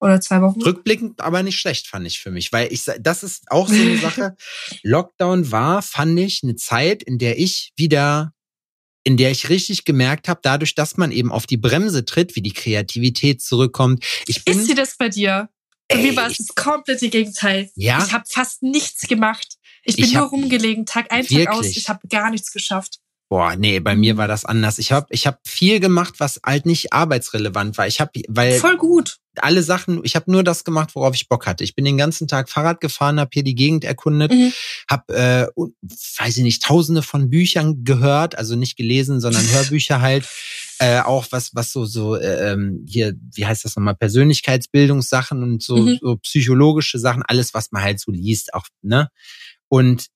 oder 0.00 0.20
zwei 0.20 0.40
Wochen. 0.40 0.62
Rückblickend 0.62 1.20
aber 1.20 1.42
nicht 1.42 1.58
schlecht, 1.58 1.88
fand 1.88 2.06
ich 2.06 2.20
für 2.20 2.30
mich, 2.30 2.52
weil 2.52 2.72
ich, 2.72 2.84
das 3.00 3.24
ist 3.24 3.50
auch 3.50 3.68
so 3.68 3.74
eine 3.74 3.98
Sache. 3.98 4.36
Lockdown 4.84 5.50
war, 5.50 5.82
fand 5.82 6.18
ich, 6.20 6.42
eine 6.44 6.54
Zeit, 6.54 7.02
in 7.02 7.18
der 7.18 7.40
ich 7.40 7.72
wieder 7.76 8.32
in 9.08 9.16
der 9.16 9.30
ich 9.30 9.48
richtig 9.48 9.86
gemerkt 9.86 10.28
habe, 10.28 10.40
dadurch, 10.42 10.74
dass 10.74 10.98
man 10.98 11.12
eben 11.12 11.32
auf 11.32 11.46
die 11.46 11.56
Bremse 11.56 12.04
tritt, 12.04 12.36
wie 12.36 12.42
die 12.42 12.52
Kreativität 12.52 13.40
zurückkommt. 13.40 14.04
Ich 14.26 14.44
bin, 14.44 14.58
Ist 14.58 14.66
sie 14.66 14.74
das 14.74 14.98
bei 14.98 15.08
dir? 15.08 15.48
Bei 15.88 15.96
mir 15.96 16.14
war 16.14 16.26
es 16.26 16.36
das 16.36 16.48
komplette 16.48 17.08
Gegenteil. 17.08 17.70
Ja? 17.74 18.04
Ich 18.04 18.12
habe 18.12 18.24
fast 18.28 18.62
nichts 18.62 19.08
gemacht. 19.08 19.56
Ich 19.82 19.96
bin 19.96 20.04
ich 20.04 20.12
nur 20.12 20.26
rumgelegen, 20.26 20.84
Tag 20.84 21.10
ein, 21.10 21.26
Tag 21.26 21.48
aus. 21.48 21.64
Ich 21.68 21.88
habe 21.88 22.06
gar 22.06 22.30
nichts 22.30 22.52
geschafft. 22.52 22.98
Boah, 23.30 23.56
nee, 23.56 23.80
bei 23.80 23.96
mir 23.96 24.18
war 24.18 24.28
das 24.28 24.44
anders. 24.44 24.78
Ich 24.78 24.92
habe 24.92 25.06
ich 25.08 25.26
hab 25.26 25.40
viel 25.48 25.80
gemacht, 25.80 26.16
was 26.18 26.38
halt 26.44 26.66
nicht 26.66 26.92
arbeitsrelevant 26.92 27.78
war. 27.78 27.86
Ich 27.86 28.02
habe 28.02 28.10
weil 28.28 28.58
voll 28.58 28.76
gut 28.76 29.16
alle 29.42 29.62
Sachen, 29.62 30.00
ich 30.04 30.16
habe 30.16 30.30
nur 30.30 30.44
das 30.44 30.64
gemacht, 30.64 30.94
worauf 30.94 31.14
ich 31.14 31.28
Bock 31.28 31.46
hatte. 31.46 31.64
Ich 31.64 31.74
bin 31.74 31.84
den 31.84 31.96
ganzen 31.96 32.28
Tag 32.28 32.48
Fahrrad 32.48 32.80
gefahren, 32.80 33.20
habe 33.20 33.30
hier 33.32 33.44
die 33.44 33.54
Gegend 33.54 33.84
erkundet, 33.84 34.32
mhm. 34.32 34.52
habe, 34.90 35.14
äh, 35.14 35.46
weiß 36.18 36.36
ich 36.36 36.42
nicht, 36.42 36.62
tausende 36.62 37.02
von 37.02 37.30
Büchern 37.30 37.84
gehört, 37.84 38.36
also 38.36 38.56
nicht 38.56 38.76
gelesen, 38.76 39.20
sondern 39.20 39.42
Hörbücher 39.52 40.00
halt. 40.00 40.26
Äh, 40.80 41.00
auch 41.00 41.26
was, 41.30 41.54
was 41.54 41.72
so, 41.72 41.86
so 41.86 42.14
äh, 42.14 42.52
ähm, 42.52 42.84
hier, 42.86 43.14
wie 43.34 43.44
heißt 43.44 43.64
das 43.64 43.74
nochmal, 43.74 43.96
Persönlichkeitsbildungssachen 43.96 45.42
und 45.42 45.60
so, 45.60 45.76
mhm. 45.76 45.98
so 46.00 46.16
psychologische 46.18 47.00
Sachen, 47.00 47.24
alles, 47.26 47.52
was 47.52 47.72
man 47.72 47.82
halt 47.82 47.98
so 47.98 48.12
liest, 48.12 48.54
auch, 48.54 48.66
ne? 48.82 49.08
Und 49.66 50.06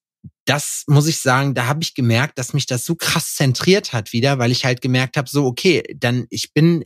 das 0.45 0.83
muss 0.87 1.07
ich 1.07 1.19
sagen, 1.19 1.53
da 1.53 1.67
habe 1.67 1.83
ich 1.83 1.95
gemerkt, 1.95 2.37
dass 2.37 2.53
mich 2.53 2.65
das 2.65 2.85
so 2.85 2.95
krass 2.95 3.35
zentriert 3.35 3.93
hat 3.93 4.13
wieder, 4.13 4.39
weil 4.39 4.51
ich 4.51 4.65
halt 4.65 4.81
gemerkt 4.81 5.17
habe, 5.17 5.29
so 5.29 5.45
okay, 5.45 5.83
dann 5.95 6.25
ich 6.29 6.53
bin 6.53 6.83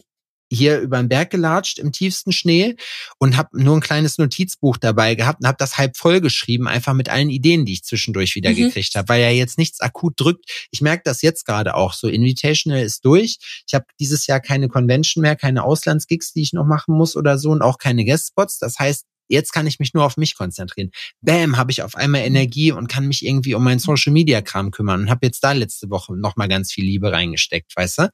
hier 0.49 0.79
über 0.79 0.97
den 0.97 1.09
Berg 1.09 1.29
gelatscht 1.29 1.79
im 1.79 1.91
tiefsten 1.91 2.31
Schnee 2.31 2.75
und 3.19 3.37
habe 3.37 3.49
nur 3.61 3.75
ein 3.75 3.81
kleines 3.81 4.17
Notizbuch 4.17 4.77
dabei 4.77 5.15
gehabt 5.15 5.41
und 5.41 5.47
habe 5.47 5.57
das 5.59 5.77
halb 5.77 5.97
voll 5.97 6.21
geschrieben, 6.21 6.67
einfach 6.67 6.93
mit 6.93 7.09
allen 7.09 7.29
Ideen, 7.29 7.65
die 7.65 7.73
ich 7.73 7.83
zwischendurch 7.83 8.35
wieder 8.35 8.51
mhm. 8.51 8.55
gekriegt 8.55 8.95
habe, 8.95 9.09
weil 9.09 9.21
ja 9.21 9.29
jetzt 9.29 9.57
nichts 9.57 9.81
akut 9.81 10.13
drückt. 10.19 10.67
Ich 10.71 10.81
merke 10.81 11.03
das 11.05 11.21
jetzt 11.21 11.45
gerade 11.45 11.75
auch 11.75 11.93
so. 11.93 12.07
Invitational 12.07 12.81
ist 12.81 13.03
durch. 13.05 13.37
Ich 13.67 13.73
habe 13.73 13.85
dieses 13.99 14.27
Jahr 14.27 14.39
keine 14.39 14.69
Convention 14.69 15.21
mehr, 15.21 15.35
keine 15.35 15.63
Auslandsgigs, 15.63 16.33
die 16.33 16.41
ich 16.41 16.53
noch 16.53 16.65
machen 16.65 16.95
muss 16.95 17.15
oder 17.15 17.37
so 17.37 17.51
und 17.51 17.61
auch 17.61 17.77
keine 17.77 18.05
Guestspots. 18.05 18.59
Das 18.59 18.79
heißt, 18.79 19.05
jetzt 19.27 19.51
kann 19.51 19.67
ich 19.67 19.79
mich 19.79 19.93
nur 19.93 20.05
auf 20.05 20.17
mich 20.17 20.35
konzentrieren. 20.35 20.91
Bam, 21.21 21.57
habe 21.57 21.71
ich 21.71 21.81
auf 21.83 21.95
einmal 21.95 22.21
mhm. 22.21 22.27
Energie 22.27 22.71
und 22.71 22.87
kann 22.87 23.07
mich 23.07 23.25
irgendwie 23.25 23.55
um 23.55 23.63
meinen 23.63 23.79
Social 23.79 24.13
Media 24.13 24.41
Kram 24.41 24.71
kümmern 24.71 25.01
und 25.01 25.09
habe 25.09 25.25
jetzt 25.25 25.43
da 25.43 25.51
letzte 25.51 25.89
Woche 25.89 26.15
noch 26.15 26.35
mal 26.35 26.47
ganz 26.47 26.71
viel 26.71 26.85
Liebe 26.85 27.11
reingesteckt, 27.11 27.75
weißt 27.75 27.99
du? 27.99 28.09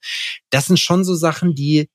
Das 0.50 0.66
sind 0.66 0.80
schon 0.80 1.04
so 1.04 1.16
Sachen, 1.16 1.56
die 1.56 1.90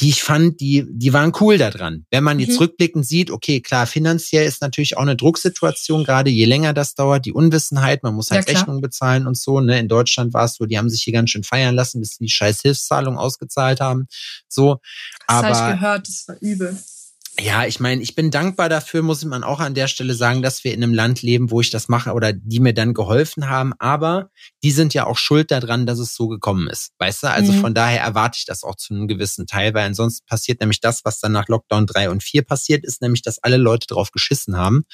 die 0.00 0.08
ich 0.08 0.22
fand, 0.22 0.60
die, 0.60 0.86
die 0.88 1.12
waren 1.12 1.32
cool 1.40 1.58
da 1.58 1.70
dran. 1.70 2.06
Wenn 2.10 2.24
man 2.24 2.40
jetzt 2.40 2.52
mhm. 2.52 2.58
rückblickend 2.58 3.06
sieht, 3.06 3.30
okay, 3.30 3.60
klar, 3.60 3.86
finanziell 3.86 4.46
ist 4.46 4.62
natürlich 4.62 4.96
auch 4.96 5.02
eine 5.02 5.16
Drucksituation, 5.16 6.04
gerade 6.04 6.30
je 6.30 6.46
länger 6.46 6.72
das 6.72 6.94
dauert, 6.94 7.26
die 7.26 7.32
Unwissenheit, 7.32 8.02
man 8.02 8.14
muss 8.14 8.30
halt 8.30 8.48
ja, 8.48 8.54
Rechnungen 8.54 8.80
bezahlen 8.80 9.26
und 9.26 9.36
so. 9.36 9.60
Ne? 9.60 9.78
In 9.78 9.88
Deutschland 9.88 10.32
war 10.32 10.46
es 10.46 10.54
so, 10.54 10.64
die 10.64 10.78
haben 10.78 10.88
sich 10.88 11.02
hier 11.02 11.12
ganz 11.12 11.30
schön 11.30 11.44
feiern 11.44 11.74
lassen, 11.74 12.00
bis 12.00 12.16
die 12.16 12.28
scheiß 12.28 12.62
Hilfszahlung 12.62 13.18
ausgezahlt 13.18 13.80
haben. 13.80 14.06
So. 14.48 14.80
Das 15.28 15.36
habe 15.36 15.52
ich 15.52 15.80
gehört, 15.80 16.08
das 16.08 16.24
war 16.26 16.36
übel. 16.40 16.78
Ja, 17.40 17.64
ich 17.64 17.80
meine, 17.80 18.02
ich 18.02 18.14
bin 18.14 18.30
dankbar 18.30 18.68
dafür, 18.68 19.00
muss 19.00 19.24
man 19.24 19.42
auch 19.42 19.58
an 19.58 19.72
der 19.72 19.88
Stelle 19.88 20.14
sagen, 20.14 20.42
dass 20.42 20.64
wir 20.64 20.74
in 20.74 20.82
einem 20.82 20.92
Land 20.92 21.22
leben, 21.22 21.50
wo 21.50 21.62
ich 21.62 21.70
das 21.70 21.88
mache 21.88 22.12
oder 22.12 22.34
die 22.34 22.60
mir 22.60 22.74
dann 22.74 22.92
geholfen 22.92 23.48
haben. 23.48 23.72
Aber 23.78 24.30
die 24.62 24.70
sind 24.70 24.92
ja 24.92 25.06
auch 25.06 25.16
schuld 25.16 25.50
daran, 25.50 25.86
dass 25.86 25.98
es 25.98 26.14
so 26.14 26.28
gekommen 26.28 26.68
ist. 26.68 26.90
Weißt 26.98 27.22
du? 27.22 27.30
Also 27.30 27.52
mhm. 27.52 27.60
von 27.62 27.74
daher 27.74 28.02
erwarte 28.02 28.36
ich 28.38 28.44
das 28.44 28.64
auch 28.64 28.76
zu 28.76 28.92
einem 28.92 29.08
gewissen 29.08 29.46
Teil, 29.46 29.72
weil 29.72 29.86
ansonsten 29.86 30.26
passiert 30.26 30.60
nämlich 30.60 30.80
das, 30.80 31.06
was 31.06 31.20
dann 31.20 31.32
nach 31.32 31.48
Lockdown 31.48 31.86
3 31.86 32.10
und 32.10 32.22
4 32.22 32.42
passiert 32.42 32.84
ist, 32.84 33.00
nämlich, 33.00 33.22
dass 33.22 33.38
alle 33.38 33.56
Leute 33.56 33.86
drauf 33.86 34.10
geschissen 34.10 34.58
haben 34.58 34.84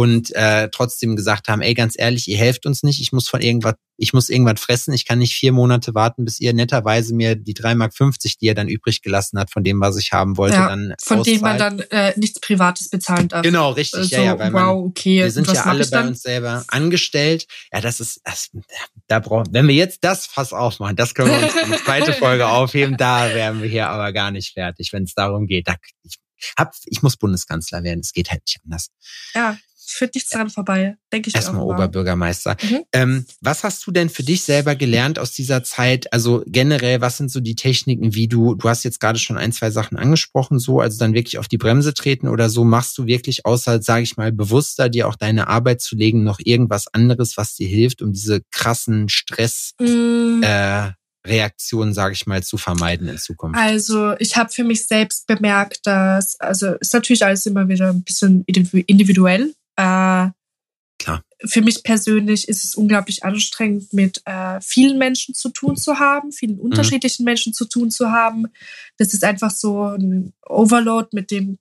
und 0.00 0.34
äh, 0.34 0.70
trotzdem 0.70 1.14
gesagt 1.14 1.48
haben, 1.48 1.60
ey, 1.60 1.74
ganz 1.74 1.94
ehrlich, 1.94 2.26
ihr 2.26 2.38
helft 2.38 2.64
uns 2.64 2.82
nicht, 2.82 3.02
ich 3.02 3.12
muss 3.12 3.28
von 3.28 3.42
irgendwas, 3.42 3.74
ich 3.98 4.14
muss 4.14 4.30
irgendwas 4.30 4.58
fressen, 4.58 4.94
ich 4.94 5.04
kann 5.04 5.18
nicht 5.18 5.34
vier 5.34 5.52
Monate 5.52 5.94
warten, 5.94 6.24
bis 6.24 6.40
ihr 6.40 6.54
netterweise 6.54 7.14
mir 7.14 7.36
die 7.36 7.52
3,50 7.52 7.74
Mark, 7.76 7.92
die 8.40 8.46
er 8.46 8.54
dann 8.54 8.68
übrig 8.68 9.02
gelassen 9.02 9.38
hat, 9.38 9.50
von 9.50 9.62
dem, 9.62 9.78
was 9.78 9.98
ich 9.98 10.12
haben 10.12 10.38
wollte, 10.38 10.56
ja, 10.56 10.68
dann 10.68 10.94
Von 11.02 11.18
auszahlt. 11.18 11.36
dem 11.36 11.42
man 11.42 11.58
dann 11.58 11.80
äh, 11.90 12.14
nichts 12.16 12.40
Privates 12.40 12.88
bezahlen 12.88 13.28
darf. 13.28 13.42
Genau, 13.42 13.72
richtig, 13.72 14.08
so, 14.08 14.16
ja, 14.16 14.22
ja, 14.22 14.38
weil 14.38 14.54
wow, 14.54 14.86
okay. 14.86 15.18
wir 15.18 15.30
sind 15.30 15.52
ja 15.52 15.66
alle 15.66 15.86
bei 15.86 16.06
uns 16.06 16.22
selber 16.22 16.64
angestellt. 16.68 17.46
Ja, 17.70 17.82
das 17.82 18.00
ist, 18.00 18.22
das, 18.24 18.48
da 19.06 19.18
brauchen, 19.18 19.48
wenn 19.50 19.68
wir 19.68 19.74
jetzt 19.74 20.02
das 20.02 20.24
Fass 20.24 20.54
aufmachen, 20.54 20.96
das 20.96 21.14
können 21.14 21.28
wir 21.28 21.46
uns 21.46 21.62
in 21.62 21.72
die 21.72 21.84
zweite 21.84 22.14
Folge 22.14 22.48
aufheben, 22.48 22.96
da 22.96 23.34
wären 23.34 23.60
wir 23.60 23.68
hier 23.68 23.90
aber 23.90 24.14
gar 24.14 24.30
nicht 24.30 24.54
fertig, 24.54 24.94
wenn 24.94 25.02
es 25.02 25.12
darum 25.12 25.46
geht. 25.46 25.68
Da, 25.68 25.74
ich, 26.04 26.18
hab, 26.56 26.72
ich 26.86 27.02
muss 27.02 27.18
Bundeskanzler 27.18 27.82
werden, 27.82 28.00
es 28.00 28.14
geht 28.14 28.30
halt 28.30 28.40
nicht 28.46 28.60
anders. 28.64 28.88
Ja, 29.34 29.58
führt 29.92 30.14
nichts 30.14 30.30
dran 30.30 30.50
vorbei, 30.50 30.96
denke 31.12 31.28
ich. 31.28 31.34
Erstmal 31.34 31.62
Oberbürgermeister. 31.62 32.56
Mhm. 32.62 32.80
Ähm, 32.92 33.26
was 33.40 33.64
hast 33.64 33.86
du 33.86 33.90
denn 33.90 34.08
für 34.08 34.22
dich 34.22 34.42
selber 34.42 34.74
gelernt 34.74 35.18
aus 35.18 35.32
dieser 35.32 35.62
Zeit? 35.62 36.12
Also 36.12 36.42
generell, 36.46 37.00
was 37.00 37.16
sind 37.16 37.30
so 37.30 37.40
die 37.40 37.54
Techniken, 37.54 38.14
wie 38.14 38.28
du, 38.28 38.54
du 38.54 38.68
hast 38.68 38.84
jetzt 38.84 39.00
gerade 39.00 39.18
schon 39.18 39.36
ein, 39.36 39.52
zwei 39.52 39.70
Sachen 39.70 39.96
angesprochen, 39.96 40.58
so, 40.58 40.80
also 40.80 40.98
dann 40.98 41.14
wirklich 41.14 41.38
auf 41.38 41.48
die 41.48 41.58
Bremse 41.58 41.94
treten 41.94 42.28
oder 42.28 42.48
so, 42.48 42.64
machst 42.64 42.96
du 42.98 43.06
wirklich 43.06 43.46
außer, 43.46 43.82
sage 43.82 44.02
ich 44.02 44.16
mal, 44.16 44.32
bewusster 44.32 44.88
dir 44.88 45.08
auch 45.08 45.16
deine 45.16 45.48
Arbeit 45.48 45.80
zu 45.80 45.96
legen, 45.96 46.24
noch 46.24 46.38
irgendwas 46.42 46.88
anderes, 46.88 47.36
was 47.36 47.54
dir 47.54 47.68
hilft, 47.68 48.02
um 48.02 48.12
diese 48.12 48.42
krassen 48.50 49.08
Stress 49.08 49.72
mhm. 49.80 50.42
äh, 50.42 50.92
Reaktionen, 51.26 51.92
sage 51.92 52.14
ich 52.14 52.26
mal, 52.26 52.42
zu 52.42 52.56
vermeiden 52.56 53.08
in 53.08 53.18
Zukunft? 53.18 53.58
Also 53.58 54.14
ich 54.18 54.36
habe 54.36 54.50
für 54.50 54.64
mich 54.64 54.86
selbst 54.86 55.26
bemerkt, 55.26 55.86
dass, 55.86 56.38
also 56.40 56.74
ist 56.80 56.94
natürlich 56.94 57.24
alles 57.24 57.44
immer 57.46 57.68
wieder 57.68 57.90
ein 57.90 58.02
bisschen 58.02 58.44
individuell, 58.46 59.52
äh, 59.80 60.30
Klar. 61.00 61.24
Für 61.46 61.62
mich 61.62 61.82
persönlich 61.82 62.46
ist 62.46 62.62
es 62.62 62.74
unglaublich 62.74 63.24
anstrengend, 63.24 63.92
mit 63.94 64.20
äh, 64.26 64.60
vielen 64.60 64.98
Menschen 64.98 65.34
zu 65.34 65.48
tun 65.48 65.76
zu 65.76 65.98
haben, 65.98 66.30
vielen 66.30 66.56
mhm. 66.56 66.60
unterschiedlichen 66.60 67.24
Menschen 67.24 67.54
zu 67.54 67.64
tun 67.64 67.90
zu 67.90 68.10
haben. 68.10 68.44
Das 68.98 69.14
ist 69.14 69.24
einfach 69.24 69.50
so 69.50 69.84
ein 69.84 70.34
Overload, 70.46 71.08
mit 71.12 71.30
dem 71.30 71.58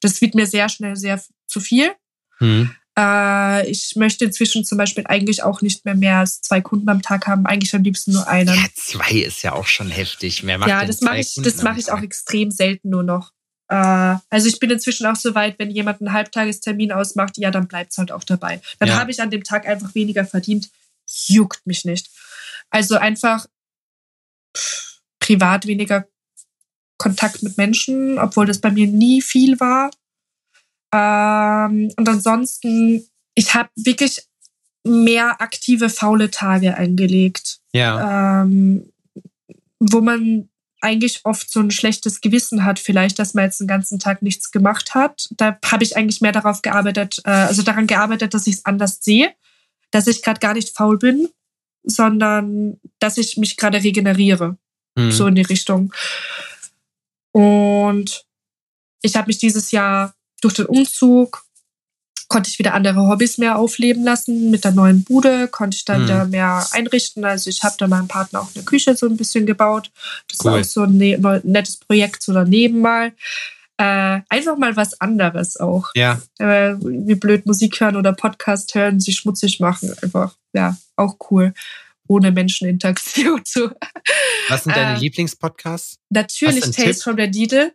das 0.00 0.20
wird 0.20 0.34
mir 0.34 0.46
sehr 0.46 0.68
schnell 0.68 0.96
sehr 0.96 1.22
zu 1.46 1.60
viel. 1.60 1.92
Mhm. 2.38 2.74
Äh, 2.98 3.70
ich 3.70 3.94
möchte 3.96 4.24
inzwischen 4.24 4.64
zum 4.64 4.78
Beispiel 4.78 5.04
eigentlich 5.06 5.42
auch 5.42 5.62
nicht 5.62 5.84
mehr 5.84 5.94
mehr 5.94 6.18
als 6.18 6.40
zwei 6.40 6.60
Kunden 6.60 6.88
am 6.88 7.02
Tag 7.02 7.26
haben. 7.26 7.46
Eigentlich 7.46 7.74
am 7.74 7.82
liebsten 7.82 8.12
nur 8.12 8.26
einen. 8.26 8.54
Ja, 8.54 8.66
zwei 8.74 9.12
ist 9.12 9.42
ja 9.42 9.52
auch 9.52 9.66
schon 9.66 9.90
heftig. 9.90 10.42
Mehr 10.42 10.58
macht 10.58 10.68
ja, 10.68 10.84
das 10.84 11.00
mache 11.00 11.18
ich, 11.18 11.34
das 11.36 11.62
mache 11.62 11.78
ich 11.78 11.90
auch 11.90 12.02
extrem 12.02 12.50
selten 12.50 12.90
nur 12.90 13.02
noch. 13.02 13.32
Äh, 13.70 14.16
also 14.28 14.48
ich 14.48 14.58
bin 14.58 14.70
inzwischen 14.70 15.06
auch 15.06 15.16
so 15.16 15.34
weit, 15.34 15.58
wenn 15.58 15.70
jemand 15.70 16.00
einen 16.00 16.12
Halbtagestermin 16.12 16.92
ausmacht, 16.92 17.38
ja, 17.38 17.50
dann 17.50 17.68
bleibt 17.68 17.92
es 17.92 17.98
halt 17.98 18.10
auch 18.10 18.24
dabei. 18.24 18.60
Dann 18.80 18.88
ja. 18.88 18.98
habe 18.98 19.10
ich 19.12 19.22
an 19.22 19.30
dem 19.30 19.44
Tag 19.44 19.66
einfach 19.66 19.94
weniger 19.94 20.24
verdient. 20.24 20.68
Juckt 21.26 21.64
mich 21.66 21.84
nicht. 21.84 22.10
Also 22.70 22.96
einfach 22.96 23.46
pff, 24.56 25.00
privat 25.20 25.66
weniger 25.66 26.06
Kontakt 26.98 27.42
mit 27.42 27.56
Menschen, 27.56 28.18
obwohl 28.18 28.46
das 28.46 28.58
bei 28.58 28.70
mir 28.72 28.88
nie 28.88 29.22
viel 29.22 29.58
war. 29.60 29.90
Ähm, 30.92 31.92
und 31.96 32.08
ansonsten, 32.08 33.06
ich 33.36 33.54
habe 33.54 33.70
wirklich 33.76 34.26
mehr 34.82 35.40
aktive 35.40 35.90
faule 35.90 36.30
Tage 36.30 36.76
eingelegt. 36.76 37.60
Ja. 37.72 38.42
Ähm, 38.42 38.92
wo 39.78 40.00
man 40.00 40.48
eigentlich 40.80 41.20
oft 41.24 41.50
so 41.50 41.60
ein 41.60 41.70
schlechtes 41.70 42.20
Gewissen 42.20 42.64
hat, 42.64 42.78
vielleicht, 42.78 43.18
dass 43.18 43.34
man 43.34 43.44
jetzt 43.44 43.60
den 43.60 43.66
ganzen 43.66 43.98
Tag 43.98 44.22
nichts 44.22 44.50
gemacht 44.50 44.94
hat. 44.94 45.28
Da 45.30 45.58
habe 45.64 45.84
ich 45.84 45.96
eigentlich 45.96 46.20
mehr 46.20 46.32
darauf 46.32 46.62
gearbeitet, 46.62 47.20
äh, 47.24 47.30
also 47.30 47.62
daran 47.62 47.86
gearbeitet, 47.86 48.34
dass 48.34 48.46
ich 48.46 48.56
es 48.56 48.64
anders 48.64 48.98
sehe, 49.00 49.32
dass 49.90 50.06
ich 50.06 50.22
gerade 50.22 50.40
gar 50.40 50.54
nicht 50.54 50.76
faul 50.76 50.98
bin, 50.98 51.28
sondern 51.82 52.80
dass 52.98 53.18
ich 53.18 53.36
mich 53.36 53.56
gerade 53.56 53.82
regeneriere. 53.82 54.56
Mhm. 54.96 55.12
So 55.12 55.26
in 55.26 55.34
die 55.34 55.42
Richtung. 55.42 55.92
Und 57.32 58.24
ich 59.02 59.16
habe 59.16 59.28
mich 59.28 59.38
dieses 59.38 59.70
Jahr 59.70 60.14
durch 60.40 60.54
den 60.54 60.66
Umzug 60.66 61.44
konnte 62.30 62.48
ich 62.48 62.58
wieder 62.58 62.72
andere 62.72 63.08
Hobbys 63.08 63.36
mehr 63.36 63.58
aufleben 63.58 64.04
lassen. 64.04 64.50
Mit 64.50 64.64
der 64.64 64.70
neuen 64.72 65.04
Bude 65.04 65.48
konnte 65.48 65.76
ich 65.76 65.84
dann 65.84 66.02
mhm. 66.02 66.04
wieder 66.04 66.24
mehr 66.24 66.66
einrichten. 66.70 67.24
Also 67.24 67.50
ich 67.50 67.62
habe 67.62 67.74
da 67.76 67.88
meinem 67.88 68.08
Partner 68.08 68.40
auch 68.40 68.48
eine 68.54 68.64
Küche 68.64 68.96
so 68.96 69.06
ein 69.06 69.18
bisschen 69.18 69.44
gebaut. 69.44 69.90
Das 70.28 70.38
cool. 70.40 70.52
war 70.52 70.60
auch 70.60 70.64
so 70.64 70.82
ein 70.84 70.96
ne 70.96 71.40
nettes 71.44 71.76
Projekt 71.76 72.22
so 72.22 72.32
daneben 72.32 72.80
mal. 72.80 73.12
Äh, 73.76 74.20
einfach 74.28 74.56
mal 74.56 74.76
was 74.76 75.00
anderes 75.00 75.58
auch. 75.58 75.90
Ja. 75.94 76.20
Äh, 76.38 76.76
wie 76.78 77.16
blöd 77.16 77.46
Musik 77.46 77.80
hören 77.80 77.96
oder 77.96 78.12
Podcast 78.12 78.74
hören, 78.74 79.00
sich 79.00 79.16
schmutzig 79.16 79.58
machen. 79.58 79.92
Einfach, 80.00 80.34
ja, 80.52 80.76
auch 80.96 81.16
cool 81.30 81.52
ohne 82.10 82.32
Menscheninteraktion 82.32 83.44
zu. 83.44 83.70
Was 84.48 84.64
sind 84.64 84.74
deine 84.74 84.96
äh, 84.96 85.00
Lieblingspodcasts? 85.00 85.98
Natürlich 86.10 86.62
Tales 86.62 86.76
Tipp? 86.76 87.02
from 87.04 87.16
the 87.16 87.28
Needle. 87.28 87.72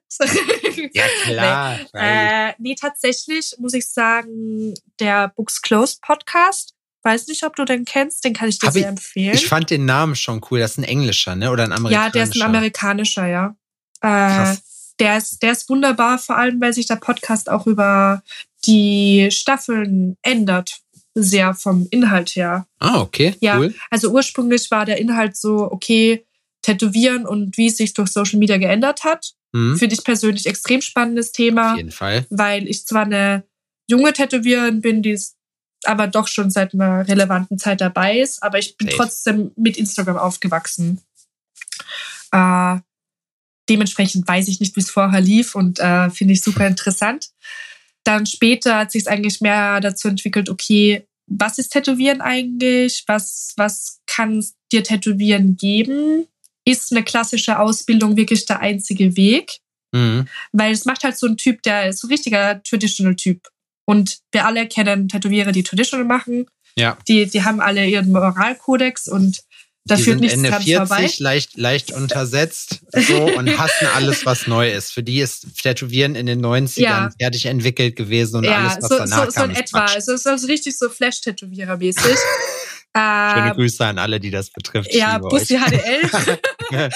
ja, 0.94 1.04
klar. 1.24 1.80
nee, 1.94 2.50
äh, 2.50 2.54
nee, 2.60 2.76
tatsächlich 2.76 3.56
muss 3.60 3.74
ich 3.74 3.90
sagen, 3.90 4.74
der 5.00 5.30
Books 5.30 5.62
Closed 5.62 6.02
Podcast. 6.02 6.74
Weiß 7.04 7.28
nicht, 7.28 7.44
ob 7.44 7.56
du 7.56 7.66
den 7.66 7.86
kennst, 7.86 8.26
den 8.26 8.34
kann 8.34 8.50
ich 8.50 8.60
dir 8.60 8.68
Hab 8.68 8.74
sehr 8.74 8.82
ich, 8.82 8.88
empfehlen. 8.88 9.36
Ich 9.36 9.48
fand 9.48 9.70
den 9.70 9.86
Namen 9.86 10.16
schon 10.16 10.42
cool. 10.50 10.60
Das 10.60 10.72
ist 10.72 10.80
ein 10.80 10.84
englischer, 10.84 11.36
ne? 11.36 11.52
Oder 11.52 11.64
ein 11.64 11.72
amerikanischer? 11.72 12.08
Ja, 12.08 12.10
der 12.10 12.24
ist 12.24 12.36
ein 12.36 12.42
amerikanischer, 12.42 13.28
ja. 13.28 13.56
Äh, 14.02 14.56
der 15.00 15.18
ist, 15.18 15.44
der 15.44 15.52
ist 15.52 15.70
wunderbar, 15.70 16.18
vor 16.18 16.36
allem, 16.36 16.60
weil 16.60 16.74
sich 16.74 16.88
der 16.88 16.96
Podcast 16.96 17.50
auch 17.50 17.68
über 17.68 18.24
die 18.66 19.30
Staffeln 19.32 20.18
ändert 20.24 20.82
sehr 21.16 21.54
vom 21.54 21.88
Inhalt 21.90 22.30
her. 22.36 22.68
Ah, 22.80 23.00
okay. 23.02 23.36
Ja, 23.40 23.58
cool. 23.58 23.74
also 23.90 24.12
ursprünglich 24.12 24.70
war 24.70 24.86
der 24.86 24.98
Inhalt 25.00 25.36
so, 25.36 25.72
okay, 25.72 26.26
Tätowieren 26.62 27.26
und 27.26 27.58
wie 27.58 27.68
es 27.68 27.78
sich 27.78 27.94
durch 27.94 28.12
Social 28.12 28.40
Media 28.40 28.58
geändert 28.58 29.04
hat. 29.04 29.34
Mhm. 29.54 29.78
Finde 29.78 29.96
ich 29.96 30.04
persönlich 30.04 30.46
extrem 30.46 30.82
spannendes 30.82 31.32
Thema. 31.32 31.72
Auf 31.72 31.78
jeden 31.78 31.92
Fall. 31.92 32.26
Weil 32.30 32.68
ich 32.68 32.86
zwar 32.86 33.04
eine 33.04 33.44
junge 33.88 34.12
Tätowiererin 34.12 34.82
bin, 34.82 35.02
die 35.02 35.18
aber 35.84 36.08
doch 36.08 36.28
schon 36.28 36.50
seit 36.50 36.74
einer 36.74 37.08
relevanten 37.08 37.60
Zeit 37.60 37.82
dabei 37.82 38.20
ist, 38.20 38.42
aber 38.42 38.58
ich 38.58 38.76
bin 38.78 38.88
Safe. 38.88 38.98
trotzdem 38.98 39.52
mit 39.56 39.78
Instagram 39.78 40.18
aufgewachsen. 40.18 41.02
Äh, 42.32 42.78
dementsprechend 43.70 44.28
weiß 44.28 44.48
ich 44.48 44.60
nicht, 44.60 44.76
wie 44.76 44.80
es 44.82 44.90
vorher 44.90 45.22
lief 45.22 45.54
und 45.54 45.80
äh, 45.80 46.10
finde 46.10 46.34
ich 46.34 46.42
super 46.42 46.66
interessant. 46.68 47.30
Dann 48.06 48.26
später 48.26 48.78
hat 48.78 48.92
sich 48.92 49.02
es 49.02 49.08
eigentlich 49.08 49.42
mehr 49.42 49.82
dazu 49.82 50.08
entwickelt, 50.08 50.50
okay, 50.50 51.06
was 51.28 51.58
ist 51.58 51.70
Tätowieren 51.70 52.22
eigentlich? 52.22 53.04
Was, 53.08 53.54
was 53.58 54.00
kann 54.06 54.46
dir 54.72 54.84
Tätowieren 54.84 55.58
geben? 55.58 56.28
Ist 56.66 56.92
eine 56.92 57.04
klassische 57.04 57.60
Ausbildung 57.60 58.16
wirklich 58.16 58.46
der 58.46 58.60
einzige 58.60 59.18
Weg? 59.18 59.58
Mhm. 59.92 60.28
Weil 60.52 60.72
es 60.72 60.86
macht 60.86 61.04
halt 61.04 61.18
so 61.18 61.28
ein 61.28 61.38
Typ, 61.38 61.64
der 61.64 61.90
ist 61.90 62.00
so 62.00 62.08
ein 62.08 62.12
richtiger 62.12 62.62
Traditional-Typ. 62.64 63.48
Und 63.86 64.20
wir 64.32 64.46
alle 64.46 64.68
kennen 64.68 65.10
Tätowierer, 65.10 65.52
die 65.52 65.64
Traditional 65.64 66.06
machen. 66.06 66.48
Ja. 66.78 66.98
Die, 67.08 67.26
die 67.26 67.44
haben 67.44 67.60
alle 67.60 67.86
ihren 67.86 68.12
Moralkodex 68.12 69.08
und 69.08 69.44
da 69.88 69.96
die 69.96 70.04
führt 70.04 70.20
sind 70.20 70.32
Ende 70.32 70.50
dran 70.50 70.64
40, 70.64 70.88
vorbei. 70.88 71.14
leicht, 71.20 71.58
leicht 71.58 71.92
untersetzt 71.92 72.82
so 72.92 73.26
und 73.26 73.58
hassen 73.58 73.88
alles, 73.94 74.26
was 74.26 74.48
neu 74.48 74.72
ist. 74.72 74.92
Für 74.92 75.04
die 75.04 75.20
ist 75.20 75.62
Tätowieren 75.62 76.16
in 76.16 76.26
den 76.26 76.44
90ern 76.44 76.82
ja. 76.82 77.10
fertig 77.20 77.46
entwickelt 77.46 77.96
gewesen 77.96 78.38
und 78.38 78.46
ja, 78.46 78.58
alles, 78.58 78.78
was 78.82 78.90
so, 78.90 78.98
danach 78.98 79.26
so, 79.26 79.32
kam, 79.32 79.50
so 79.50 79.50
in 79.52 79.56
etwa. 79.64 79.86
Also 79.86 80.14
es 80.14 80.22
ist 80.22 80.28
also 80.28 80.48
richtig 80.48 80.76
so 80.78 80.90
Flash-Tätowierer-mäßig. 80.90 82.18
Schöne 82.98 83.52
Grüße 83.54 83.86
an 83.86 84.00
alle, 84.00 84.20
die 84.22 84.32
das 84.32 84.50
betrifft. 84.50 84.94
Ja, 84.94 85.18
Bussi 85.18 85.60
HDL. 85.60 86.10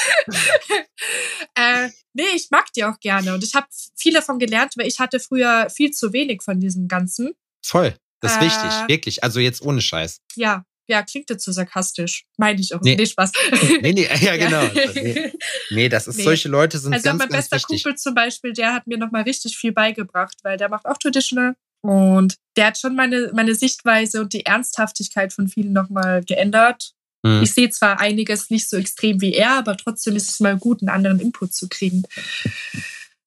äh, 1.56 1.90
nee, 2.14 2.24
ich 2.34 2.48
mag 2.52 2.72
die 2.74 2.86
auch 2.86 2.98
gerne 3.02 3.34
und 3.34 3.44
ich 3.44 3.54
habe 3.54 3.68
viel 3.98 4.14
davon 4.14 4.40
gelernt, 4.40 4.74
weil 4.78 4.88
ich 4.88 5.00
hatte 5.00 5.20
früher 5.20 5.70
viel 5.70 5.92
zu 5.92 6.14
wenig 6.14 6.42
von 6.42 6.60
diesem 6.60 6.88
Ganzen. 6.88 7.34
Voll. 7.62 7.94
Das 8.22 8.34
ist 8.34 8.38
äh, 8.38 8.46
wichtig, 8.46 8.72
wirklich. 8.88 9.24
Also 9.24 9.42
jetzt 9.42 9.62
ohne 9.62 9.82
Scheiß. 9.82 10.22
Ja, 10.36 10.64
ja, 10.90 11.04
klingt 11.04 11.30
jetzt 11.30 11.46
so 11.46 11.52
sarkastisch. 11.52 12.26
Meine 12.38 12.60
ich 12.60 12.74
auch. 12.74 12.82
Nee, 12.82 12.96
nee 12.96 13.06
Spaß. 13.06 13.32
Nee, 13.82 13.94
nee, 13.94 14.10
ja, 14.22 14.38
genau. 14.38 14.64
Nee, 14.94 15.34
nee 15.70 15.90
das 15.90 16.08
ist, 16.08 16.18
nee. 16.18 16.24
solche 16.24 16.50
Leute 16.50 16.80
sind 16.80 16.94
also 16.94 17.04
ganz, 17.04 17.20
mein 17.20 17.30
bester 17.30 17.58
wichtig. 17.58 17.84
Kumpel 17.84 17.98
zum 17.98 18.16
Beispiel, 18.16 18.54
der 18.54 18.74
hat 18.74 18.88
mir 18.88 18.98
nochmal 18.98 19.24
richtig 19.24 19.58
viel 19.58 19.72
beigebracht, 19.72 20.38
weil 20.44 20.58
der 20.58 20.70
macht 20.70 20.86
auch 20.86 20.98
Traditional. 20.98 21.56
Und 21.82 22.36
der 22.58 22.68
hat 22.68 22.78
schon 22.78 22.96
meine, 22.96 23.32
meine 23.34 23.56
Sichtweise 23.56 24.22
und 24.22 24.34
die 24.34 24.46
Ernsthaftigkeit 24.46 25.32
von 25.32 25.48
vielen 25.48 25.72
nochmal 25.72 26.24
geändert. 26.24 26.92
Hm. 27.26 27.44
Ich 27.44 27.54
sehe 27.54 27.70
zwar 27.70 28.00
einiges 28.00 28.50
nicht 28.50 28.70
so 28.70 28.78
extrem 28.78 29.22
wie 29.22 29.34
er, 29.34 29.52
aber 29.52 29.78
trotzdem 29.78 30.16
ist 30.16 30.30
es 30.30 30.40
mal 30.40 30.58
gut, 30.58 30.82
einen 30.82 30.90
anderen 30.90 31.20
Input 31.20 31.54
zu 31.54 31.70
kriegen. 31.70 32.04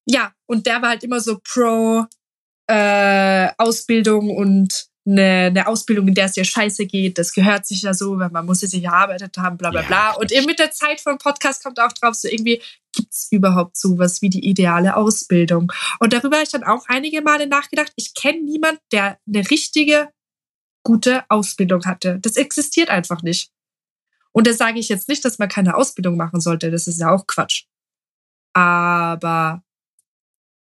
Ja, 0.06 0.32
und 0.46 0.66
der 0.66 0.82
war 0.82 0.90
halt 0.90 1.04
immer 1.04 1.20
so 1.20 1.38
pro 1.42 2.06
äh, 2.66 3.48
Ausbildung 3.58 4.30
und 4.30 4.86
eine, 5.04 5.46
eine 5.46 5.66
Ausbildung, 5.66 6.08
in 6.08 6.14
der 6.14 6.26
es 6.26 6.32
dir 6.32 6.44
scheiße 6.44 6.86
geht, 6.86 7.18
das 7.18 7.32
gehört 7.32 7.66
sich 7.66 7.82
ja 7.82 7.92
so, 7.92 8.18
weil 8.18 8.30
man 8.30 8.46
muss 8.46 8.62
es 8.62 8.70
sich 8.70 8.84
erarbeitet 8.84 9.36
haben, 9.36 9.56
bla 9.56 9.70
bla 9.70 9.82
ja, 9.82 9.86
bla. 9.86 10.10
Und 10.12 10.30
eben 10.32 10.46
mit 10.46 10.58
der 10.58 10.70
Zeit 10.70 11.00
vom 11.00 11.18
Podcast 11.18 11.62
kommt 11.62 11.80
auch 11.80 11.92
drauf, 11.92 12.14
so 12.14 12.28
irgendwie, 12.28 12.62
gibt 12.94 13.12
es 13.12 13.28
überhaupt 13.30 13.76
sowas 13.76 14.22
wie 14.22 14.30
die 14.30 14.46
ideale 14.48 14.96
Ausbildung? 14.96 15.72
Und 15.98 16.12
darüber 16.12 16.36
habe 16.36 16.44
ich 16.44 16.52
dann 16.52 16.64
auch 16.64 16.84
einige 16.88 17.22
Male 17.22 17.46
nachgedacht. 17.46 17.92
Ich 17.96 18.14
kenne 18.14 18.42
niemanden, 18.42 18.80
der 18.92 19.18
eine 19.26 19.50
richtige, 19.50 20.10
gute 20.84 21.24
Ausbildung 21.28 21.84
hatte. 21.84 22.18
Das 22.20 22.36
existiert 22.36 22.90
einfach 22.90 23.22
nicht. 23.22 23.50
Und 24.32 24.46
da 24.46 24.52
sage 24.52 24.78
ich 24.78 24.88
jetzt 24.88 25.08
nicht, 25.08 25.24
dass 25.24 25.38
man 25.38 25.48
keine 25.48 25.74
Ausbildung 25.76 26.16
machen 26.16 26.40
sollte. 26.40 26.70
Das 26.70 26.86
ist 26.86 27.00
ja 27.00 27.10
auch 27.10 27.26
Quatsch. 27.26 27.64
Aber 28.54 29.62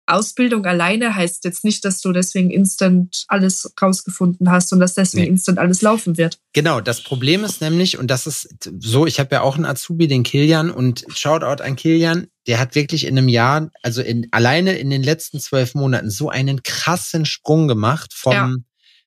Ausbildung 0.09 0.65
alleine 0.65 1.15
heißt 1.15 1.43
jetzt 1.45 1.63
nicht, 1.63 1.85
dass 1.85 2.01
du 2.01 2.11
deswegen 2.11 2.49
instant 2.49 3.25
alles 3.27 3.73
rausgefunden 3.81 4.51
hast 4.51 4.73
und 4.73 4.79
dass 4.79 4.93
deswegen 4.93 5.23
nee. 5.23 5.29
instant 5.29 5.59
alles 5.59 5.81
laufen 5.81 6.17
wird. 6.17 6.39
Genau, 6.53 6.81
das 6.81 7.01
Problem 7.01 7.43
ist 7.43 7.61
nämlich, 7.61 7.97
und 7.97 8.07
das 8.07 8.27
ist 8.27 8.71
so, 8.79 9.05
ich 9.05 9.19
habe 9.19 9.35
ja 9.35 9.41
auch 9.41 9.55
einen 9.55 9.65
Azubi, 9.65 10.07
den 10.07 10.23
Kilian, 10.23 10.71
und 10.71 11.05
Shoutout 11.13 11.63
an 11.63 11.75
Kilian, 11.75 12.27
der 12.47 12.59
hat 12.59 12.75
wirklich 12.75 13.05
in 13.05 13.17
einem 13.17 13.29
Jahr, 13.29 13.69
also 13.83 14.01
in, 14.01 14.27
alleine 14.31 14.77
in 14.77 14.89
den 14.89 15.03
letzten 15.03 15.39
zwölf 15.39 15.75
Monaten 15.75 16.09
so 16.09 16.29
einen 16.29 16.63
krassen 16.63 17.25
Sprung 17.25 17.67
gemacht 17.67 18.13
vom, 18.13 18.33
ja. 18.33 18.55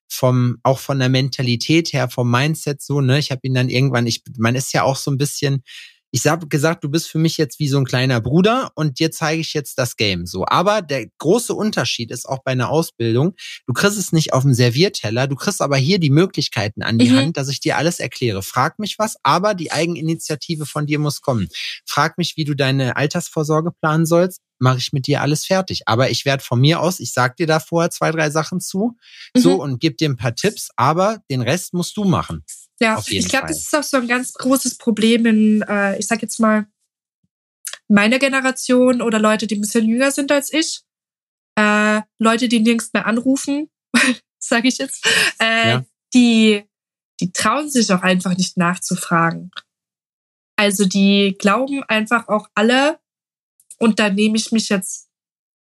vom, 0.08 0.58
auch 0.62 0.78
von 0.78 0.98
der 0.98 1.08
Mentalität 1.08 1.92
her, 1.92 2.08
vom 2.08 2.30
Mindset 2.30 2.80
so, 2.80 3.00
ne? 3.00 3.18
Ich 3.18 3.30
habe 3.30 3.40
ihn 3.42 3.54
dann 3.54 3.68
irgendwann, 3.68 4.06
ich, 4.06 4.22
man 4.38 4.54
ist 4.54 4.72
ja 4.72 4.84
auch 4.84 4.96
so 4.96 5.10
ein 5.10 5.18
bisschen, 5.18 5.62
ich 6.14 6.26
habe 6.26 6.46
gesagt, 6.46 6.84
du 6.84 6.90
bist 6.90 7.08
für 7.08 7.18
mich 7.18 7.38
jetzt 7.38 7.58
wie 7.58 7.68
so 7.68 7.78
ein 7.78 7.86
kleiner 7.86 8.20
Bruder 8.20 8.70
und 8.74 8.98
dir 8.98 9.10
zeige 9.10 9.40
ich 9.40 9.54
jetzt 9.54 9.78
das 9.78 9.96
Game 9.96 10.26
so. 10.26 10.44
Aber 10.46 10.82
der 10.82 11.06
große 11.18 11.54
Unterschied 11.54 12.10
ist 12.10 12.28
auch 12.28 12.40
bei 12.44 12.52
einer 12.52 12.68
Ausbildung, 12.68 13.34
du 13.66 13.72
kriegst 13.72 13.98
es 13.98 14.12
nicht 14.12 14.34
auf 14.34 14.42
dem 14.42 14.52
Servierteller, 14.52 15.26
du 15.26 15.36
kriegst 15.36 15.62
aber 15.62 15.78
hier 15.78 15.98
die 15.98 16.10
Möglichkeiten 16.10 16.82
an 16.82 16.98
die 16.98 17.10
mhm. 17.10 17.16
Hand, 17.16 17.36
dass 17.38 17.48
ich 17.48 17.60
dir 17.60 17.78
alles 17.78 17.98
erkläre. 17.98 18.42
Frag 18.42 18.78
mich 18.78 18.96
was, 18.98 19.16
aber 19.22 19.54
die 19.54 19.72
Eigeninitiative 19.72 20.66
von 20.66 20.86
dir 20.86 20.98
muss 20.98 21.22
kommen. 21.22 21.48
Frag 21.86 22.18
mich, 22.18 22.36
wie 22.36 22.44
du 22.44 22.54
deine 22.54 22.96
Altersvorsorge 22.96 23.70
planen 23.72 24.04
sollst, 24.04 24.40
mache 24.62 24.78
ich 24.78 24.92
mit 24.92 25.06
dir 25.06 25.20
alles 25.20 25.44
fertig. 25.44 25.82
Aber 25.86 26.10
ich 26.10 26.24
werde 26.24 26.42
von 26.42 26.60
mir 26.60 26.80
aus, 26.80 27.00
ich 27.00 27.12
sag 27.12 27.36
dir 27.36 27.46
da 27.46 27.60
vorher 27.60 27.90
zwei, 27.90 28.10
drei 28.10 28.30
Sachen 28.30 28.60
zu, 28.60 28.96
mhm. 29.34 29.40
so 29.40 29.62
und 29.62 29.80
gebe 29.80 29.96
dir 29.96 30.08
ein 30.08 30.16
paar 30.16 30.34
Tipps, 30.34 30.70
aber 30.76 31.18
den 31.30 31.42
Rest 31.42 31.74
musst 31.74 31.96
du 31.96 32.04
machen. 32.04 32.44
Ja, 32.80 33.00
ich 33.06 33.28
glaube, 33.28 33.48
das 33.48 33.58
ist 33.58 33.74
auch 33.76 33.82
so 33.82 33.98
ein 33.98 34.08
ganz 34.08 34.32
großes 34.32 34.78
Problem 34.78 35.26
in, 35.26 35.62
äh, 35.62 35.98
ich 35.98 36.06
sag 36.06 36.22
jetzt 36.22 36.40
mal, 36.40 36.66
meiner 37.88 38.18
Generation 38.18 39.02
oder 39.02 39.18
Leute, 39.18 39.46
die 39.46 39.56
ein 39.56 39.60
bisschen 39.60 39.86
jünger 39.86 40.10
sind 40.10 40.32
als 40.32 40.52
ich. 40.52 40.80
Äh, 41.56 42.00
Leute, 42.18 42.48
die 42.48 42.60
nirgends 42.60 42.92
mehr 42.92 43.06
anrufen, 43.06 43.70
sage 44.38 44.68
ich 44.68 44.78
jetzt, 44.78 45.06
äh, 45.38 45.68
ja. 45.68 45.84
die, 46.14 46.64
die 47.20 47.32
trauen 47.32 47.70
sich 47.70 47.92
auch 47.92 48.02
einfach 48.02 48.36
nicht 48.36 48.56
nachzufragen. 48.56 49.50
Also 50.56 50.86
die 50.86 51.36
glauben 51.38 51.82
einfach 51.84 52.28
auch 52.28 52.48
alle, 52.54 52.98
und 53.82 53.98
da 53.98 54.10
nehme 54.10 54.36
ich 54.36 54.52
mich 54.52 54.68
jetzt, 54.68 55.08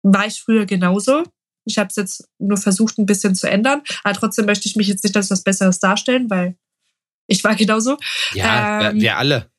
war 0.02 0.26
ich 0.26 0.42
früher 0.42 0.66
genauso. 0.66 1.24
Ich 1.66 1.78
habe 1.78 1.90
es 1.90 1.98
jetzt 1.98 2.30
nur 2.40 2.58
versucht, 2.58 2.98
ein 2.98 3.06
bisschen 3.06 3.36
zu 3.36 3.50
ändern, 3.50 3.82
aber 4.06 4.18
trotzdem 4.18 4.46
möchte 4.46 4.70
ich 4.70 4.78
mich 4.78 4.88
jetzt 4.88 5.04
nicht 5.04 5.18
als 5.18 5.30
was 5.30 5.44
Besseres 5.44 5.80
darstellen, 5.80 6.30
weil 6.30 6.58
ich 7.28 7.44
war 7.44 7.56
genauso. 7.56 7.98
Ja, 8.34 8.92
ähm, 8.92 9.02
wir 9.02 9.18
alle. 9.18 9.52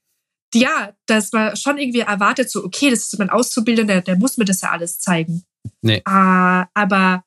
Ja, 0.54 0.94
dass 1.04 1.32
man 1.32 1.56
schon 1.56 1.76
irgendwie 1.76 2.00
erwartet, 2.00 2.50
so, 2.50 2.64
okay, 2.64 2.88
das 2.88 3.00
ist 3.00 3.18
mein 3.18 3.28
Auszubildender, 3.28 4.00
der 4.00 4.16
muss 4.16 4.38
mir 4.38 4.46
das 4.46 4.62
ja 4.62 4.70
alles 4.70 4.98
zeigen. 4.98 5.44
Nee. 5.82 6.02
Uh, 6.08 6.64
aber, 6.72 7.24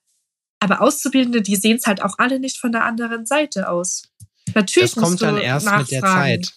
aber 0.59 0.81
Auszubildende, 0.81 1.43
die 1.43 1.55
sehen 1.55 1.77
es 1.77 1.85
halt 1.85 2.01
auch 2.01 2.17
alle 2.17 2.39
nicht 2.39 2.57
von 2.57 2.71
der 2.71 2.83
anderen 2.83 3.27
Seite 3.27 3.69
aus. 3.69 4.09
Natürlich 4.55 4.95
das 4.95 5.03
kommt 5.03 5.21
dann 5.21 5.37
erst 5.37 5.67
nachfragen. 5.67 5.83
mit 5.83 5.91
der 5.91 6.01
Zeit. 6.01 6.53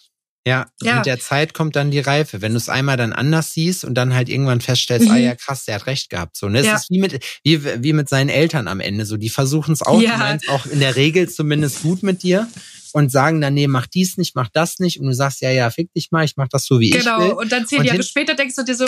Ja, 0.47 0.67
ja, 0.81 0.97
mit 0.97 1.07
der 1.07 1.19
Zeit 1.19 1.55
kommt 1.55 1.75
dann 1.75 1.89
die 1.89 1.99
Reife. 1.99 2.41
Wenn 2.41 2.51
du 2.51 2.57
es 2.57 2.69
einmal 2.69 2.97
dann 2.97 3.13
anders 3.13 3.53
siehst 3.53 3.83
und 3.83 3.95
dann 3.95 4.13
halt 4.13 4.29
irgendwann 4.29 4.61
feststellst, 4.61 5.07
ah 5.07 5.13
mhm. 5.13 5.17
ah 5.17 5.19
ja, 5.19 5.35
krass, 5.35 5.65
der 5.65 5.75
hat 5.75 5.87
recht 5.87 6.11
gehabt. 6.11 6.37
So, 6.37 6.49
ne? 6.49 6.59
Es 6.59 6.65
ja. 6.67 6.75
ist 6.75 6.91
wie 6.91 6.99
mit, 6.99 7.23
wie, 7.43 7.83
wie 7.83 7.93
mit 7.93 8.09
seinen 8.09 8.29
Eltern 8.29 8.67
am 8.67 8.79
Ende. 8.79 9.07
So, 9.07 9.17
die 9.17 9.29
versuchen 9.29 9.73
es 9.73 9.81
auch, 9.81 9.99
ja. 9.99 10.17
meinst 10.17 10.47
auch 10.49 10.67
in 10.67 10.79
der 10.79 10.95
Regel 10.95 11.27
zumindest 11.27 11.81
gut 11.81 12.03
mit 12.03 12.21
dir 12.21 12.47
und 12.93 13.11
sagen 13.11 13.41
dann, 13.41 13.55
nee, 13.55 13.67
mach 13.67 13.87
dies 13.87 14.17
nicht, 14.17 14.35
mach 14.35 14.49
das 14.49 14.77
nicht. 14.77 14.99
Und 14.99 15.07
du 15.07 15.13
sagst, 15.13 15.41
ja, 15.41 15.49
ja, 15.49 15.71
fick 15.71 15.91
dich 15.93 16.11
mal, 16.11 16.23
ich 16.23 16.37
mach 16.37 16.47
das 16.47 16.65
so, 16.65 16.79
wie 16.79 16.91
genau. 16.91 16.99
ich 16.99 17.05
will. 17.05 17.27
Genau, 17.29 17.41
und 17.41 17.51
dann 17.51 17.65
zehn 17.65 17.83
Jahre 17.83 18.03
später 18.03 18.35
denkst 18.35 18.55
du 18.55 18.63
dir 18.63 18.75
so, 18.75 18.85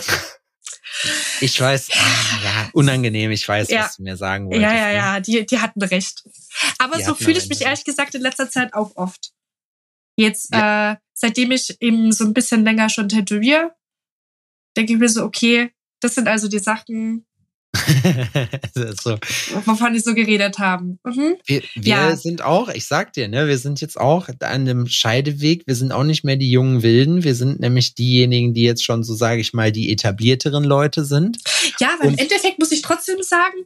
ich 1.42 1.60
weiß, 1.60 1.90
ah, 1.94 2.44
ja, 2.44 2.70
unangenehm, 2.74 3.32
ich 3.32 3.48
weiß, 3.48 3.70
ja. 3.70 3.82
was 3.82 3.98
du 3.98 4.04
mir 4.04 4.16
sagen 4.16 4.46
wolltest. 4.46 4.62
Ja, 4.62 4.76
ja, 4.76 4.88
ne? 4.88 4.94
ja, 4.94 5.20
die, 5.20 5.46
die 5.46 5.60
hatten 5.60 5.82
recht. 5.82 6.24
Aber 6.78 6.98
die 6.98 7.04
so 7.04 7.16
fühle 7.16 7.38
ich 7.38 7.50
mich 7.50 7.62
ehrlich 7.62 7.84
gesagt 7.84 8.16
in 8.16 8.22
letzter 8.22 8.50
Zeit 8.50 8.74
auch 8.74 8.96
oft. 8.96 9.32
Jetzt, 10.18 10.54
ja. 10.54 10.94
äh, 10.94 10.96
seitdem 11.14 11.52
ich 11.52 11.78
eben 11.80 12.12
so 12.12 12.26
ein 12.26 12.34
bisschen 12.34 12.64
länger 12.64 12.90
schon 12.90 13.08
tätowiere, 13.08 13.72
denke 14.76 14.94
ich 14.94 15.00
mir 15.00 15.10
so, 15.10 15.24
okay, 15.24 15.72
das 16.02 16.16
sind 16.16 16.28
also 16.28 16.48
die 16.48 16.60
Sachen, 16.60 17.26
so. 19.04 19.18
wovon 19.66 19.94
die 19.94 20.00
so 20.00 20.14
geredet 20.14 20.58
haben. 20.60 21.00
Mhm. 21.04 21.36
Wir, 21.46 21.62
wir 21.76 21.84
ja. 21.84 22.16
sind 22.16 22.42
auch, 22.42 22.70
ich 22.70 22.86
sag 22.86 23.14
dir, 23.14 23.28
ne, 23.28 23.48
wir 23.48 23.58
sind 23.58 23.82
jetzt 23.82 24.00
auch 24.00 24.30
an 24.30 24.38
einem 24.42 24.88
Scheideweg. 24.88 25.64
Wir 25.68 25.76
sind 25.76 25.92
auch 25.92 26.04
nicht 26.04 26.24
mehr 26.24 26.38
die 26.38 26.50
jungen 26.50 26.82
Wilden. 26.82 27.24
Wir 27.24 27.36
sind 27.36 27.60
nämlich 27.60 27.94
diejenigen, 27.94 28.54
die 28.54 28.64
jetzt 28.64 28.84
schon, 28.84 29.04
so 29.04 29.14
sage 29.14 29.42
ich 29.42 29.54
mal, 29.54 29.72
die 29.72 29.92
etablierteren 29.92 30.64
Leute 30.64 31.06
sind. 31.06 31.38
Ja, 31.80 31.96
weil 32.00 32.08
Und 32.08 32.14
im 32.14 32.20
Endeffekt 32.20 32.60
muss 32.60 32.72
ich 32.72 32.82
trotzdem 32.82 33.22
sagen, 33.22 33.66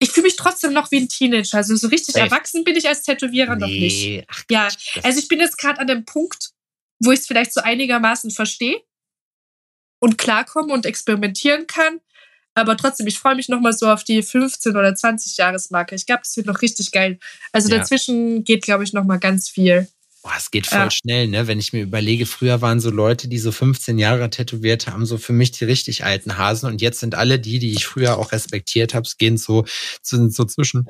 ich 0.00 0.10
fühle 0.10 0.24
mich 0.24 0.36
trotzdem 0.36 0.72
noch 0.72 0.90
wie 0.90 0.96
ein 0.96 1.08
Teenager. 1.08 1.58
Also 1.58 1.76
so 1.76 1.88
richtig 1.88 2.16
Echt? 2.16 2.24
erwachsen 2.24 2.64
bin 2.64 2.74
ich 2.74 2.88
als 2.88 3.02
Tätowierer 3.02 3.54
nee. 3.54 3.60
noch 3.60 3.68
nicht. 3.68 4.24
Ach, 4.28 4.42
ja, 4.50 4.68
also 5.02 5.18
ich 5.18 5.28
bin 5.28 5.38
jetzt 5.38 5.58
gerade 5.58 5.78
an 5.78 5.86
dem 5.86 6.04
Punkt, 6.04 6.50
wo 6.98 7.12
ich 7.12 7.20
es 7.20 7.26
vielleicht 7.26 7.52
so 7.52 7.60
einigermaßen 7.60 8.30
verstehe 8.30 8.80
und 10.00 10.16
klarkomme 10.18 10.72
und 10.72 10.86
experimentieren 10.86 11.66
kann. 11.66 12.00
Aber 12.54 12.76
trotzdem, 12.76 13.06
ich 13.06 13.18
freue 13.18 13.36
mich 13.36 13.48
nochmal 13.48 13.74
so 13.74 13.88
auf 13.88 14.02
die 14.02 14.22
15 14.22 14.74
oder 14.74 14.94
20 14.94 15.36
Jahresmarke. 15.36 15.94
Ich 15.94 16.06
glaube, 16.06 16.22
das 16.24 16.36
wird 16.36 16.46
noch 16.46 16.62
richtig 16.62 16.90
geil. 16.92 17.18
Also 17.52 17.68
ja. 17.68 17.78
dazwischen 17.78 18.42
geht, 18.42 18.64
glaube 18.64 18.84
ich, 18.84 18.92
nochmal 18.92 19.18
ganz 19.18 19.48
viel. 19.48 19.86
Boah, 20.22 20.34
es 20.36 20.50
geht 20.50 20.66
voll 20.66 20.78
ja. 20.78 20.90
schnell, 20.90 21.28
ne? 21.28 21.46
Wenn 21.46 21.58
ich 21.58 21.72
mir 21.72 21.82
überlege, 21.82 22.26
früher 22.26 22.60
waren 22.60 22.78
so 22.78 22.90
Leute, 22.90 23.26
die 23.26 23.38
so 23.38 23.52
15 23.52 23.98
Jahre 23.98 24.28
tätowiert 24.28 24.86
haben, 24.86 25.06
so 25.06 25.16
für 25.16 25.32
mich 25.32 25.52
die 25.52 25.64
richtig 25.64 26.04
alten 26.04 26.36
Hasen. 26.36 26.68
Und 26.68 26.82
jetzt 26.82 27.00
sind 27.00 27.14
alle 27.14 27.38
die, 27.38 27.58
die 27.58 27.72
ich 27.72 27.86
früher 27.86 28.18
auch 28.18 28.32
respektiert 28.32 28.92
habe, 28.92 29.08
gehen 29.16 29.38
so, 29.38 29.64
sind 30.02 30.34
so 30.34 30.44
zwischen 30.44 30.86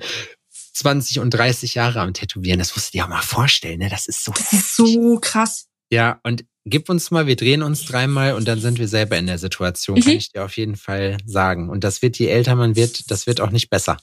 20 0.74 1.20
und 1.20 1.30
30 1.30 1.74
Jahre 1.74 2.00
am 2.00 2.12
Tätowieren. 2.12 2.58
Das 2.58 2.74
musst 2.74 2.92
du 2.92 2.98
dir 2.98 3.04
auch 3.04 3.08
mal 3.08 3.22
vorstellen, 3.22 3.78
ne? 3.78 3.88
Das 3.88 4.06
ist 4.06 4.24
so. 4.24 4.32
Das 4.32 4.52
ist 4.52 4.74
so 4.74 5.18
krass. 5.20 5.66
Ja, 5.92 6.20
und 6.24 6.44
gib 6.64 6.88
uns 6.88 7.10
mal, 7.10 7.26
wir 7.26 7.36
drehen 7.36 7.62
uns 7.62 7.84
dreimal 7.84 8.34
und 8.34 8.46
dann 8.46 8.60
sind 8.60 8.78
wir 8.78 8.88
selber 8.88 9.16
in 9.16 9.26
der 9.26 9.38
Situation, 9.38 9.98
mhm. 9.98 10.02
kann 10.02 10.12
ich 10.12 10.32
dir 10.32 10.44
auf 10.44 10.56
jeden 10.56 10.76
Fall 10.76 11.18
sagen. 11.24 11.68
Und 11.68 11.84
das 11.84 12.02
wird, 12.02 12.18
je 12.18 12.26
älter 12.26 12.54
man 12.56 12.76
wird, 12.76 13.10
das 13.10 13.26
wird 13.26 13.40
auch 13.40 13.50
nicht 13.50 13.70
besser. 13.70 13.98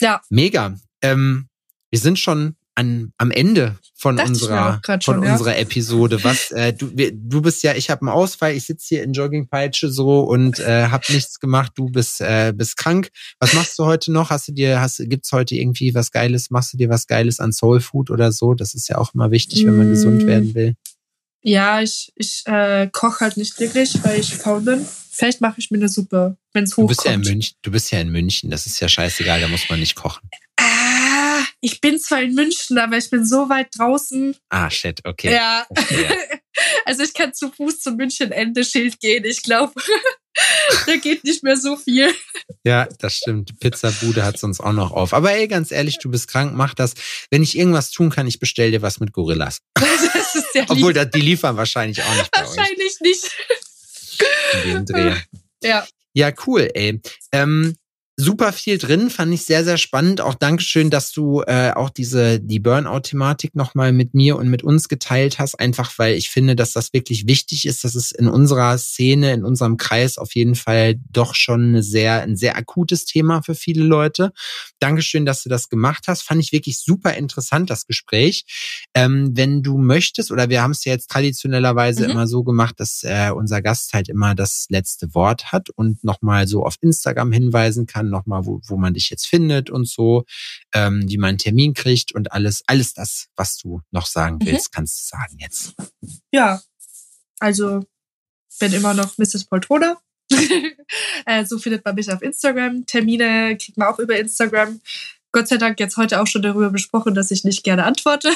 ja. 0.00 0.20
Mega. 0.30 0.78
Ähm, 1.02 1.48
wir 1.90 1.98
sind 1.98 2.18
schon 2.18 2.56
an, 2.74 3.12
am 3.18 3.30
Ende 3.30 3.78
von 3.94 4.16
Dacht 4.16 4.28
unserer 4.28 4.80
von 4.84 5.00
schon, 5.00 5.18
unserer 5.18 5.52
ja. 5.52 5.58
Episode. 5.58 6.24
Was 6.24 6.50
äh, 6.50 6.72
du 6.72 6.90
wir, 6.96 7.12
du 7.12 7.42
bist 7.42 7.62
ja, 7.62 7.74
ich 7.74 7.90
habe 7.90 8.02
einen 8.02 8.08
Ausfall, 8.08 8.54
ich 8.54 8.64
sitze 8.64 8.86
hier 8.88 9.02
in 9.02 9.12
Joggingpeitsche 9.12 9.90
so 9.90 10.20
und 10.20 10.58
äh, 10.58 10.86
habe 10.86 11.04
nichts 11.12 11.38
gemacht. 11.38 11.72
Du 11.74 11.90
bist 11.90 12.20
äh, 12.20 12.52
bist 12.54 12.76
krank. 12.76 13.10
Was 13.38 13.52
machst 13.52 13.78
du 13.78 13.84
heute 13.84 14.10
noch? 14.12 14.30
Hast 14.30 14.48
du 14.48 14.52
dir 14.52 14.80
hast 14.80 15.02
gibt's 15.06 15.32
heute 15.32 15.54
irgendwie 15.54 15.94
was 15.94 16.10
Geiles? 16.10 16.50
Machst 16.50 16.72
du 16.72 16.76
dir 16.76 16.88
was 16.88 17.06
Geiles 17.06 17.40
an 17.40 17.52
Soul 17.52 17.80
Food 17.80 18.10
oder 18.10 18.32
so? 18.32 18.54
Das 18.54 18.74
ist 18.74 18.88
ja 18.88 18.98
auch 18.98 19.14
immer 19.14 19.30
wichtig, 19.30 19.66
wenn 19.66 19.76
man 19.76 19.88
mm. 19.88 19.90
gesund 19.90 20.26
werden 20.26 20.54
will. 20.54 20.74
Ja, 21.42 21.80
ich 21.82 22.12
ich 22.16 22.42
äh, 22.46 22.88
koche 22.90 23.20
halt 23.20 23.36
nicht 23.36 23.58
wirklich, 23.60 24.02
weil 24.02 24.20
ich 24.20 24.34
faul 24.34 24.62
bin. 24.62 24.86
Vielleicht 25.14 25.42
mache 25.42 25.56
ich 25.58 25.70
mir 25.70 25.76
eine 25.76 25.90
Suppe, 25.90 26.38
wenn 26.54 26.64
es 26.64 26.72
hochkommt. 26.72 26.90
Du 26.90 26.94
bist 26.96 27.04
ja 27.04 27.12
in 27.12 27.20
München. 27.20 27.56
Du 27.60 27.70
bist 27.70 27.92
ja 27.92 28.00
in 28.00 28.08
München. 28.08 28.50
Das 28.50 28.64
ist 28.64 28.80
ja 28.80 28.88
scheißegal. 28.88 29.40
Da 29.40 29.48
muss 29.48 29.68
man 29.68 29.78
nicht 29.78 29.94
kochen. 29.94 30.26
Ich 31.64 31.80
bin 31.80 31.96
zwar 31.98 32.20
in 32.20 32.34
München, 32.34 32.76
aber 32.76 32.98
ich 32.98 33.08
bin 33.08 33.24
so 33.24 33.48
weit 33.48 33.68
draußen. 33.78 34.36
Ah, 34.48 34.68
shit, 34.68 35.00
okay. 35.04 35.32
Ja. 35.32 35.64
Okay, 35.68 36.06
ja. 36.10 36.38
also 36.84 37.04
ich 37.04 37.14
kann 37.14 37.32
zu 37.32 37.52
Fuß 37.52 37.78
zum 37.80 37.96
München-Ende-Schild 37.96 38.98
gehen. 38.98 39.24
Ich 39.24 39.44
glaube, 39.44 39.72
da 40.86 40.96
geht 40.96 41.22
nicht 41.22 41.44
mehr 41.44 41.56
so 41.56 41.76
viel. 41.76 42.12
Ja, 42.64 42.88
das 42.98 43.14
stimmt. 43.14 43.60
Pizzabude 43.60 44.24
hat 44.24 44.34
es 44.34 44.42
uns 44.42 44.58
auch 44.58 44.72
noch 44.72 44.90
auf. 44.90 45.14
Aber 45.14 45.32
ey, 45.32 45.46
ganz 45.46 45.70
ehrlich, 45.70 45.98
du 46.00 46.10
bist 46.10 46.26
krank, 46.26 46.52
mach 46.52 46.74
das. 46.74 46.94
Wenn 47.30 47.44
ich 47.44 47.56
irgendwas 47.56 47.92
tun 47.92 48.10
kann, 48.10 48.26
ich 48.26 48.40
bestell 48.40 48.72
dir 48.72 48.82
was 48.82 48.98
mit 48.98 49.12
Gorillas. 49.12 49.60
Das 50.34 50.34
ist 50.34 50.52
sehr 50.54 50.70
Obwohl, 50.70 50.94
die 50.94 51.20
liefern 51.20 51.56
wahrscheinlich 51.56 52.02
auch 52.02 52.14
nicht 52.14 52.30
bei 52.30 52.40
Wahrscheinlich 52.40 52.94
euch. 52.94 53.00
nicht. 53.00 53.30
In 54.64 54.70
dem 54.70 54.86
Dreh. 54.86 55.14
Ja. 55.62 55.86
Ja, 56.14 56.32
cool, 56.46 56.70
ey. 56.74 57.00
Ähm, 57.32 57.76
super 58.16 58.52
viel 58.52 58.76
drin, 58.78 59.08
fand 59.08 59.32
ich 59.32 59.44
sehr, 59.44 59.64
sehr 59.64 59.78
spannend. 59.78 60.20
Auch 60.20 60.34
Dankeschön, 60.34 60.90
dass 60.90 61.12
du 61.12 61.42
äh, 61.42 61.72
auch 61.74 61.88
diese, 61.88 62.40
die 62.40 62.60
Burnout-Thematik 62.60 63.54
nochmal 63.54 63.92
mit 63.92 64.14
mir 64.14 64.36
und 64.36 64.48
mit 64.48 64.62
uns 64.62 64.88
geteilt 64.88 65.38
hast, 65.38 65.58
einfach 65.58 65.98
weil 65.98 66.14
ich 66.14 66.28
finde, 66.28 66.54
dass 66.54 66.72
das 66.72 66.92
wirklich 66.92 67.26
wichtig 67.26 67.66
ist, 67.66 67.84
dass 67.84 67.94
es 67.94 68.12
in 68.12 68.28
unserer 68.28 68.76
Szene, 68.78 69.32
in 69.32 69.44
unserem 69.44 69.78
Kreis 69.78 70.18
auf 70.18 70.34
jeden 70.34 70.54
Fall 70.54 70.96
doch 71.10 71.34
schon 71.34 71.68
eine 71.68 71.82
sehr, 71.82 72.22
ein 72.22 72.36
sehr 72.36 72.56
akutes 72.56 73.06
Thema 73.06 73.42
für 73.42 73.54
viele 73.54 73.82
Leute. 73.82 74.32
Dankeschön, 74.78 75.24
dass 75.24 75.42
du 75.42 75.48
das 75.48 75.68
gemacht 75.68 76.04
hast. 76.06 76.22
Fand 76.22 76.42
ich 76.42 76.52
wirklich 76.52 76.80
super 76.80 77.14
interessant, 77.14 77.70
das 77.70 77.86
Gespräch. 77.86 78.44
Ähm, 78.94 79.30
wenn 79.34 79.62
du 79.62 79.78
möchtest, 79.78 80.30
oder 80.30 80.48
wir 80.50 80.62
haben 80.62 80.72
es 80.72 80.84
ja 80.84 80.92
jetzt 80.92 81.10
traditionellerweise 81.10 82.04
mhm. 82.04 82.10
immer 82.10 82.26
so 82.26 82.44
gemacht, 82.44 82.78
dass 82.78 83.02
äh, 83.04 83.30
unser 83.34 83.62
Gast 83.62 83.94
halt 83.94 84.08
immer 84.08 84.34
das 84.34 84.66
letzte 84.68 85.14
Wort 85.14 85.50
hat 85.50 85.70
und 85.70 86.04
nochmal 86.04 86.46
so 86.46 86.64
auf 86.64 86.76
Instagram 86.80 87.32
hinweisen 87.32 87.86
kann, 87.86 88.11
nochmal, 88.12 88.46
wo, 88.46 88.60
wo 88.66 88.76
man 88.76 88.94
dich 88.94 89.10
jetzt 89.10 89.26
findet 89.26 89.70
und 89.70 89.88
so, 89.88 90.24
ähm, 90.72 91.02
wie 91.08 91.18
man 91.18 91.30
einen 91.30 91.38
Termin 91.38 91.74
kriegt 91.74 92.12
und 92.12 92.32
alles, 92.32 92.62
alles 92.66 92.94
das, 92.94 93.28
was 93.34 93.56
du 93.56 93.80
noch 93.90 94.06
sagen 94.06 94.36
mhm. 94.36 94.46
willst, 94.46 94.72
kannst 94.72 95.00
du 95.00 95.16
sagen 95.16 95.38
jetzt. 95.40 95.74
Ja, 96.32 96.62
also 97.40 97.84
bin 98.60 98.72
immer 98.72 98.94
noch 98.94 99.18
Mrs. 99.18 99.46
Poltrona. 99.46 100.00
äh, 101.26 101.44
so 101.44 101.58
findet 101.58 101.84
man 101.84 101.96
mich 101.96 102.10
auf 102.12 102.22
Instagram. 102.22 102.86
Termine 102.86 103.56
kriegt 103.58 103.76
man 103.76 103.88
auch 103.88 103.98
über 103.98 104.16
Instagram. 104.16 104.80
Gott 105.32 105.48
sei 105.48 105.56
Dank 105.56 105.80
jetzt 105.80 105.96
heute 105.96 106.20
auch 106.20 106.26
schon 106.26 106.42
darüber 106.42 106.70
besprochen, 106.70 107.14
dass 107.14 107.30
ich 107.30 107.42
nicht 107.42 107.64
gerne 107.64 107.84
antworte. 107.84 108.30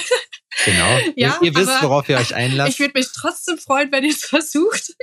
Genau. 0.65 0.99
ja, 1.17 1.39
ihr, 1.41 1.49
ihr 1.49 1.55
wisst, 1.55 1.83
worauf 1.83 2.09
ihr 2.09 2.17
euch 2.17 2.35
einlasst. 2.35 2.73
Ich 2.73 2.81
würde 2.81 2.99
mich 2.99 3.09
trotzdem 3.15 3.59
freuen, 3.59 3.93
wenn 3.93 4.05
ihr 4.05 4.11
es 4.11 4.25
versucht. 4.25 4.95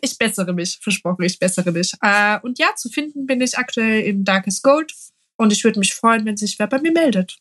Ich 0.00 0.18
bessere 0.18 0.52
mich, 0.52 0.78
versprochen, 0.80 1.22
ich 1.22 1.38
bessere 1.38 1.70
mich. 1.70 1.92
Äh, 2.00 2.38
und 2.42 2.58
ja, 2.58 2.74
zu 2.76 2.88
finden 2.88 3.26
bin 3.26 3.40
ich 3.40 3.56
aktuell 3.56 4.02
im 4.02 4.24
Darkest 4.24 4.62
Gold 4.62 4.92
und 5.36 5.52
ich 5.52 5.62
würde 5.64 5.78
mich 5.78 5.94
freuen, 5.94 6.24
wenn 6.24 6.36
sich 6.36 6.58
wer 6.58 6.66
bei 6.66 6.80
mir 6.80 6.92
meldet. 6.92 7.36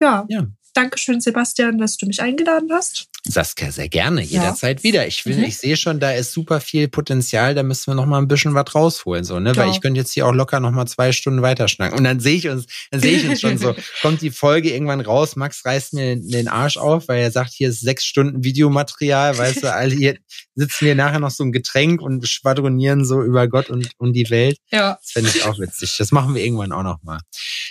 Ja. 0.00 0.26
ja. 0.28 0.46
Dankeschön, 0.74 1.20
Sebastian, 1.20 1.78
dass 1.78 1.96
du 1.96 2.06
mich 2.06 2.22
eingeladen 2.22 2.70
hast. 2.72 3.08
Saskia, 3.24 3.70
sehr 3.70 3.88
gerne, 3.88 4.20
jederzeit 4.22 4.80
ja. 4.80 4.84
wieder. 4.84 5.06
Ich 5.06 5.24
will, 5.26 5.36
mhm. 5.36 5.44
ich 5.44 5.58
sehe 5.58 5.76
schon, 5.76 6.00
da 6.00 6.10
ist 6.12 6.32
super 6.32 6.60
viel 6.60 6.88
Potenzial, 6.88 7.54
da 7.54 7.62
müssen 7.62 7.88
wir 7.88 7.94
noch 7.94 8.06
mal 8.06 8.18
ein 8.18 8.26
bisschen 8.26 8.54
was 8.54 8.74
rausholen, 8.74 9.22
so, 9.22 9.38
ne? 9.38 9.50
Ja. 9.50 9.56
Weil 9.58 9.70
ich 9.70 9.80
könnte 9.80 10.00
jetzt 10.00 10.12
hier 10.12 10.26
auch 10.26 10.32
locker 10.32 10.58
noch 10.58 10.72
mal 10.72 10.86
zwei 10.86 11.12
Stunden 11.12 11.40
weiterschnacken. 11.40 11.96
Und 11.96 12.04
dann 12.04 12.18
sehe 12.18 12.36
ich 12.36 12.48
uns, 12.48 12.66
dann 12.90 13.00
sehe 13.00 13.16
ich 13.16 13.28
uns 13.28 13.40
schon 13.40 13.58
so, 13.58 13.76
kommt 14.02 14.22
die 14.22 14.30
Folge 14.30 14.72
irgendwann 14.72 15.00
raus, 15.00 15.36
Max 15.36 15.64
reißt 15.64 15.92
mir 15.92 16.16
den 16.16 16.48
Arsch 16.48 16.78
auf, 16.78 17.06
weil 17.06 17.22
er 17.22 17.30
sagt, 17.30 17.52
hier 17.52 17.68
ist 17.68 17.80
sechs 17.80 18.04
Stunden 18.04 18.42
Videomaterial, 18.42 19.38
weißt 19.38 19.62
du, 19.62 19.72
alle 19.72 19.94
hier 19.94 20.18
sitzen 20.56 20.86
wir 20.86 20.94
nachher 20.96 21.20
noch 21.20 21.30
so 21.30 21.44
ein 21.44 21.52
Getränk 21.52 22.02
und 22.02 22.26
schwadronieren 22.26 23.04
so 23.04 23.22
über 23.22 23.46
Gott 23.46 23.70
und, 23.70 23.90
und 23.98 24.14
die 24.14 24.28
Welt. 24.30 24.58
Ja. 24.70 24.98
Das 25.00 25.12
fände 25.12 25.30
ich 25.32 25.44
auch 25.44 25.58
witzig. 25.58 25.94
Das 25.98 26.10
machen 26.10 26.34
wir 26.34 26.44
irgendwann 26.44 26.72
auch 26.72 26.82
noch 26.82 27.02
mal. 27.02 27.20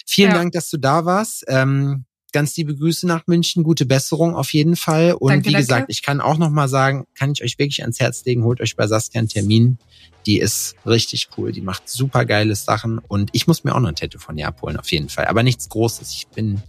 Vielen 0.08 0.32
ja. 0.32 0.38
Dank, 0.38 0.54
dass 0.54 0.70
du 0.70 0.78
da 0.78 1.06
warst. 1.06 1.44
Ähm, 1.48 2.06
ganz 2.32 2.56
liebe 2.58 2.76
Grüße 2.76 3.06
nach 3.08 3.28
München, 3.28 3.64
gute 3.64 3.86
Besserung 3.86 4.36
auf 4.36 4.54
jeden 4.54 4.76
Fall. 4.76 5.14
Und 5.14 5.32
Danke, 5.32 5.50
wie 5.50 5.54
danke. 5.54 5.66
gesagt, 5.68 5.86
ich 5.90 6.02
kann 6.04 6.22
auch 6.22 6.38
noch 6.38 6.50
mal 6.50 6.68
sagen, 6.68 7.06
kann 7.18 7.32
ich 7.32 7.44
euch 7.44 7.58
wirklich 7.60 7.82
ans 7.82 8.00
Herz 8.00 8.24
legen, 8.26 8.44
holt 8.44 8.62
euch 8.62 8.76
bei 8.76 8.88
Saskia 8.88 9.20
einen 9.20 9.28
Termin. 9.30 9.78
Die 10.26 10.40
ist 10.40 10.76
richtig 10.86 11.30
cool, 11.38 11.52
die 11.52 11.62
macht 11.62 11.90
super 11.90 12.26
geile 12.26 12.56
Sachen 12.56 13.00
und 13.00 13.30
ich 13.34 13.48
muss 13.48 13.64
mir 13.64 13.74
auch 13.76 13.80
noch 13.80 13.90
ein 13.90 13.96
Tattoo 13.96 14.20
von 14.20 14.38
ihr 14.38 14.48
abholen, 14.48 14.78
auf 14.78 14.92
jeden 14.92 15.10
Fall. 15.10 15.26
Aber 15.26 15.42
nichts 15.44 15.68
Großes, 15.70 16.14
ich 16.14 16.28
bin 16.28 16.62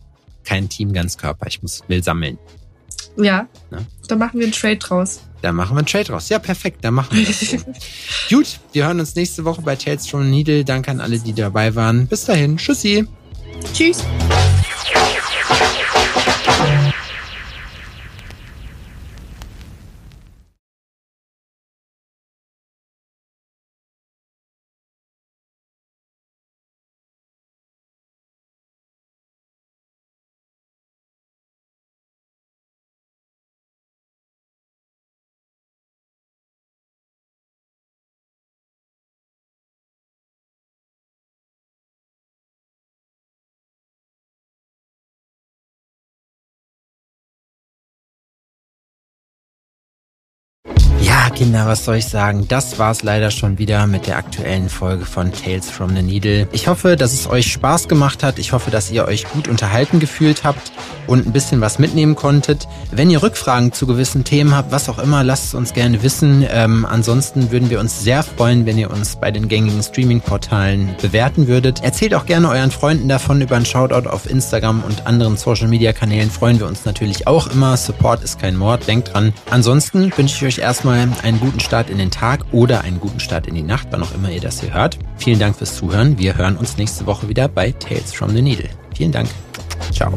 kein 0.44 0.68
Team 0.68 0.92
Ganzkörper, 0.92 1.46
ich 1.46 1.62
muss, 1.62 1.82
will 1.86 2.02
sammeln. 2.02 2.38
Ja, 3.16 3.46
Ne? 3.70 3.84
da 4.08 4.16
machen 4.16 4.38
wir 4.40 4.44
einen 4.46 4.52
Trade 4.54 4.76
draus. 4.78 5.20
Da 5.42 5.52
machen 5.52 5.74
wir 5.74 5.78
einen 5.78 5.86
Trade 5.86 6.12
raus. 6.12 6.28
Ja, 6.30 6.38
perfekt, 6.38 6.78
dann 6.82 6.94
machen 6.94 7.16
wir 7.16 7.26
das 7.26 7.40
so. 7.40 7.56
Gut, 8.34 8.58
wir 8.72 8.86
hören 8.86 9.00
uns 9.00 9.14
nächste 9.14 9.44
Woche 9.44 9.60
bei 9.60 9.76
Tales 9.76 10.06
from 10.06 10.30
Needle. 10.30 10.64
Danke 10.64 10.90
an 10.90 11.00
alle, 11.00 11.18
die 11.18 11.32
dabei 11.34 11.74
waren. 11.74 12.06
Bis 12.06 12.24
dahin, 12.24 12.56
tschüssi. 12.56 13.06
Tschüss. 13.74 14.02
Kinder, 51.42 51.66
was 51.66 51.84
soll 51.84 51.96
ich 51.96 52.06
sagen? 52.06 52.46
Das 52.46 52.78
war's 52.78 53.02
leider 53.02 53.32
schon 53.32 53.58
wieder 53.58 53.88
mit 53.88 54.06
der 54.06 54.16
aktuellen 54.16 54.68
Folge 54.68 55.04
von 55.04 55.32
Tales 55.32 55.68
from 55.68 55.96
the 55.96 56.00
Needle. 56.00 56.46
Ich 56.52 56.68
hoffe, 56.68 56.94
dass 56.94 57.12
es 57.12 57.28
euch 57.28 57.50
Spaß 57.50 57.88
gemacht 57.88 58.22
hat. 58.22 58.38
Ich 58.38 58.52
hoffe, 58.52 58.70
dass 58.70 58.92
ihr 58.92 59.08
euch 59.08 59.24
gut 59.24 59.48
unterhalten 59.48 59.98
gefühlt 59.98 60.44
habt 60.44 60.70
und 61.08 61.26
ein 61.26 61.32
bisschen 61.32 61.60
was 61.60 61.80
mitnehmen 61.80 62.14
konntet. 62.14 62.68
Wenn 62.92 63.10
ihr 63.10 63.24
Rückfragen 63.24 63.72
zu 63.72 63.88
gewissen 63.88 64.22
Themen 64.22 64.54
habt, 64.54 64.70
was 64.70 64.88
auch 64.88 65.00
immer, 65.00 65.24
lasst 65.24 65.46
es 65.46 65.54
uns 65.54 65.72
gerne 65.72 66.04
wissen. 66.04 66.46
Ähm, 66.48 66.86
ansonsten 66.88 67.50
würden 67.50 67.70
wir 67.70 67.80
uns 67.80 68.04
sehr 68.04 68.22
freuen, 68.22 68.64
wenn 68.64 68.78
ihr 68.78 68.92
uns 68.92 69.16
bei 69.16 69.32
den 69.32 69.48
gängigen 69.48 69.82
Streaming-Portalen 69.82 70.94
bewerten 71.02 71.48
würdet. 71.48 71.82
Erzählt 71.82 72.14
auch 72.14 72.24
gerne 72.24 72.50
euren 72.50 72.70
Freunden 72.70 73.08
davon 73.08 73.40
über 73.40 73.56
einen 73.56 73.66
Shoutout 73.66 74.08
auf 74.08 74.30
Instagram 74.30 74.84
und 74.84 75.08
anderen 75.08 75.36
Social-Media-Kanälen. 75.36 76.30
Freuen 76.30 76.60
wir 76.60 76.68
uns 76.68 76.84
natürlich 76.84 77.26
auch 77.26 77.48
immer. 77.48 77.76
Support 77.76 78.22
ist 78.22 78.38
kein 78.38 78.54
Mord, 78.54 78.86
denkt 78.86 79.12
dran. 79.12 79.32
Ansonsten 79.50 80.16
wünsche 80.16 80.36
ich 80.36 80.58
euch 80.58 80.64
erstmal 80.64 81.08
einen 81.32 81.40
guten 81.40 81.60
Start 81.60 81.88
in 81.88 81.98
den 81.98 82.10
Tag 82.10 82.44
oder 82.52 82.82
einen 82.82 83.00
guten 83.00 83.20
Start 83.20 83.46
in 83.46 83.54
die 83.54 83.62
Nacht, 83.62 83.88
wann 83.90 84.02
auch 84.02 84.14
immer 84.14 84.30
ihr 84.30 84.40
das 84.40 84.60
hier 84.60 84.74
hört. 84.74 84.98
Vielen 85.16 85.38
Dank 85.38 85.56
fürs 85.56 85.76
Zuhören. 85.76 86.18
Wir 86.18 86.36
hören 86.36 86.56
uns 86.56 86.76
nächste 86.76 87.06
Woche 87.06 87.28
wieder 87.28 87.48
bei 87.48 87.72
Tales 87.72 88.12
from 88.12 88.30
the 88.30 88.42
Needle. 88.42 88.68
Vielen 88.94 89.12
Dank. 89.12 89.28
Ciao. 89.92 90.12